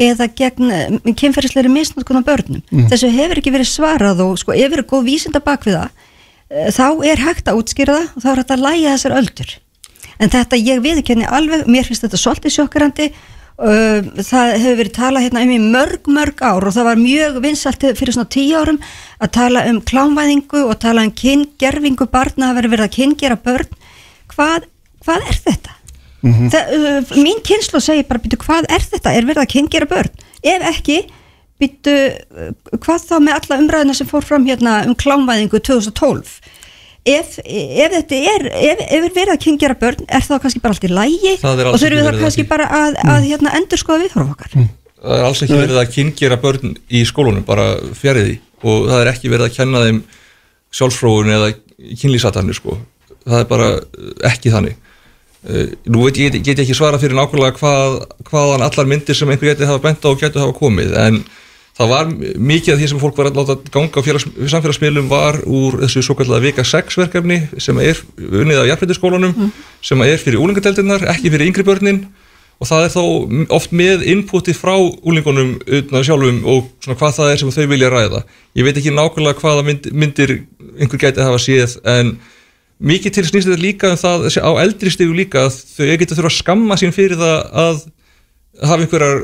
eða 0.00 0.26
gegn 0.34 0.70
uh, 0.74 1.14
kynferðisleiri 1.14 1.70
misnótkun 1.70 2.22
á 2.24 2.26
börnum. 2.26 2.62
Þessu 2.90 3.10
hefur 3.12 3.40
ekki 3.40 3.52
verið 3.54 3.68
svarað 3.68 4.22
og 4.24 4.38
sko 4.40 4.56
ef 4.56 4.72
eru 4.72 4.86
góð 4.88 5.10
vísinda 5.10 5.42
bak 5.44 5.66
við 5.68 5.76
það 5.78 5.90
uh, 5.90 6.70
þá 6.74 6.86
er 7.10 7.24
hægt 7.26 7.50
að 7.50 7.60
útskýra 7.60 7.98
það 7.98 8.14
og 8.14 8.24
þá 8.24 8.30
er 8.30 8.40
hægt 8.42 8.54
að 8.56 8.64
læja 8.64 8.94
þessar 8.94 9.18
öldur. 9.20 9.52
En 10.20 10.32
þetta 10.32 10.58
ég 10.60 10.80
viðkenni 10.84 11.28
alveg, 11.28 11.68
mér 11.70 11.86
finnst 11.86 12.04
þetta 12.04 12.20
svolítið 12.20 12.56
sjokkarandi 12.56 13.10
Uh, 13.10 13.39
það 13.60 14.54
hefur 14.56 14.78
verið 14.78 14.94
talað 14.96 15.24
hérna 15.26 15.42
um 15.44 15.50
í 15.52 15.58
mörg 15.60 16.08
mörg 16.08 16.38
ár 16.40 16.64
og 16.64 16.72
það 16.72 16.86
var 16.88 17.00
mjög 17.00 17.40
vinsalt 17.44 17.82
fyrir 17.98 18.16
svona 18.16 18.32
tíu 18.32 18.56
árum 18.56 18.78
að 19.20 19.32
tala 19.36 19.64
um 19.68 19.82
klámvæðingu 19.84 20.62
og 20.64 20.78
tala 20.80 21.04
um 21.04 21.12
kyngerfingu 21.12 22.08
barna 22.08 22.50
að 22.50 22.60
vera 22.60 22.72
verið 22.72 22.86
að 22.86 22.94
kyngera 22.96 23.36
börn 23.44 23.76
hvað, 24.32 24.68
hvað 25.04 25.28
er 25.28 25.40
þetta? 25.44 25.76
Það, 26.20 26.72
uh, 26.76 27.12
mín 27.16 27.40
kynslu 27.44 27.80
segir 27.80 28.08
bara 28.08 28.20
býtu 28.20 28.38
hvað 28.40 28.68
er 28.68 28.84
þetta? 28.84 29.12
Er 29.16 29.28
verið 29.28 29.44
að 29.44 29.52
kyngera 29.54 29.88
börn? 29.88 30.24
Ef 30.40 30.66
ekki 30.72 30.98
býtu 31.60 31.94
uh, 31.96 32.50
hvað 32.76 33.06
þá 33.08 33.14
með 33.20 33.36
alla 33.38 33.60
umræðina 33.64 33.96
sem 33.96 34.08
fór 34.08 34.24
fram 34.24 34.48
hérna 34.48 34.80
um 34.88 34.96
klámvæðingu 34.96 35.60
2012 35.68 36.32
Ef, 37.08 37.38
ef 37.40 37.94
þetta 37.94 38.16
er 38.28 38.42
ef, 38.50 38.80
ef 38.84 39.04
er 39.06 39.14
verið 39.14 39.32
að 39.32 39.40
kyngjara 39.46 39.76
börn 39.80 40.02
er 40.04 40.24
það 40.26 40.42
kannski 40.42 40.60
bara 40.60 40.74
allt 40.76 40.84
í 40.84 40.90
lægi 40.92 41.32
og 41.40 41.78
þurfum 41.80 41.96
við 41.96 42.08
að 42.10 42.18
kannski 42.20 42.44
bara 42.50 42.66
að, 42.76 42.98
að 43.08 43.24
hérna, 43.30 43.54
endur 43.56 43.80
skoða 43.80 44.02
viðhorf 44.02 44.34
okkar? 44.34 44.68
Það 45.00 45.16
er 45.16 45.24
alls 45.24 45.40
ekki 45.46 45.56
verið 45.56 45.80
að 45.80 45.92
kyngjera 45.94 46.36
börn 46.42 46.74
í 46.92 47.00
skólunum, 47.08 47.44
bara 47.46 47.70
fjarið 47.96 48.26
því. 48.26 48.36
Og 48.68 48.90
það 48.90 49.00
er 49.00 49.10
ekki 49.14 49.32
verið 49.32 49.46
að 49.46 49.54
kenna 49.56 49.82
þeim 49.86 50.00
sjálfsfróun 50.76 51.32
eða 51.32 51.50
kynlýsatarnir 52.02 52.58
sko, 52.58 52.76
það 53.24 53.38
er 53.38 53.48
bara 53.48 53.70
uh, 53.78 54.10
ekki 54.28 54.52
þannig. 54.52 54.76
Uh, 55.40 55.72
nú 55.88 56.04
veit 56.04 56.20
ég, 56.20 56.36
get 56.36 56.52
ég 56.52 56.66
ekki 56.66 56.76
svara 56.76 57.00
fyrir 57.00 57.16
nákvæmlega 57.16 57.56
hvað, 57.56 57.96
hvaðan 58.28 58.66
allar 58.66 58.90
myndir 58.90 59.16
sem 59.16 59.32
einhver 59.32 59.54
geti 59.54 59.68
hafa 59.70 59.80
bent 59.86 60.04
á 60.04 60.12
og 60.12 60.20
geti 60.20 60.42
hafa 60.42 60.52
komið 60.58 60.92
en 61.00 61.22
það 61.80 61.92
var 61.94 62.08
mikið 62.36 62.74
af 62.74 62.80
því 62.80 62.88
sem 62.90 62.98
fólk 63.00 63.16
var 63.16 63.30
að 63.30 63.38
láta 63.40 63.56
ganga 63.72 64.02
á 64.02 64.04
félags, 64.04 64.26
samfélagsmiðlum 64.52 65.06
var 65.08 65.38
úr 65.48 65.78
þessu 65.80 66.02
svo 66.04 66.16
kallega 66.18 66.44
vika 66.44 66.64
6 66.66 66.98
verkefni 67.00 67.38
sem 67.56 67.78
er 67.80 68.02
unnið 68.18 68.60
af 68.60 68.68
jafnbrytisskólanum 68.68 69.52
sem 69.84 70.02
er 70.04 70.20
fyrir 70.20 70.42
úlingadeldinnar, 70.42 71.06
ekki 71.14 71.32
fyrir 71.32 71.48
yngri 71.48 71.64
börnin. 71.64 72.02
Og 72.60 72.68
það 72.68 72.82
er 72.84 72.90
þá 72.92 73.54
oft 73.56 73.70
með 73.72 74.02
inputi 74.12 74.52
frá 74.52 74.74
úlingunum 74.76 75.54
utan 75.64 76.04
sjálfum 76.04 76.42
og 76.44 76.66
svona 76.84 76.98
hvað 77.00 77.14
það 77.16 77.30
er 77.32 77.40
sem 77.40 77.52
þau 77.54 77.70
vilja 77.70 77.88
ræða. 77.94 78.20
Ég 78.60 78.66
veit 78.66 78.76
ekki 78.76 78.92
nákvæmlega 78.92 79.40
hvaða 79.40 79.64
mynd, 79.64 79.88
myndir 79.96 80.34
einhver 80.76 81.00
gæti 81.00 81.22
að 81.22 81.30
hafa 81.30 81.40
séð 81.40 81.78
en 81.88 82.18
mikið 82.84 83.16
til 83.16 83.24
snýst 83.30 83.48
þetta 83.48 83.64
líka 83.64 83.94
um 83.94 84.02
það 84.02 84.28
á 84.44 84.50
eldri 84.60 84.92
stígu 84.92 85.16
líka 85.16 85.46
að 85.46 85.56
þau 85.72 85.96
geta 86.02 86.18
þurfa 86.18 86.32
að 86.34 86.36
skamma 86.36 86.76
sín 86.80 86.92
fyrir 86.92 87.16
það 87.20 87.40
að 87.64 87.80
hafa 88.60 88.84
einhverjar 88.84 89.22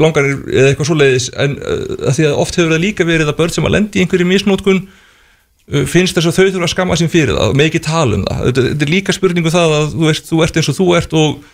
langanir 0.00 0.40
eða 0.48 0.72
eitthvað 0.72 0.88
svoleiðis 0.88 1.28
en 1.36 1.56
uh, 1.60 1.84
að 2.08 2.16
því 2.16 2.26
að 2.30 2.40
oft 2.44 2.58
hefur 2.58 2.74
það 2.74 2.84
líka 2.86 3.06
verið 3.08 3.30
að 3.30 3.38
börn 3.40 3.54
sem 3.54 3.68
að 3.68 3.74
lendi 3.76 4.00
í 4.00 4.04
einhverju 4.04 4.28
misnótkun 4.30 4.80
uh, 4.86 5.84
finnst 5.90 6.16
þess 6.16 6.30
að 6.30 6.36
þau 6.38 6.44
þurfa 6.46 6.68
að 6.68 6.74
skamma 6.74 6.98
sín 7.00 7.12
fyrir 7.12 7.36
það 7.36 7.56
með 7.60 7.70
ekki 7.70 7.82
tala 7.86 8.18
um 8.18 8.26
það. 8.28 8.42
Þetta, 8.48 8.66
þetta 8.70 8.86
er 8.86 8.92
líka 8.94 9.16
spurningu 9.16 9.54
það 9.54 9.76
að 9.78 9.88
þú, 9.94 10.04
veist, 10.08 10.28
þú 10.30 10.42
ert 10.46 10.60
eins 10.60 10.70
og 10.72 10.78
þú 10.78 10.90
ert 10.98 11.16
og 11.20 11.48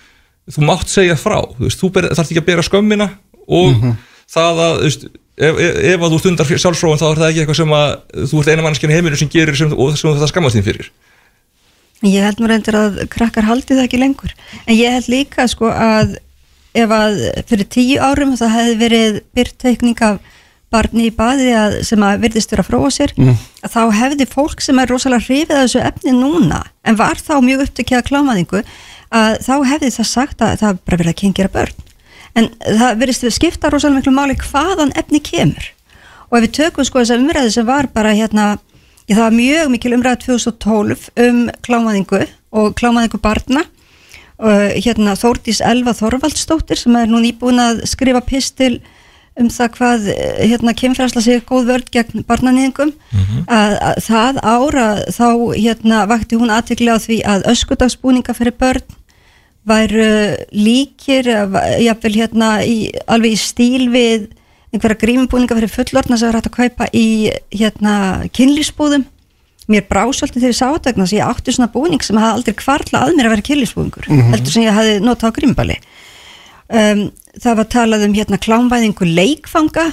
þú 0.56 0.66
mátt 0.68 0.92
segja 0.92 1.18
frá 1.18 1.38
þú, 1.42 1.62
veist, 1.66 1.80
þú 1.82 1.92
ber, 1.96 2.10
þarf 2.14 2.30
ekki 2.30 2.42
að 2.42 2.50
bera 2.52 2.66
skömmina 2.66 3.08
og 3.46 3.88
það 4.30 4.62
að 4.66 4.76
veist, 4.84 5.08
ef, 5.36 5.58
ef, 5.58 5.80
ef 5.94 6.06
að 6.06 6.14
þú 6.14 6.20
stundar 6.22 6.52
sjálfsfróðan 6.52 7.02
þá 7.02 7.08
er 7.08 7.20
það 7.22 7.32
ekki 7.32 7.42
eitthvað 7.42 7.60
sem 7.60 7.74
að 7.80 7.90
þú 8.30 8.42
ert 8.42 8.52
eina 8.52 8.66
mannskjörn 8.66 8.94
í 8.94 9.00
heiminu 9.00 9.18
sem 9.18 9.32
gerir 9.32 9.58
sem, 9.58 9.74
og 9.74 9.96
sem 9.96 10.06
þú 10.06 10.14
þarf 10.14 10.28
að 10.28 10.32
skammast 10.32 10.58
þín 10.58 10.66
fyrir. 10.66 10.92
Ég 12.04 12.22
held 12.26 12.40
nú 12.42 12.48
reyndir 12.50 12.76
að 12.76 12.98
krakkar 13.12 13.46
haldi 13.48 13.72
það 13.72 13.86
ekki 13.86 14.00
lengur. 14.00 14.32
En 14.66 14.76
ég 14.76 14.92
held 14.92 15.08
líka 15.08 15.46
sko 15.48 15.70
að 15.72 16.18
ef 16.76 16.96
að 16.96 17.20
fyrir 17.48 17.68
tíu 17.72 18.00
árum 18.00 18.34
það 18.38 18.56
hefði 18.56 18.80
verið 18.84 19.20
byrt 19.36 19.56
teikning 19.62 20.02
af 20.04 20.18
barni 20.72 21.06
í 21.08 21.14
baði 21.14 21.52
að, 21.54 21.76
sem 21.86 22.02
að 22.02 22.24
virðist 22.24 22.50
vera 22.52 22.64
að 22.64 22.70
fróa 22.72 22.90
sér 22.90 23.12
að 23.16 23.70
þá 23.70 23.82
hefði 24.00 24.26
fólk 24.26 24.60
sem 24.64 24.78
er 24.82 24.90
rosalega 24.90 25.24
hrifið 25.24 25.54
af 25.54 25.62
þessu 25.62 25.82
efni 25.86 26.14
núna 26.16 26.64
en 26.84 26.98
var 26.98 27.20
þá 27.22 27.38
mjög 27.44 27.66
upptökjað 27.68 28.08
klámaðingu 28.10 28.62
að 29.14 29.38
þá 29.46 29.54
hefði 29.70 29.90
það 29.94 30.08
sagt 30.10 30.42
að 30.42 30.56
það 30.62 30.80
bara 30.84 31.00
verið 31.00 31.12
að 31.12 31.20
kyngjara 31.20 31.54
börn. 31.54 31.82
En 32.36 32.48
það 32.60 32.98
virðist 33.00 33.24
við 33.24 33.36
skipta 33.36 33.70
rosalega 33.72 34.00
miklu 34.00 34.12
máli 34.12 34.36
hvaðan 34.40 34.92
efni 34.98 35.22
kemur. 35.24 35.70
Og 36.28 36.38
ef 36.38 36.46
við 36.46 36.54
tökum 36.58 36.86
sko 36.86 37.00
þessa 37.00 37.20
umræðu 37.20 37.52
sem 37.54 37.68
var 37.68 37.88
bara 37.94 38.14
hérna 38.16 38.48
ég, 39.06 39.14
það 39.14 39.22
var 39.22 39.38
mjög 39.38 39.72
mikil 39.72 39.94
umræðu 39.96 40.22
2012 40.26 41.06
um 41.26 41.40
klámaðingu 41.64 42.22
og 42.56 42.74
klámaðingu 42.76 43.22
barna 43.22 43.64
hérna 44.36 45.16
Þórdís 45.16 45.62
Elva 45.64 45.94
Þorvaldsdóttir 45.96 46.76
sem 46.76 46.96
er 46.98 47.08
nú 47.08 47.22
nýbúin 47.22 47.60
að 47.62 47.86
skrifa 47.88 48.20
pistil 48.20 48.76
um 49.36 49.48
það 49.52 49.72
hvað 49.76 50.06
eh, 50.12 50.44
hérna 50.50 50.74
kemfræsla 50.76 51.22
sig 51.24 51.42
góð 51.48 51.70
vörd 51.70 51.90
gegn 51.92 52.24
barnanýðingum 52.28 52.92
að, 53.46 53.74
að 53.76 53.98
það 54.06 54.38
ára 54.42 54.86
þá 55.12 55.28
hérna 55.56 56.04
vakti 56.08 56.38
hún 56.40 56.52
aðtekli 56.52 56.88
á 56.92 56.98
því 57.00 57.18
að 57.34 57.48
öskudagsbúninga 57.52 58.36
fyrir 58.36 58.56
börn 58.56 58.96
væru 59.66 60.08
líkir 60.54 61.26
eða 61.26 61.64
jafnvel 61.82 62.14
hérna 62.14 62.50
í, 62.64 62.92
alveg 63.06 63.34
í 63.34 63.40
stíl 63.40 63.88
við 63.90 64.28
einhverja 64.72 65.00
grímubúninga 65.02 65.58
fyrir 65.58 65.72
fullorna 65.72 66.18
sem 66.18 66.30
er 66.30 66.38
hægt 66.38 66.50
að 66.52 66.58
kaupa 66.60 66.88
í 66.94 67.06
hérna 67.50 67.96
kynlífsbúðum 68.36 69.04
mér 69.72 69.84
brá 69.90 70.02
svolítið 70.14 70.42
þegar 70.44 70.52
ég 70.54 70.58
sá 70.60 70.66
þetta 70.72 70.90
vegna 70.92 71.04
að 71.08 71.14
ég 71.16 71.26
átti 71.26 71.54
svona 71.56 71.72
búning 71.74 72.02
sem 72.06 72.18
hafði 72.20 72.36
aldrei 72.38 72.54
kvarla 72.60 73.00
að 73.06 73.14
mér 73.18 73.26
að 73.28 73.32
vera 73.34 73.46
kynlífsbúningur 73.48 74.06
heldur 74.32 74.52
sem 74.54 74.62
ég 74.66 74.76
hafði 74.76 74.98
notað 75.02 75.32
á 75.32 75.36
grímbali 75.38 75.76
um, 76.70 77.00
það 77.42 77.56
var 77.60 77.68
talað 77.74 78.04
um 78.06 78.14
hérna 78.16 78.38
klámvæðingu 78.42 79.08
leikfanga. 79.10 79.86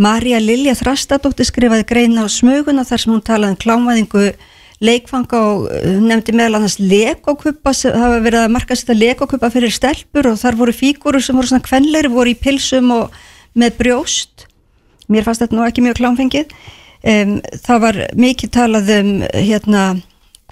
Marja 0.00 0.38
Lilja 0.40 0.72
Þrastadóttir 0.78 1.44
skrifaði 1.44 1.84
greina 1.90 2.24
á 2.24 2.28
smuguna 2.32 2.86
þar 2.88 3.02
sem 3.02 3.12
hún 3.12 3.20
talaði 3.26 3.52
um 3.56 3.60
klámvæðingu 3.64 4.22
leikfanga 4.80 5.40
og 5.50 5.66
uh, 5.68 5.98
nefndi 6.00 6.32
meðal 6.32 6.56
annars 6.60 6.78
legokuppa, 6.80 7.74
sem- 7.76 7.92
það 7.92 8.14
var 8.14 8.22
verið 8.24 8.44
að 8.46 8.54
marka 8.54 8.78
sér 8.80 8.96
legokuppa 8.96 9.50
fyrir 9.52 9.74
stelpur 9.76 10.30
og 10.30 10.38
þar 10.40 10.56
voru 10.56 10.72
fígurur 10.72 11.20
sem 11.20 11.36
voru 11.36 11.50
svona 11.50 11.66
kvenleiri, 11.66 12.08
voru 12.14 12.32
í 12.32 12.38
pilsum 12.40 12.88
og 12.96 13.18
með 13.60 13.76
brjóst. 13.82 14.46
Mér 15.10 15.26
fannst 15.26 15.42
þetta 15.44 15.58
nú 15.58 15.66
ekki 15.66 15.82
mjög 15.84 15.98
klámfengið 16.00 16.54
um, 17.04 17.36
það 17.66 17.84
var 17.86 18.00
mikið 18.20 18.54
talað 18.56 18.94
um 18.98 19.12
hérna 19.34 19.84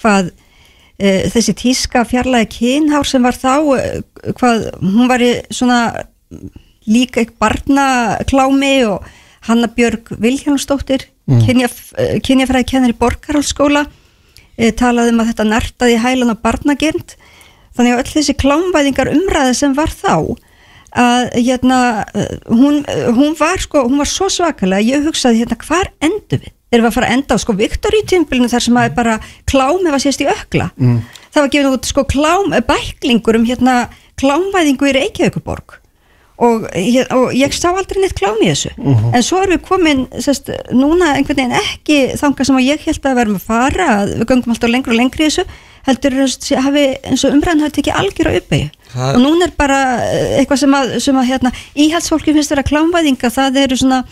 hvað 0.01 0.30
uh, 0.32 1.22
þessi 1.34 1.57
tíska 1.59 2.05
fjarlægi 2.09 2.51
kynhár 2.59 3.09
sem 3.09 3.24
var 3.24 3.36
þá 3.38 3.55
uh, 3.59 3.82
hvað 4.38 4.68
hún 4.82 5.11
var 5.11 5.24
í 5.24 5.32
svona 5.51 5.80
líka 6.88 7.22
ekki 7.22 7.36
barnaklámi 7.40 8.74
og 8.88 9.07
Hanna 9.49 9.68
Björg 9.72 10.11
Vilhjálmsdóttir 10.20 11.07
mm. 11.28 11.44
kynjafræði 12.24 12.68
kennir 12.68 12.94
í 12.94 12.99
Borgarhálsskóla 12.99 13.84
e, 14.57 14.70
talaði 14.76 15.14
um 15.14 15.22
að 15.22 15.30
þetta 15.32 15.49
nertaði 15.53 15.96
í 15.96 16.03
hælan 16.03 16.34
á 16.34 16.42
barnagirnd 16.42 17.14
þannig 17.76 17.94
að 17.94 18.03
öll 18.03 18.12
þessi 18.16 18.36
klámvæðingar 18.40 19.12
umræði 19.12 19.57
sem 19.61 19.76
var 19.76 19.92
þá 19.92 20.34
að 20.97 21.24
hérna 21.36 21.80
hún, 22.49 22.80
hún 23.16 23.34
var 23.39 23.61
sko, 23.61 23.84
hún 23.89 24.01
var 24.01 24.09
svo 24.09 24.28
svakalega 24.32 24.86
ég 24.86 25.09
hugsaði 25.09 25.43
hérna 25.43 25.59
hvar 25.66 25.91
endur 26.01 26.41
við? 26.41 26.55
Erum 26.68 26.84
við 26.84 26.91
að 26.91 26.97
fara 26.99 27.09
að 27.09 27.16
enda 27.16 27.36
á 27.36 27.39
sko 27.41 27.55
Viktoríutímbilinu 27.57 28.51
þar 28.53 28.64
sem 28.66 28.76
að 28.76 28.95
bara 28.97 29.18
klámi 29.49 29.93
var 29.93 30.03
sést 30.05 30.20
í 30.20 30.28
ökla. 30.28 30.68
Mm. 30.76 30.99
það 31.32 31.45
var 31.45 31.53
gefið 31.55 31.76
út 31.76 31.89
sko 31.89 32.05
klám 32.09 32.57
bæklingur 32.68 33.39
um 33.39 33.47
hérna 33.49 33.76
klámvæðingu 34.20 34.89
í 34.91 34.97
Reykjavíkuborg 34.97 35.78
og, 36.39 36.66
og 37.14 37.32
ég 37.34 37.55
sá 37.57 37.70
aldrei 37.72 38.03
neitt 38.03 38.16
klám 38.18 38.39
í 38.43 38.51
þessu. 38.51 38.70
En 39.16 39.24
svo 39.26 39.41
erum 39.43 39.57
við 39.57 39.64
komin 39.66 40.05
sest, 40.22 40.53
núna 40.70 41.14
einhvern 41.16 41.41
veginn 41.41 41.57
ekki 41.59 41.99
þangað 42.20 42.51
sem 42.51 42.61
að 42.61 42.68
ég 42.68 42.84
held 42.86 43.01
að 43.03 43.16
við 43.16 43.24
erum 43.24 43.41
að 43.41 43.49
fara 43.49 43.89
við 44.07 44.26
göngum 44.28 44.55
alltaf 44.55 44.70
lengur 44.70 44.95
og 44.95 45.01
lengri 45.01 45.26
í 45.26 45.30
þessu 45.32 45.47
heldur 45.89 46.16
hafi, 46.64 46.86
eins 47.09 47.24
og 47.24 47.34
umræðan 47.36 47.64
hafi 47.64 47.78
tekið 47.80 48.01
algjör 48.03 48.30
á 48.30 48.32
uppeyju 48.39 48.68
og 48.97 49.20
núna 49.20 49.49
er 49.49 49.55
bara 49.59 49.78
eh, 50.07 50.39
eitthvað 50.41 50.62
sem 50.62 50.74
að, 50.78 50.93
sem 51.05 51.20
að 51.20 51.28
hérna, 51.32 51.53
íhaldsfólki 51.76 52.34
finnst 52.36 52.55
vera 52.55 52.66
klámvæðinga 52.66 53.30
það 53.32 53.62
eru 53.64 53.78
svona 53.80 54.03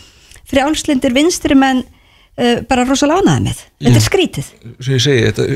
frjálslindir 0.47 1.15
vinstri 1.15 1.57
menn 1.57 1.83
uh, 1.83 2.59
bara 2.69 2.85
rosalega 2.87 3.23
ánæði 3.23 3.45
með. 3.47 3.63
Þetta 3.83 3.99
er 3.99 4.05
skrítið. 4.05 4.51
Sem 4.79 4.95
ég 4.95 5.03
segi 5.03 5.25
þetta, 5.27 5.47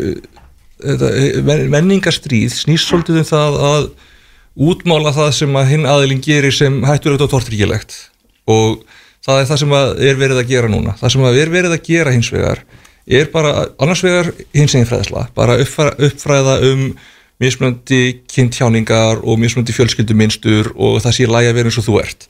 þetta 0.85 1.11
men- 1.47 1.67
menningarstríð 1.75 2.57
snýst 2.63 2.89
svolítið 2.89 3.21
um 3.21 3.29
það 3.29 3.59
að 3.69 3.87
útmála 4.71 5.13
það 5.15 5.31
sem 5.37 5.59
að 5.61 5.69
hinn 5.71 5.87
aðilinn 5.87 6.23
gerir 6.25 6.55
sem 6.55 6.81
hættur 6.83 7.13
auðvitað 7.13 7.33
tortryggilegt. 7.37 7.97
Og 8.51 8.81
það 9.23 9.43
er 9.43 9.49
það 9.51 9.61
sem 9.63 9.75
að 9.77 10.05
er 10.09 10.19
verið 10.19 10.41
að 10.41 10.51
gera 10.51 10.71
núna. 10.71 10.97
Það 10.99 11.15
sem 11.15 11.27
að 11.29 11.41
er 11.45 11.53
verið 11.53 11.77
að 11.77 11.85
gera 11.87 12.15
hins 12.17 12.31
vegar 12.33 12.65
er 13.07 13.31
bara 13.33 13.67
annars 13.81 14.03
vegar 14.05 14.31
hins 14.53 14.75
eginn 14.75 14.89
fræðsla 14.89 15.27
bara 15.35 15.57
uppfræða 15.61 16.59
um 16.71 16.91
mismunandi 17.41 18.21
kynntjáningar 18.29 19.23
og 19.23 19.39
mismunandi 19.41 19.73
fjölskylduminstur 19.73 20.73
og 20.75 21.01
það 21.01 21.17
sé 21.17 21.27
lægi 21.29 21.49
að 21.49 21.57
vera 21.57 21.71
eins 21.71 21.79
og 21.81 21.87
þú 21.87 21.97
ert. 22.03 22.27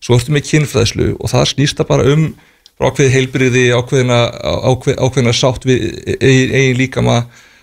Svo 0.00 0.16
ertu 0.16 0.32
með 0.32 0.46
kynfræðslu 0.50 1.08
og 1.18 1.32
það 1.32 1.50
snýst 1.52 1.80
það 1.80 1.90
bara 1.90 2.06
um 2.14 2.28
ákveði 2.80 3.12
heilbriði, 3.12 3.64
ákveðina, 3.76 4.20
ákveð, 4.70 4.96
ákveðina 4.98 5.34
sátt 5.36 5.66
við 5.68 5.84
eigin, 6.16 6.54
eigin 6.56 6.80
líkama, 6.80 7.18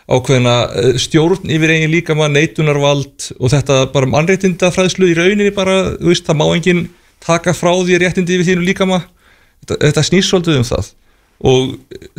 ákveðina 0.07 0.55
eh, 0.77 0.93
stjórn 1.01 1.51
yfir 1.51 1.73
eigin 1.75 1.91
líkama, 1.91 2.29
neitunarvald 2.31 3.31
og 3.39 3.51
þetta 3.51 3.81
bara 3.93 4.09
mannréttinda 4.13 4.71
fræðslu 4.73 5.11
í 5.11 5.17
rauninni 5.17 5.51
bara, 5.55 5.97
þú 5.97 6.13
veist, 6.13 6.27
það 6.29 6.39
má 6.39 6.47
enginn 6.53 6.87
taka 7.21 7.53
frá 7.57 7.73
því 7.73 7.99
réttindi 8.01 8.37
yfir 8.37 8.53
þínu 8.53 8.69
líkama. 8.69 9.01
Þetta, 9.61 9.81
þetta 9.89 10.05
snýst 10.07 10.31
svolítið 10.31 10.61
um 10.61 10.69
það 10.69 10.93
og 11.41 11.71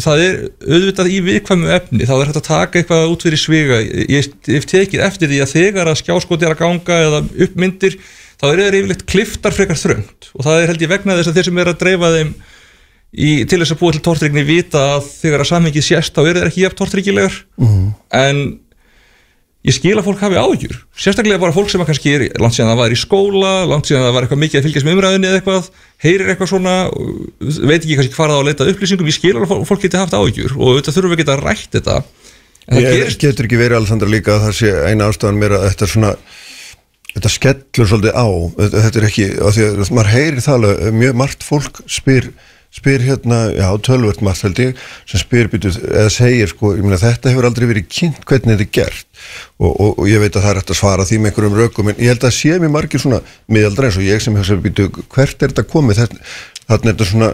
það 0.03 0.23
er 0.25 0.39
auðvitað 0.67 1.11
í 1.13 1.19
viðkvæmu 1.29 1.69
efni, 1.77 2.07
þá 2.09 2.15
er 2.17 2.31
hægt 2.31 2.41
að 2.41 2.49
taka 2.49 2.81
eitthvað 2.81 3.13
út 3.13 3.27
fyrir 3.27 3.41
sviga, 3.41 3.79
ég 3.83 4.33
hef 4.49 4.67
tekið 4.71 5.05
eftir 5.07 5.31
því 5.31 5.39
að 5.45 5.53
þegar 5.53 5.91
að 5.93 6.01
skjáskot 6.01 6.43
er 6.43 6.55
að 6.55 6.63
ganga 6.65 6.99
eða 7.07 7.21
uppmyndir, 7.47 7.99
þá 8.41 8.47
er 8.49 8.63
það 8.65 8.79
yfirleitt 8.81 9.05
kliftar 9.13 9.55
frekar 9.55 9.79
þröngt. 9.79 10.33
Og 10.35 10.47
það 10.49 10.59
er 10.59 10.73
held 10.73 10.83
ég 10.83 10.91
vegna 10.91 11.17
þess 11.21 11.31
að 11.31 11.39
þeir 11.39 11.49
sem 11.49 11.63
er 11.63 11.71
að 11.71 11.79
dreifa 11.85 12.11
þeim 12.17 12.35
í, 13.13 13.31
til 13.47 13.61
þess 13.61 13.77
að 13.77 13.81
búa 13.85 13.95
til 13.95 14.03
tortrygni 14.09 14.45
vita 14.49 14.83
að 14.97 15.09
þegar 15.21 15.45
að 15.45 15.51
samhengið 15.53 15.87
sést 15.87 16.17
þá 16.17 16.23
er 16.25 16.41
það 16.41 16.49
ekki 16.51 16.65
jafn 16.65 16.81
tortryggilegar. 16.83 17.39
En 18.19 18.43
ég 19.63 19.77
skil 19.77 19.95
að 19.95 20.07
fólk 20.09 20.23
hafi 20.25 20.39
áhyggjur. 20.41 20.79
Sérstaklega 20.99 21.41
bara 21.43 21.55
fólk 21.55 21.71
sem 21.71 21.83
að 21.83 21.93
kannski 21.93 22.15
er 22.17 22.25
langt 22.43 22.57
síðan 22.57 22.73
það 22.73 22.81
var 22.81 22.95
í 22.95 22.99
skóla, 22.99 23.53
langt 23.71 23.89
síðan 23.89 24.07
það 24.07 24.17
var 24.17 24.27
eitthvað 24.27 24.43
mikið 24.43 24.59
að 24.59 24.67
fylgjast 24.67 24.89
með 24.89 24.97
umræðinni 24.97 25.29
eða 25.31 25.41
eitthvað, 25.41 25.69
heyrir 26.03 26.33
eitthvað 26.33 26.51
svona 26.51 26.77
veit 27.71 27.79
ekki 27.79 27.99
kannski 28.01 28.17
hvað 28.17 28.33
það 28.33 28.35
á 28.35 28.41
að 28.41 28.49
leita 28.49 28.69
upplýsingum. 28.73 29.11
Ég 29.13 29.19
skil 29.19 29.35
að 29.39 29.55
fólk 29.71 29.85
geti 29.87 30.01
haft 30.01 30.17
áhyggjur 30.19 30.57
og 30.59 30.81
þetta 30.81 30.97
þurfum 30.97 31.15
við 31.15 31.23
geta 31.23 31.39
rætt 31.39 31.79
þetta. 31.79 31.99
Ég 32.73 32.89
gerist 32.99 33.23
getur 33.23 33.47
ekki 33.47 33.61
verið 33.61 33.81
Alessandra 33.81 34.11
líka 34.11 34.37
að 34.37 34.49
það 34.49 34.57
sé 34.59 34.73
eina 34.87 35.11
ástæðan 35.11 35.39
mér 35.39 35.57
að 35.59 35.69
þetta 35.69 35.87
er 35.87 35.93
svona 35.93 36.13
þetta 37.13 37.33
skellur 37.37 37.91
svolítið 37.91 38.19
á. 38.19 38.27
Þetta, 38.63 38.93
er 38.99 39.07
ekki, 39.09 39.29
af 39.39 39.57
því 39.57 39.67
að 39.69 39.93
maður 39.93 40.13
heyrir 40.13 40.45
það 40.45 40.59
alveg 40.59 40.99
mjög 41.01 41.19
margt 41.23 41.47
fólk 41.47 41.83
spyr 41.91 42.31
spyr 42.73 43.03
hérna, 43.05 43.39
já, 43.53 43.67
tölvört 43.85 44.23
margt 44.25 44.47
held 44.47 44.61
ég 44.63 44.79
sem 45.09 45.21
spyr 45.21 45.51
býtu, 45.53 45.73
eða 45.93 46.13
segir 46.13 46.49
sko, 46.49 46.73
ég 46.79 46.87
meina 46.87 47.01
þetta 47.01 47.33
hefur 47.33 47.49
aldrei 47.49 47.67
verið 47.69 47.89
kynnt 47.93 48.23
hvernig 48.29 48.57
þetta 48.57 48.65
er 48.65 48.71
gert. 48.79 49.09
Og, 49.61 49.73
og, 49.73 49.91
og 49.99 50.09
ég 50.09 50.23
veit 50.23 50.33
að 50.33 50.47
það 50.47 50.53
er 50.53 50.61
hægt 50.63 50.73
að 50.73 50.81
svara 50.81 51.09
því 51.09 51.19
með 51.21 51.33
einhverjum 51.33 51.59
rökum 51.61 51.93
en 51.93 52.01
ég 52.01 52.15
held 52.15 52.25
að 52.29 52.39
sé 52.39 52.57
mér 52.63 52.73
margir 52.73 53.03
svona 53.03 53.21
miðaldra 53.53 53.91
eins 53.91 54.01
og 54.01 54.07
ég 54.07 54.25
sem 54.25 54.39
hugsa 54.41 54.57
býtu, 54.65 54.89
hvert 55.13 55.45
er 55.45 55.53
þetta 55.53 55.69
komið? 55.69 56.03
Þarna 56.03 56.81
er 56.81 56.95
þetta 56.95 57.11
svona 57.13 57.31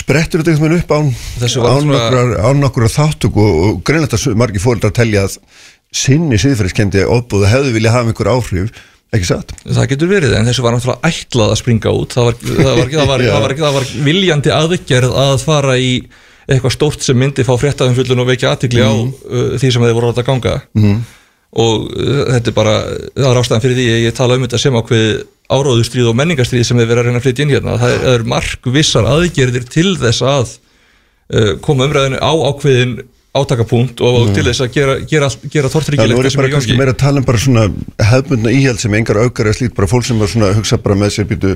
sprettur 0.00 0.44
þetta 0.44 0.54
einhvern 0.54 0.76
veginn 0.76 0.84
upp 0.84 0.94
án, 0.94 1.10
án, 1.40 1.88
nokkurar, 1.90 2.36
án 2.46 2.62
nokkurar 2.62 2.92
þáttöku 2.94 3.42
og, 3.42 3.58
og 3.64 3.82
greinlega 3.86 4.16
þetta 4.16 4.36
margir 4.38 4.62
fóreldrar 4.62 4.94
telja 4.96 5.26
að 5.26 5.38
sinni 5.90 6.38
siðferðiskendi 6.38 7.02
ofbúð 7.10 7.48
hefðu 7.50 7.74
vilja 7.74 7.94
hafa 7.96 8.12
einhver 8.12 8.30
áhrif 8.30 8.70
ekki 9.10 9.28
satt? 9.28 9.54
Það 9.66 9.88
getur 9.92 10.10
verið 10.10 10.34
en 10.38 10.48
þessu 10.48 10.64
var 10.64 10.76
náttúrulega 10.76 11.10
ætlað 11.10 11.52
að 11.52 11.60
springa 11.60 11.94
út. 11.98 12.16
Það 12.16 12.28
var, 12.28 12.36
það 12.40 12.74
var, 12.80 12.90
það 12.94 13.08
var, 13.10 13.24
það 13.30 13.62
það 13.62 13.78
var 13.78 13.88
viljandi 14.06 14.52
aðgerð 14.54 15.16
að 15.24 15.34
fara 15.44 15.78
í 15.80 15.94
eitthvað 16.50 16.74
stórt 16.74 17.04
sem 17.06 17.18
myndi 17.18 17.46
fá 17.46 17.52
fréttaðumfjöldun 17.60 18.22
og 18.24 18.30
vekja 18.30 18.54
aðtikli 18.54 18.82
á 18.82 18.90
uh, 18.94 19.58
því 19.60 19.72
sem 19.74 19.84
þeir 19.86 19.96
voru 19.98 20.10
átt 20.10 20.22
að 20.22 20.30
ganga. 20.30 20.54
Mm. 20.78 20.96
og 21.60 21.84
uh, 21.90 22.24
þetta 22.36 22.50
er 22.50 22.56
bara 22.56 22.74
það 22.86 23.28
er 23.30 23.42
ástæðan 23.42 23.62
fyrir 23.66 23.78
því 23.78 23.86
að 23.90 24.02
ég 24.04 24.16
tala 24.18 24.38
um 24.38 24.46
þetta 24.46 24.62
sem 24.62 24.80
ákveð 24.80 25.06
áróðustríð 25.50 26.10
og 26.10 26.18
menningarstríð 26.18 26.66
sem 26.66 26.78
við 26.78 26.90
verðum 26.90 27.02
að 27.02 27.08
reyna 27.08 27.20
að 27.20 27.24
flytja 27.26 27.44
inn 27.44 27.54
hérna. 27.54 27.78
Það 27.78 27.94
er, 27.94 28.02
það 28.04 28.16
er 28.16 28.26
markvissar 28.34 29.08
aðgerðir 29.10 29.70
til 29.70 29.88
þess 29.98 30.26
að 30.26 30.52
uh, 30.54 31.54
koma 31.66 31.88
umræðinu 31.88 32.20
á 32.22 32.32
ákveðin 32.50 32.94
átakapunkt 33.30 34.00
og 34.02 34.32
til 34.34 34.42
þess 34.42 34.64
að 34.64 34.72
gera, 34.74 34.94
gera, 35.06 35.28
gera 35.52 35.68
er 35.68 35.72
það 35.72 35.90
bara 36.10 36.48
er 36.48 36.50
í 36.50 36.54
kannski 36.56 36.78
meira 36.78 36.94
að 36.96 37.02
tala 37.04 37.20
um 37.22 37.26
bara 37.28 37.38
svona 37.38 37.66
hefbundna 38.10 38.54
íhjald 38.54 38.82
sem 38.82 38.94
engar 38.98 39.20
aukar 39.22 39.50
eða 39.50 39.60
slíkt, 39.60 39.76
bara 39.76 39.90
fólk 39.90 40.06
sem 40.08 40.18
er 40.18 40.32
svona 40.32 40.48
að 40.50 40.56
hugsa 40.58 40.78
bara 40.82 40.96
með 40.98 41.12
sér 41.14 41.28
býtu, 41.30 41.52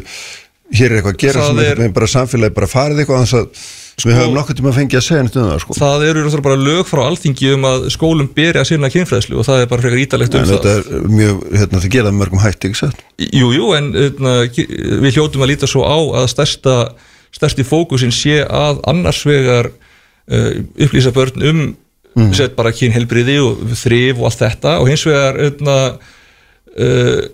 hér 0.70 0.92
er 0.92 1.00
eitthvað 1.00 1.16
að 1.16 1.24
gera 1.24 1.48
sem 1.48 1.64
er- 1.64 1.96
bara 1.96 2.10
samfélagi 2.12 2.54
bara 2.54 2.70
farið 2.70 3.02
eitthvað 3.02 3.18
annars 3.18 3.34
að 3.40 3.64
við 4.02 4.16
höfum 4.18 4.34
nokkuð 4.34 4.58
tíma 4.58 4.70
að 4.70 4.78
fengja 4.78 4.98
að 5.00 5.04
segja 5.06 5.24
nýtt 5.26 5.36
um 5.38 5.50
það 5.50 5.60
sko. 5.62 5.74
það 5.78 6.04
eru 6.08 6.42
bara 6.46 6.56
lög 6.58 6.88
frá 6.88 7.02
alþingi 7.04 7.52
um 7.54 7.66
að 7.68 7.84
skólum 7.94 8.30
beri 8.34 8.58
að 8.58 8.66
sinna 8.70 8.90
kynfræðslu 8.90 9.38
og 9.38 9.46
það 9.46 9.62
er 9.62 9.70
bara 9.70 9.84
frekar 9.84 10.02
ítalegt 10.02 10.34
um 10.34 10.40
en 10.40 10.50
það. 10.50 10.66
er 10.72 11.06
mjög, 11.10 11.44
hérna, 11.54 11.82
það 11.84 11.94
gera 11.94 12.14
mörgum 12.14 12.42
hætti, 12.42 12.70
ekki 12.70 12.80
satt? 12.80 13.04
Jú, 13.18 13.52
jú, 13.54 13.70
en 13.78 13.92
eitna, 13.94 14.34
við 14.50 15.14
hljótum 15.14 15.46
að 15.46 15.52
líta 15.52 15.70
svo 15.70 15.86
á 15.86 15.94
að 16.22 16.26
stærsta, 16.34 16.74
stærsti 17.34 17.66
fókusin 17.66 18.14
sé 18.14 18.42
að 18.42 18.82
annars 18.90 19.22
vegar 19.30 19.70
uh, 19.70 19.83
upplýsa 20.28 21.12
börn 21.14 21.42
um 21.44 21.62
mm. 22.14 22.34
sett 22.36 22.56
bara 22.56 22.74
kynhelbriði 22.74 23.38
og 23.44 23.64
þrif 23.78 24.20
og 24.20 24.28
allt 24.30 24.44
þetta. 24.44 24.76
Og 24.82 24.90
hins 24.90 25.04
vegar 25.08 25.40
eitna, 25.44 25.78
uh, 26.74 27.24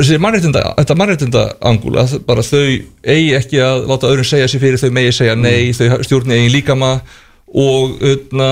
þessi 0.00 0.20
mannréttinda, 0.22 0.66
þetta 0.80 0.98
mannréttinda 1.00 1.46
angul 1.70 1.96
að 2.00 2.18
bara 2.28 2.44
þau 2.46 2.62
eigi 2.62 3.34
ekki 3.38 3.64
að 3.64 3.88
láta 3.90 4.12
öðrum 4.12 4.28
segja 4.28 4.50
sér 4.50 4.64
fyrir 4.64 4.82
þau 4.82 4.92
megi 4.96 5.16
segja 5.16 5.38
nei, 5.38 5.72
þau 5.76 5.98
stjórni 6.06 6.38
eigin 6.38 6.54
líkama 6.54 6.94
og 7.50 7.98
eitna, 8.06 8.50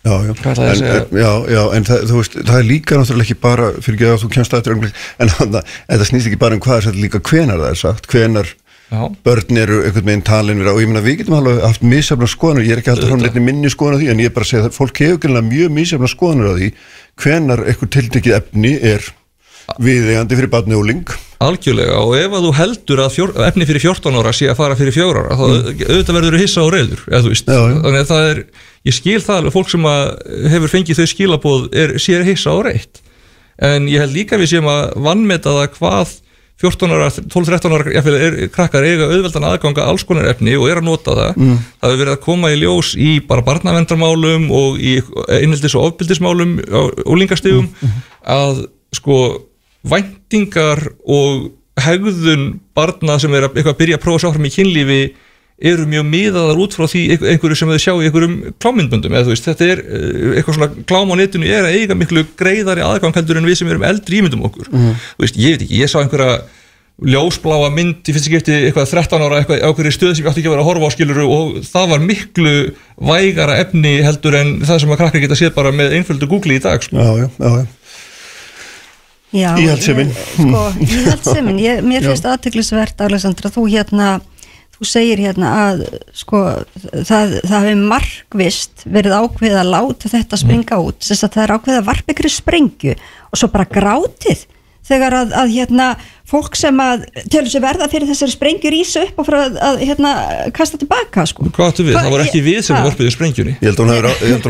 Já, 0.00 0.14
já, 0.24 0.30
að 0.32 0.58
en, 0.64 0.84
en, 0.88 1.10
já, 1.12 1.32
já, 1.52 1.60
en 1.76 1.84
það, 1.84 2.12
veist, 2.16 2.36
það 2.48 2.54
er 2.56 2.64
líka 2.64 2.96
náttúrulega 2.96 3.26
ekki 3.26 3.34
bara, 3.36 3.66
fyrir 3.84 3.98
ekki 3.98 4.06
að 4.08 4.22
þú 4.22 4.28
kemst 4.32 4.54
að 4.56 4.62
þetta 4.70 4.92
en 5.20 5.32
það, 5.34 6.04
snýst 6.08 6.28
ekki 6.30 6.38
bara 6.40 6.56
um 6.56 6.62
hvað 6.64 6.78
er 6.78 6.86
þetta 6.86 7.02
líka 7.02 7.20
hvenar 7.28 7.60
það 7.60 7.74
er 7.74 7.80
sagt, 7.82 8.08
hvenar 8.08 8.52
Já. 8.90 9.04
börn 9.22 9.60
eru 9.62 9.84
einhvern 9.84 10.08
veginn 10.08 10.24
talin 10.26 10.58
vera 10.58 10.72
og 10.74 10.80
ég 10.82 10.90
meina 10.90 11.04
við 11.04 11.20
getum 11.20 11.36
alveg 11.38 11.60
haft 11.62 11.84
misjafna 11.86 12.26
skoðanur, 12.26 12.64
ég 12.66 12.74
er 12.74 12.80
ekki 12.82 12.90
alltaf 12.90 13.12
frá 13.12 13.20
nefnir 13.20 13.44
minni 13.46 13.70
skoðan 13.70 13.94
á 13.94 14.00
því 14.00 14.08
en 14.10 14.22
ég 14.24 14.30
er 14.30 14.34
bara 14.34 14.46
að 14.48 14.50
segja 14.50 14.66
að 14.66 14.74
fólk 14.74 15.02
hefur 15.04 15.20
greinlega 15.22 15.46
mjög 15.46 15.74
misjafna 15.76 16.10
skoðanur 16.10 16.50
á 16.50 16.54
því 16.58 16.70
hvenar 17.22 17.62
eitthvað 17.70 17.92
tiltekið 17.96 18.36
efni 18.40 18.72
er 18.90 19.06
viðeigandi 19.78 20.38
fyrir 20.40 20.50
barni 20.50 20.74
og 20.74 20.86
ling. 20.88 21.12
Algjörlega 21.40 22.00
og 22.02 22.16
ef 22.18 22.34
að 22.34 22.46
þú 22.46 22.50
heldur 22.58 23.02
að 23.04 23.12
fjór, 23.14 23.32
efni 23.46 23.68
fyrir 23.68 23.84
14 23.84 24.18
ára 24.18 24.32
sé 24.34 24.48
að 24.50 24.58
fara 24.58 24.78
fyrir 24.80 24.96
4 24.96 25.22
ára 25.22 25.36
þá 25.38 25.44
auðvitað 25.46 26.16
verður 26.16 26.36
þú 26.36 26.40
hissa 26.42 26.64
og 26.64 26.72
reyður 26.74 27.04
þannig 27.06 28.00
að 28.00 28.10
það 28.10 28.26
er 28.32 28.42
ég 28.90 28.96
skil 28.96 29.20
það 29.22 29.38
alveg, 29.38 29.54
fólk 29.54 29.70
sem 29.70 29.86
að 29.88 30.02
hefur 30.52 30.72
fengið 30.74 31.00
þau 31.00 31.08
skilabóð 31.14 31.70
er, 31.84 31.94
sér 32.02 32.26
hissa 32.26 32.56
og 32.56 32.66
reytt 32.66 33.00
en 33.70 33.88
ég 33.88 34.02
held 34.02 34.16
líka 34.16 34.40
við 34.40 34.52
séum 34.54 34.68
að 34.72 34.82
vannmeta 35.06 35.54
það 35.56 35.72
hvað 35.78 36.14
14 36.60 36.92
ára, 36.92 37.06
12-13 37.10 37.72
ára 37.76 37.92
jafnvel, 37.94 38.16
er, 38.20 38.34
krakkar 38.52 38.84
eiga 38.84 39.06
auðveldan 39.08 39.46
aðganga 39.48 39.86
alls 39.88 40.04
konar 40.04 40.26
efni 40.28 40.56
og 40.60 40.66
er 40.68 40.80
að 40.82 40.88
nota 40.90 41.14
það 41.16 41.38
Mm. 41.40 41.54
það 41.80 41.90
hefur 41.90 42.00
verið 42.02 42.12
að 42.16 42.24
koma 42.26 42.50
í 42.52 42.58
ljós 42.60 42.90
í 43.00 43.10
bara 43.26 43.44
barnavendarmálum 43.46 44.50
og 44.52 44.76
í 44.80 44.98
einhildis 45.38 45.74
og 45.78 45.86
ofbildismálum 45.88 46.58
og 46.68 47.00
úlingastigum 47.06 47.70
að 48.26 48.66
sko 48.92 49.16
væntingar 49.88 50.82
og 51.08 51.50
hegðun 51.80 52.60
barna 52.76 53.16
sem 53.22 53.32
er 53.34 53.48
að 53.48 53.56
byrja 53.78 53.96
að 53.96 54.02
prófa 54.04 54.26
sáfram 54.26 54.44
í 54.48 54.52
kynlífi 54.52 55.00
eru 55.60 55.84
mjög 55.90 56.06
miðaðar 56.08 56.60
út 56.64 56.72
frá 56.76 56.86
því 56.88 57.00
einhver- 57.12 57.30
einhverju 57.34 57.56
sem 57.60 57.68
þau 57.68 57.80
sjá 57.84 57.92
í 58.00 58.06
einhverjum 58.08 58.36
klámyndböndum 58.64 59.12
eða 59.12 59.26
þú 59.26 59.34
veist, 59.34 59.48
þetta 59.50 59.66
er 59.74 59.82
eh, 59.84 60.38
eitthvað 60.40 60.56
svona 60.56 60.70
klám 60.88 61.12
á 61.12 61.14
netinu 61.20 61.50
er 61.52 61.66
að 61.68 61.76
eiga 61.80 61.96
miklu 62.00 62.22
greiðari 62.40 62.80
aðgang 62.86 63.12
heldur 63.18 63.36
en 63.42 63.44
við 63.50 63.58
sem 63.60 63.68
erum 63.68 63.84
eldri 63.84 64.22
ímyndum 64.22 64.46
okkur. 64.48 64.70
Þú 64.72 65.20
veist, 65.26 65.36
ég 65.36 65.56
veit 65.58 65.66
ekki, 65.66 65.82
ég 65.84 65.92
sá 65.92 66.00
einhverja 66.00 66.40
ljósbláa 67.00 67.70
mynd 67.72 68.04
í 68.04 68.12
fyrst 68.12 68.26
skipti 68.28 68.52
eitthvað 68.68 68.90
13 68.92 69.22
ára 69.24 69.38
eitthvað 69.40 69.62
á 69.64 69.68
einhverju 69.70 69.92
stöð 69.94 70.10
sem 70.16 70.24
ég 70.24 70.30
átti 70.32 70.42
ekki 70.42 70.50
að 70.50 70.54
vera 70.56 70.64
að 70.64 70.68
horfa 70.68 70.88
á 70.88 70.94
skiluru 70.96 71.28
og 71.32 71.54
það 71.64 71.86
var 71.94 72.02
miklu 72.04 72.50
vægara 73.08 73.54
efni 73.62 73.92
heldur 74.04 74.36
en 74.36 74.50
það 74.68 74.80
sem 74.82 74.92
að 74.92 74.98
krakkar 75.00 75.22
geta 75.24 75.38
séð 75.40 75.54
bara 75.56 75.72
með 75.72 75.94
einföldu 75.96 76.28
Google 76.28 76.58
í 76.58 76.60
dag 76.60 76.84
sko. 76.84 76.96
Já, 77.00 77.24
já, 77.24 77.28
já, 77.40 77.52
já. 77.56 77.66
Já, 79.30 79.50
Íhaldssemin. 79.62 80.08
ég- 80.10 80.28
Sko, 80.34 80.62
íhaldssemin, 80.82 81.58
ég, 81.62 81.80
mér 81.86 82.02
finnst 82.02 82.24
aðteglisvert 82.26 83.00
Alessandra, 83.06 83.48
þú 83.54 83.64
hérna 83.70 84.20
þú 84.80 84.88
segir 84.88 85.20
hérna 85.20 85.50
að 85.66 85.82
sko, 86.16 86.40
það, 87.04 87.34
það 87.44 87.66
hefur 87.68 87.82
markvist 87.92 88.86
verið 88.88 89.16
ákveðið 89.18 89.58
að 89.60 89.72
láta 89.74 90.12
þetta 90.14 90.40
springa 90.40 90.80
út. 90.80 91.02
Þess 91.04 91.26
að 91.26 91.34
það 91.36 91.44
er 91.44 91.54
ákveðið 91.56 91.80
að 91.82 91.90
varpa 91.90 92.14
ykkur 92.14 92.32
sprengju 92.32 92.96
og 92.96 93.40
svo 93.40 93.50
bara 93.52 93.68
grátið 93.68 94.46
þegar 94.90 95.16
að, 95.20 95.36
að 95.40 95.52
hérna 95.54 95.86
fólk 96.30 96.54
sem 96.54 96.76
að 96.78 97.00
telur 97.32 97.50
sér 97.50 97.62
verða 97.64 97.88
fyrir 97.90 98.06
þessari 98.06 98.30
sprengju 98.36 98.70
rýsa 98.70 99.00
upp 99.08 99.16
og 99.18 99.26
fyrir 99.26 99.40
að, 99.48 99.56
að 99.66 99.80
hérna 99.88 100.10
kasta 100.54 100.78
tilbaka 100.78 101.24
sko. 101.26 101.46
Hvað 101.56 101.70
áttu 101.72 101.86
við? 101.86 101.94
Hvað- 101.96 102.04
Það 102.06 102.14
var 102.14 102.22
ekki 102.26 102.42
við 102.46 102.60
sem 102.68 102.76
Ha? 102.78 102.82
vörpuðu 102.86 103.10
sprengjunni 103.16 103.54
Ég 103.56 103.66
held 103.66 103.80
að 103.80 103.82
hún 103.82 103.94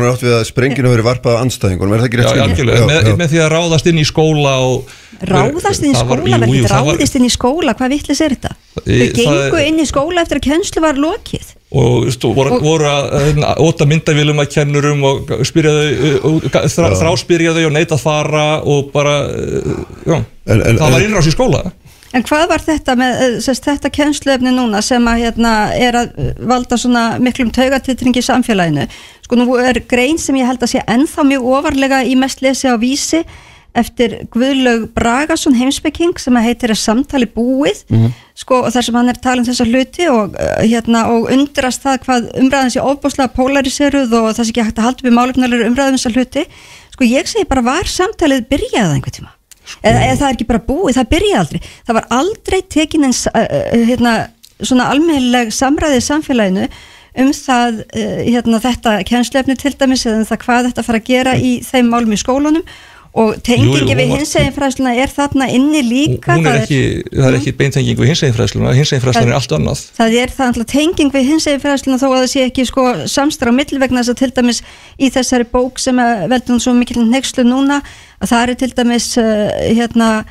að 0.05 0.11
átt 0.11 0.25
við 0.27 0.35
að 0.37 0.43
sprengjuna 0.51 0.87
hefur 0.91 0.97
verið 0.99 1.07
varpað 1.09 1.37
á 1.37 1.41
andstæðingunum, 1.45 1.95
er 1.95 2.03
það 2.03 2.09
ekki 2.11 2.19
Já, 2.19 2.21
rétt 2.21 2.31
skilið? 2.31 2.45
algjörlega, 2.51 2.85
með, 2.91 3.01
já. 3.09 3.15
með 3.23 3.31
því 3.33 3.41
að 3.41 3.49
ráðast 3.55 3.89
inn 3.91 4.01
í 4.01 4.05
skóla 4.11 4.53
og 4.67 4.93
ráðast 5.31 5.81
inn 5.85 5.91
í 5.91 5.97
skóla, 5.97 6.21
jú, 6.21 6.37
verður 6.45 6.69
var- 6.69 6.85
ráðist 6.91 7.17
inn 7.17 7.25
í 7.25 7.33
skóla 7.33 7.73
hvað 7.81 7.93
vittlis 7.95 8.21
er 8.21 8.35
þetta? 8.37 8.53
Þau 8.77 9.09
gengu 9.17 9.65
inn 9.65 9.81
í 9.81 9.87
skóla 9.89 10.21
eftir 10.25 10.37
að 10.41 10.47
kennslu 10.51 10.81
var 10.85 11.01
lokið 11.01 11.49
og 11.71 12.09
stu, 12.11 12.33
voru, 12.35 12.57
voru 12.59 12.83
að 12.89 13.05
hérna, 13.25 13.53
óta 13.63 13.85
myndavilum 13.87 14.41
að 14.43 14.49
kennurum 14.57 15.03
og 15.07 15.29
þráspyrja 15.39 17.53
þau 17.55 17.65
og 17.67 17.75
neita 17.75 17.95
að 17.95 18.03
fara 18.03 18.47
og 18.67 18.91
bara 18.93 19.13
já, 20.05 20.17
En- 20.47 20.61
en- 20.67 20.77
það 20.77 20.91
var 20.91 21.01
innrás 21.05 21.27
í 21.29 21.33
skóla. 21.35 21.71
En 22.13 22.23
hvað 22.27 22.49
var 22.49 22.59
þetta 22.59 22.95
með 22.99 23.37
sest, 23.39 23.63
þetta 23.63 23.87
kennsluefni 23.89 24.51
núna 24.51 24.81
sem 24.83 25.05
að 25.07 25.21
hérna, 25.23 25.51
er 25.79 25.95
að 25.95 26.09
valda 26.43 26.75
svona 26.75 27.03
miklum 27.23 27.53
taugatitring 27.55 28.17
í 28.19 28.23
samfélaginu? 28.25 28.83
Sko 29.23 29.35
nú 29.39 29.45
er 29.63 29.79
grein 29.87 30.19
sem 30.19 30.35
ég 30.35 30.45
held 30.49 30.59
að 30.59 30.73
sé 30.73 30.81
ennþá 30.91 31.23
mjög 31.23 31.45
ofarlega 31.53 32.01
í 32.03 32.17
mest 32.19 32.41
lesi 32.43 32.67
á 32.67 32.75
vísi 32.75 33.23
eftir 33.77 34.17
Guðlaug 34.33 34.89
Bragason 34.95 35.55
heimspeking 35.55 36.17
sem 36.19 36.35
að 36.35 36.47
heitir 36.49 36.73
að 36.73 36.81
samtali 36.81 37.27
búið. 37.31 37.85
Mhm. 37.89 38.11
sko, 38.41 38.63
og 38.65 38.71
þar 38.73 38.83
sem 38.83 38.95
hann 38.95 39.09
er 39.09 39.13
að 39.13 39.21
tala 39.21 39.41
um 39.41 39.45
þessa 39.45 39.65
hluti 39.67 40.07
og, 40.09 40.35
uh, 40.35 40.63
hérna, 40.65 41.05
og 41.13 41.29
undrast 41.29 41.83
það 41.83 41.99
hvað 42.05 42.29
umræðan 42.41 42.71
sé 42.73 42.81
ofbúslega 42.81 43.35
polariseruð 43.35 44.13
og 44.17 44.29
það 44.33 44.45
sé 44.45 44.49
ekki 44.49 44.65
hægt 44.65 44.79
að 44.79 44.87
halda 44.87 45.05
við 45.05 45.17
málefnulegur 45.17 45.67
umræðum 45.69 45.97
þessa 45.99 46.13
hluti. 46.15 46.45
Sko 46.91 47.05
ég 47.05 47.27
segi 47.29 47.45
bara 47.47 47.61
var 47.61 47.85
samtalið 47.85 48.47
byrjaði 48.49 48.95
einhvern 48.97 49.17
tíma? 49.19 49.31
Eða, 49.83 49.99
eða 50.07 50.17
það 50.17 50.27
er 50.27 50.35
ekki 50.35 50.49
bara 50.49 50.63
búið, 50.67 50.95
það 50.97 51.11
byrjaði 51.11 51.39
aldrei. 51.39 51.61
Það 51.85 51.97
var 51.99 52.07
aldrei 52.17 52.61
tekin 52.67 53.05
eins 53.07 53.21
uh, 53.29 53.45
uh, 53.45 53.85
hérna, 53.91 54.15
svona 54.61 54.89
almennileg 54.91 55.53
samræðið 55.53 56.01
í 56.01 56.07
samfélaginu 56.07 56.69
um 57.21 57.33
það 57.35 57.83
uh, 57.83 58.21
hérna, 58.25 58.61
þetta 58.63 58.95
kennslefni 59.07 59.57
til 59.59 59.75
dæmis 59.77 60.07
eða 60.07 60.23
um 60.23 60.29
það 60.29 60.41
hvað 60.45 60.71
þetta 60.71 60.87
fara 60.87 61.01
að 61.01 61.11
gera 61.11 61.35
í 61.37 61.59
þeim 61.67 61.91
málum 61.91 62.15
í 62.15 62.19
skólunum 62.19 62.65
og 63.13 63.41
tengingi 63.43 63.91
við 63.91 64.05
hún 64.05 64.11
var- 64.13 64.19
hinsegin 64.21 64.53
fræðsluna 64.55 64.91
er 65.03 65.09
þarna 65.11 65.47
inni 65.51 65.81
líka 65.83 66.37
er 66.37 66.45
það 66.45 66.59
ekki, 66.61 66.81
það 67.11 67.25
er 67.27 67.37
ekki 67.39 67.53
beintenging 67.59 67.97
við 67.99 68.07
hinseginfræðsluna, 68.11 68.73
hinseginfræðsluna 68.77 69.31
er 69.33 69.35
allt 69.35 69.55
annað. 69.57 69.81
það 69.97 70.15
er 70.21 70.29
það 70.37 70.47
alltaf 70.47 70.69
tenging 70.71 71.11
við 71.11 71.27
hinsegin 71.31 71.63
fræðsluna 71.65 71.99
þó 71.99 72.07
að 72.07 72.21
það 72.21 72.29
sé 72.31 72.45
ekki 72.47 72.65
sko 72.69 72.85
samstra 73.11 73.51
á 73.51 73.53
milli 73.57 73.81
vegna 73.83 73.99
þess 73.99 74.13
að 74.15 74.21
til 74.21 74.31
dæmis 74.39 74.61
í 74.95 75.09
þessari 75.11 75.49
bók 75.51 75.79
sem 75.83 75.99
að 75.99 76.23
veldur 76.31 76.55
hún 76.55 76.63
svo 76.63 76.73
mikil 76.77 77.03
nexlu 77.03 77.43
núna 77.43 77.81
að 78.21 78.31
það 78.31 78.47
er 78.47 78.55
til 78.63 78.71
dæmis 78.79 79.09
uh, 79.19 79.51
hérna 79.75 80.23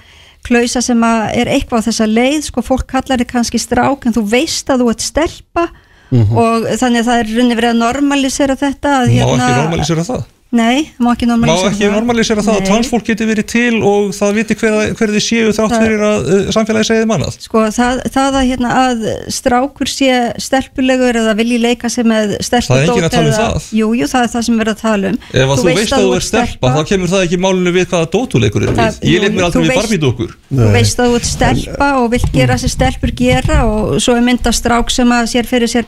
klausa 0.48 0.80
sem 0.80 1.04
að 1.04 1.36
er 1.36 1.52
eitthvað 1.52 1.84
á 1.84 1.86
þessa 1.90 2.08
leið 2.08 2.42
sko 2.48 2.64
fólk 2.64 2.86
kallar 2.88 3.20
þig 3.20 3.28
kannski 3.28 3.60
strák 3.60 4.06
en 4.08 4.16
þú 4.16 4.24
veist 4.24 4.72
að 4.72 4.80
þú 4.80 4.90
ert 4.94 5.04
stelpa. 5.04 5.68
Mhm. 6.10 6.32
og 6.34 6.64
þannig 6.80 7.04
að 7.04 7.06
það 7.06 7.18
er 7.20 7.28
runni 7.36 7.54
verið 7.54 7.70
að 7.70 7.82
normalisera 7.84 8.56
þetta 8.58 8.94
að, 8.98 9.10
má 9.14 9.34
ekki 9.36 9.52
normalisera 9.60 10.02
það 10.08 10.24
Nei, 10.50 10.90
má 10.98 11.12
ekki 11.14 11.28
má 11.28 11.36
normalisera 11.36 11.70
ekki 11.70 11.88
normalisera 11.92 12.42
það 12.42 12.56
að 12.58 12.64
transfólk 12.66 13.04
geti 13.06 13.26
verið 13.28 13.46
til 13.52 13.76
og 13.86 14.08
það 14.16 14.30
viti 14.34 14.54
hver, 14.58 14.72
hver 14.98 15.10
séu 15.22 15.52
þrátt 15.54 15.70
Það- 15.70 15.84
fyrir 15.84 16.00
að 16.02 16.18
uh, 16.26 16.48
samfélagi 16.56 16.88
segið 16.88 17.06
mannað 17.06 17.36
Sko 17.44 17.62
það, 17.70 18.00
það 18.10 18.38
að, 18.40 18.46
hérna, 18.50 18.70
að 18.80 19.04
strákur 19.30 19.86
sé 19.86 20.10
stelpulegur 20.42 21.14
eða 21.20 21.36
vilji 21.38 21.58
leika 21.62 21.86
sig 21.86 22.02
með 22.10 22.34
stelpudót 22.42 22.66
Það 22.66 22.82
er 22.82 22.90
enginn 22.90 23.06
að 23.06 23.14
tala 23.14 23.22
um 23.22 23.30
eða- 23.30 23.46
það. 23.46 23.68
Jú, 23.78 23.86
jú, 23.94 24.08
það 24.10 24.22
er 24.26 24.30
það 24.34 24.42
sem 24.48 24.54
við 24.58 24.64
erum 24.64 24.74
að 24.74 24.82
tala 24.82 25.04
um. 25.06 25.18
Ef 25.30 25.46
að 25.46 25.54
þú, 25.54 25.66
veist 25.70 25.94
að 25.94 26.02
þú 26.02 26.10
ert 26.18 26.26
stelpa 26.26 26.66
þá 26.74 26.80
kemur 26.90 27.08
það 27.14 27.24
ekki 27.28 27.38
málunum 27.46 27.74
við 27.78 27.86
hvaða 27.94 28.10
dótuleikur 28.16 28.60
er. 28.66 28.74
Það- 28.74 28.98
við 28.98 29.14
ég 29.14 29.22
leik 29.22 29.30
mér 29.30 29.38
þú 29.38 29.46
aldrei 29.46 29.62
við 29.62 29.78
barbídókur 29.78 30.30
Þú 30.50 30.66
veist 30.74 30.98
að 30.98 31.06
þú 31.06 31.14
ert 31.20 31.30
stelpa 31.30 31.88
og 32.02 32.10
vilt 32.10 32.30
gera 32.34 32.58
sér 32.58 32.74
stelpur 32.74 33.14
gera 33.14 33.56
og 33.70 34.02
svo 34.02 34.18
er 34.18 34.26
mynda 34.26 34.50
strák 34.50 34.90
sem 34.90 35.06
að 35.14 35.30
sér 35.30 35.46
fyrir 35.46 35.70
sér 35.70 35.86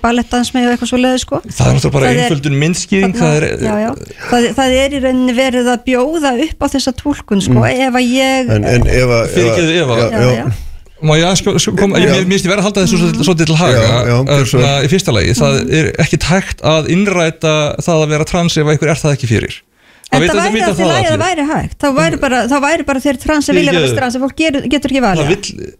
sko 4.52 4.58
það 4.60 4.74
er 4.82 4.94
í 4.96 5.00
rauninni 5.02 5.34
verið 5.36 5.70
að 5.72 5.80
bjóða 5.88 6.32
upp 6.46 6.60
á 6.62 6.66
þessa 6.76 6.92
túlkun 7.00 7.42
sko, 7.42 7.58
Mm. 7.58 7.88
ef 7.88 7.96
að 7.98 8.12
ég 8.12 8.52
En, 8.56 8.64
en 8.64 8.84
já, 8.84 9.06
Já, 10.12 10.20
já, 10.20 10.36
já. 10.36 10.46
Má 11.02 11.16
ég 11.18 11.26
mér 12.22 12.30
finnst 12.30 12.46
ég 12.46 12.52
verið 12.52 12.62
að 12.62 12.66
halda 12.68 12.82
þessu 12.84 12.98
svolítið- 13.00 13.24
svolítið 13.26 13.46
til 13.50 13.56
haga 13.58 13.80
vel. 13.82 14.84
í 14.86 14.88
fyrsta 14.92 15.12
lagi, 15.16 15.34
það 15.34 15.74
er 15.80 15.90
ekki 15.98 16.18
tækt 16.22 16.62
að 16.62 16.88
innræta 16.94 17.54
það 17.82 18.02
að 18.04 18.08
vera 18.14 18.24
trans 18.24 18.56
ef 18.56 18.66
einhver 18.70 18.88
er 18.94 19.00
það 19.02 19.16
ekki 19.16 19.26
fyrir. 19.32 19.56
En 20.12 20.22
það 20.22 20.36
væri 20.38 20.62
að 20.62 20.76
að 21.02 21.08
það 21.10 21.22
væri 21.24 21.44
hægt. 21.48 21.78
Þá 21.80 21.88
væri 21.96 22.16
bara, 22.20 22.42
þá 22.46 22.56
væri 22.60 22.84
bara 22.86 23.00
þeir 23.00 23.18
trans 23.18 23.46
sem 23.46 23.56
vilja 23.56 23.72
vera 23.72 23.96
trans 23.96 24.14
fólk 24.22 24.36
getur, 24.36 24.68
getur 24.68 24.90
ekki 24.92 25.02
valið 25.02 25.74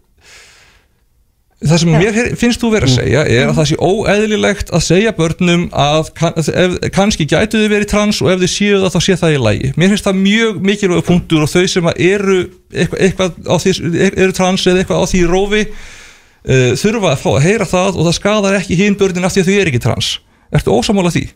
það 1.63 1.81
sem 1.81 1.93
mér 1.95 2.19
finnst 2.39 2.61
þú 2.61 2.69
vera 2.73 2.89
að 2.89 2.95
segja 2.97 3.23
er 3.29 3.49
að 3.49 3.57
það 3.59 3.69
sé 3.71 3.77
óeðlilegt 3.79 4.73
að 4.73 4.85
segja 4.87 5.15
börnum 5.17 5.65
að 5.71 6.11
kann, 6.19 6.37
ef, 6.37 6.77
kannski 6.95 7.27
gætu 7.29 7.61
þau 7.61 7.71
verið 7.71 7.89
trans 7.93 8.21
og 8.23 8.31
ef 8.33 8.43
þau 8.43 8.51
séu 8.51 8.81
það 8.83 8.95
þá 8.95 8.99
sé 9.07 9.17
það 9.21 9.35
í 9.37 9.41
lægi 9.47 9.73
mér 9.79 9.93
finnst 9.93 10.07
það 10.09 10.21
mjög 10.21 10.61
mikilvæg 10.69 11.03
punktur 11.07 11.45
og 11.45 11.51
þau 11.53 11.65
sem 11.71 11.91
eru 11.93 12.39
eitthvað, 12.73 12.99
eitthvað 13.07 13.37
á 13.47 13.55
því, 13.63 13.75
eru 14.11 14.35
trans 14.35 14.67
eða 14.67 14.83
eitthvað 14.83 15.03
á 15.03 15.05
því 15.13 15.23
rófi 15.29 15.63
uh, 15.67 16.73
þurfa 16.79 17.13
að 17.13 17.21
fá 17.23 17.29
að 17.35 17.45
heyra 17.47 17.69
það 17.69 17.97
og 17.97 18.09
það 18.09 18.17
skadar 18.19 18.59
ekki 18.59 18.79
hinn 18.79 18.99
börnin 18.99 19.27
af 19.27 19.35
því 19.35 19.43
að 19.43 19.49
þau 19.49 19.55
eru 19.59 19.73
ekki 19.73 19.83
trans. 19.83 20.11
Ertu 20.53 20.75
ósamála 20.75 21.13
því? 21.13 21.27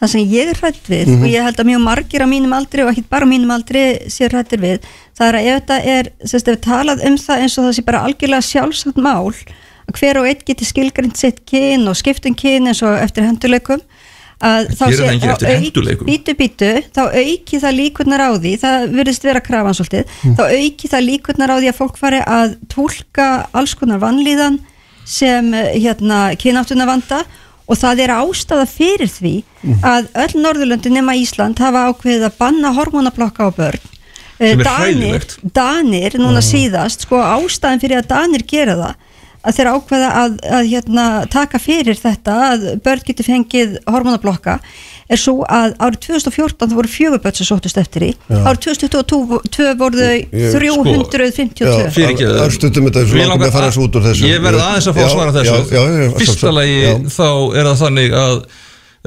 Það 0.00 0.08
sem 0.12 0.20
ég 0.30 0.48
er 0.52 0.58
hrætt 0.62 0.86
við 0.88 1.06
Mhm. 1.08 1.22
og 1.22 1.28
ég 1.28 1.42
held 1.42 1.56
að 1.58 1.68
mjög 1.70 1.82
margir 1.82 2.22
á 2.22 2.28
mínum 2.30 2.52
aldri 2.54 2.82
og 2.84 2.90
ekki 2.92 3.04
bara 3.10 3.26
á 3.26 3.32
mínum 3.32 3.50
aldri 3.50 3.84
sé 4.08 4.28
hrættir 4.30 4.60
við 4.62 4.78
það 5.18 5.28
er 5.28 5.34
að 5.34 5.46
ef 5.48 5.62
þetta 5.62 5.78
er, 5.84 6.10
sérst, 6.24 6.48
ef 6.48 6.60
talað 6.60 7.04
um 7.06 7.16
það 7.16 7.40
eins 7.42 7.58
og 7.58 7.64
það 7.64 7.74
sé 7.78 7.84
bara 7.84 8.04
algjörlega 8.06 8.46
sjálfsagt 8.50 8.96
mál 8.96 9.32
að 9.88 9.96
hver 9.98 10.18
og 10.20 10.26
einn 10.28 10.44
geti 10.46 10.64
skilgrind 10.68 11.16
sitt 11.16 11.44
kyn 11.48 11.88
og 11.88 11.96
skiptum 11.96 12.34
kyn 12.36 12.68
eins 12.68 12.82
og 12.82 12.94
eftir 13.02 13.24
henduleikum 13.26 13.80
að 14.38 14.68
þá 14.78 14.84
þá 14.86 14.86
auk- 14.86 16.04
bítu 16.06 16.34
bítu, 16.38 16.68
þá 16.94 17.00
auki 17.10 17.58
það 17.58 17.74
líkurnar 17.74 18.20
á 18.22 18.30
því 18.38 18.52
það 18.62 18.84
virðist 18.94 19.24
vera 19.26 19.40
krafan 19.40 19.74
svolítið 19.74 20.04
Mm. 20.22 20.36
þá 20.36 20.42
auki 20.46 20.86
það 20.92 21.06
líkurnar 21.10 21.50
á 21.50 21.56
því 21.58 21.68
að 21.72 21.78
fólk 21.80 21.96
fari 21.98 22.20
að 22.22 22.54
tólka 22.70 23.48
alls 23.52 23.74
konar 23.74 23.98
vannlíðan 23.98 24.60
sem 25.04 25.54
eh, 25.54 25.74
hérna 25.80 26.36
kynáttuna 26.38 26.86
vanda 26.86 27.24
og 27.68 27.76
það 27.76 28.00
er 28.06 28.14
ástæða 28.16 28.66
fyrir 28.72 29.10
því 29.12 29.34
Mm. 29.58 29.80
að 29.82 30.04
öll 30.22 30.34
Norðurlöndin 30.44 30.94
nema 30.94 31.16
Ísland 31.18 31.58
hafa 31.58 31.88
ákveðið 31.90 32.28
að 32.28 32.36
banna 32.38 32.70
hormonablokka 32.76 33.48
á 33.48 33.50
börn 33.56 33.80
Eh, 34.38 34.54
Danir. 34.54 35.24
Danir, 35.42 36.14
núna 36.14 36.38
síðast 36.46 37.02
sko 37.02 37.18
ástæðan 37.18 37.80
fyrir 37.82 37.98
að 37.98 38.06
Danir 38.12 38.44
gera 38.46 38.76
það 38.78 38.94
að 39.48 39.56
þeir 39.56 39.70
ákveða 39.72 40.10
að, 40.20 40.36
að 40.58 40.68
hérna, 40.70 41.06
taka 41.30 41.58
fyrir 41.58 41.98
þetta 41.98 42.36
að 42.52 42.66
börn 42.84 43.02
getur 43.06 43.26
fengið 43.26 43.74
hormonablokka 43.90 44.60
er 45.08 45.16
svo 45.20 45.34
að 45.48 45.74
árið 45.80 45.98
2014 46.04 46.68
það 46.68 46.74
voru 46.78 46.90
fjögur 46.92 47.20
börn 47.24 47.36
sem 47.38 47.48
sóttust 47.48 47.78
eftir 47.80 48.04
í 48.04 48.10
árið 48.28 48.60
2022 48.66 49.74
voru 49.80 49.96
þau 49.98 50.18
Ég- 50.18 50.52
352 50.54 51.90
Fyrirgefðu. 51.96 52.38
Örstundum 52.44 52.88
þetta 52.88 53.00
er 53.02 53.08
svo 53.08 53.16
Mig 53.16 53.26
langum 53.28 53.34
langar 53.38 53.48
að 53.48 53.56
fara 53.58 53.70
þessu 53.72 53.84
út 53.86 53.96
úr 53.98 54.06
þessu. 54.08 54.28
Ég 54.28 54.42
verði 54.44 54.62
aðeins 54.66 54.88
að 54.90 54.96
fá 54.98 55.02
að 55.06 55.12
svara 55.14 55.34
þessu. 55.38 55.54
já, 55.54 55.78
já, 55.78 55.82
já, 55.88 56.08
Fyrsta 56.18 56.24
sjálfsagt. 56.24 56.56
lagi 56.58 56.78
Já. 56.82 56.94
þá 57.18 57.28
er 57.58 57.68
það 57.70 57.78
þannig 57.84 58.16
að 58.22 58.34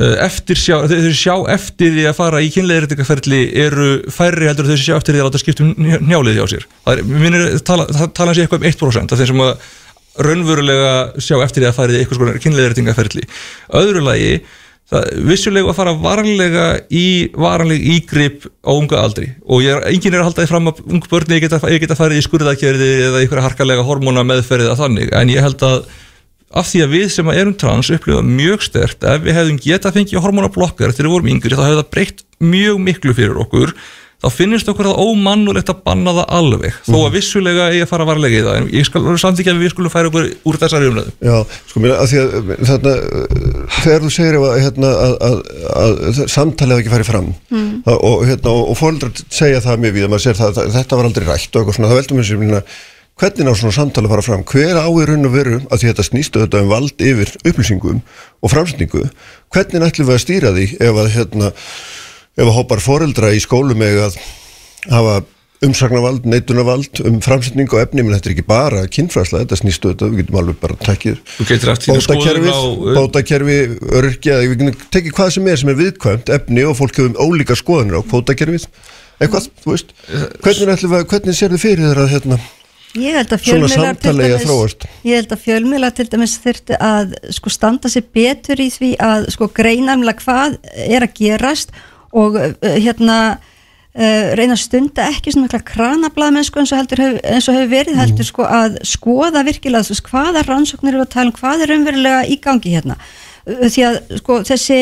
uh, 0.02 0.16
eftir 0.26 0.58
sjá, 0.64 0.76
þeir 0.88 1.04
þeir 1.06 1.18
sjá 1.22 1.36
eftir 1.56 1.92
því 1.98 2.06
að 2.10 2.16
fara 2.22 2.42
í 2.42 2.50
kynleiðréttingaferli 2.56 3.42
eru 3.66 3.90
færri 4.16 4.50
heldur 4.50 4.70
þeir 4.72 4.82
sjá 4.82 4.96
eftir 4.98 5.14
því 5.18 5.22
að 5.22 5.30
láta 5.30 5.42
skipta 5.44 5.66
um 5.68 5.74
nj- 5.78 6.02
njálið 6.10 6.40
hjá 6.42 6.46
sér. 6.56 6.66
Það 6.88 6.98
er, 6.98 7.60
tala, 7.70 7.86
tala 8.18 8.34
sér 8.34 8.48
eitthvað 8.48 8.64
um 8.66 8.72
1% 8.72 9.14
af 9.14 9.22
þeir 9.22 9.32
sem 9.34 9.44
að 9.46 9.54
raunverulega 10.26 10.94
sjá 11.24 11.38
eftir 11.46 11.64
því 11.64 11.70
að 11.70 11.78
fara 11.78 11.94
í 11.96 12.00
eitthvað 12.02 12.20
svona 12.20 12.42
kynleiðréttingaferli. 12.44 13.24
Öðru 13.80 14.02
lagi 14.04 14.32
vissulega 15.24 15.72
að 15.72 15.78
fara 15.78 15.96
varlega 15.96 16.66
í 16.92 17.32
varanleg 17.32 17.84
ígrip 17.96 18.46
á 18.68 18.72
unga 18.76 19.00
aldri. 19.06 19.30
Og 19.48 19.64
ég 19.64 19.78
er, 19.78 19.86
enginn 19.88 20.18
er 20.18 20.24
að 20.24 20.30
halda 20.30 20.44
því 20.44 20.52
fram 20.52 20.72
að 20.72 20.82
ung 20.90 21.10
börni 21.12 21.40
geta, 21.40 21.62
geta 21.64 21.98
farið 22.00 22.20
í 22.20 22.26
skurðakerði 22.26 22.90
eða 23.08 23.22
einhverja 23.22 23.46
harkalega 23.46 23.86
hormóna 23.88 24.26
meðferðið 24.28 24.74
að 24.74 24.82
þannig. 24.84 25.14
En 25.16 25.32
ég 25.32 25.46
held 25.46 25.64
að 25.68 25.86
af 26.52 26.68
því 26.68 26.84
að 26.84 26.94
við 26.98 27.08
sem 27.14 27.32
erum 27.32 27.56
trans 27.56 27.90
upplifa 27.96 28.22
mjög 28.26 28.66
stert 28.66 29.06
ef 29.08 29.24
við 29.24 29.38
hefðum 29.38 29.60
getað 29.64 29.98
fengið 29.98 30.24
hormonablokkar 30.26 30.92
þegar 30.92 31.08
við 31.08 31.14
vorum 31.16 31.32
yngri 31.32 31.56
þá 31.56 31.64
hefði 31.64 31.78
það 31.80 31.92
breytt 31.96 32.24
mjög 32.44 32.82
miklu 32.88 33.16
fyrir 33.16 33.40
okkur 33.46 33.74
þá 34.22 34.28
finnst 34.36 34.70
okkur 34.70 34.90
það 34.92 35.02
ómannulegt 35.02 35.72
að 35.74 35.80
banna 35.88 36.14
það 36.20 36.34
alveg 36.38 36.76
þó 36.86 36.98
að 37.00 37.16
vissulega 37.16 37.68
eigi 37.72 37.84
að 37.86 37.90
fara 37.92 38.08
varlega 38.10 38.38
í 38.38 38.44
það 38.46 38.60
en 38.60 38.68
ég 38.76 38.88
skal 38.88 39.02
samþykja 39.24 39.56
að 39.56 39.64
við 39.64 39.74
skulum 39.74 39.94
færa 39.94 40.12
okkur 40.12 40.28
úr 40.52 40.60
þessari 40.62 40.92
umræðu. 40.92 41.14
Já, 41.26 41.36
sko 41.72 41.84
mér 41.84 41.96
að 41.98 42.12
því 42.12 42.22
að 42.22 42.54
þarna, 42.70 42.94
þegar 43.82 44.06
þú 44.06 44.14
segir 44.18 44.40
að, 44.42 44.56
hérna, 44.68 44.94
að, 45.08 45.16
að, 45.30 45.36
að, 45.82 45.96
að 46.12 46.22
samtalið 46.36 46.76
hafi 46.78 46.86
ekki 46.86 46.96
farið 46.96 47.12
fram 47.12 47.30
Mm. 47.52 47.82
það, 47.86 47.98
og, 48.08 48.22
hérna, 48.30 48.52
og, 48.54 48.70
og 48.72 48.78
fóreldrar 48.80 49.22
segja 49.34 49.60
það 49.64 49.82
mjög 49.84 49.94
við 49.98 50.06
að 50.06 50.12
maður 50.14 50.24
segir 50.24 50.38
það, 50.40 50.54
það, 50.58 50.70
þetta 50.78 50.98
var 51.00 51.08
aldrei 51.10 51.26
rætt 51.28 51.56
og 51.56 51.62
eitthvað 51.62 51.78
svona, 51.78 51.90
það 51.92 52.00
veldur 52.00 52.20
mér 52.20 52.28
sem 52.30 52.72
hvernig 53.22 53.52
á 53.52 53.60
svona 53.60 53.76
samtalið 53.76 54.08
að 54.08 54.14
fara 54.16 54.26
fram, 54.26 54.44
hver 54.50 54.80
á 54.82 54.88
í 54.90 55.08
raun 55.10 55.28
og 55.28 55.34
veru 55.36 55.58
að 55.68 55.82
því 55.82 55.90
þetta 55.92 56.06
snýstu 56.08 56.42
þetta 56.42 56.62
um 56.64 56.72
vald 56.72 57.04
yfir 57.06 57.34
upplýsingum 57.52 58.00
og 58.42 58.54
framsetningu 58.54 59.04
hvernig 59.54 59.86
ætlum 59.86 60.10
við 60.10 60.16
að 60.16 60.24
stýra 60.24 60.54
því 60.56 60.68
ef 60.82 61.02
að 61.04 61.12
hérna, 61.18 61.52
ef 62.38 62.48
að 62.48 62.56
hópar 62.58 62.80
fóreldra 62.84 63.34
í 63.36 63.42
skólum 63.44 63.82
eða 63.86 64.10
að 64.10 64.18
hafa 64.92 65.16
umsagnarvald, 65.62 66.24
neitunarvald 66.26 67.02
um 67.06 67.20
framsetning 67.22 67.70
og 67.70 67.84
efni, 67.84 68.02
menn 68.02 68.16
þetta 68.16 68.32
er 68.32 68.34
ekki 68.34 68.46
bara 68.48 68.80
kynfræsla, 68.90 69.44
þetta 69.44 69.60
snýstu 69.60 69.92
þetta, 69.92 70.08
við 70.10 70.24
getum 70.24 70.40
alveg 70.42 70.56
bara 70.64 70.78
takkið 70.82 71.20
bótakerfið, 71.86 72.50
á- 72.50 72.96
bótakerfi, 72.98 73.58
öryrkja, 74.00 74.40
við 74.42 74.56
getum 74.56 74.80
tekið 74.96 75.14
hvað 75.20 75.30
sem 75.36 75.52
er 75.52 75.60
sem 75.62 75.70
er 75.74 75.78
viðkvæmt 75.84 76.32
efni 76.34 76.64
og 76.66 76.74
fólk 76.80 76.98
hefur 76.98 77.14
ólíka 77.22 77.58
skoðanir 77.60 78.00
á 78.00 78.10
bótakerfið, 78.10 78.66
eitthvað, 79.22 79.52
þú 79.62 79.76
veist, 79.76 79.94
hvernig, 80.42 80.74
ætlum 80.74 80.96
við, 80.96 81.06
hvernig 81.14 81.38
sér 81.38 81.54
þið 81.54 81.64
fyrir 81.68 81.88
þér 81.92 82.04
að 82.08 82.12
hérna, 82.16 82.40
Ég 82.92 83.14
held 83.16 83.30
að 83.32 83.40
Svona 83.40 83.68
fjölmiðlar 83.70 83.94
til 83.96 84.10
samtali 84.12 84.24
eigi 84.26 84.34
að 84.34 84.42
dæmis- 84.42 84.50
þróast. 84.50 84.82
Ég 85.08 85.14
held 85.16 85.30
að 85.32 85.40
fjölmiðlar 85.46 85.94
til 85.96 86.06
dæmis 86.12 86.34
þurfti 86.44 86.76
að 86.84 87.14
sko 87.38 87.50
standa 87.54 87.88
sér 87.94 88.04
betur 88.18 88.60
í 88.60 88.66
því 88.74 88.90
að 89.00 89.28
sko 89.32 89.48
greinamlega 89.48 90.20
hvað 90.26 90.58
er 90.92 91.06
að 91.06 91.14
gerast 91.22 91.72
og 92.14 92.36
uh, 92.36 92.52
hérna 92.78 93.18
uh, 93.96 94.28
reyna 94.38 94.56
að 94.56 94.64
stunda 94.66 95.08
ekki 95.12 95.32
svona 95.34 95.48
mikla 95.48 95.62
kranablaðmennsku 95.72 96.60
eins 96.62 96.72
og, 96.74 96.80
heldur, 96.82 97.02
hef, 97.04 97.20
eins 97.24 97.50
og 97.50 97.56
hefur 97.60 97.72
verið 97.76 97.94
Mm. 97.96 98.02
heldur 98.04 98.28
sko 98.30 98.44
að 98.48 98.78
skoða 98.88 99.44
virkilega 99.48 99.88
veist, 99.90 100.08
hvaða 100.12 100.46
rannsóknir 100.48 100.94
eru 100.96 101.06
að 101.06 101.14
tala 101.16 101.32
um 101.32 101.38
hvað 101.40 101.64
er 101.68 101.76
umverulega 101.78 102.26
í 102.28 102.40
gangi 102.42 102.76
hérna 102.78 102.98
Uh, 103.42 103.66
því 103.74 103.82
að 103.88 103.96
sko 104.20 104.36
þessi 104.46 104.76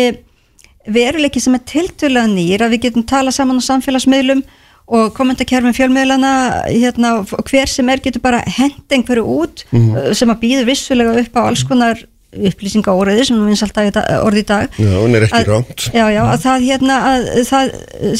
veruleiki 0.89 1.39
sem 1.39 1.53
er 1.55 1.61
tiltölulega 1.69 2.27
nýr 2.27 2.63
að 2.65 2.73
við 2.73 2.81
getum 2.87 3.05
tala 3.07 3.31
saman 3.31 3.59
á 3.61 3.63
samfélagsmiðlum 3.63 4.41
og 4.89 5.13
kommentarkerfum 5.15 5.71
fjölmiðlana 5.77 6.31
hérna, 6.67 7.11
hver 7.45 7.69
sem 7.69 7.89
er 7.93 8.01
getur 8.03 8.19
bara 8.25 8.41
hent 8.57 8.89
einhverju 8.91 9.23
út 9.23 9.63
Mhm. 9.71 9.95
uh, 9.95 10.13
sem 10.13 10.29
að 10.29 10.41
býður 10.43 10.65
vissulega 10.71 11.15
upp 11.21 11.37
á 11.37 11.41
alls 11.47 11.63
konar 11.63 12.01
upplýsinga 12.35 12.93
óriði 12.93 13.25
sem 13.25 13.39
við 13.39 13.49
finnst 13.53 13.65
alltaf 13.65 14.09
orði 14.25 14.43
í 14.43 14.47
dag. 14.51 14.75
Já, 14.77 14.91
hún 14.99 15.15
er 15.17 15.25
ekki 15.25 15.39
Að- 15.39 15.49
rámt 15.49 15.85
Já, 15.95 16.05
já, 16.13 16.21
að 16.29 16.43
það 16.45 16.67
hérna 16.69 16.97
að 17.09 17.27
það, 17.49 17.71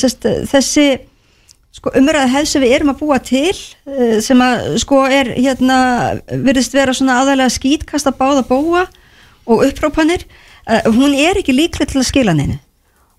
sest, 0.02 0.30
þessi 0.50 0.86
sko, 1.80 1.92
umræða 2.00 2.32
hefð 2.34 2.48
sem 2.50 2.64
við 2.66 2.74
erum 2.80 2.94
að 2.96 3.02
búa 3.04 3.20
til 3.22 3.54
eh, 3.54 4.16
sem 4.26 4.42
að 4.42 4.72
sko 4.82 5.04
er 5.06 5.30
hérna 5.38 5.78
virðist 6.32 6.74
vera 6.74 6.96
svona 6.98 7.20
aðalega 7.22 7.54
skýtkasta 7.54 8.16
báða 8.18 8.42
bóa 8.50 8.88
og 9.50 9.62
upprópanir 9.66 10.26
uh, 10.70 10.90
hún 10.94 11.14
er 11.18 11.38
ekki 11.42 11.54
líklega 11.56 11.90
til 11.94 12.02
að 12.02 12.10
skila 12.10 12.34
neinu. 12.38 12.58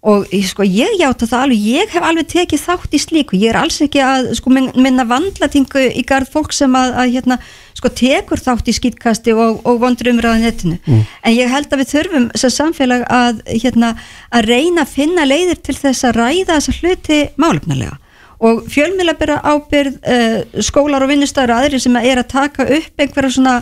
Og 0.01 0.31
sko 0.49 0.65
ég 0.65 0.95
játa 0.97 1.27
það 1.29 1.43
alveg 1.45 1.65
ég 1.75 1.91
hef 1.93 2.05
alveg 2.09 2.29
tekið 2.31 2.61
þátt 2.63 2.95
í 2.97 3.01
slíku. 3.03 3.37
Ég 3.37 3.51
er 3.53 3.59
alls 3.61 3.81
ekki 3.85 4.01
að 4.01 4.31
sko 4.39 4.49
min- 4.55 4.71
minna 4.81 5.05
vandlatingu 5.05 5.83
í 5.93 6.05
garð 6.09 6.31
fólk 6.33 6.55
sem 6.57 6.73
að, 6.73 6.95
að 7.03 7.11
hérna 7.19 7.37
sko 7.81 7.93
tekur 7.97 8.43
þátt 8.43 8.69
í 8.69 8.77
skýtkasti 8.77 9.35
og, 9.35 9.63
og 9.65 9.81
vondur 9.81 10.13
umræða 10.13 10.43
netinu. 10.45 10.79
En 11.25 11.35
ég 11.35 11.51
held 11.51 11.73
að 11.73 11.83
við 11.83 11.93
þurfum 11.95 12.29
sem 12.37 12.55
samfélag 12.59 13.07
að 13.09 13.43
hérna 13.49 13.95
að 14.31 14.53
reyna 14.53 14.85
að 14.85 14.95
finna 14.99 15.27
leiðir 15.27 15.65
til 15.65 15.79
þess 15.81 16.07
að 16.07 16.21
ræða 16.21 16.61
þessa 16.61 16.79
hluti 16.81 17.21
málefnilega 17.41 17.97
og 18.41 18.63
fjölmiðla 18.73 19.15
bera 19.21 19.35
ábyrð 19.45 19.99
uh, 20.01 20.63
skólar 20.65 21.05
og 21.05 21.11
vinnustæður 21.13 21.53
og 21.53 21.59
aðrir 21.61 21.83
sem 21.83 21.99
er 22.01 22.23
að 22.23 22.31
taka 22.33 22.65
upp 22.65 23.03
einhverja 23.05 23.35
svona 23.37 23.59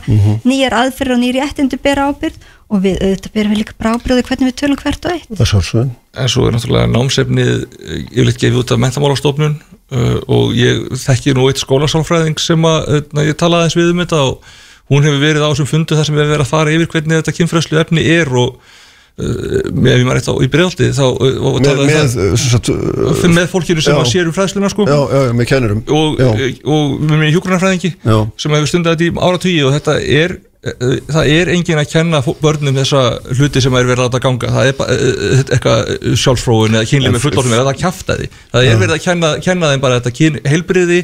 nýjar 0.47 0.77
aðferð 0.85 1.17
og 1.17 1.23
nýjar 1.25 1.41
réttindu 1.41 1.81
bera 1.83 2.07
ábyrð 2.13 2.39
og 2.69 2.85
við 2.85 3.01
auðvitað 3.01 3.35
berum 3.35 3.55
við 3.55 3.63
líka 3.63 3.75
bara 3.81 3.97
ábyrði 3.97 4.27
hvernig 4.29 4.51
við 4.51 4.57
tölum 4.61 4.79
hvert 4.79 5.09
og 5.09 5.17
eitt. 5.17 5.29
Það 5.33 5.45
er 5.45 5.51
svolsvöðin 5.53 5.93
en 6.19 6.31
svo 6.33 6.47
er 6.47 6.55
náttúrulega 6.55 6.93
námsefnið 6.93 7.51
eh, 7.51 8.01
yfirleitt 8.13 8.41
gefið 8.43 8.61
út 8.63 8.75
af 8.75 8.83
mentamálastofnun 8.85 9.59
uh, 9.95 10.17
og 10.29 10.57
ég 10.59 10.89
þekki 11.05 11.37
nú 11.37 11.49
eitt 11.51 11.63
skólasálfræðing 11.63 12.41
sem 12.43 12.67
að, 12.69 12.91
uh, 13.01 13.23
ég 13.27 13.39
talaði 13.39 13.69
eins 13.69 13.79
við 13.79 13.93
um 13.95 14.03
þetta 14.05 14.25
og 14.27 14.51
hún 14.89 15.05
hefur 15.05 15.23
verið 15.23 15.45
á 15.45 15.51
þessum 15.53 15.71
fundu 15.71 15.97
þar 15.99 16.09
sem 16.09 16.17
við 16.17 16.25
hefur 16.25 16.35
verið 16.37 16.47
að 16.47 16.53
fara 16.53 16.75
yfir 16.75 16.93
hvernig 16.93 17.21
þetta 17.21 17.37
kynfræslu 17.39 17.81
efni 17.83 18.05
er 18.09 18.31
og 18.41 18.57
uh, 18.57 19.71
með 19.75 19.93
ef 19.93 20.01
ég 20.01 20.07
maður 20.09 20.21
eitt 20.23 20.31
á 20.33 20.35
í 20.35 20.51
bregðaldi 20.53 20.91
þá 20.97 21.05
uh, 21.07 21.15
og 21.19 21.59
Með, 21.59 21.69
talaði 21.69 21.89
með, 21.93 22.19
uh, 22.25 23.13
uh, 23.13 23.25
með 23.37 23.49
fólkinu 23.53 23.85
sem 23.85 23.97
já. 23.97 24.01
að 24.01 24.11
sér 24.13 24.31
um 24.31 24.37
fræðsluna 24.37 24.73
sko 24.73 24.89
já, 24.89 24.99
já, 25.13 25.33
með 25.37 25.51
kennurum 25.53 25.83
og, 25.87 26.21
já. 26.21 26.51
og 26.65 26.95
með 27.05 27.25
mér 27.25 27.35
hjúgrunarfræðingi 27.37 27.95
sem 28.05 28.57
hefur 28.59 28.73
stundið 28.73 28.95
þetta 28.95 29.09
í 29.09 29.27
áratugi 29.29 29.65
og 29.67 29.77
þetta 29.77 29.99
er 30.03 30.39
eh, 30.39 30.48
það 30.59 31.31
er 31.31 31.53
engin 31.55 31.79
að 31.79 31.93
kenna 31.93 32.21
börnum 32.43 32.81
þessa 32.81 33.03
hluti 33.39 33.63
sem 33.63 33.79
er 33.79 33.89
verið 33.89 34.09
að 34.09 34.21
ganga. 34.25 34.53
Það 34.57 34.71
er 34.71 34.77
bara 34.79 34.99
eh, 34.99 35.43
eitthvað 35.45 35.95
sjálfsfróun 36.25 36.79
eða 36.79 36.91
kynlið 36.91 37.15
með 37.15 37.25
fullorðum 37.27 37.57
eða 37.57 37.71
það 37.71 37.81
kjaftaði. 37.85 38.29
Það 38.53 38.69
er 38.69 38.81
verið 38.83 38.97
að 38.97 39.05
kenna, 39.07 39.33
kenna 39.45 39.73
þeim 39.73 39.85
bara 39.85 40.01
þetta 40.01 40.15
kyn, 40.19 40.41
heilbriði 40.49 41.03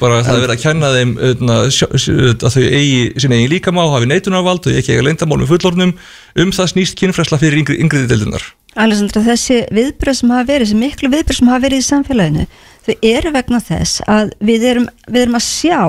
bara 0.00 0.22
það 0.26 0.34
er 0.34 0.40
verið 0.42 0.54
að 0.56 0.62
kenna 0.64 0.88
þeim 0.90 1.10
öðna, 1.22 1.56
að 1.68 2.54
þau 2.54 2.62
eigi 2.64 3.02
sín 3.22 3.34
eigin 3.36 3.52
líkamá 3.52 3.84
hafi 3.92 4.08
neitunarvald 4.10 4.66
og 4.66 4.78
ekki 4.80 4.96
eiga 4.96 5.04
leyndamál 5.06 5.38
með 5.38 5.52
fullorðnum. 5.52 5.92
Um 6.42 6.50
það 6.54 6.72
snýst 6.72 6.98
kynfræsla 6.98 7.38
fyrir 7.38 7.60
yngri, 7.62 7.78
yngriði 7.84 8.10
deildunar 8.10 8.42
Alessandra, 8.78 9.22
þessi 9.26 9.62
viðbröð 9.74 10.18
sem 10.18 10.32
hafa 10.34 10.48
verið, 10.50 10.66
þessi 10.66 10.80
miklu 10.82 11.10
viðbröð 11.14 11.38
sem 11.38 11.50
hafa 11.50 11.64
verið 11.64 11.80
í 11.80 11.86
samfélaginu, 11.86 12.44
þau 12.86 12.94
eru 13.10 13.32
vegna 13.34 13.60
þess 13.64 14.02
að 14.10 14.34
við 14.50 14.66
erum, 14.72 14.88
við 15.08 15.24
erum 15.24 15.38
að 15.38 15.46
sjá 15.46 15.80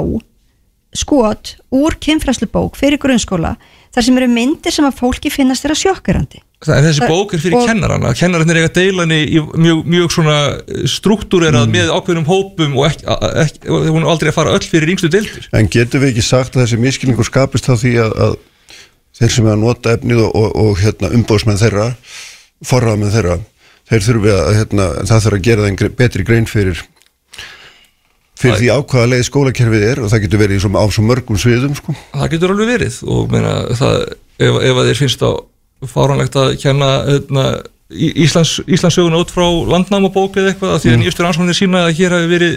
skot 0.95 1.56
úr 1.76 1.95
kynfræslubók 2.02 2.78
fyrir 2.80 2.98
grunnskóla 3.02 3.56
þar 3.94 4.06
sem 4.06 4.18
eru 4.18 4.30
myndir 4.32 4.74
sem 4.74 4.86
að 4.88 4.98
fólki 5.02 5.32
finnast 5.34 5.66
þeirra 5.66 5.78
sjokkerandi. 5.78 6.41
Það 6.60 6.76
er 6.76 6.84
þessi 6.90 6.99
Það- 6.99 7.11
bók 7.14 7.34
er 7.34 7.40
fyrir 7.40 7.56
og- 7.57 7.68
kennarana. 7.70 8.14
Kennararnir 8.20 8.57
eiga 8.60 8.72
deilanni 8.76 9.20
í 9.32 9.40
mjög, 9.40 9.86
mjög 9.88 10.10
svona 10.11 10.38
struktúrerað 10.91 11.70
með 11.72 11.91
ákveðnum 11.95 12.28
hópum 12.28 12.76
og 12.78 12.90
ekki, 12.90 13.06
ekki, 13.45 13.70
hún 13.70 14.03
er 14.03 14.10
aldrei 14.11 14.30
að 14.30 14.36
fara 14.36 14.56
öll 14.57 14.68
fyrir 14.68 14.91
yngstu 14.91 15.10
deildir. 15.14 15.48
En 15.53 15.70
getum 15.72 16.02
við 16.03 16.11
ekki 16.14 16.26
sagt 16.26 16.57
að 16.57 16.66
þessi 16.66 16.82
miskilningur 16.84 17.26
skapist 17.30 17.70
þá 17.70 17.74
því 17.80 17.94
að, 18.03 18.18
að 18.26 18.36
þeir 19.20 19.32
sem 19.38 19.48
er 19.48 19.56
að 19.56 19.64
nota 19.64 19.95
efnið 19.95 20.24
og, 20.26 20.36
og, 20.36 20.56
og 20.66 20.78
hérna, 20.84 21.14
umbóðsmenn 21.16 21.61
þeirra, 21.64 21.88
forraðmenn 22.66 23.14
þeirra, 23.16 23.40
þeir 23.90 24.06
þurfi 24.10 24.36
að 24.36 24.52
hérna, 24.60 24.90
það 25.07 25.24
þurfi 25.26 25.40
að 25.40 25.48
gera 25.48 25.68
þeim 25.70 25.95
betri 26.03 26.28
grein 26.28 26.45
fyrir 26.49 26.84
fyrir 28.40 28.56
Það- 28.56 28.61
því 28.64 28.70
ákvaða 28.80 29.10
leið 29.14 29.24
skólakerfið 29.30 29.86
er 29.91 30.02
og 30.06 30.11
það 30.14 30.24
getur 30.26 30.41
verið 30.44 30.68
á 30.80 30.86
svo 30.95 31.03
mörgum 31.06 31.40
sviðum 31.41 31.76
sko. 31.76 31.95
það 32.16 32.30
getur 32.36 32.53
alveg 32.56 32.72
verið 32.74 32.99
og 33.16 33.32
meina, 33.34 33.53
það, 33.76 33.95
ef, 34.40 34.60
ef 34.70 34.84
þeir 34.90 34.99
finnst 35.03 35.24
það 35.26 35.40
fáránlegt 35.94 36.36
að 36.40 36.53
kenna 36.61 36.90
öðna, 37.18 37.45
Íslands, 37.90 38.60
Íslandssöguna 38.70 39.18
út 39.24 39.32
frá 39.34 39.48
landnámabók 39.74 40.36
eða 40.38 40.52
eitthvað 40.53 40.76
að 40.76 40.84
því 40.84 40.91
að 40.94 40.99
nýjastur 41.02 41.26
ansvonir 41.30 41.57
sína 41.57 41.80
að 41.88 41.95
hér 41.98 42.14
hafi 42.14 42.28
verið 42.30 42.52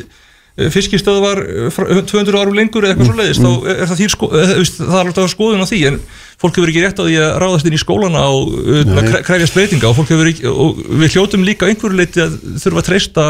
eh, 0.59 0.69
fiskistöðvar 0.75 1.39
eh, 1.47 1.69
frá- 1.73 1.89
200 2.11 2.37
árum 2.43 2.59
lengur 2.59 2.85
eða 2.85 2.93
eitthvað 2.93 3.09
svo 3.09 3.17
leiðist, 3.17 3.41
þá 3.41 3.71
er 3.73 3.87
það, 3.89 3.97
þín 4.03 4.13
sko, 4.13 4.29
veist, 4.35 4.77
það 4.83 4.99
er 4.99 5.09
alltaf 5.09 5.31
skoðun 5.33 5.65
á 5.65 5.71
því 5.71 5.81
en 5.89 5.97
fólk 6.43 6.59
hefur 6.61 6.73
ekki 6.75 6.83
rétt 6.85 7.01
á 7.01 7.05
því 7.09 7.17
að 7.23 7.33
ráðast 7.47 7.71
inn 7.71 7.79
í 7.79 7.81
skólana 7.81 8.27
og 8.29 8.53
uh, 8.61 9.17
kræfjast 9.25 9.57
breytinga 9.57 9.89
og 9.89 9.97
fólk 10.03 10.13
hefur 10.13 10.31
ekki, 10.35 10.45
og 10.53 10.83
við 11.01 11.17
hljótum 11.17 11.47
líka 11.49 11.71
einhverju 11.71 11.97
leiti 12.03 12.21
að 12.27 12.37
þurfa 12.61 12.83
að 12.85 12.89
treysta 12.91 13.27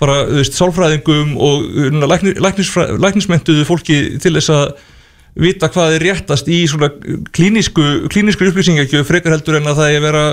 bara, 0.00 0.22
þú 0.30 0.38
veist, 0.40 0.56
sálfræðingum 0.58 1.36
og 1.36 1.66
uh, 1.68 2.00
lækni, 2.10 2.34
læknismentuðu 2.40 3.66
fólki 3.68 4.00
til 4.22 4.34
þess 4.38 4.52
að 4.56 4.72
vita 5.40 5.68
hvað 5.70 5.94
er 5.94 6.04
réttast 6.08 6.48
í 6.50 6.64
svona 6.68 6.88
klínísku, 7.36 7.84
klínísku 8.10 8.48
upplýsingakjöf 8.50 9.06
frekar 9.06 9.36
heldur 9.36 9.60
en 9.60 9.70
að 9.70 9.78
það 9.78 9.94
er 9.94 10.04
vera 10.04 10.24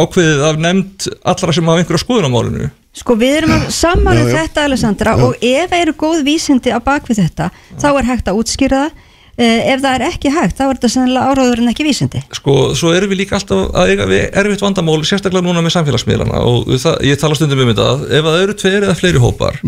ákveðið 0.00 0.44
af 0.48 0.60
nefnd 0.64 1.08
allra 1.28 1.54
sem 1.54 1.68
hafa 1.68 1.82
einhverja 1.82 2.02
skoðun 2.02 2.28
á 2.30 2.32
málinu. 2.32 2.70
Sko 2.96 3.18
við 3.20 3.34
erum 3.42 3.52
að 3.58 3.66
sammála 3.76 4.22
Já, 4.22 4.30
já. 4.30 4.36
þetta 4.38 4.64
Alessandra 4.64 5.16
og 5.20 5.34
ef 5.44 5.68
það 5.68 5.82
eru 5.82 5.94
góð 6.00 6.22
vísindi 6.24 6.72
á 6.72 6.80
bakvið 6.80 7.20
þetta 7.26 7.50
þá 7.76 7.88
er 7.90 8.08
hægt 8.08 8.30
að 8.32 8.40
útskýra 8.40 8.86
það 8.86 9.02
ef 9.36 9.82
það 9.82 9.90
er 9.92 10.04
ekki 10.06 10.32
hægt 10.32 10.56
þá 10.56 10.62
er 10.66 10.78
þetta 10.78 10.90
sennilega 10.94 11.32
áráður 11.32 11.62
en 11.62 11.72
ekki 11.72 11.84
vísindi. 11.86 12.22
Sko, 12.38 12.56
svo 12.78 12.94
erum 12.96 13.12
við 13.12 13.22
líka 13.24 13.36
alltaf 13.36 13.68
að 13.76 13.92
eiga 13.92 14.08
við 14.08 14.24
erfitt 14.42 14.64
vandamál, 14.64 14.96
sérstaklega 15.04 15.44
núna 15.44 15.64
með 15.64 15.76
samfélagsmiðlana 15.76 16.40
og 16.48 16.72
það, 16.72 16.96
ég 17.10 17.20
tala 17.20 17.36
stundum 17.36 17.62
um 17.64 17.72
þetta 17.72 17.90
að 17.92 18.06
ef 18.16 18.26
það 18.28 18.42
eru 18.46 18.58
tveir 18.62 18.86
eða 18.86 18.98
fleiri 19.02 19.22
hópar 19.22 19.60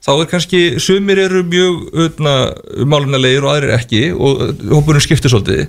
þá 0.00 0.10
er 0.14 0.28
kannski, 0.30 0.60
sumir 0.80 1.20
eru 1.26 1.42
mjög 1.44 2.20
málumnalegir 2.88 3.44
og 3.44 3.54
aðrir 3.54 3.74
ekki 3.76 4.06
og 4.16 4.46
hópurinn 4.70 5.04
skiptir 5.04 5.32
svolítið. 5.32 5.66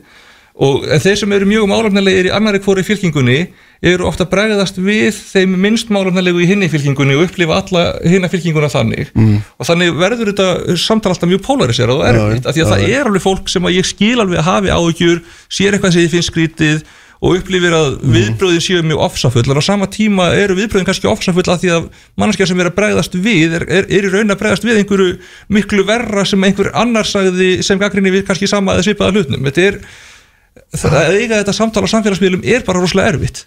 Og 0.61 0.85
en 0.87 1.01
þeir 1.01 1.19
sem 1.19 1.33
eru 1.35 1.47
mjög 1.49 1.67
málumnalegir 1.71 2.29
í 2.29 2.33
annari 2.35 2.61
hvori 2.63 2.83
fylkingunni 2.87 3.39
eru 3.81 4.05
ofta 4.05 4.27
bregðast 4.29 4.77
við 4.77 5.15
þeim 5.17 5.55
minnst 5.63 5.89
málumnalegu 5.93 6.43
í 6.43 6.47
hinni 6.51 6.69
fylkingunni 6.69 7.15
og 7.17 7.25
upplifa 7.25 7.57
alla 7.63 7.85
hinna 8.05 8.29
fylkinguna 8.29 8.69
þannig 8.69 9.09
mm. 9.15 9.37
og 9.57 9.69
þannig 9.69 9.95
verður 9.97 10.33
þetta 10.33 10.77
samtal 10.77 11.15
alltaf 11.15 11.31
mjög 11.31 11.41
polariserað 11.47 12.01
og 12.03 12.09
erfitt, 12.11 12.45
af 12.45 12.57
því 12.57 12.65
að 12.65 12.73
það 12.75 12.89
er 12.89 13.09
alveg 13.09 13.25
fólk 13.25 13.49
sem 13.49 13.65
að 13.65 13.77
ég 13.79 13.89
skil 13.89 14.17
alveg 14.21 14.45
hafi 14.45 14.73
áhugjur 14.75 15.23
sér 15.49 15.77
eitthvað 15.77 15.95
sem 15.97 16.05
ég 16.05 16.13
finnst 16.13 16.29
skrítið 16.29 16.83
og 17.21 17.35
upplifir 17.37 17.73
að 17.77 17.89
Mhm. 18.01 18.13
viðbröðin 18.15 18.63
séu 18.65 18.81
mjög 18.81 19.01
ofsafull 19.05 19.49
en 19.51 19.61
á 19.61 19.61
sama 19.61 19.85
tíma 19.85 20.31
eru 20.33 20.55
viðbröðin 20.57 20.87
kannski 20.87 21.09
ofsafull 21.09 21.45
að 21.45 21.61
því 21.61 21.69
að 21.75 21.89
mannskja 22.17 22.47
sem 22.49 22.59
er 22.59 22.69
að 22.69 22.77
bregðast 22.79 23.13
við 23.13 23.57
er, 23.59 23.65
er, 23.69 23.85
er 23.85 24.07
í 24.07 24.09
raun 24.09 24.33
að 24.33 24.39
bregðast 24.41 24.65
við 24.65 24.79
einhverju 24.81 25.19
miklu 25.49 25.85
verra 25.85 26.25
sem 26.25 26.41
einhver 26.43 26.71
annar 26.73 27.05
sagði 27.05 27.61
sem 27.61 27.77
gaggrinni 27.77 28.13
við 28.13 28.25
kannski 28.25 28.49
sama 28.49 28.73
eða 28.73 28.87
svipaða 28.89 29.13
hlutnum 29.13 29.45
þetta 29.45 29.67
er 29.67 29.77
að 30.75 31.15
eiga 31.15 31.39
þetta 31.39 31.55
samtala 31.55 31.87
á 31.87 31.93
samfélagsmiðlum 31.93 32.43
er 32.47 32.63
bara 32.67 32.81
rosalega 32.81 33.15
erfitt. 33.15 33.45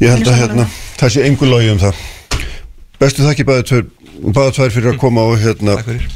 Ég 0.00 0.12
held 0.12 0.28
að 0.28 0.38
hérna, 0.42 0.68
það 1.00 1.12
sé 1.14 1.26
engur 1.28 1.50
logi 1.50 1.72
um 1.72 1.80
það. 1.80 2.00
Bestu 3.00 3.24
þakki 3.24 3.46
bæði 3.48 3.66
tvær, 3.70 3.84
bæði 4.36 4.54
tvær 4.58 4.74
fyrir 4.76 4.92
að 4.92 5.00
koma 5.00 5.26
og 5.28 5.40
hérna 5.42 5.76
Takk 5.78 5.90
fyrir. 5.90 6.06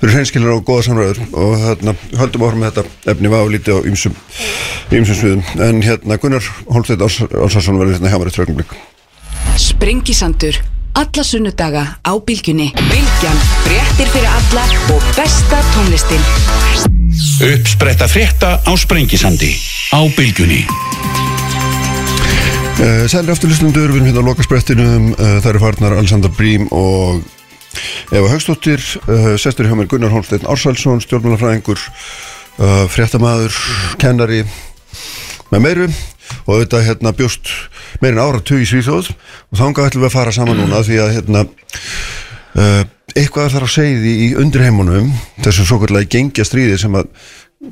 fyrir 0.00 0.16
hreinskilar 0.18 0.56
og 0.56 0.66
góða 0.68 0.86
samræður. 0.88 1.22
Og 1.32 1.54
hérna 1.62 1.96
höldum 2.20 2.46
áfram 2.48 2.64
með 2.64 2.78
þetta 2.80 3.14
efni 3.14 3.32
var 3.32 3.44
á 3.44 3.52
lítið 3.54 3.80
á 3.80 3.80
ýmsum, 3.88 4.18
ýmsum 4.92 5.20
sviðum. 5.20 5.44
En 5.68 5.82
hérna 5.84 6.20
Gunnar 6.20 6.52
Holstedt 6.68 7.04
Álsarsson 7.04 7.80
verður 7.80 7.98
hérna 7.98 8.12
hjá 8.12 8.20
mér 8.20 8.32
eftir 8.32 8.44
augnablik. 8.46 8.76
Sprengisandur 9.60 10.60
Alla 10.94 11.24
sunnudaga 11.26 11.98
á 12.06 12.12
bylgjunni. 12.22 12.68
Bylgjan, 12.78 13.40
fréttir 13.66 14.12
fyrir 14.14 14.30
alla 14.30 14.68
og 14.94 15.08
besta 15.18 15.58
tónlistin 15.74 17.03
Uppspretta 17.34 18.06
frétta 18.06 18.62
á 18.62 18.72
Sprengisandi 18.78 19.56
á 19.90 19.98
Bylgjunni. 20.14 20.62
Uh, 22.78 23.10
Sælir 23.10 23.32
aftur 23.34 23.50
lustundur, 23.50 23.90
við 23.90 23.96
erum 23.96 24.06
hérna 24.06 24.22
á 24.22 24.28
lokasprettinum 24.28 25.08
uh, 25.16 25.40
það 25.42 25.48
eru 25.50 25.62
farnar 25.64 25.96
Alessandra 25.98 26.30
Brím 26.30 26.68
og 26.70 27.24
Eva 28.14 28.30
Högstóttir 28.30 28.78
uh, 28.78 29.34
sestur 29.34 29.66
hjá 29.66 29.74
mér 29.74 29.90
Gunnar 29.90 30.14
Holsteinn 30.14 30.46
Ársælsson 30.46 31.02
stjórnmálafræðingur 31.02 31.82
fréttamaður, 32.94 33.56
kennari 33.98 34.44
með 35.50 35.64
meiru. 35.64 35.88
Og 36.46 36.52
auðvitað 36.54 36.86
hérna 36.86 37.16
bjóst 37.18 37.50
meirinn 37.98 38.22
áratug 38.22 38.62
í 38.62 38.68
Svíþjóð. 38.70 39.10
Og 39.50 39.58
þangað 39.58 39.90
ætlum 39.90 40.04
við 40.04 40.12
að 40.12 40.18
fara 40.20 40.36
saman 40.38 40.62
núna 40.62 40.84
því 40.86 41.02
að 41.02 41.14
hérna 41.16 41.48
eitthvað 43.14 43.48
er 43.48 43.54
þar 43.54 43.66
á 43.66 43.70
segði 43.70 44.12
í 44.26 44.28
undirheimunum 44.40 45.10
þessum 45.44 45.68
svo 45.68 45.80
kallega 45.82 46.10
gengja 46.16 46.46
stríði 46.46 46.78
sem 46.82 46.96
að 46.98 47.10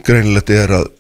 greinilegt 0.07 0.53
er 0.55 0.75
að 0.79 0.91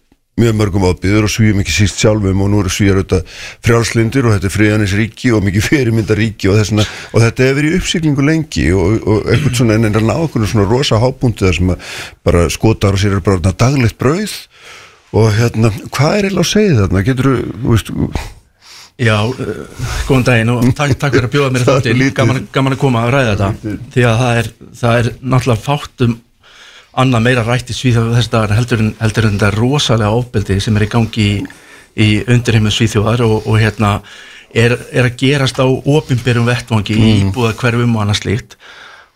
mjög 0.40 0.55
mörgum 0.56 0.86
ábyrður 0.89 1.27
og 1.27 1.31
svíum 1.32 1.60
ekki 1.60 1.74
síst 1.74 2.01
sjálfum 2.01 2.40
og 2.40 2.48
nú 2.48 2.62
eru 2.62 2.70
svíjar 2.73 3.02
auðvitað 3.02 3.32
frjálslindir 3.66 4.27
og 4.27 4.35
þetta 4.35 4.48
er 4.48 4.55
friðanis 4.55 4.94
ríki 4.97 5.32
og 5.36 5.43
mikið 5.44 5.66
fyrirmynda 5.66 6.16
ríki 6.16 6.48
og, 6.48 6.56
þessna, 6.56 6.86
og 7.12 7.24
þetta 7.27 7.44
hefur 7.44 7.59
verið 7.59 7.74
í 7.74 7.81
uppsiglingu 7.81 8.24
lengi 8.24 8.64
og, 8.73 8.94
og 9.05 9.28
eitthvað 9.28 9.59
svona 9.60 9.77
en 9.77 9.90
að 9.90 10.06
ná 10.09 10.14
okkur 10.14 10.47
svona 10.48 10.69
rosa 10.70 11.01
hábúndi 11.02 11.44
þar 11.44 11.59
sem 11.59 11.74
að 11.74 11.90
bara 12.24 12.47
skotar 12.55 12.97
og 12.97 13.02
sér 13.02 13.19
er 13.19 13.27
bara 13.27 13.52
daglegt 13.52 14.01
brauð 14.01 14.39
og 15.12 15.28
hérna, 15.36 15.69
hvað 15.93 16.16
er 16.16 16.31
eiginlega 16.31 16.47
að 16.47 16.52
segja 16.55 16.78
þarna? 16.81 17.05
Getur 17.05 17.28
þú, 17.28 17.36
veist, 17.69 17.93
Já, 19.01 19.16
uh, 19.24 19.62
góðan 20.09 20.27
daginn 20.27 20.52
og 20.52 20.66
takk, 20.77 20.93
takk 21.01 21.16
fyrir 21.16 21.28
að 21.28 21.32
bjóða 21.32 21.52
mér 21.55 21.62
er 21.64 21.70
þáttinn, 21.70 22.05
gaman, 22.16 22.43
gaman 22.52 22.77
að 22.77 22.82
koma 22.82 23.06
að 23.06 23.14
ræða 23.16 23.32
þetta. 23.32 23.78
Því 23.94 24.05
að 24.09 24.20
það 24.20 24.43
er, 24.43 24.51
það 24.82 24.98
er 24.98 25.10
náttúrulega 25.23 25.64
fátum 25.64 26.19
annað 27.02 27.24
meira 27.24 27.47
rætt 27.47 27.73
í 27.73 27.77
Svíþjóð 27.77 28.12
þess 28.19 28.32
dagar 28.32 28.55
heldur 28.59 28.85
en, 28.85 28.93
þetta 29.01 29.51
rosalega 29.55 30.12
ofbeldi 30.19 30.59
sem 30.60 30.77
er 30.77 30.85
í 30.85 30.90
gangi 30.93 31.24
í, 31.24 31.40
í 31.97 32.09
undirheimum 32.28 32.74
Svíþjóðar 32.74 33.24
og, 33.24 33.48
og 33.48 33.59
hérna 33.62 33.94
er, 34.52 34.77
er 34.93 35.09
að 35.09 35.19
gerast 35.24 35.60
á 35.62 35.66
opinberum 35.66 36.48
vettvangi 36.48 36.97
í 36.98 37.12
íbúða 37.23 37.55
hverfum 37.56 37.97
og 37.97 38.05
annað 38.05 38.20
slíkt. 38.20 38.59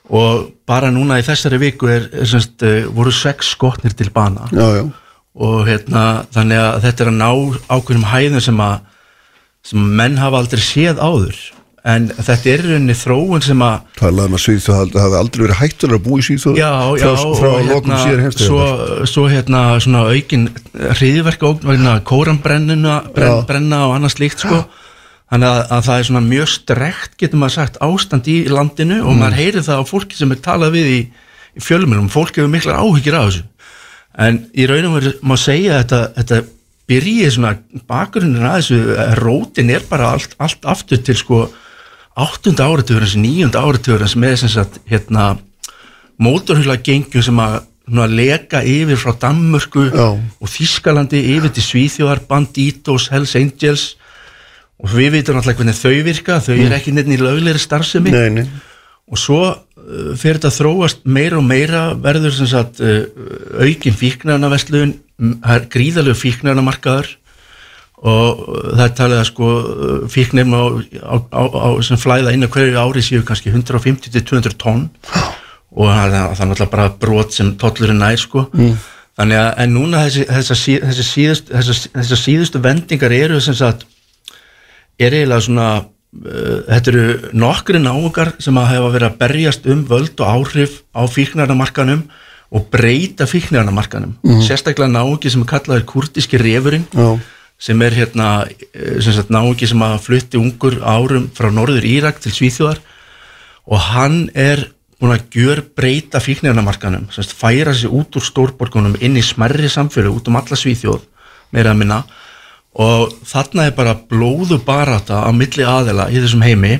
Og 0.06 0.52
bara 0.68 0.92
núna 0.94 1.18
í 1.20 1.26
þessari 1.26 1.58
viku 1.60 1.90
er, 1.90 2.08
er 2.14 2.28
semst, 2.30 2.62
uh, 2.64 2.86
voru 2.96 3.12
sex 3.12 3.52
skotnir 3.56 3.96
til 3.98 4.08
bana. 4.14 4.48
Já, 4.54 4.80
já, 4.80 4.84
og 5.36 5.66
hérna 5.68 6.02
þannig 6.32 6.60
að 6.62 6.76
þetta 6.86 7.04
er 7.04 7.10
að 7.10 7.18
ná 7.20 7.30
ákveðnum 7.68 8.06
hæðum 8.08 8.44
sem 8.44 8.60
að 8.64 8.76
sem 9.66 9.82
menn 9.98 10.16
hafa 10.22 10.38
aldrei 10.44 10.62
séð 10.62 11.00
áður. 11.02 11.36
En 11.86 12.08
þetta 12.10 12.48
er 12.50 12.62
rauninni 12.66 12.94
þróun 12.98 13.42
sem 13.46 13.60
að 13.62 13.76
talað 14.00 14.26
um 14.26 14.34
að 14.34 14.40
Svíþjóð 14.42 14.78
hafi- 14.80 14.98
hafi 15.04 15.18
aldrei 15.20 15.42
verið 15.46 15.58
hættulega 15.60 15.98
að 16.00 16.06
búa 16.06 16.18
í 16.18 16.24
Svíþjóð 16.26 16.56
já, 16.58 16.70
já, 16.98 17.10
frá, 17.12 17.28
frá 17.38 17.50
og 17.52 17.68
lokum 17.68 17.92
hérna, 17.92 17.98
síðar 18.02 18.22
heimstegundar 18.24 18.80
svo, 18.80 19.06
svo 19.12 19.26
hérna 19.30 19.60
svona 19.84 20.00
aukin 20.10 20.48
hriðverka 20.74 21.46
ógn 21.52 21.68
vegna 21.70 21.92
kóranbrennuna 22.10 22.96
brenn, 23.14 23.44
brenna 23.46 23.78
og 23.86 23.94
annað 24.00 24.16
slíkt 24.16 24.42
sko. 24.42 24.64
Þannig 25.30 25.46
að, 25.52 25.60
að 25.76 25.86
það 25.86 25.98
er 26.00 26.08
svona 26.10 26.24
mjög 26.26 26.48
strekt 26.56 27.16
getur 27.22 27.38
maður 27.42 27.54
sagt 27.60 27.78
ástand 27.82 28.28
í 28.30 28.36
landinu 28.50 28.98
og 29.04 29.14
Mm. 29.14 29.22
maður 29.22 29.38
heyrir 29.40 29.62
það 29.66 29.80
á 29.82 29.84
fólki 29.90 30.14
sem 30.18 30.30
er 30.34 30.42
talað 30.42 30.74
við 30.74 30.86
í, 30.90 31.00
í 31.58 31.60
fjölumilum, 31.62 32.10
fólk 32.10 32.34
hefur 32.34 32.50
miklar 32.50 32.78
áhyggjur 32.82 33.14
af 33.18 33.30
þessu. 33.30 33.42
En 34.18 34.38
í 34.54 34.66
raunum 34.66 34.94
veru 34.98 35.14
má 35.22 35.34
segja 35.38 35.78
að 35.78 35.82
þetta, 35.86 36.00
þetta 36.18 36.42
byrjið 36.90 37.32
svona 37.34 37.54
bakgrunin 37.88 38.46
að 38.46 38.58
þessu 38.60 38.80
eh, 38.94 39.14
rótin 39.20 39.72
er 39.74 39.86
bara 39.88 40.12
allt, 40.14 40.36
allt 40.42 40.68
aftur 40.68 41.02
til 41.02 41.16
sko 41.18 41.40
áttunda 42.16 42.68
áratugurins, 42.70 43.16
níunda 43.20 43.62
áratugurins 43.64 44.16
með 44.18 44.38
sem 44.42 44.52
sagt 44.54 44.78
hérna 44.88 45.34
mótorhjula 46.22 46.78
gengjum 46.80 47.24
sem 47.24 47.42
að 47.42 47.58
svona, 47.86 48.06
leka 48.08 48.62
yfir 48.66 48.98
frá 49.00 49.12
Danmörku 49.26 49.88
Já. 49.90 50.08
og 50.16 50.50
Þískalandi 50.50 51.20
yfir 51.34 51.52
til 51.54 51.66
Svíþjóðar, 51.66 52.24
Banditos, 52.28 53.10
Hells 53.12 53.36
Angels. 53.38 53.86
Og 54.76 54.90
við 54.92 55.14
veitum 55.14 55.38
alltaf 55.38 55.56
hvernig 55.56 55.76
þau 55.76 55.92
virka, 56.04 56.40
þau 56.44 56.56
er 56.56 56.74
ekki 56.76 56.92
nefn 56.92 57.14
í 57.14 57.20
löglegri 57.20 57.60
starfsemi. 57.62 58.12
Nei, 58.12 58.26
nei, 58.34 58.44
og 59.08 59.20
svo 59.20 59.40
uh, 59.48 60.10
fyrir 60.18 60.36
þetta 60.36 60.50
að 60.50 60.58
þróast 60.58 61.06
meira 61.08 61.38
og 61.38 61.46
meira 61.46 61.86
verður 61.94 62.34
sem 62.36 62.50
sagt 62.50 62.82
uh, 62.84 63.06
aukin 63.62 63.96
fíknarnaverslun 63.96 64.92
það 65.20 65.54
er 65.56 65.68
gríðalegu 65.72 66.18
fíknarnamarkaður 66.20 67.12
og 68.06 68.42
uh, 68.44 68.58
það 68.76 68.84
er 68.86 68.94
talið 68.98 69.20
að 69.22 69.28
sko 69.30 69.46
uh, 69.56 69.94
fíknirn 70.12 70.52
á, 70.52 70.62
á, 71.32 71.42
á, 71.48 71.68
sem 71.86 72.00
flæða 72.00 72.34
inn 72.36 72.44
á 72.44 72.52
hverju 72.52 72.76
ári 72.82 73.04
séu 73.04 73.24
kannski 73.24 73.52
150 73.54 74.12
til 74.12 74.24
200 74.28 74.58
tonn 74.60 74.84
og 75.76 75.88
það, 75.88 76.14
er 76.14 76.28
náttúrulega 76.50 76.70
bara 76.72 76.90
brot 77.00 77.34
sem 77.36 77.50
tollurinn 77.60 77.98
nær 78.00 78.16
sko. 78.20 78.46
Þannig 79.16 79.40
að 79.40 79.48
en 79.64 79.72
núna 79.74 80.02
þessi, 80.06 80.22
þessi, 80.28 80.54
sí- 80.60 80.80
þessi, 80.84 81.04
síðust, 81.08 81.50
þessi, 81.52 81.90
þessi 81.96 82.16
síðustu 82.20 82.60
vendingar 82.64 83.12
eru 83.16 83.40
sem 83.40 83.56
sagt 83.56 83.86
er 85.00 85.12
eiginlega 85.16 85.44
svona 85.44 85.68
uh, 85.80 86.58
þetta 86.68 86.92
eru 86.92 87.32
nokkri 87.36 87.80
náungar 87.80 88.34
sem 88.40 88.56
að 88.60 88.70
hefa 88.74 88.92
verið 88.92 89.08
að 89.10 89.18
berjast 89.24 89.68
um 89.72 89.82
völd 89.88 90.20
og 90.20 90.32
áhrif 90.36 90.78
á 90.92 91.02
fíknarnamarkanum 91.08 92.04
og 92.50 92.68
breyta 92.70 93.26
fíknarnamarkanum 93.26 94.16
sérstaklega 94.46 94.92
náungi 94.92 95.32
sem 95.32 95.42
er 95.42 95.50
kallaður 95.50 95.86
kurdiski 95.90 96.38
refurinn 96.38 96.86
já, 96.92 97.18
sem 97.58 97.82
er 97.82 97.96
hérna 97.96 98.28
eh, 98.72 99.00
sem 99.02 99.32
náungi 99.32 99.66
sem 99.66 99.82
að 99.82 99.98
flutti 100.04 100.38
ungur 100.38 100.78
árum 100.82 101.30
frá 101.34 101.50
norður 101.50 101.84
Írak 101.88 102.20
til 102.22 102.34
Svíþjóðar 102.36 102.82
og 103.66 103.82
hann 103.90 104.28
er 104.34 104.68
búin 105.00 105.12
að 105.12 105.26
gjör 105.36 105.60
breyta 105.76 106.20
fíknirnamarkanum 106.22 107.10
sem 107.10 107.24
sagt 107.24 107.36
færa 107.36 107.74
sig 107.74 107.90
út 107.92 108.16
úr 108.16 108.24
stórborgunum 108.24 108.96
inn 109.00 109.18
í 109.18 109.24
smerri 109.24 109.68
samfélag 109.68 110.14
út 110.14 110.30
um 110.30 110.38
alla 110.40 110.56
Svíþjóð 110.56 111.04
meira 111.54 111.72
að 111.72 111.82
minna. 111.82 112.02
Og 112.76 113.12
þarna 113.24 113.68
er 113.68 113.76
bara 113.76 113.96
blóðu 113.96 114.58
barata 114.64 115.22
á 115.24 115.30
milli 115.32 115.64
aðela 115.64 116.10
í 116.12 116.20
þessum 116.20 116.44
heimi 116.44 116.74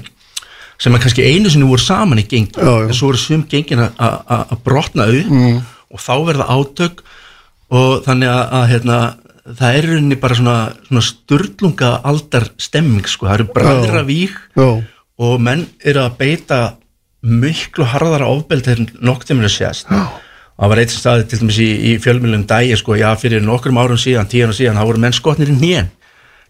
sem 0.78 0.94
að 0.96 1.04
kannski 1.06 1.24
einu 1.24 1.50
sinni 1.52 1.68
voru 1.68 1.82
saman 1.82 2.20
í 2.20 2.26
geng 2.28 2.50
Já, 2.52 2.64
já. 2.64 2.88
en 2.88 2.96
svo 2.96 3.12
eru 3.12 3.20
sum 3.20 3.44
gengin 3.48 3.80
að- 3.86 4.56
brotna 4.64 5.06
upp 5.08 5.30
mm. 5.32 5.60
og 5.92 6.02
þá 6.02 6.14
verða 6.26 6.48
átök 6.52 7.04
og 7.70 8.04
þannig 8.06 8.28
að, 8.30 8.42
að 8.58 8.66
hérna, 8.72 8.98
það 9.58 9.78
er 9.78 9.88
rauninni 9.90 10.18
bara 10.22 10.34
svona, 10.38 10.56
svona 10.88 11.04
sturlunga 11.06 11.92
aldar 12.06 12.48
stemming 12.58 13.06
sko, 13.08 13.26
það 13.26 13.38
eru 13.40 13.48
bræðra 13.56 14.02
vík 14.06 14.36
og 15.18 15.40
menn 15.40 15.66
eru 15.84 16.04
að 16.04 16.16
beita 16.20 16.60
miklu 17.26 17.86
harðara 17.90 18.28
ofbeldi 18.30 18.74
en 18.76 18.88
nokk 19.02 19.24
þeim 19.26 19.40
er 19.42 19.48
að 19.48 19.54
sést 19.56 19.88
það 20.56 20.70
var 20.72 20.78
eitt 20.82 20.92
staði 20.94 21.24
til 21.28 21.38
dæmis 21.42 21.58
í, 21.60 21.70
í 21.90 21.90
fjölmjölum 22.00 22.44
dægi 22.48 22.76
sko, 22.80 22.94
já 22.96 23.10
fyrir 23.20 23.42
nokkrum 23.44 23.78
árum 23.80 23.98
síðan, 24.00 24.28
tíðan 24.30 24.52
og 24.52 24.58
síðan, 24.60 24.78
þá 24.78 24.86
voru 24.88 25.02
menn 25.02 25.16
skotnir 25.16 25.50
í 25.52 25.56
nén 25.58 25.90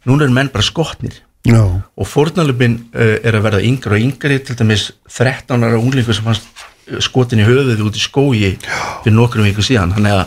núna 0.06 0.26
eru 0.26 0.34
menn 0.36 0.50
bara 0.52 0.66
skotnir 0.66 1.22
já, 1.46 1.60
og 1.62 2.08
fórnalöfin 2.10 2.78
er 2.94 3.36
að 3.36 3.44
verða 3.48 3.66
yngri 3.66 3.98
og 3.98 4.06
yngri 4.08 4.40
til 4.44 4.58
dæmis 4.58 4.88
13 5.10 5.66
ára 5.66 5.78
unglingur 5.80 6.16
sem 6.16 6.26
fannst 6.26 6.48
uh, 6.90 6.98
skotin 7.04 7.42
í 7.42 7.46
höfuðið 7.46 7.86
út 7.86 8.00
í 8.00 8.02
skógi 8.02 8.56
fyrir 8.58 9.16
nokkrum 9.16 9.48
viku 9.48 9.64
síðan. 9.64 9.94
Þannig 9.96 10.20
að 10.20 10.26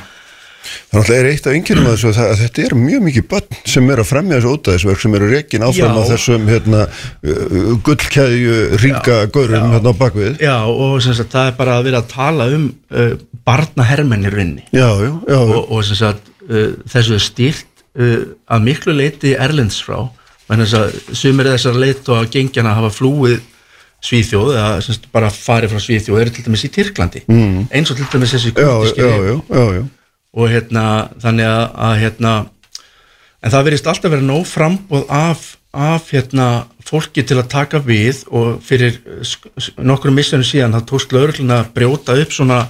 Þannig 0.90 1.10
að 1.10 1.16
er 1.16 1.28
eitt 1.30 1.48
af 1.48 1.56
yngjörnum 1.56 1.88
að, 1.88 1.96
þessu, 2.02 2.24
að 2.24 2.42
þetta 2.42 2.64
er 2.66 2.76
mjög 2.78 3.04
mikið 3.06 3.26
börn 3.32 3.60
sem 3.74 3.92
er 3.94 4.02
að 4.02 4.08
fremja 4.10 4.38
þessu 4.38 4.52
ótaðisverk 4.58 5.04
sem 5.04 5.16
eru 5.20 5.30
rekin 5.32 5.66
áfram 5.66 5.98
á 5.98 6.04
þessum 6.10 6.50
hérna, 6.50 6.82
uh, 6.90 7.72
gullkæðju 7.88 8.58
ringa 8.84 9.18
gaurum 9.34 9.74
hérna 9.76 9.94
á 9.94 10.00
bakvið 10.02 10.44
já 10.44 10.56
og 10.68 10.98
sagt 11.06 11.34
það 11.34 11.52
er 11.52 11.58
bara 11.62 11.78
að 11.78 11.88
vera 11.90 12.04
að 12.04 12.12
tala 12.12 12.50
um 12.58 12.68
uh, 12.92 13.14
barnahermennir 13.48 14.36
rinni 14.36 14.66
Já, 14.74 14.90
já, 15.00 15.12
já, 15.30 15.40
og, 15.40 15.72
og 15.72 15.90
sagt 15.90 16.32
uh, 16.50 16.72
þessu 16.92 17.18
er 17.18 17.26
stýrt 17.30 17.86
uh, 17.96 18.18
að 18.52 18.66
miklu 18.68 18.98
leiti 18.98 19.36
erlends 19.40 19.80
þess 20.50 20.76
að 20.80 21.16
sumir 21.18 21.50
þessar 21.52 21.80
leit 21.80 22.10
og 22.10 22.22
að 22.22 22.30
gengjana 22.36 22.76
hafa 22.78 22.92
flúið 22.94 23.40
Svíþjóð 24.00 24.54
eða 24.56 24.76
sem 24.80 24.96
sagt 24.96 25.10
bara 25.12 25.30
farið 25.34 25.74
frá 25.74 25.84
Svíþjóð 25.84 26.22
eru 26.22 26.32
til 26.32 26.46
dæmis 26.46 26.64
í 26.64 26.72
Tyrklandi 26.72 27.22
mm. 27.28 27.68
eins 27.76 27.92
og 27.92 28.00
til 28.00 28.08
dæmis 28.14 28.36
þessi 28.36 28.54
já. 28.56 29.86
og 30.40 30.52
hérna 30.54 30.84
þannig 31.20 31.50
að, 31.50 31.64
að 31.90 31.96
hérna 32.06 32.34
en 33.44 33.54
það 33.54 33.66
verðist 33.68 33.90
alltaf 33.92 34.14
vera 34.14 34.28
nóg 34.30 34.46
frambóð 34.48 35.12
af, 35.12 35.44
af 35.76 36.08
hérna 36.14 36.48
fólki 36.88 37.26
til 37.28 37.42
að 37.42 37.52
taka 37.52 37.84
við 37.84 38.24
og 38.32 38.62
fyrir 38.66 39.02
nokkrum 39.76 40.16
missunum 40.16 40.48
síðan 40.48 40.78
það 40.78 40.88
tókst 40.94 41.16
lögregluna 41.16 41.60
að 41.66 41.74
brjóta 41.76 42.16
upp 42.24 42.34
svona 42.36 42.62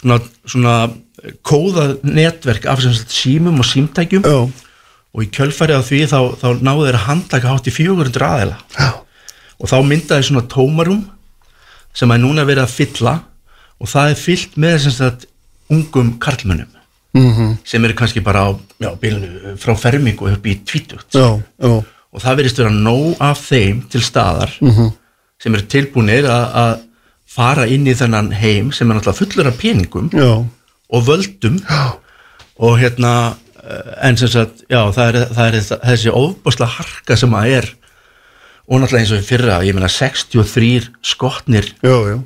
svona, 0.00 0.20
svona 0.48 0.76
kóða 1.46 1.88
netverk 2.04 2.66
af 2.68 2.82
sem 2.84 2.94
sagt 2.96 3.12
símum 3.14 3.60
og 3.60 3.68
símtækjum 3.68 4.24
já. 4.24 4.38
Og 5.14 5.22
í 5.22 5.28
kjölfærið 5.30 5.78
af 5.78 5.88
því 5.88 6.00
þá, 6.10 6.18
þá 6.40 6.46
náðu 6.66 6.86
þeir 6.88 6.98
að 6.98 7.06
handlaka 7.08 7.48
hátt 7.52 7.68
í 7.70 7.74
400 7.74 8.26
aðila. 8.28 8.56
Já. 8.78 8.90
og 9.60 9.68
þá 9.70 9.76
myndaði 9.86 10.24
svona 10.26 10.48
tómarum 10.50 11.04
sem 11.94 12.10
er 12.10 12.18
núna 12.18 12.42
verið 12.44 12.64
að 12.66 12.72
fylla. 12.74 13.12
Og 13.80 13.88
það 13.90 14.10
er 14.10 14.18
fyllt 14.18 14.56
með 14.60 14.88
sagt 14.90 15.26
ungum 15.70 16.14
karlmönnum. 16.18 16.70
Mm 17.14 17.56
sem 17.64 17.84
eru 17.84 17.94
kannski 17.94 18.20
bara 18.24 18.42
á 18.42 18.50
já, 18.82 18.90
bilinu 18.98 19.54
frá 19.56 19.74
fermingu 19.78 20.26
upp 20.32 20.46
í 20.46 20.56
tvítugt. 20.66 21.14
Já, 21.14 21.38
já, 21.62 21.84
og 22.12 22.20
það 22.22 22.36
verðist 22.40 22.58
vera 22.58 22.70
nóg 22.74 23.16
af 23.22 23.38
þeim 23.50 23.84
til 23.88 24.00
staðar 24.02 24.50
Mhm. 24.60 24.92
sem 25.38 25.54
eru 25.54 25.62
tilbúinir 25.62 26.24
að 26.26 26.54
að 26.54 26.80
fara 27.26 27.66
inn 27.66 27.86
í 27.86 27.94
þennan 27.94 28.32
heim 28.32 28.72
sem 28.72 28.90
er 28.90 28.94
náttúrulega 28.98 29.18
fullur 29.20 29.46
af 29.46 29.58
peningum 29.58 30.10
já, 30.10 30.44
og 30.90 31.02
völdum. 31.06 31.60
Já. 31.62 31.94
og 32.58 32.78
hérna 32.78 33.36
en 34.04 34.18
sem 34.20 34.30
sagt, 34.30 34.64
já, 34.68 34.80
það 34.92 35.08
er, 35.08 35.18
það 35.32 35.46
er 35.46 35.58
þessi 35.88 36.12
ofbásla 36.12 36.68
harka 36.76 37.16
sem 37.16 37.34
að 37.38 37.56
er 37.58 37.70
og 38.64 38.80
náttúrulega 38.80 39.02
eins 39.02 39.12
og 39.14 39.22
í 39.22 39.26
fyrra 39.28 39.58
ég 39.64 39.76
meina 39.76 39.90
63 39.92 40.88
skotnir 41.04 41.70
já, 41.84 41.96
já. 42.12 42.16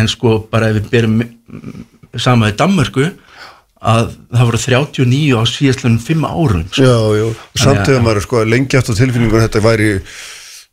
en 0.00 0.10
sko 0.12 0.38
bara 0.50 0.70
ef 0.72 0.80
við 0.80 0.90
berum 0.92 1.18
mm, 1.20 1.84
saman 2.20 2.52
í 2.52 2.56
Danmörku 2.58 3.10
að 3.84 4.14
það 4.32 4.46
voru 4.48 4.62
39 4.62 5.34
á 5.36 5.42
síðastlunum 5.44 5.98
5 6.00 6.24
árum 6.30 6.62
sko. 6.70 6.86
Já, 6.86 6.96
já, 7.18 7.26
samt 7.28 7.60
Þannig 7.60 7.80
að- 7.80 7.90
þegar 7.90 8.06
maður 8.06 8.20
er 8.20 8.26
sko 8.28 8.44
lengi 8.48 8.80
aftur 8.80 8.96
tilfinningun 9.00 9.40
að 9.40 9.46
þetta 9.48 9.64
væri 9.66 9.90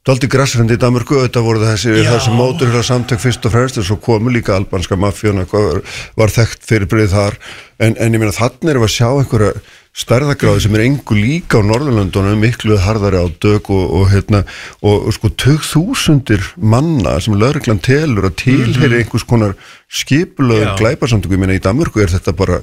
daldi 0.07 0.29
grassrendi 0.31 0.77
í 0.77 0.81
Danmarku, 0.81 1.19
þetta 1.21 1.43
voru 1.45 1.61
þessi, 1.61 1.91
þessi 2.07 2.31
móturhjóla 2.33 2.81
samtök 2.85 3.21
fyrst 3.21 3.45
og 3.45 3.53
fremst 3.53 3.77
og 3.77 3.85
svo 3.85 3.99
komu 4.01 4.31
líka 4.33 4.55
albanska 4.55 4.97
mafjón 4.97 5.43
var, 5.45 6.33
þekkt 6.33 6.65
fyrir 6.65 6.89
byrðið 6.89 7.13
þar 7.13 7.37
en, 7.85 7.93
en 7.93 8.15
ég 8.15 8.17
meina 8.23 8.33
þannig 8.33 8.79
við 8.79 8.87
að 8.87 8.95
sjá 8.95 9.09
einhverja 9.11 9.51
stærðagráði 9.91 10.63
sem 10.63 10.75
er 10.77 10.85
engu 10.85 11.15
líka 11.17 11.59
á 11.59 11.67
Norðurlöndunum 11.67 12.39
miklu 12.39 12.77
harðari 12.79 13.19
á 13.19 13.27
dög 13.43 13.67
og, 13.75 13.81
og, 13.91 14.05
hérna, 14.13 14.39
og, 14.79 15.09
og 15.09 15.15
sko 15.17 15.31
tög 15.35 15.65
þúsundir 15.67 16.45
manna 16.55 17.17
sem 17.19 17.35
lögreglan 17.35 17.81
telur 17.83 18.29
að 18.29 18.37
tilheri 18.39 19.01
einhvers 19.01 19.25
konar 19.27 19.57
skipulöðu 19.91 20.69
Já. 20.69 20.71
glæparsamtöku, 20.79 21.35
ég 21.35 21.41
meina 21.43 21.57
í 21.57 21.63
Danmörku 21.63 21.99
er 21.99 22.13
þetta 22.13 22.31
bara 22.39 22.61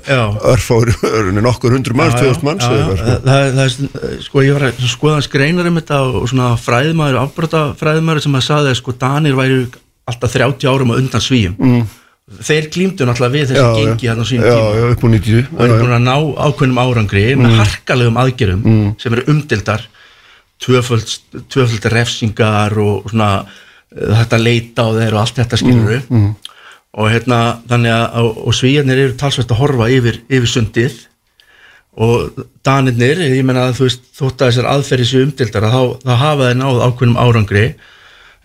örfári 0.54 0.96
örunni 1.04 1.44
nokkur 1.44 1.76
hundru 1.76 1.98
manns, 1.98 2.16
2000 2.16 2.48
manns 2.48 2.64
eða 2.64 2.78
eitthvað, 2.78 3.02
sko. 3.02 3.10
það, 3.12 3.28
það, 3.28 3.52
það, 3.58 4.08
er, 4.08 4.24
sko 4.24 4.46
ég 4.46 4.56
var 4.56 4.66
að 4.70 4.82
skoða 4.94 5.18
hans 5.18 5.30
greinar 5.36 5.68
um 5.68 5.78
þetta 5.82 6.00
og 6.08 6.32
svona 6.32 6.50
fræðmaður, 6.64 7.20
afbrota 7.26 7.64
fræðmaður 7.76 8.24
sem 8.24 8.40
að 8.40 8.48
saði 8.48 8.72
að 8.72 8.80
sko 8.80 8.96
Danir 9.04 9.36
væru 9.36 9.62
alltaf 10.08 10.32
30 10.32 10.72
árum 10.72 10.96
á 10.96 10.98
undan 10.98 11.24
svíum 11.28 11.60
mm. 11.60 11.84
Þeir 12.44 12.66
klímdu 12.74 13.06
náttúrulega 13.08 13.34
við 13.34 13.52
þessi 13.52 13.62
Já, 13.62 13.68
gengi 13.78 14.10
hann 14.10 14.20
á 14.20 14.26
sínum 14.28 14.48
Já, 14.48 14.56
tíma. 14.58 14.74
já, 14.76 14.88
90 15.00 15.54
og 15.54 15.62
eru 15.64 15.78
búin 15.80 15.96
að 15.96 16.04
ná 16.04 16.16
ákveðnum 16.48 16.82
árangri 16.82 17.24
með 17.40 17.56
harkalegum 17.62 18.20
aðgerum 18.20 18.66
sem 19.00 19.16
eru 19.16 19.24
umdildar 19.32 19.86
tvöföld, 20.58 21.88
refsingar 21.94 22.74
og 22.82 23.08
svona 23.10 23.30
þetta 23.94 24.38
leita 24.42 24.84
á 24.84 24.88
þeir 24.98 25.16
og 25.16 25.20
allt 25.22 25.40
þetta 25.40 25.60
skilur 25.60 26.02
og 26.98 27.10
hérna 27.12 27.38
þannig 27.68 27.92
að 27.94 28.16
og, 28.24 28.54
svíjarnir 28.56 29.02
eru 29.04 29.16
talsvægt 29.20 29.52
að 29.54 29.60
horfa 29.62 29.88
yfir, 29.92 30.22
yfir 30.28 30.50
sundið. 30.50 30.96
Og 31.98 32.44
danirnir, 32.66 33.20
ég 33.26 33.44
menna 33.46 33.68
að 33.68 33.78
þú 33.80 33.86
veist 33.88 34.04
þótt 34.14 34.42
að 34.42 34.50
þessar 34.52 34.68
aðferði 34.70 35.06
séu 35.10 35.22
umdildar 35.26 35.66
þá, 35.66 35.80
þá 36.04 36.12
hafa 36.20 36.48
þeir 36.48 36.58
náð 36.60 36.82
ákveðnum 36.86 37.18
árangri. 37.18 37.64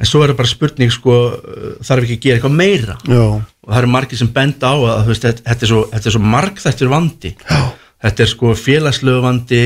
En 0.01 0.09
svo 0.09 0.23
er 0.23 0.33
það 0.33 0.39
bara 0.39 0.51
spurning 0.51 0.93
sko 0.93 1.17
uh, 1.37 1.67
þarf 1.85 2.07
ekki 2.07 2.17
að 2.17 2.23
gera 2.25 2.39
eitthvað 2.39 2.55
meira? 2.57 2.95
Já, 3.05 3.25
og 3.63 3.71
það 3.71 3.79
eru 3.79 3.91
margir 3.93 4.19
sem 4.19 4.31
benda 4.35 4.71
á 4.71 4.75
að 4.75 5.11
veist, 5.11 5.25
þetta, 5.25 5.55
er 5.55 5.71
svo, 5.71 5.81
þetta 5.91 6.09
er 6.09 6.15
svo 6.15 6.23
margþættur 6.35 6.91
vandi 6.91 7.33
Já. 7.39 7.59
þetta 8.05 8.25
er 8.25 8.31
sko 8.33 8.55
félagslegu 8.59 9.23
vandi 9.23 9.61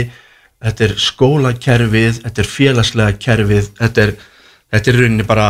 þetta 0.57 0.88
er 0.88 0.94
skólakerfið 1.02 2.22
þetta 2.26 2.44
er 2.44 2.52
félagslega 2.52 3.18
kerfið 3.22 3.72
þetta 3.80 4.06
er, 4.06 4.14
þetta 4.74 4.94
er 4.94 4.99
rauninni 5.02 5.28
bara 5.28 5.48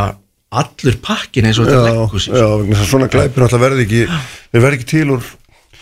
allur 0.57 0.95
pakkin 1.03 1.49
eins 1.49 1.59
og 1.59 1.67
þetta 1.67 1.91
já, 1.91 1.97
leggur 1.97 2.23
já, 2.23 2.47
vegna 2.61 2.77
þess 2.77 2.85
að 2.85 2.91
svona 2.93 3.11
glæpir 3.11 3.45
alltaf 3.47 3.63
verði 3.63 3.83
ekki, 3.87 4.03
verði 4.55 4.79
ekki 4.79 4.89
til 4.93 5.07
úr 5.17 5.29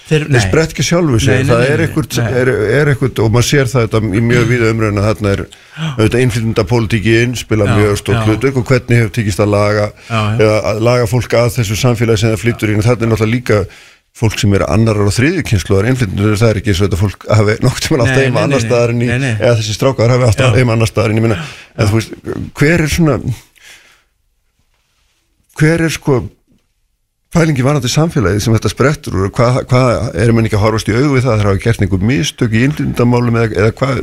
Þeir, 0.05 0.27
þeir 0.29 0.43
sprett 0.43 0.73
ekki 0.75 0.83
sjálfu 0.85 1.19
sig, 1.23 1.47
það 1.49 1.63
er 1.65 1.81
ekkert, 1.87 2.17
er, 2.21 2.49
er 2.77 2.91
ekkert 2.91 3.21
og 3.23 3.31
maður 3.33 3.47
sér 3.47 3.71
það 3.71 3.87
þetta 3.87 4.01
í 4.05 4.21
mjög 4.21 4.43
víða 4.51 4.67
umræðin 4.75 5.01
að 5.01 5.07
þarna 5.09 5.31
er 5.31 5.41
auðvitað 5.79 6.21
innflytunda 6.21 6.65
pólitíkin 6.69 7.33
spila 7.39 7.65
Já, 7.65 7.73
mjög 7.79 7.97
stórt 8.03 8.29
hlutverk 8.29 8.59
og 8.61 8.67
hvernig 8.69 9.01
hefur 9.01 9.15
tíkist 9.17 9.41
að 9.41 9.51
laga 9.55 9.87
Já, 10.05 10.21
já. 10.37 10.51
að 10.59 10.83
laga 10.85 11.09
fólk 11.09 11.35
að 11.41 11.49
þessu 11.57 11.79
samfélagi 11.81 12.21
sem 12.21 12.35
það 12.35 12.43
flyttur 12.43 12.75
og 12.75 12.85
þetta 12.85 13.07
er 13.07 13.11
náttúrulega 13.15 13.33
líka 13.33 13.59
fólk 14.15 14.37
sem 14.39 14.53
er 14.55 14.63
annarar 14.71 15.09
og 15.09 15.15
þriðju 15.17 15.41
kynsluðar 15.49 15.89
innflytundur 15.89 16.37
það 16.39 16.53
er 16.53 16.61
ekki 16.61 16.71
eins 16.71 16.79
og 16.79 16.87
þetta 16.87 17.01
fólk 17.01 17.25
hafi 17.35 17.57
nokkuð 17.65 17.87
tíma 17.87 17.97
alltaf 18.05 18.15
Nei, 18.15 18.21
heima 18.23 18.37
nei, 18.37 18.45
annar 18.45 18.61
nei, 18.61 18.67
staðar 18.69 18.93
en 18.93 19.01
í, 19.01 19.09
eða 19.33 19.57
þessi 19.57 19.75
strákar 19.75 20.13
hafi 20.13 20.27
alltaf 20.29 20.55
heima 20.55 20.77
annar 20.77 20.91
staðar 20.91 21.11
en 21.11 21.19
ég 21.19 21.25
minna, 21.25 21.41
en 21.75 21.89
þú 21.89 21.97
veist, 21.97 22.15
hver 22.61 22.85
er 22.85 22.93
svona 22.93 23.17
hver 25.59 25.83
er 25.89 25.91
sko 25.97 26.21
pælingi 27.35 27.65
varandi 27.65 27.91
samfélagið 27.91 28.43
sem 28.45 28.55
þetta 28.55 28.71
sprettur 28.71 29.17
úr, 29.19 29.31
hvað, 29.35 29.61
hvað 29.69 30.15
er 30.23 30.31
mann 30.35 30.47
ekki 30.47 30.57
að 30.59 30.65
horfast 30.65 30.89
í 30.91 30.95
augu 30.95 31.17
við 31.17 31.25
það, 31.27 31.33
það 31.41 31.49
hafa 31.49 31.63
gert 31.65 31.83
einhver 31.85 32.05
mistök 32.11 32.55
í 32.55 32.63
innlindamálum 32.69 33.39
eða, 33.41 33.51
eða 33.63 33.75
hvað 33.81 34.01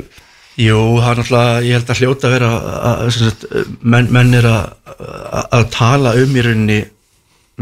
Jú, 0.60 0.78
það 1.00 1.10
er 1.10 1.18
náttúrulega, 1.22 1.60
ég 1.64 1.78
held 1.78 1.90
að 1.92 2.00
hljóta 2.02 2.28
að 2.28 2.32
vera 2.34 2.48
að, 2.92 3.44
menn, 3.80 4.10
menn 4.12 4.34
er 4.36 4.48
að, 4.50 5.62
tala 5.72 6.12
um 6.20 6.34
í 6.36 6.42
rauninni 6.44 6.80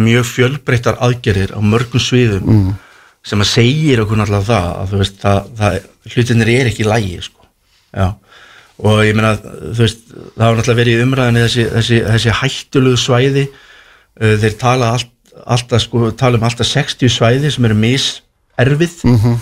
mjög 0.00 0.26
fjölbreyttar 0.26 0.98
aðgerðir 1.06 1.52
á 1.54 1.60
mörgum 1.62 2.02
sviðum 2.02 2.48
Mm. 2.50 2.72
sem 3.22 3.42
að 3.44 3.50
segir 3.52 4.02
okkur 4.02 4.18
náttúrulega 4.18 4.48
það 4.48 4.66
að 4.80 4.90
þú 4.90 4.98
veist, 5.04 5.16
það, 5.22 5.48
það, 5.60 5.78
hlutinir 6.14 6.50
er 6.54 6.70
ekki 6.70 6.86
lægi 6.88 7.22
sko. 7.28 7.46
Já. 7.94 8.06
og 8.80 9.00
ég 9.04 9.14
meina, 9.18 9.34
þú 9.36 9.82
veist, 9.84 10.04
það 10.10 10.44
hafa 10.46 10.58
náttúrulega 10.58 10.80
verið 10.80 11.02
umræðinni 11.04 11.42
þessi, 11.44 11.66
þessi, 11.74 11.98
þessi 12.06 12.36
hættulugu 12.40 13.00
svæði 13.02 13.44
þeir 14.18 14.56
tala 14.58 14.94
allt, 14.96 15.10
alltaf, 15.46 15.84
sko, 15.84 16.10
tala 16.16 16.38
um 16.38 16.46
alltaf 16.46 16.68
60 16.68 17.12
svæði 17.12 17.52
sem 17.52 17.66
eru 17.68 17.78
miserfið. 17.78 19.00
Mhm. 19.04 19.40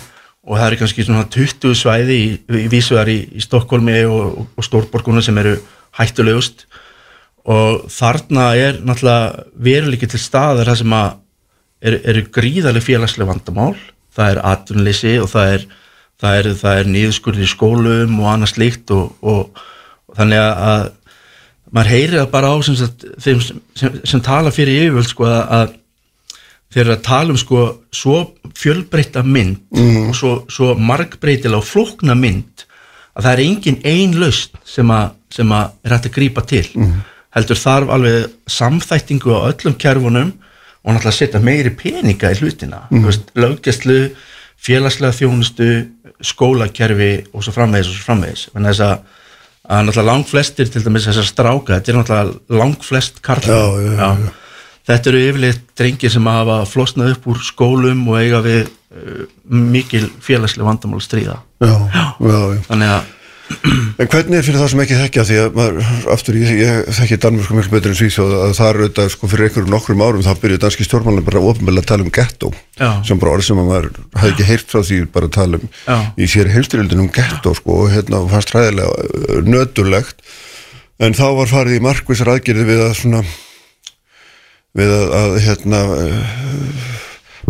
og 0.49 0.57
það 0.57 0.65
eru 0.65 0.77
kannski 0.79 1.03
svona 1.05 1.25
20 1.29 1.75
svæði 1.77 2.15
í, 2.15 2.27
í 2.63 2.67
vísuðar 2.71 3.09
í, 3.11 3.17
í 3.37 3.41
Stokkólmi 3.43 3.99
og, 4.09 4.47
og, 4.57 4.63
Stórborgunum 4.65 5.21
sem 5.21 5.37
eru 5.37 5.57
hættulegust. 5.99 6.63
Og 7.45 7.83
þarna 7.91 8.55
er 8.57 8.79
náttúrulega 8.81 9.43
veruleiki 9.53 10.09
til 10.09 10.21
staðar 10.21 10.71
það 10.71 10.79
sem 10.81 10.95
að 10.95 11.11
eru, 11.85 11.99
eru 12.11 12.23
gríðarlega 12.33 12.87
félagslega 12.87 13.29
vandamál. 13.29 13.75
Það 14.15 14.31
er 14.31 14.41
atvinnleysi 14.53 15.13
og 15.21 15.29
það 15.29 15.53
er, 15.53 15.67
það 16.23 16.39
er, 16.39 16.49
það 16.63 16.79
er 16.79 16.91
nýðskurði 16.95 17.45
í 17.45 17.51
skólum 17.53 18.17
og 18.23 18.31
annað 18.31 18.53
slíkt 18.55 18.95
og, 18.95 19.11
og, 19.21 19.61
og 20.09 20.17
þannig 20.17 20.41
að, 20.41 20.63
að 20.71 20.81
maður 21.69 21.93
heyrir 21.93 22.17
það 22.17 22.31
bara 22.33 22.49
á 22.49 22.55
sem, 22.65 22.79
sem, 22.79 23.43
sem, 23.77 23.99
sem 24.07 24.23
tala 24.25 24.53
fyrir 24.55 24.87
yfirvöld 24.87 25.11
sko 25.11 25.29
að, 25.29 25.43
að 25.59 25.75
þeir 26.73 26.85
eru 26.85 26.95
að 26.95 27.05
tala 27.05 27.33
um 27.33 27.39
sko 27.39 27.61
svo 27.91 28.17
fjölbreytta 28.57 29.23
mynd 29.25 29.61
og 30.09 30.15
svo, 30.17 30.33
svo 30.51 30.75
margbreytilega 30.77 31.59
og 31.61 31.67
flókna 31.67 32.15
mynd 32.17 32.65
að 33.17 33.25
það 33.25 33.31
er 33.31 33.43
engin 33.45 33.79
ein 33.83 34.17
lausn 34.19 34.59
sem 34.65 34.91
að, 34.93 35.15
sem 35.33 35.51
að 35.51 35.71
er 35.83 35.95
hægt 35.95 36.09
að 36.09 36.15
grípa 36.17 36.43
til. 36.47 36.65
Heldur 37.35 37.59
þarf 37.59 37.93
alveg 37.93 38.35
samþættingu 38.49 39.33
á 39.33 39.49
öllum 39.49 39.77
kerfunum 39.81 40.33
og 40.83 40.93
náttúrulega 40.95 41.17
setja 41.17 41.41
meiri 41.43 41.73
peninga 41.75 42.31
í 42.31 42.39
hlutina. 42.39 42.85
Mm. 42.89 43.09
löggæslu, 43.35 43.99
félagslega 44.59 45.17
þjónustu 45.17 45.69
skólakerfi 46.21 47.13
og 47.33 47.43
svo 47.43 47.53
framvegis 47.55 47.91
og 47.91 47.97
svo 47.97 48.07
framvegis. 48.07 48.45
Þess 48.53 48.83
að, 48.85 48.95
náttúrulega 49.69 50.07
langflestir 50.11 50.69
til 50.71 50.83
dæmis 50.85 51.09
þessar 51.09 51.27
stráka, 51.27 51.79
þetta 51.79 51.91
er 51.91 51.99
náttúrulega 51.99 52.61
langflest 52.61 53.21
karlar. 53.25 53.57
Já, 53.57 53.81
já, 53.83 53.91
já, 53.91 54.29
já. 54.29 54.48
Þetta 54.89 55.11
eru 55.11 55.21
yfirleitt 55.27 55.61
drengir 55.77 56.11
sem 56.13 56.25
hafa 56.31 56.63
flosnað 56.65 57.13
upp 57.13 57.29
úr 57.29 57.39
skólum 57.45 58.01
og 58.09 58.17
eiga 58.17 58.41
við 58.45 58.65
uh, 58.65 59.23
mikil 59.45 60.07
félagslega 60.25 60.65
vandamál 60.71 61.03
stríða. 61.05 61.39
já, 61.61 61.73
já, 61.93 62.09
já. 62.25 62.61
Þannig 62.71 62.93
að, 62.97 63.15
En 63.99 64.07
hvernig 64.07 64.37
er 64.37 64.45
fyrir 64.45 64.61
það 64.61 64.69
sem 64.71 64.81
ekki 64.83 64.97
þekkja 64.99 65.23
því 65.27 65.37
að 65.41 65.55
maður, 65.57 65.87
aftur, 66.13 66.35
ég, 66.39 66.59
ég 66.61 66.89
þekki 66.99 67.17
Danmörku 67.23 67.55
miklu 67.57 67.73
betur 67.73 67.91
en 67.91 67.97
Svíþjóð 67.97 68.35
að 68.37 68.53
það 68.59 68.69
er 68.69 68.79
auðvitað 68.79 69.09
sko 69.15 69.29
fyrir 69.31 69.47
einhverjum 69.47 69.73
nokkrum 69.73 70.03
árum 70.05 70.23
þá 70.23 70.29
byrjuði 70.43 70.61
danski 70.63 70.85
stjórnmálum 70.87 71.25
bara 71.25 71.41
ofnbæðilega 71.49 71.83
að 71.83 71.89
tala 71.89 72.05
um 72.05 72.13
ghetto 72.19 72.51
Já. 72.77 72.89
sem 73.09 73.19
bara 73.19 73.33
orð 73.33 73.47
sem 73.49 73.59
að 73.59 73.69
maður 73.71 73.89
hafði 74.21 74.31
ekki 74.35 74.47
heyrt 74.51 74.71
frá 74.71 74.85
því 74.85 74.99
bara 75.17 75.29
að 75.29 75.35
tala 75.39 75.59
um 75.59 75.67
Já. 75.73 75.97
í 76.13 76.29
sér 76.29 76.51
heimstyrjöldin 76.53 77.03
um 77.03 77.11
ghetto 77.17 77.55
sko 77.57 77.81
og 77.83 77.91
hérna 77.95 78.21
fannst 78.31 78.53
ræðilega 78.55 79.09
uh, 79.09 79.41
nöturlegt 79.49 80.23
en 81.01 81.17
þá 81.17 81.25
var 81.41 81.51
farið 81.51 81.79
í 81.79 81.83
markvisar 81.89 82.31
aðgerði 82.35 82.69
við 82.69 82.85
að 82.85 82.97
svona 83.01 83.25
við 84.77 84.93
að, 84.93 85.07
að 85.19 85.37
hérna 85.45 85.81
uh, 85.95 86.35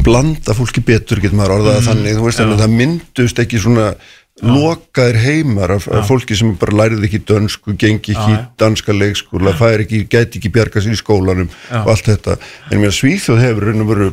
blanda 0.05 0.55
fólki 0.55 0.83
betur 0.85 1.19
getur 1.23 1.37
maður 1.39 1.59
orðað 1.59 1.79
mm, 1.79 1.87
þannig 1.89 2.17
þú 2.17 2.25
veist 2.27 2.43
að 2.43 2.55
það 2.61 2.75
myndust 2.79 3.41
ekki 3.43 3.61
svona 3.61 3.89
lokaðir 4.39 5.17
heimar 5.19 5.73
af, 5.75 5.87
af 5.91 6.07
fólki 6.07 6.37
sem 6.37 6.53
bara 6.59 6.77
lærið 6.79 7.07
ekki 7.09 7.19
dönsku, 7.27 7.73
gengi 7.79 8.13
ekki 8.13 8.35
í 8.35 8.37
danska 8.59 8.95
leikskóla, 8.95 9.51
fær 9.59 9.83
ekki, 9.83 10.05
gæti 10.07 10.39
ekki 10.39 10.51
bjarga 10.55 10.83
sér 10.83 10.95
í 10.95 10.99
skólanum 10.99 11.49
og 11.81 11.91
allt 11.91 12.07
þetta. 12.07 12.37
En 12.71 12.79
mér 12.79 12.95
Svíþjóð 12.95 13.41
hefur 13.43 13.67
og 13.83 14.05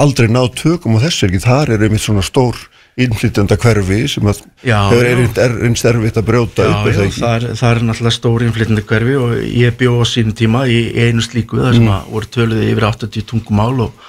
aldrei 0.00 0.30
náð 0.32 0.54
tökum 0.62 0.96
á 0.96 1.04
þessu 1.04 1.28
ekki, 1.28 1.42
þar 1.44 1.74
er 1.76 1.86
einmitt 1.86 2.04
svona 2.06 2.24
stór 2.24 2.56
innflytjanda 2.96 3.58
hverfi 3.60 3.98
sem 4.08 4.28
að 4.30 4.38
Já, 4.64 4.78
hefur 4.88 5.06
einnig 5.10 5.38
er, 5.40 5.54
einst 5.68 5.88
erfitt 5.88 6.16
að 6.16 6.28
brjóta 6.30 6.64
já, 6.64 6.72
upp 6.72 6.86
já, 6.88 7.00
það 7.12 7.34
er, 7.34 7.46
það 7.60 7.72
er 7.72 7.80
náttúrulega 7.84 8.16
stóri 8.16 8.46
innflytandi 8.48 8.84
hverfi 8.88 9.16
og 9.20 9.34
ég 9.44 9.74
bjó 9.76 9.98
á 10.00 10.04
sínum 10.08 10.36
tíma 10.36 10.62
í 10.72 10.78
einu 11.04 11.24
slíku 11.24 11.60
þar 11.60 11.76
sem 11.76 11.90
að 11.92 12.06
voru 12.14 12.30
töluði 12.32 12.70
yfir 12.72 12.86
80 12.88 13.26
tungumál 13.28 13.74
og, 13.84 14.06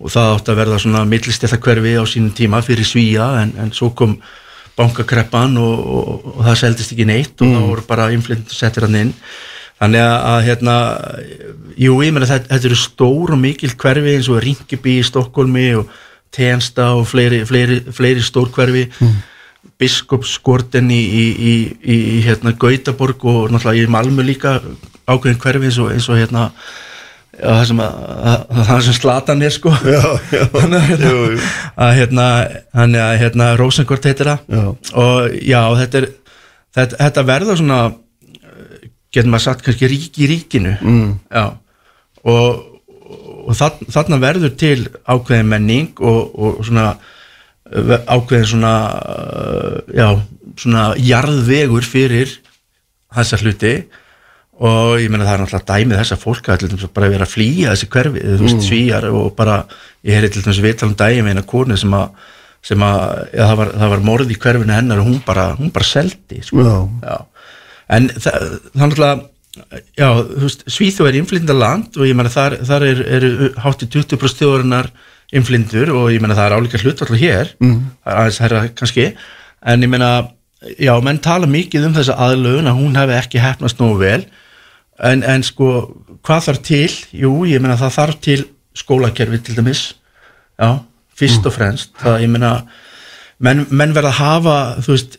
og 0.00 0.14
það 0.14 0.36
átti 0.38 0.54
að 0.54 0.62
verða 0.62 0.78
svona 0.80 1.02
millistetta 1.10 1.60
hverfi 1.60 1.92
á 2.00 2.04
sínum 2.08 2.32
tíma 2.38 2.62
fyrir 2.64 2.88
svíja 2.88 3.26
en, 3.42 3.52
en 3.60 3.74
svo 3.76 3.90
kom 3.96 4.16
bankakreppan 4.80 5.58
og, 5.60 5.82
og, 5.84 6.30
og 6.32 6.44
það 6.46 6.60
seldist 6.62 6.94
ekki 6.94 7.08
neitt 7.08 7.44
og 7.44 7.52
það 7.52 7.66
voru 7.68 7.84
bara 7.90 8.12
innflytandi 8.14 8.56
settir 8.56 8.86
hann 8.86 8.96
inn. 8.96 9.12
Þannig 9.82 10.04
að, 10.06 10.38
hérna 10.46 10.74
jú, 11.80 11.96
ég 12.06 12.14
meina 12.14 12.28
þetta, 12.30 12.48
þetta 12.54 12.68
eru 12.70 12.78
stór 12.78 13.34
og 13.34 13.40
mikil 13.42 13.72
hverfi 13.76 14.14
eins 14.14 14.30
og 14.30 14.40
Ringiby 14.44 14.96
í 15.00 15.04
Stokkólmi 15.04 15.66
og 15.80 15.92
Tensta 16.32 16.92
og 16.96 17.06
fleiri, 17.10 17.42
fleiri, 17.48 17.80
fleiri 17.92 18.22
stór 18.24 18.48
hverfi 18.54 18.86
mm. 18.88 19.18
biskupskorten 19.80 20.88
í, 20.92 21.02
í, 21.02 21.26
í, 21.32 21.56
í, 21.82 22.22
hérna, 22.26 22.54
Gautaborg 22.56 23.26
og 23.28 23.52
náttúrulega 23.52 23.84
í 23.84 23.92
Malmö 23.92 24.24
líka 24.26 24.56
ákveðin 25.06 25.42
hverfi 25.42 25.68
eins 25.68 25.82
og, 25.82 25.92
eins 25.92 26.08
og 26.08 26.20
hérna 26.20 26.46
já, 27.36 27.50
það 27.50 27.66
sem, 27.72 27.84
að, 27.84 28.00
að, 28.32 28.64
það 28.70 28.82
sem 28.86 28.98
slatan 29.00 29.44
er 29.44 29.54
sko. 29.54 29.74
Já, 29.84 30.02
já, 30.32 30.42
Þannig 30.56 30.88
hérna, 30.96 31.36
að 31.76 31.94
hérna, 32.00 32.26
að 33.04 33.14
hérna 33.26 33.52
Rósenkort 33.60 34.08
heitir 34.08 34.32
það. 34.32 34.74
Og 34.92 35.38
já, 35.40 35.60
þetta 35.82 36.02
er 36.02 36.10
þetta, 36.76 36.98
þetta 36.98 37.26
verða 37.28 37.56
svona 37.60 37.80
getur 39.12 39.32
maður 39.32 39.46
sagt 39.46 39.64
kannski 39.66 39.90
rík 39.90 40.20
í 40.22 40.28
ríkinu. 40.30 40.76
Mm. 40.80 41.08
já. 41.28 41.44
Og, 42.22 42.68
og 43.48 43.56
þann, 43.58 43.88
þarna 43.94 44.18
verður 44.22 44.54
til 44.60 44.76
ákveðin 45.08 45.48
menning 45.50 45.90
og, 46.00 46.34
og 46.38 46.60
svona 46.66 46.86
ve- 47.72 48.02
ákveðin 48.06 48.50
svona 48.52 48.74
uh, 49.00 49.80
já, 49.96 50.08
svona 50.60 50.84
jarðvegur 51.00 51.86
fyrir 51.86 52.36
þessa 53.12 53.38
hluti 53.42 53.74
og 54.62 55.00
ég 55.02 55.08
meina 55.10 55.24
það 55.26 55.34
er 55.34 55.40
náttúrulega 55.42 55.72
dæmið 55.72 55.98
þessa 56.02 56.18
fólk 56.22 56.48
að 56.52 56.60
til 56.62 56.68
dæmis 56.72 56.90
bara 56.94 57.08
vera 57.10 57.26
að 57.26 57.32
flýja 57.34 57.72
þessi 57.72 57.88
hverfi 57.92 58.20
þú 58.28 58.44
veist 58.44 58.58
Mm. 58.60 58.66
svíjar 58.68 59.06
og 59.10 59.32
bara 59.36 59.56
ég 60.06 60.14
heyri 60.18 60.28
til 60.30 60.42
dæmis 60.44 60.60
viðtal 60.62 60.88
um 60.92 60.94
dæmi 61.00 61.22
með 61.26 61.34
eina 61.36 61.42
konu 61.48 61.76
sem 61.80 61.92
að 61.98 62.08
sem 62.62 62.78
að, 62.86 63.00
já, 63.34 63.42
það 63.48 63.56
var, 63.58 63.70
það 63.80 63.90
var 63.90 64.02
morð 64.06 64.28
í 64.30 64.36
hverfinu 64.38 64.70
hennar 64.76 65.00
og 65.02 65.06
hún 65.08 65.16
bara, 65.26 65.48
hún 65.58 65.72
bara 65.74 65.82
seldi 65.88 66.36
sko. 66.46 66.62
Já. 66.62 66.76
Já. 67.02 67.16
en 67.96 68.06
það, 68.14 68.44
það 68.70 68.84
náttúrulega 68.84 69.24
já, 69.98 70.06
þú 70.08 70.42
veist, 70.46 70.62
Svíþjóð 70.72 71.08
er 71.10 71.18
innflinda 71.20 71.56
land 71.56 71.96
og 71.98 72.06
ég 72.08 72.16
meina 72.16 72.32
þar, 72.32 72.56
þar 72.68 72.86
er, 72.88 73.00
er 73.18 73.26
hátt 73.64 73.82
í 73.84 73.88
20% 73.92 74.40
þjóðarinnar 74.40 74.88
innflindur 75.32 75.92
og 75.96 76.10
ég 76.12 76.20
meina 76.24 76.36
það 76.36 76.46
er 76.50 76.56
álíka 76.58 76.80
hlutvall 76.82 77.18
hér, 77.20 77.52
Mhm. 77.60 77.82
það 78.04 78.12
er 78.12 78.20
aðeins 78.22 78.38
herra 78.44 78.62
kannski, 78.68 79.06
en 79.64 79.82
ég 79.82 79.88
meina 79.92 80.10
já, 80.78 80.94
menn 81.02 81.18
tala 81.18 81.46
mikið 81.46 81.86
um 81.88 81.94
þessa 81.96 82.16
aðlögun 82.16 82.68
að 82.70 82.78
hún 82.80 82.94
hefði 82.96 83.18
ekki 83.18 83.40
hefnast 83.42 83.78
nógu 83.80 83.98
vel. 83.98 84.24
En, 85.02 85.22
en 85.24 85.42
sko, 85.42 85.68
hvað 86.22 86.44
þarf 86.46 86.62
til? 86.62 86.90
Jú, 87.16 87.32
ég 87.50 87.60
meina 87.60 87.76
það 87.80 87.96
þarf 87.96 88.20
til 88.22 88.44
skólakerfi 88.78 89.40
til 89.42 89.56
dæmis. 89.56 89.94
Já, 90.60 90.78
fyrst 91.18 91.46
og 91.48 91.52
fremst. 91.56 91.90
Það, 91.98 92.20
ég 92.22 92.30
meina 92.30 92.52
menn, 93.42 93.66
menn 93.70 93.92
verða 93.96 94.12
að 94.12 94.20
hafa 94.20 94.56
þú 94.84 94.92
veist, 94.94 95.16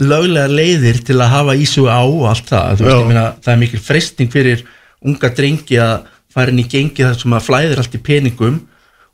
löglega 0.00 0.48
leiðir 0.52 0.98
til 1.06 1.16
að 1.20 1.30
hafa 1.32 1.54
ísuga 1.56 1.96
á 1.96 2.02
og 2.04 2.26
allt 2.30 2.48
það 2.50 2.80
þú 2.80 2.84
veist, 2.88 3.06
meina, 3.10 3.26
það 3.44 3.52
er 3.54 3.60
mikil 3.62 3.80
freysting 3.80 4.30
fyrir 4.32 4.64
unga 5.06 5.30
drengi 5.36 5.78
að 5.80 5.94
fara 6.36 6.52
inn 6.52 6.60
í 6.60 6.66
gengi 6.68 7.04
þar 7.06 7.14
sem 7.20 7.32
að 7.36 7.46
flæðir 7.48 7.78
allt 7.82 7.94
í 7.96 8.02
peningum 8.04 8.58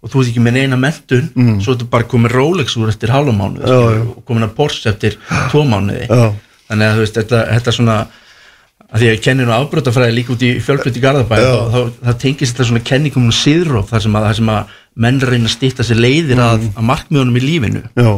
og 0.03 0.11
þú 0.11 0.23
ert 0.25 0.31
ekki 0.33 0.43
með 0.43 0.57
neina 0.59 0.77
mentun 0.81 1.29
Mm. 1.37 1.61
svo 1.63 1.75
ertu 1.77 1.87
bara 1.91 2.05
komin 2.11 2.31
Rolex 2.33 2.75
úr 2.77 2.89
eftir 2.91 3.13
hálfa 3.15 3.31
mánuð 3.33 3.69
og 3.71 4.25
komin 4.27 4.43
að 4.49 4.55
Porsche 4.57 4.91
eftir 4.91 5.15
tvo 5.51 5.63
mánuði 5.65 6.09
Já. 6.11 6.33
þannig 6.69 6.87
að 6.89 6.97
þú 6.97 7.05
veist, 7.05 7.17
þetta, 7.21 7.43
þetta 7.53 7.73
svona 7.79 7.97
að 8.93 8.99
því 9.01 9.07
að 9.07 9.13
ég 9.15 9.23
kenni 9.25 9.45
nú 9.47 9.53
afbrotafræði 9.57 10.15
líka 10.19 10.33
út 10.35 10.43
í 10.45 10.51
fjölbreytti 10.61 11.01
Garðabæ 11.01 11.37
Já. 11.39 11.53
þá, 11.73 11.79
þá, 12.03 12.13
tengist 12.21 12.57
þetta 12.57 12.67
svona 12.69 12.83
kenningum 12.91 13.29
um 13.31 13.33
síðróf 13.33 13.89
þar 13.95 14.03
sem 14.05 14.19
að, 14.19 14.27
að 14.43 14.75
menn 15.07 15.21
reyna 15.25 15.49
að 15.49 15.55
stýta 15.55 15.87
sér 15.87 16.03
leiðir 16.03 16.43
að, 16.43 16.59
Mm. 16.67 16.75
að 16.77 16.89
markmiðunum 16.91 17.39
í 17.39 17.45
lífinu 17.47 17.83
Já. 17.97 18.11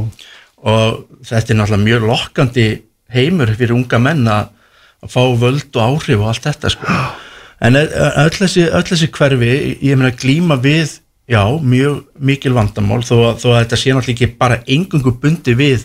Og 0.65 1.05
þetta 1.29 1.53
er 1.53 1.61
náttúrulega 1.61 1.85
mjög 1.85 2.09
lokkandi 2.09 2.67
heimur 3.15 3.53
fyrir 3.55 3.77
unga 3.77 4.01
menn 4.03 4.27
að, 4.31 4.51
fá 5.05 5.21
völd 5.37 5.69
og 5.77 5.83
áhrif 5.85 6.23
og 6.23 6.31
allt 6.31 6.47
þetta 6.47 6.71
sko. 6.73 7.01
en 7.65 7.77
öll 7.77 7.89
öll 7.93 8.37
þessi, 8.39 8.69
öll 8.73 8.87
þessi 8.89 9.11
hverfi 9.13 9.51
ég 9.85 9.99
meina 10.01 10.15
glíma 10.17 10.57
við 10.61 11.01
já, 11.29 11.43
mjög 11.61 12.05
mikil 12.17 12.55
vandamál 12.57 13.03
þó 13.05 13.37
þó 13.37 13.51
að 13.53 13.59
þetta 13.59 13.81
sé 13.81 13.93
náttúrulega 13.93 14.15
ekki 14.15 14.39
bara 14.41 14.63
engungu 14.65 15.13
bundi 15.21 15.57
við 15.59 15.85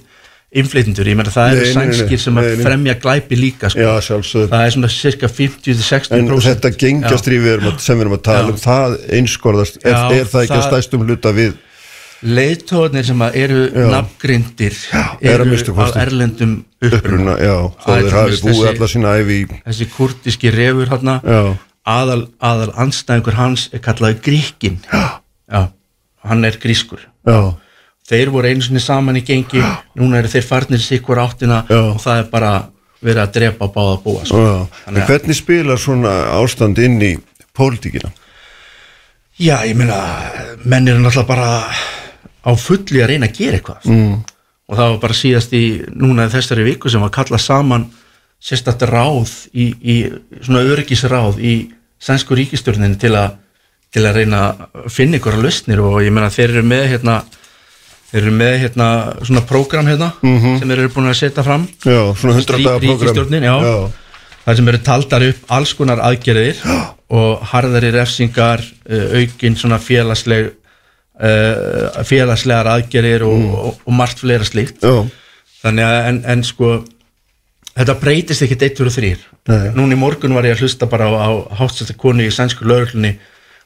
innflytjendur, 0.50 1.06
ég 1.12 1.18
meina 1.20 1.32
það 1.34 1.52
eru 1.54 1.74
sænskir 1.76 2.22
sem 2.22 2.40
að 2.42 2.48
fremja 2.64 2.96
glæpi 2.98 3.38
líka 3.38 3.70
sko. 3.70 3.84
Já, 3.84 3.92
það 4.02 4.64
er 4.64 4.74
svona 4.74 4.90
cirka 4.90 5.30
50-60% 5.30 6.16
En 6.18 6.32
þetta 6.48 6.72
gengjastrýfi 6.74 7.52
sem 7.84 8.00
við 8.00 8.08
erum 8.08 8.16
að 8.18 8.24
tala 8.26 8.54
um, 8.56 8.58
það 8.58 8.96
einskorðast, 9.20 9.78
er, 9.84 9.94
Já, 9.94 10.22
er 10.24 10.32
það 10.32 10.48
ekki 10.48 10.58
að 10.58 10.66
stæstum 10.72 11.06
hluta 11.06 11.36
við 11.38 11.54
leiðtóðnir 12.24 13.06
sem 13.08 13.22
eru 13.30 13.62
Já. 13.72 13.86
nafngrindir 13.94 14.76
er 15.22 15.30
eru 15.34 15.46
kosti. 15.78 16.00
erlendum 16.04 16.56
uppruna 16.84 17.38
já, 17.40 17.56
Það 17.86 17.96
er 17.96 18.02
þeir 18.02 18.10
til 18.10 18.18
hafi 18.18 18.36
dæmis 18.36 18.58
búið 18.60 18.70
alla 18.74 18.90
sína 18.94 19.14
æfi 19.20 19.38
þessi 19.68 19.90
kurdiski 19.96 20.52
refur 20.56 20.92
Já. 21.24 21.40
aðal, 21.86 22.28
aðal 22.42 22.74
anstæðingur 22.86 23.38
hans 23.40 23.70
er 23.74 23.80
kallaði 23.80 24.20
gríkin 24.26 24.80
já, 24.92 25.70
hann 26.28 26.46
er 26.46 26.60
grískur 26.60 27.06
Já. 27.28 27.56
þeir 28.10 28.30
voru 28.34 28.52
einu 28.52 28.62
sinni 28.68 28.84
saman 28.84 29.16
í 29.20 29.24
gengi 29.24 29.64
núna 29.96 30.20
eru 30.20 30.28
þeir 30.28 30.44
farnir 30.50 30.84
sikkur 30.84 31.22
áttina 31.24 31.64
Já. 31.70 31.82
og 31.94 32.02
það 32.04 32.24
er 32.26 32.30
bara 32.34 32.54
verið 33.00 33.22
að 33.24 33.34
drepa 33.38 33.64
á 33.64 33.68
báða 33.72 34.00
búa 34.04 34.26
sko. 34.28 34.40
Já. 34.44 34.56
En 34.92 34.98
hvernig 35.08 35.38
spilar 35.40 35.80
svona 35.80 36.18
ástand 36.36 36.82
inn 36.84 37.00
í 37.00 37.14
pólitíkina? 37.56 38.12
já, 39.40 39.64
ég 39.64 39.76
meina 39.80 39.96
menn 40.68 40.88
eru 40.92 41.00
náttúrulega 41.00 41.28
bara 41.28 41.64
á 42.46 42.52
fulli 42.56 43.02
að 43.04 43.08
reyna 43.14 43.28
að 43.28 43.38
gera 43.40 43.58
eitthvað 43.60 43.86
Mm. 43.90 44.14
og 44.70 44.78
það 44.78 44.90
var 44.92 45.00
bara 45.00 45.14
síðast 45.14 45.54
í 45.54 45.64
núna 45.96 46.30
þessari 46.30 46.64
viku 46.64 46.90
sem 46.90 47.02
var 47.02 47.10
kallað 47.10 47.42
saman 47.42 47.88
sérstætt 48.42 48.86
ráð 48.88 49.32
í, 49.54 49.74
í 49.82 49.96
svona 50.42 50.62
öryggisráð 50.64 51.40
í 51.44 51.54
sænsku 52.00 52.36
ríkistjórnin 52.38 52.98
til 53.00 53.12
að 53.16 53.32
til 53.92 54.04
að 54.06 54.16
reyna 54.22 54.40
að 54.54 54.92
finna 54.94 55.18
ykkur 55.18 55.34
að 55.34 55.44
lausnir 55.48 55.80
og 55.82 55.98
ég 56.06 56.12
meina 56.14 56.30
þeir 56.30 56.50
eru 56.54 56.62
með 56.64 56.84
hérna 56.92 57.24
þeir 58.12 58.22
eru 58.22 58.32
með 58.38 58.54
hérna 58.62 58.88
svona 59.26 59.42
prógram 59.50 59.88
hérna 59.90 60.12
Mhm. 60.22 60.60
sem 60.60 60.70
þeir 60.70 60.80
eru 60.84 60.90
búin 60.94 61.10
að 61.10 61.18
setja 61.18 61.44
fram 61.44 61.68
Já, 61.84 62.14
svona 62.16 62.34
100 62.38 62.64
daga 62.64 62.80
prógram. 62.80 63.44
já, 63.44 63.56
Já. 63.66 63.92
þar 64.46 64.56
sem 64.56 64.68
eru 64.68 64.78
taldar 64.78 65.22
upp 65.30 65.36
alls 65.50 65.74
konar 65.74 65.98
aðgerðir 66.00 66.56
og 67.10 67.42
harðari 67.42 67.92
refsingar 67.92 68.62
uh, 68.62 69.18
aukin 69.20 69.56
svona 69.58 69.80
félagsleg 69.80 70.52
uh, 71.20 72.04
félagslegar 72.08 72.68
aðgerðir 72.76 73.26
og, 73.28 73.44
og, 73.68 73.82
og 73.86 73.94
margt 73.94 74.20
fleira 74.24 74.44
slíkt 74.48 74.82
Já. 74.84 75.06
þannig 75.64 75.84
að 75.86 76.08
en, 76.10 76.22
en 76.36 76.44
sko 76.48 76.72
þetta 77.80 77.96
breytist 78.02 78.44
ekki 78.46 78.58
eittur 78.66 78.90
og 78.90 78.96
þrýr 78.96 79.26
núna 79.76 79.96
í 79.96 80.00
morgun 80.00 80.34
var 80.36 80.46
ég 80.46 80.58
að 80.58 80.66
hlusta 80.66 80.86
bara 80.92 81.08
á, 81.10 81.16
á 81.16 81.30
hátsetta 81.62 81.96
konu 81.98 82.26
í 82.28 82.32
sænsku 82.34 82.66
lauruglunni 82.68 83.16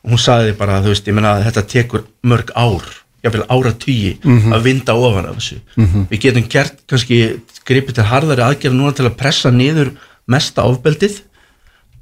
og 0.04 0.12
hún 0.14 0.20
sagði 0.20 0.54
bara, 0.60 0.82
þú 0.84 0.92
veist, 0.92 1.08
ég 1.08 1.16
meina 1.16 1.38
að 1.38 1.46
þetta 1.48 1.62
tekur 1.72 2.02
mörg 2.28 2.50
ár, 2.60 2.84
jáfnvel 3.24 3.46
ára 3.48 3.72
tugi 3.80 4.18
Mhm. 4.24 4.52
að 4.54 4.64
vinda 4.66 4.94
ofan 5.00 5.26
af 5.30 5.38
þessu 5.40 5.60
Mhm. 5.80 6.08
við 6.12 6.20
getum 6.26 6.48
gert 6.50 6.76
kannski 6.88 7.20
gripið 7.66 7.94
til 7.96 8.04
harðari 8.12 8.44
aðgerð 8.44 8.76
núna 8.76 8.92
til 8.96 9.06
að 9.08 9.16
pressa 9.18 9.50
niður 9.52 9.94
mesta 10.28 10.62
ofbeldið 10.68 11.22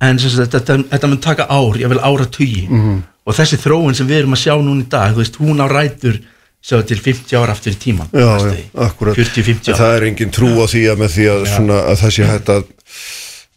en 0.02 0.18
sagt, 0.20 0.52
þetta, 0.52 0.78
þetta 0.90 1.08
mun 1.10 1.18
taka 1.22 1.46
ár, 1.50 1.78
jáfnvel 1.78 2.02
ára 2.02 2.26
tugi 2.26 2.68
Mhm. 2.70 3.04
Og 3.32 3.38
þessi 3.40 3.60
þróun 3.64 3.96
sem 3.98 4.10
við 4.12 4.22
erum 4.26 4.36
að 4.38 4.44
sjá 4.44 4.54
núna 4.60 4.84
í 4.86 4.90
dag, 4.92 5.16
þú 5.16 5.24
veist, 5.24 5.40
hún 5.42 5.64
á 5.64 5.68
rætur 5.72 6.20
sjá 6.62 6.78
til 6.86 7.00
50 7.02 7.40
ára 7.42 7.56
aftur 7.56 7.74
í 7.74 7.80
tíman 7.82 8.12
Já, 8.14 8.28
já, 8.38 8.54
akkurat. 8.86 9.16
40-50 9.18 9.72
En 9.74 9.80
það 9.82 9.96
er 9.98 10.06
engin 10.12 10.34
trú 10.36 10.52
á 10.62 10.66
því 10.70 10.84
að 10.92 11.00
með 11.02 11.16
því 11.16 11.28
að, 11.34 11.44
svona, 11.56 11.80
að 11.90 12.00
það 12.04 12.16
sé 12.20 12.28
hægt 12.30 12.52
að 12.54 12.68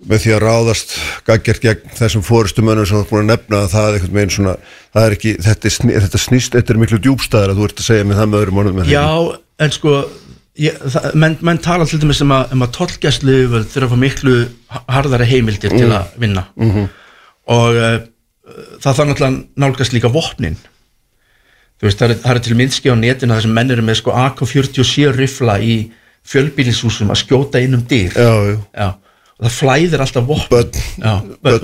með 0.04 0.20
því 0.24 0.32
að 0.34 0.40
ráðast 0.42 0.94
gaggjart 1.28 1.62
gegn 1.64 1.92
þessum 1.96 2.24
fórustumönnum 2.26 2.86
sem 2.88 2.96
þú 2.98 3.02
ert 3.04 3.12
búin 3.12 3.22
að 3.24 3.30
nefna 3.34 3.60
að 3.64 3.70
það 3.72 3.94
er 3.98 4.02
veginn 4.16 4.32
svona 4.34 4.54
það 4.92 5.04
er 5.06 5.14
ekki, 5.16 5.32
þetta, 5.46 5.68
er 5.70 5.74
sný, 5.76 5.92
þetta 6.04 6.20
snýst, 6.24 6.56
þetta 6.58 6.74
er 6.74 6.80
miklu 6.82 6.98
djúbstæðar 7.06 7.52
að 7.54 7.60
þú 7.60 7.68
ert 7.68 7.80
að 7.80 7.86
segja 7.88 8.08
með 8.08 8.18
það 8.20 8.28
með 8.32 8.40
öðrum 8.42 8.60
orðum 8.64 8.82
Já, 8.90 9.04
en 9.64 9.72
sko 9.76 9.94
ég, 10.64 10.80
það, 10.96 11.06
menn, 11.24 11.36
menn 11.48 11.60
tala 11.64 11.86
til 11.88 12.00
dæmis 12.02 12.20
um 12.26 12.34
að, 12.36 12.52
um 12.56 12.66
að 12.66 12.74
tollgæslu 12.80 13.38
þurfa 13.72 14.00
miklu 14.02 14.34
harðari 14.96 15.30
heimildir 15.30 15.72
til 15.76 15.86
Mm. 15.88 15.96
að 16.00 16.18
vinna. 16.26 16.44
Mhm. 16.56 16.84
og 17.54 17.76
uh, 17.80 17.96
það 18.44 18.88
þarf 18.98 19.08
náttúrulega 19.10 19.44
nálgast 19.64 19.94
líka 19.96 20.10
vopnin. 20.12 20.56
Þú 21.80 21.88
veist, 21.88 21.98
það 22.00 22.10
er, 22.14 22.18
það 22.22 22.36
er 22.38 22.42
til 22.46 22.56
minnski 22.58 22.92
á 22.92 22.96
netinu 22.96 23.34
þar 23.34 23.42
sem 23.46 23.54
menn 23.56 23.70
eru 23.74 23.82
með 23.84 23.98
sko 24.00 24.12
AK-47 24.24 25.14
rifla 25.16 25.56
í 25.60 25.78
fjölbýlishúsum 26.24 27.10
að 27.12 27.20
skjóta 27.24 27.60
inn 27.64 27.74
um 27.76 27.82
dyr. 27.88 28.14
Já, 28.14 28.30
já. 28.48 28.58
já. 28.78 28.88
Og 29.34 29.48
það 29.48 29.54
flæðir 29.58 30.02
alltaf 30.04 30.26
vopn. 30.28 30.80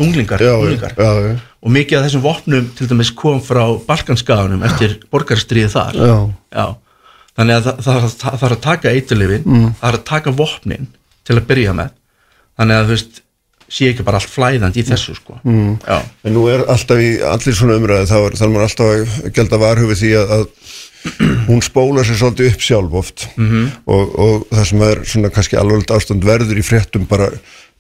Unglingar, 0.03 0.43
Já, 0.43 0.53
unglingar. 0.59 0.95
og 1.63 1.71
mikið 1.71 1.99
af 2.01 2.07
þessum 2.09 2.25
vopnum 2.25 2.67
til 2.77 2.89
dæmis 2.91 3.13
kom 3.15 3.39
frá 3.45 3.63
Balkanskaganum 3.87 4.65
eftir 4.67 4.97
borgarstríði 5.13 5.71
þar. 5.71 6.01
Já. 6.51 6.67
þannig 7.39 7.61
að 7.61 7.69
það, 7.87 8.43
er 8.43 8.55
að 8.57 8.61
taka 8.65 8.91
eiturlifin 8.91 9.45
Mm. 9.47 9.69
það 9.81 9.89
er 9.93 9.99
að 10.01 10.05
taka 10.05 10.31
vopnin 10.35 10.89
til 11.25 11.37
að 11.39 11.47
byrja 11.47 11.73
með. 11.79 11.91
Þannig 12.59 12.77
að 12.81 12.85
þú 12.91 12.97
veist 12.97 13.21
sé 13.71 13.93
ekki 13.93 14.05
bara 14.07 14.19
allt 14.21 14.33
flæðandi 14.33 14.83
í 14.83 14.87
þessu 14.89 15.15
sko. 15.19 15.39
Mm. 15.47 15.79
En 16.27 16.35
nú 16.35 16.47
er 16.51 16.67
alltaf 16.71 17.01
í 17.01 17.13
allir 17.27 17.57
svona 17.57 17.79
umræði 17.79 18.11
þá 18.11 18.19
er 18.19 18.39
þannig 18.41 18.57
maður 18.57 18.69
alltaf 18.69 18.91
að 18.91 19.33
gelda 19.39 19.63
varhufi 19.63 19.99
því 20.03 20.13
að, 20.21 20.37
að 20.37 20.47
hún 21.49 21.65
spólar 21.65 22.05
sér 22.05 22.21
svolítið 22.21 22.53
upp 22.53 22.67
sjálf 22.67 23.01
oft. 23.01 23.27
Mhm. 23.39 23.71
og, 23.89 24.15
og 24.21 24.47
það 24.51 24.71
sem 24.73 24.87
er 24.91 25.03
svona 25.15 25.33
kannski 25.33 25.61
alveg 25.61 25.97
ástand 25.97 26.27
verður 26.27 26.61
í 26.61 26.67
fréttum 26.67 27.09
bara 27.09 27.31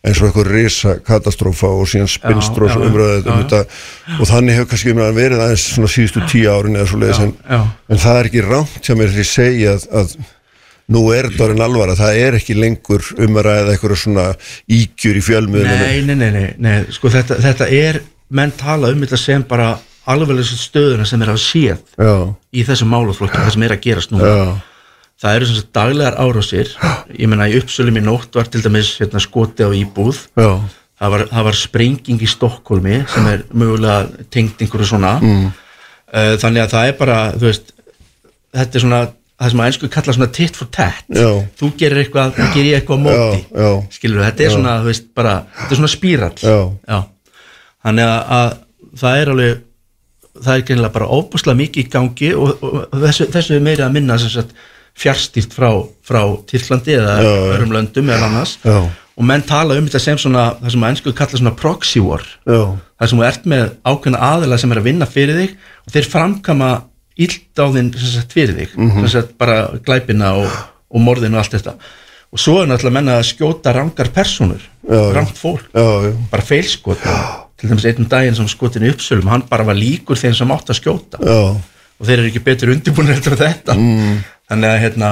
eins 0.00 0.20
og 0.22 0.30
eitthvað 0.30 0.48
risa 0.48 0.94
katastrófa 1.04 1.68
og 1.76 1.88
síðan 1.90 2.08
spinnstrós 2.08 2.76
umræðið 2.78 3.26
um 3.28 3.42
þetta. 3.42 3.58
og 4.16 4.28
þannig 4.30 4.56
hefur 4.56 4.70
kannski 4.70 4.92
umræðan 4.94 5.18
verið 5.18 5.42
aðeins 5.44 5.64
svona 5.74 5.90
síðustu 5.92 6.22
tíu 6.30 6.46
árin 6.48 6.78
eða 6.78 6.88
svo 6.88 7.00
leiðis 7.02 7.20
en, 7.26 7.34
en 7.52 8.00
það 8.00 8.20
er 8.20 8.30
ekki 8.30 8.44
rámt 8.46 8.80
hjá 8.80 8.94
mér 8.96 9.12
því 9.12 9.26
að 9.26 9.28
segja 9.34 9.74
að, 9.74 9.84
að 10.00 10.14
nú 10.90 11.02
er 11.14 11.28
orðin 11.30 11.62
alvara, 11.64 11.96
það 11.98 12.16
er 12.24 12.38
ekki 12.40 12.56
lengur 12.58 13.04
um 13.18 13.38
að 13.38 13.46
ræða 13.46 13.74
eitthvað 13.74 14.00
svona 14.00 14.24
ígjur 14.70 15.20
í 15.20 15.22
fjölmiðlunum 15.26 15.84
nei, 15.84 16.00
nei, 16.06 16.16
nei, 16.16 16.30
nei, 16.34 16.48
nei, 16.58 16.74
sko 16.94 17.12
þetta, 17.12 17.38
þetta 17.44 17.68
er 17.76 18.00
menn 18.30 18.52
tala 18.58 18.90
um 18.90 19.04
þetta 19.04 19.20
sem 19.20 19.44
bara 19.46 19.70
alveg 20.10 20.42
stöðuna 20.46 21.06
sem 21.06 21.22
er 21.22 21.30
að 21.30 21.38
séð 21.44 21.78
Já. 22.00 22.14
í 22.56 22.66
þessum 22.66 22.90
málaflokki, 22.90 23.38
það 23.38 23.54
sem 23.54 23.64
er 23.68 23.76
að 23.76 23.82
gerast 23.86 24.12
núna 24.14 24.32
Já. 24.34 24.44
það 25.22 25.38
eru 25.38 25.48
sagt 25.52 25.72
daglegar 25.76 26.18
árásir 26.18 26.74
ég 27.14 27.30
meina 27.30 27.48
í 27.50 27.56
uppsölum 27.60 28.00
í 28.00 28.04
nótt 28.04 28.34
var 28.38 28.50
til 28.50 28.62
dæmis 28.64 28.96
hérna, 28.98 29.22
skoti 29.22 29.66
á 29.66 29.70
íbúð 29.70 30.24
Já. 30.40 30.50
það 31.00 31.14
var, 31.14 31.26
það 31.30 31.48
var 31.50 31.58
sprenging 31.62 32.22
í 32.26 32.30
Stokkólmi 32.34 33.02
sem 33.14 33.28
er 33.30 33.44
mögulega 33.52 34.26
tengd 34.32 34.58
einhverju 34.62 34.94
svona 34.94 35.18
Mm. 35.20 35.50
Eh, 36.10 36.34
þannig 36.42 36.64
að 36.64 36.72
það 36.74 36.88
er 36.88 36.94
bara 36.98 37.16
veist, 37.38 37.68
þetta 38.50 38.74
er 38.78 38.82
svona 38.82 39.00
það 39.40 39.52
sem 39.52 39.62
að 39.62 39.70
einsku 39.70 39.88
kalla 39.94 40.14
svona 40.16 40.30
tit 40.36 40.58
for 40.58 40.68
tat 40.74 41.06
Já. 41.16 41.28
þú 41.56 41.70
gerir 41.80 42.02
eitthvað, 42.04 42.34
þá 42.36 42.54
ger 42.54 42.68
ég 42.68 42.80
eitthvað 42.80 43.02
móti 43.06 43.40
Já, 43.40 43.64
já. 43.64 43.70
skilur 43.96 44.24
þetta 44.26 44.44
er 44.46 44.54
svona, 44.56 44.76
þú 44.82 44.90
veist, 44.90 45.08
bara 45.16 45.34
þetta 45.56 45.70
er 45.70 45.80
svona 45.80 45.92
spírall 45.94 46.44
Já. 46.44 46.98
þannig 47.86 48.10
að, 48.10 48.34
að 48.38 48.98
það 49.00 49.20
er 49.22 49.32
alveg 49.34 49.62
það 50.40 50.52
er 50.54 50.66
greinlega 50.68 50.94
bara 50.94 51.08
óbúslega 51.10 51.60
mikið 51.60 51.82
í 51.86 51.92
gangi 51.92 52.34
og, 52.36 52.64
og 52.64 52.98
þessu, 53.02 53.28
þessu 53.32 53.56
er 53.56 53.64
meira 53.64 53.88
að 53.88 53.96
minna 53.96 54.18
fjárstýrt 55.00 55.54
frá, 55.54 55.70
frá 56.04 56.22
Tyrklandi 56.50 56.96
eða 56.98 57.14
öðrum 57.24 57.72
löndum 57.74 58.10
eða 58.12 58.28
annars 58.28 58.56
Já. 58.64 58.76
og 58.84 59.26
menn 59.26 59.44
tala 59.46 59.78
um 59.78 59.86
þetta 59.88 60.02
sem 60.02 60.20
svona 60.20 60.50
það 60.60 60.74
sem 60.74 60.84
að 60.84 60.92
ennsku 60.94 61.14
kalla 61.16 61.40
svona 61.40 61.56
proxy 61.56 62.02
war 62.04 62.24
Já. 62.44 62.60
það 63.00 63.12
sem 63.12 63.22
þú 63.22 63.26
ert 63.30 63.48
með 63.52 63.66
ákveðna 63.86 64.22
aðila 64.30 64.60
sem 64.60 64.74
er 64.74 64.82
að 64.82 64.88
vinna 64.90 65.08
fyrir 65.08 65.40
þig 65.40 65.54
og 65.86 65.94
þeir 65.94 66.10
framkama 66.12 66.70
illt 67.20 67.60
á 67.60 67.66
þinn 67.74 67.90
sagt, 68.00 68.32
fyrir 68.36 68.56
þig 68.56 68.76
Mhm. 68.76 69.00
sem 69.04 69.08
sagt, 69.20 69.36
bara 69.38 69.68
glæpina 69.84 70.32
og, 70.40 70.48
og 70.90 71.00
morðin 71.04 71.34
og 71.36 71.42
allt 71.44 71.52
þetta. 71.58 71.74
Og 72.32 72.38
svo 72.38 72.60
er 72.62 72.66
náttúrulega 72.70 72.92
menna 73.00 73.18
að 73.18 73.26
skjóta 73.34 73.72
rangar 73.74 74.08
personur, 74.14 74.60
Já, 74.88 75.00
rangt 75.12 75.36
fólk. 75.38 75.64
Já, 75.74 75.86
já. 76.06 76.12
bara 76.30 76.42
feilskot 76.46 76.98
til 77.58 77.68
dæmis 77.68 77.84
einn 77.84 78.06
daginn 78.08 78.34
sem 78.38 78.46
skotin 78.48 78.86
í 78.86 78.92
uppsölum 78.94 79.28
hann 79.28 79.42
bara 79.50 79.64
var 79.64 79.74
líkur 79.74 80.16
þeim 80.16 80.34
sem 80.34 80.48
átt 80.54 80.70
að 80.70 80.78
skjóta. 80.80 81.18
Já. 81.20 81.56
og 82.00 82.06
þeir 82.06 82.18
eru 82.22 82.28
ekki 82.30 82.40
betur 82.44 82.70
undirbúinir 82.72 83.18
en 83.18 83.36
þetta. 83.36 83.74
Mm. 83.76 84.22
þannig 84.50 84.70
að 84.70 84.80
hérna 84.80 85.10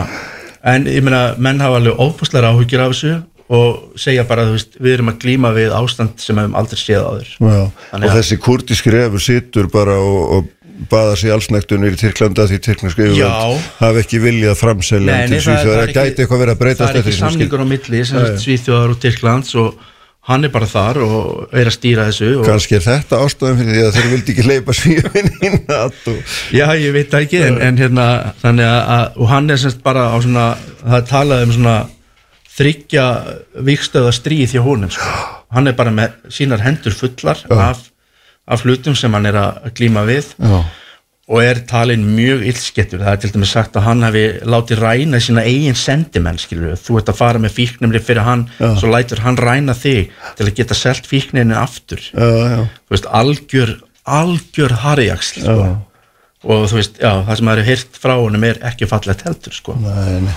en 0.65 0.85
ég 0.87 1.03
meina 1.03 1.35
menn 1.39 1.61
hafa 1.61 1.77
alveg 1.77 1.99
óbúslega 2.01 2.49
áhugir 2.55 2.81
af 2.81 2.93
þessu 2.95 3.23
og 3.51 3.93
segja 3.97 4.25
bara 4.29 4.45
veist 4.51 4.79
við 4.81 4.95
erum 4.99 5.09
að 5.13 5.19
glíma 5.23 5.51
við 5.55 5.71
ástand 5.73 6.19
sem 6.21 6.37
hefum 6.37 6.55
aldrei 6.57 6.77
séð 6.81 7.05
Já, 7.41 7.71
Þannig 7.93 8.05
og 8.05 8.11
að- 8.11 8.17
þessi 8.19 8.39
kurdíski 8.41 8.91
refur 8.93 9.21
situr 9.21 9.69
bara 9.73 9.99
og, 10.01 10.33
og 10.39 10.49
baða 10.91 11.15
sig 11.19 11.33
allsnæktunir 11.35 11.97
í 11.97 12.01
Tyrklanda 12.01 12.47
því 12.49 12.59
tyrknarsku 12.69 13.07
Já. 13.09 13.27
yfirvöld 13.27 13.69
hafi 13.81 14.03
ekki 14.05 14.23
viljað 14.23 14.59
framselja 14.61 15.21
hann 15.21 15.33
til 15.33 15.41
Svíþjóðar, 15.45 15.85
það 15.85 15.95
gæti 15.97 16.25
eitthvað 16.25 16.43
verið 16.45 16.55
að 16.55 16.61
breytast 16.63 16.89
það 16.89 16.99
er 16.99 17.05
ekki 17.05 17.19
samningur 17.19 17.65
á 17.65 17.67
milli 17.73 18.03
sem 18.09 18.21
Nei. 18.23 18.43
Svíþjóðar 18.45 18.95
og 18.95 19.01
Tyrklands 19.03 19.57
og 19.59 19.87
hann 20.29 20.45
er 20.45 20.53
bara 20.53 20.69
þar 20.69 21.01
og 21.07 21.53
er 21.57 21.71
að 21.71 21.77
stýra 21.79 22.07
þessu 22.11 22.31
og, 22.37 22.47
kannski 22.47 22.79
er 22.79 22.85
þetta 22.85 23.21
ástæðum 23.25 23.61
fyrir 23.63 23.77
því 23.77 23.85
að 23.87 23.95
þeir 23.97 24.09
vildi 24.13 24.35
ekki 24.35 24.47
leipa 24.47 24.77
svíðin 24.77 25.31
í 25.41 25.53
NATO 25.65 26.17
Já, 26.53 26.67
ég 26.77 26.93
veit 26.97 27.13
það 27.13 27.27
ekki 27.27 27.45
en, 27.47 27.61
en 27.65 27.81
hérna, 27.81 28.09
þannig 28.43 28.73
að, 28.75 29.07
og 29.17 29.31
hann 29.33 29.55
er 29.55 29.63
semst 29.63 29.81
bara 29.85 30.11
á 30.13 30.17
svona 30.21 30.49
það 30.83 30.99
er 31.01 31.07
talað 31.09 31.47
um 31.47 31.55
svona 31.57 31.77
þryggja 32.59 33.07
vikstöða 33.67 34.13
stríð 34.17 34.57
hjá 34.57 34.63
honum 34.67 34.93
sko. 34.93 35.09
hann 35.55 35.71
er 35.71 35.79
bara 35.79 35.95
með 35.95 36.19
sínar 36.35 36.65
hendur 36.65 36.97
fullar 36.97 37.41
af, 37.55 37.87
af 38.49 38.65
hlutum 38.65 38.97
sem 38.99 39.13
hann 39.17 39.29
er 39.29 39.37
að 39.41 39.73
glíma 39.79 40.05
við 40.09 40.31
Já. 40.41 40.61
og 41.29 41.43
er 41.45 41.59
talin 41.69 42.05
mjög 42.17 42.47
illskettur 42.49 43.03
það 43.05 43.13
er 43.13 43.23
til 43.25 43.33
dæmis 43.35 43.51
sagt 43.57 43.77
að 43.77 43.85
hann 43.89 44.07
hafi 44.07 44.23
látið 44.49 44.81
ræna 44.85 45.21
sína 45.21 45.45
eigin 45.45 45.77
sendimenn 45.77 46.41
skilur 46.41 46.79
þú 46.81 47.01
ert 47.03 47.13
að 47.13 47.19
fara 47.21 47.43
með 47.43 47.57
fíknumri 47.59 48.01
fyrir 48.05 48.25
hann 48.29 48.47
Já. 48.57 48.71
svo 48.81 48.93
lætur 48.95 49.21
hann 49.27 49.37
ræna 49.41 49.77
þig 49.77 50.09
til 50.39 50.49
að 50.49 50.55
geta 50.63 50.79
selt 50.79 51.09
fíkninu 51.11 51.59
aftur 51.61 52.01
Já, 52.13 52.25
já. 52.25 52.63
þú 52.89 52.97
veist, 52.97 53.11
algjör 53.21 53.77
algjör 54.09 54.73
harjaksl 54.87 55.43
sko. 55.45 55.61
Já. 55.69 55.77
og 56.49 56.69
þú 56.71 56.77
veist, 56.79 56.99
já, 57.03 57.11
það 57.27 57.37
sem 57.37 57.49
það 57.51 57.57
eru 57.59 57.65
heyrt 57.69 57.99
frá 58.01 58.13
honum 58.17 58.45
er 58.49 58.61
ekki 58.71 58.87
fallegt 58.89 59.25
heldur 59.27 59.57
sko. 59.57 59.75
Nei, 59.83 60.21
nei. 60.25 60.37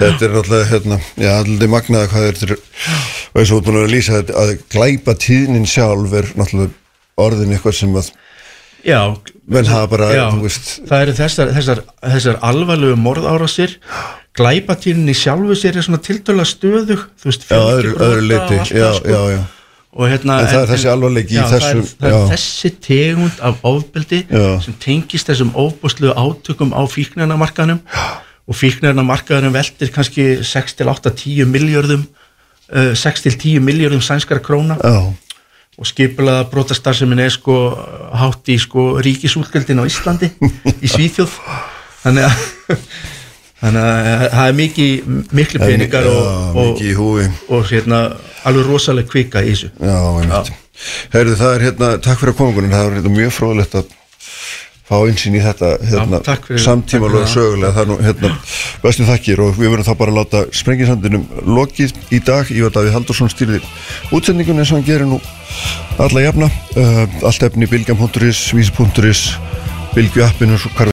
Þetta 0.00 0.24
er 0.26 0.32
náttúrulega 0.34 0.70
hérna, 0.72 0.98
já, 1.20 1.30
alltaf 1.36 1.70
magnaða 1.74 2.08
hvað 2.10 2.24
þetta 2.30 2.48
er 2.48 2.54
og 3.34 3.42
eins 3.42 3.52
og 3.52 3.60
þú 3.60 3.64
búin 3.66 3.76
að 3.76 3.82
vera 3.82 3.88
að 3.90 3.94
lýsa 3.94 4.16
þetta 4.18 4.40
að 4.40 4.52
glæpa 4.74 5.14
tíðnin 5.20 5.68
sjálf 5.68 6.16
er 6.16 6.30
náttúrulega 6.34 6.72
orðin 7.20 7.54
eitthvað 7.54 7.76
sem 7.78 7.94
að 8.00 8.10
já, 8.84 9.00
menn 9.46 9.68
hafa 9.70 9.88
bara, 9.94 10.10
já, 10.16 10.24
það 10.88 11.00
eru 11.06 11.16
þessar, 11.20 11.52
þessar, 11.56 11.82
þessar 12.02 12.38
alvarlegu 12.50 12.96
morðárásir. 13.00 13.78
Glæpatínin 14.34 15.12
í 15.12 15.14
sjálfu 15.14 15.54
sér 15.54 15.76
er 15.78 15.84
svona 15.86 16.00
tiltöla 16.02 16.42
stöðug 16.48 17.04
þú 17.22 17.28
veist, 17.30 17.44
leiti, 18.26 18.56
og 18.58 18.66
sko. 18.66 19.06
já, 19.06 19.20
já. 19.36 19.42
Og 19.94 20.08
hérna 20.10 20.40
En 20.42 20.48
það 20.50 20.64
er 20.64 20.70
þessi 20.72 20.88
alvarleiki 20.90 21.36
í 21.36 21.38
já, 21.38 21.44
þessum- 21.52 21.84
það 22.00 22.08
er, 22.10 22.24
þessi 22.32 22.70
tegund 22.82 23.36
af 23.46 23.60
ofbeldi 23.70 24.18
sem 24.64 24.74
tengist 24.82 25.28
þessum 25.30 25.52
ofbúslu 25.54 26.10
átökum 26.18 26.74
á 26.74 26.82
fíknirnamarkaðnum 26.90 27.78
og 28.50 28.58
fíknirnamarkaðnum 28.58 29.54
veltir 29.54 29.92
kannski 29.94 30.26
6 30.42 30.74
til 30.80 30.90
8, 30.90 31.14
10 31.14 31.46
miljörðum 31.46 32.02
uh, 32.74 32.90
6 32.98 33.22
til 33.28 33.38
10 33.38 33.62
miljörðum 33.62 34.02
sænskara 34.02 34.42
króna. 34.42 34.74
Já, 34.82 35.14
og 35.74 35.88
skipulaða 35.88 36.46
brotastarsemin 36.52 37.22
er 37.24 37.32
sko 37.34 37.56
hátt 38.14 38.50
í 38.52 38.58
sko 38.62 38.94
ríkisútgjöldin 39.04 39.82
á 39.82 39.84
Íslandi 39.88 40.30
í 40.80 40.90
Svíþjóð. 40.90 41.34
Þannig 42.04 42.28
að 42.28 42.84
þannig 43.64 43.80
að 43.88 44.26
það 44.34 44.44
er 44.44 44.58
mikið 44.60 45.10
miklu 45.40 45.62
peningar 45.64 46.10
og, 46.10 46.60
og, 46.60 46.84
húfi. 46.98 47.26
og 47.48 47.66
hérna 47.70 48.04
alveg 48.44 48.68
rosalega 48.68 49.10
kvika 49.10 49.42
í 49.42 49.54
þessu. 49.54 49.72
Já, 49.80 49.98
einmitt. 50.20 50.54
Heyrðu, 51.14 51.36
það 51.38 51.52
er 51.54 51.64
hérna, 51.68 51.90
takk 52.02 52.20
fyrir 52.20 52.34
að 52.34 52.40
koma 52.40 52.64
það 52.66 52.88
er 52.88 52.96
hérna 52.98 53.14
mjög 53.14 53.36
fróðlegt 53.36 53.76
að 53.78 53.92
fá 54.84 54.98
einsinn 55.00 55.36
í 55.38 55.40
þetta 55.40 55.70
hérna, 55.88 56.20
samtímalega 56.60 57.28
sögulega. 57.32 57.84
Er 57.84 57.88
nú 57.88 57.96
hérna, 58.04 58.32
bestu 58.82 59.06
þakkir 59.08 59.40
og 59.46 59.56
við 59.56 59.72
verðum 59.72 59.88
þá 59.88 59.94
bara 60.02 60.12
að 60.12 60.18
láta 60.20 60.42
sprengisandinum 60.52 61.24
lokið 61.48 61.96
í 62.12 62.20
dag. 62.24 62.50
Ívar 62.52 62.74
Davíð 62.74 62.98
Haldursson 62.98 63.32
stýrðir 63.32 63.64
útsendingun 64.12 64.60
eins 64.60 64.72
og 64.72 64.80
hann 64.80 64.88
gerir 64.88 65.08
nú 65.08 65.20
alla 66.04 66.26
jafna. 66.26 66.50
Uh, 66.76 67.04
allt 67.24 67.48
efni 67.48 67.70
bilgjam.is, 67.70 68.46
vísi.is 68.52 69.28
Bilgju 69.94 70.24
appinu, 70.26 70.56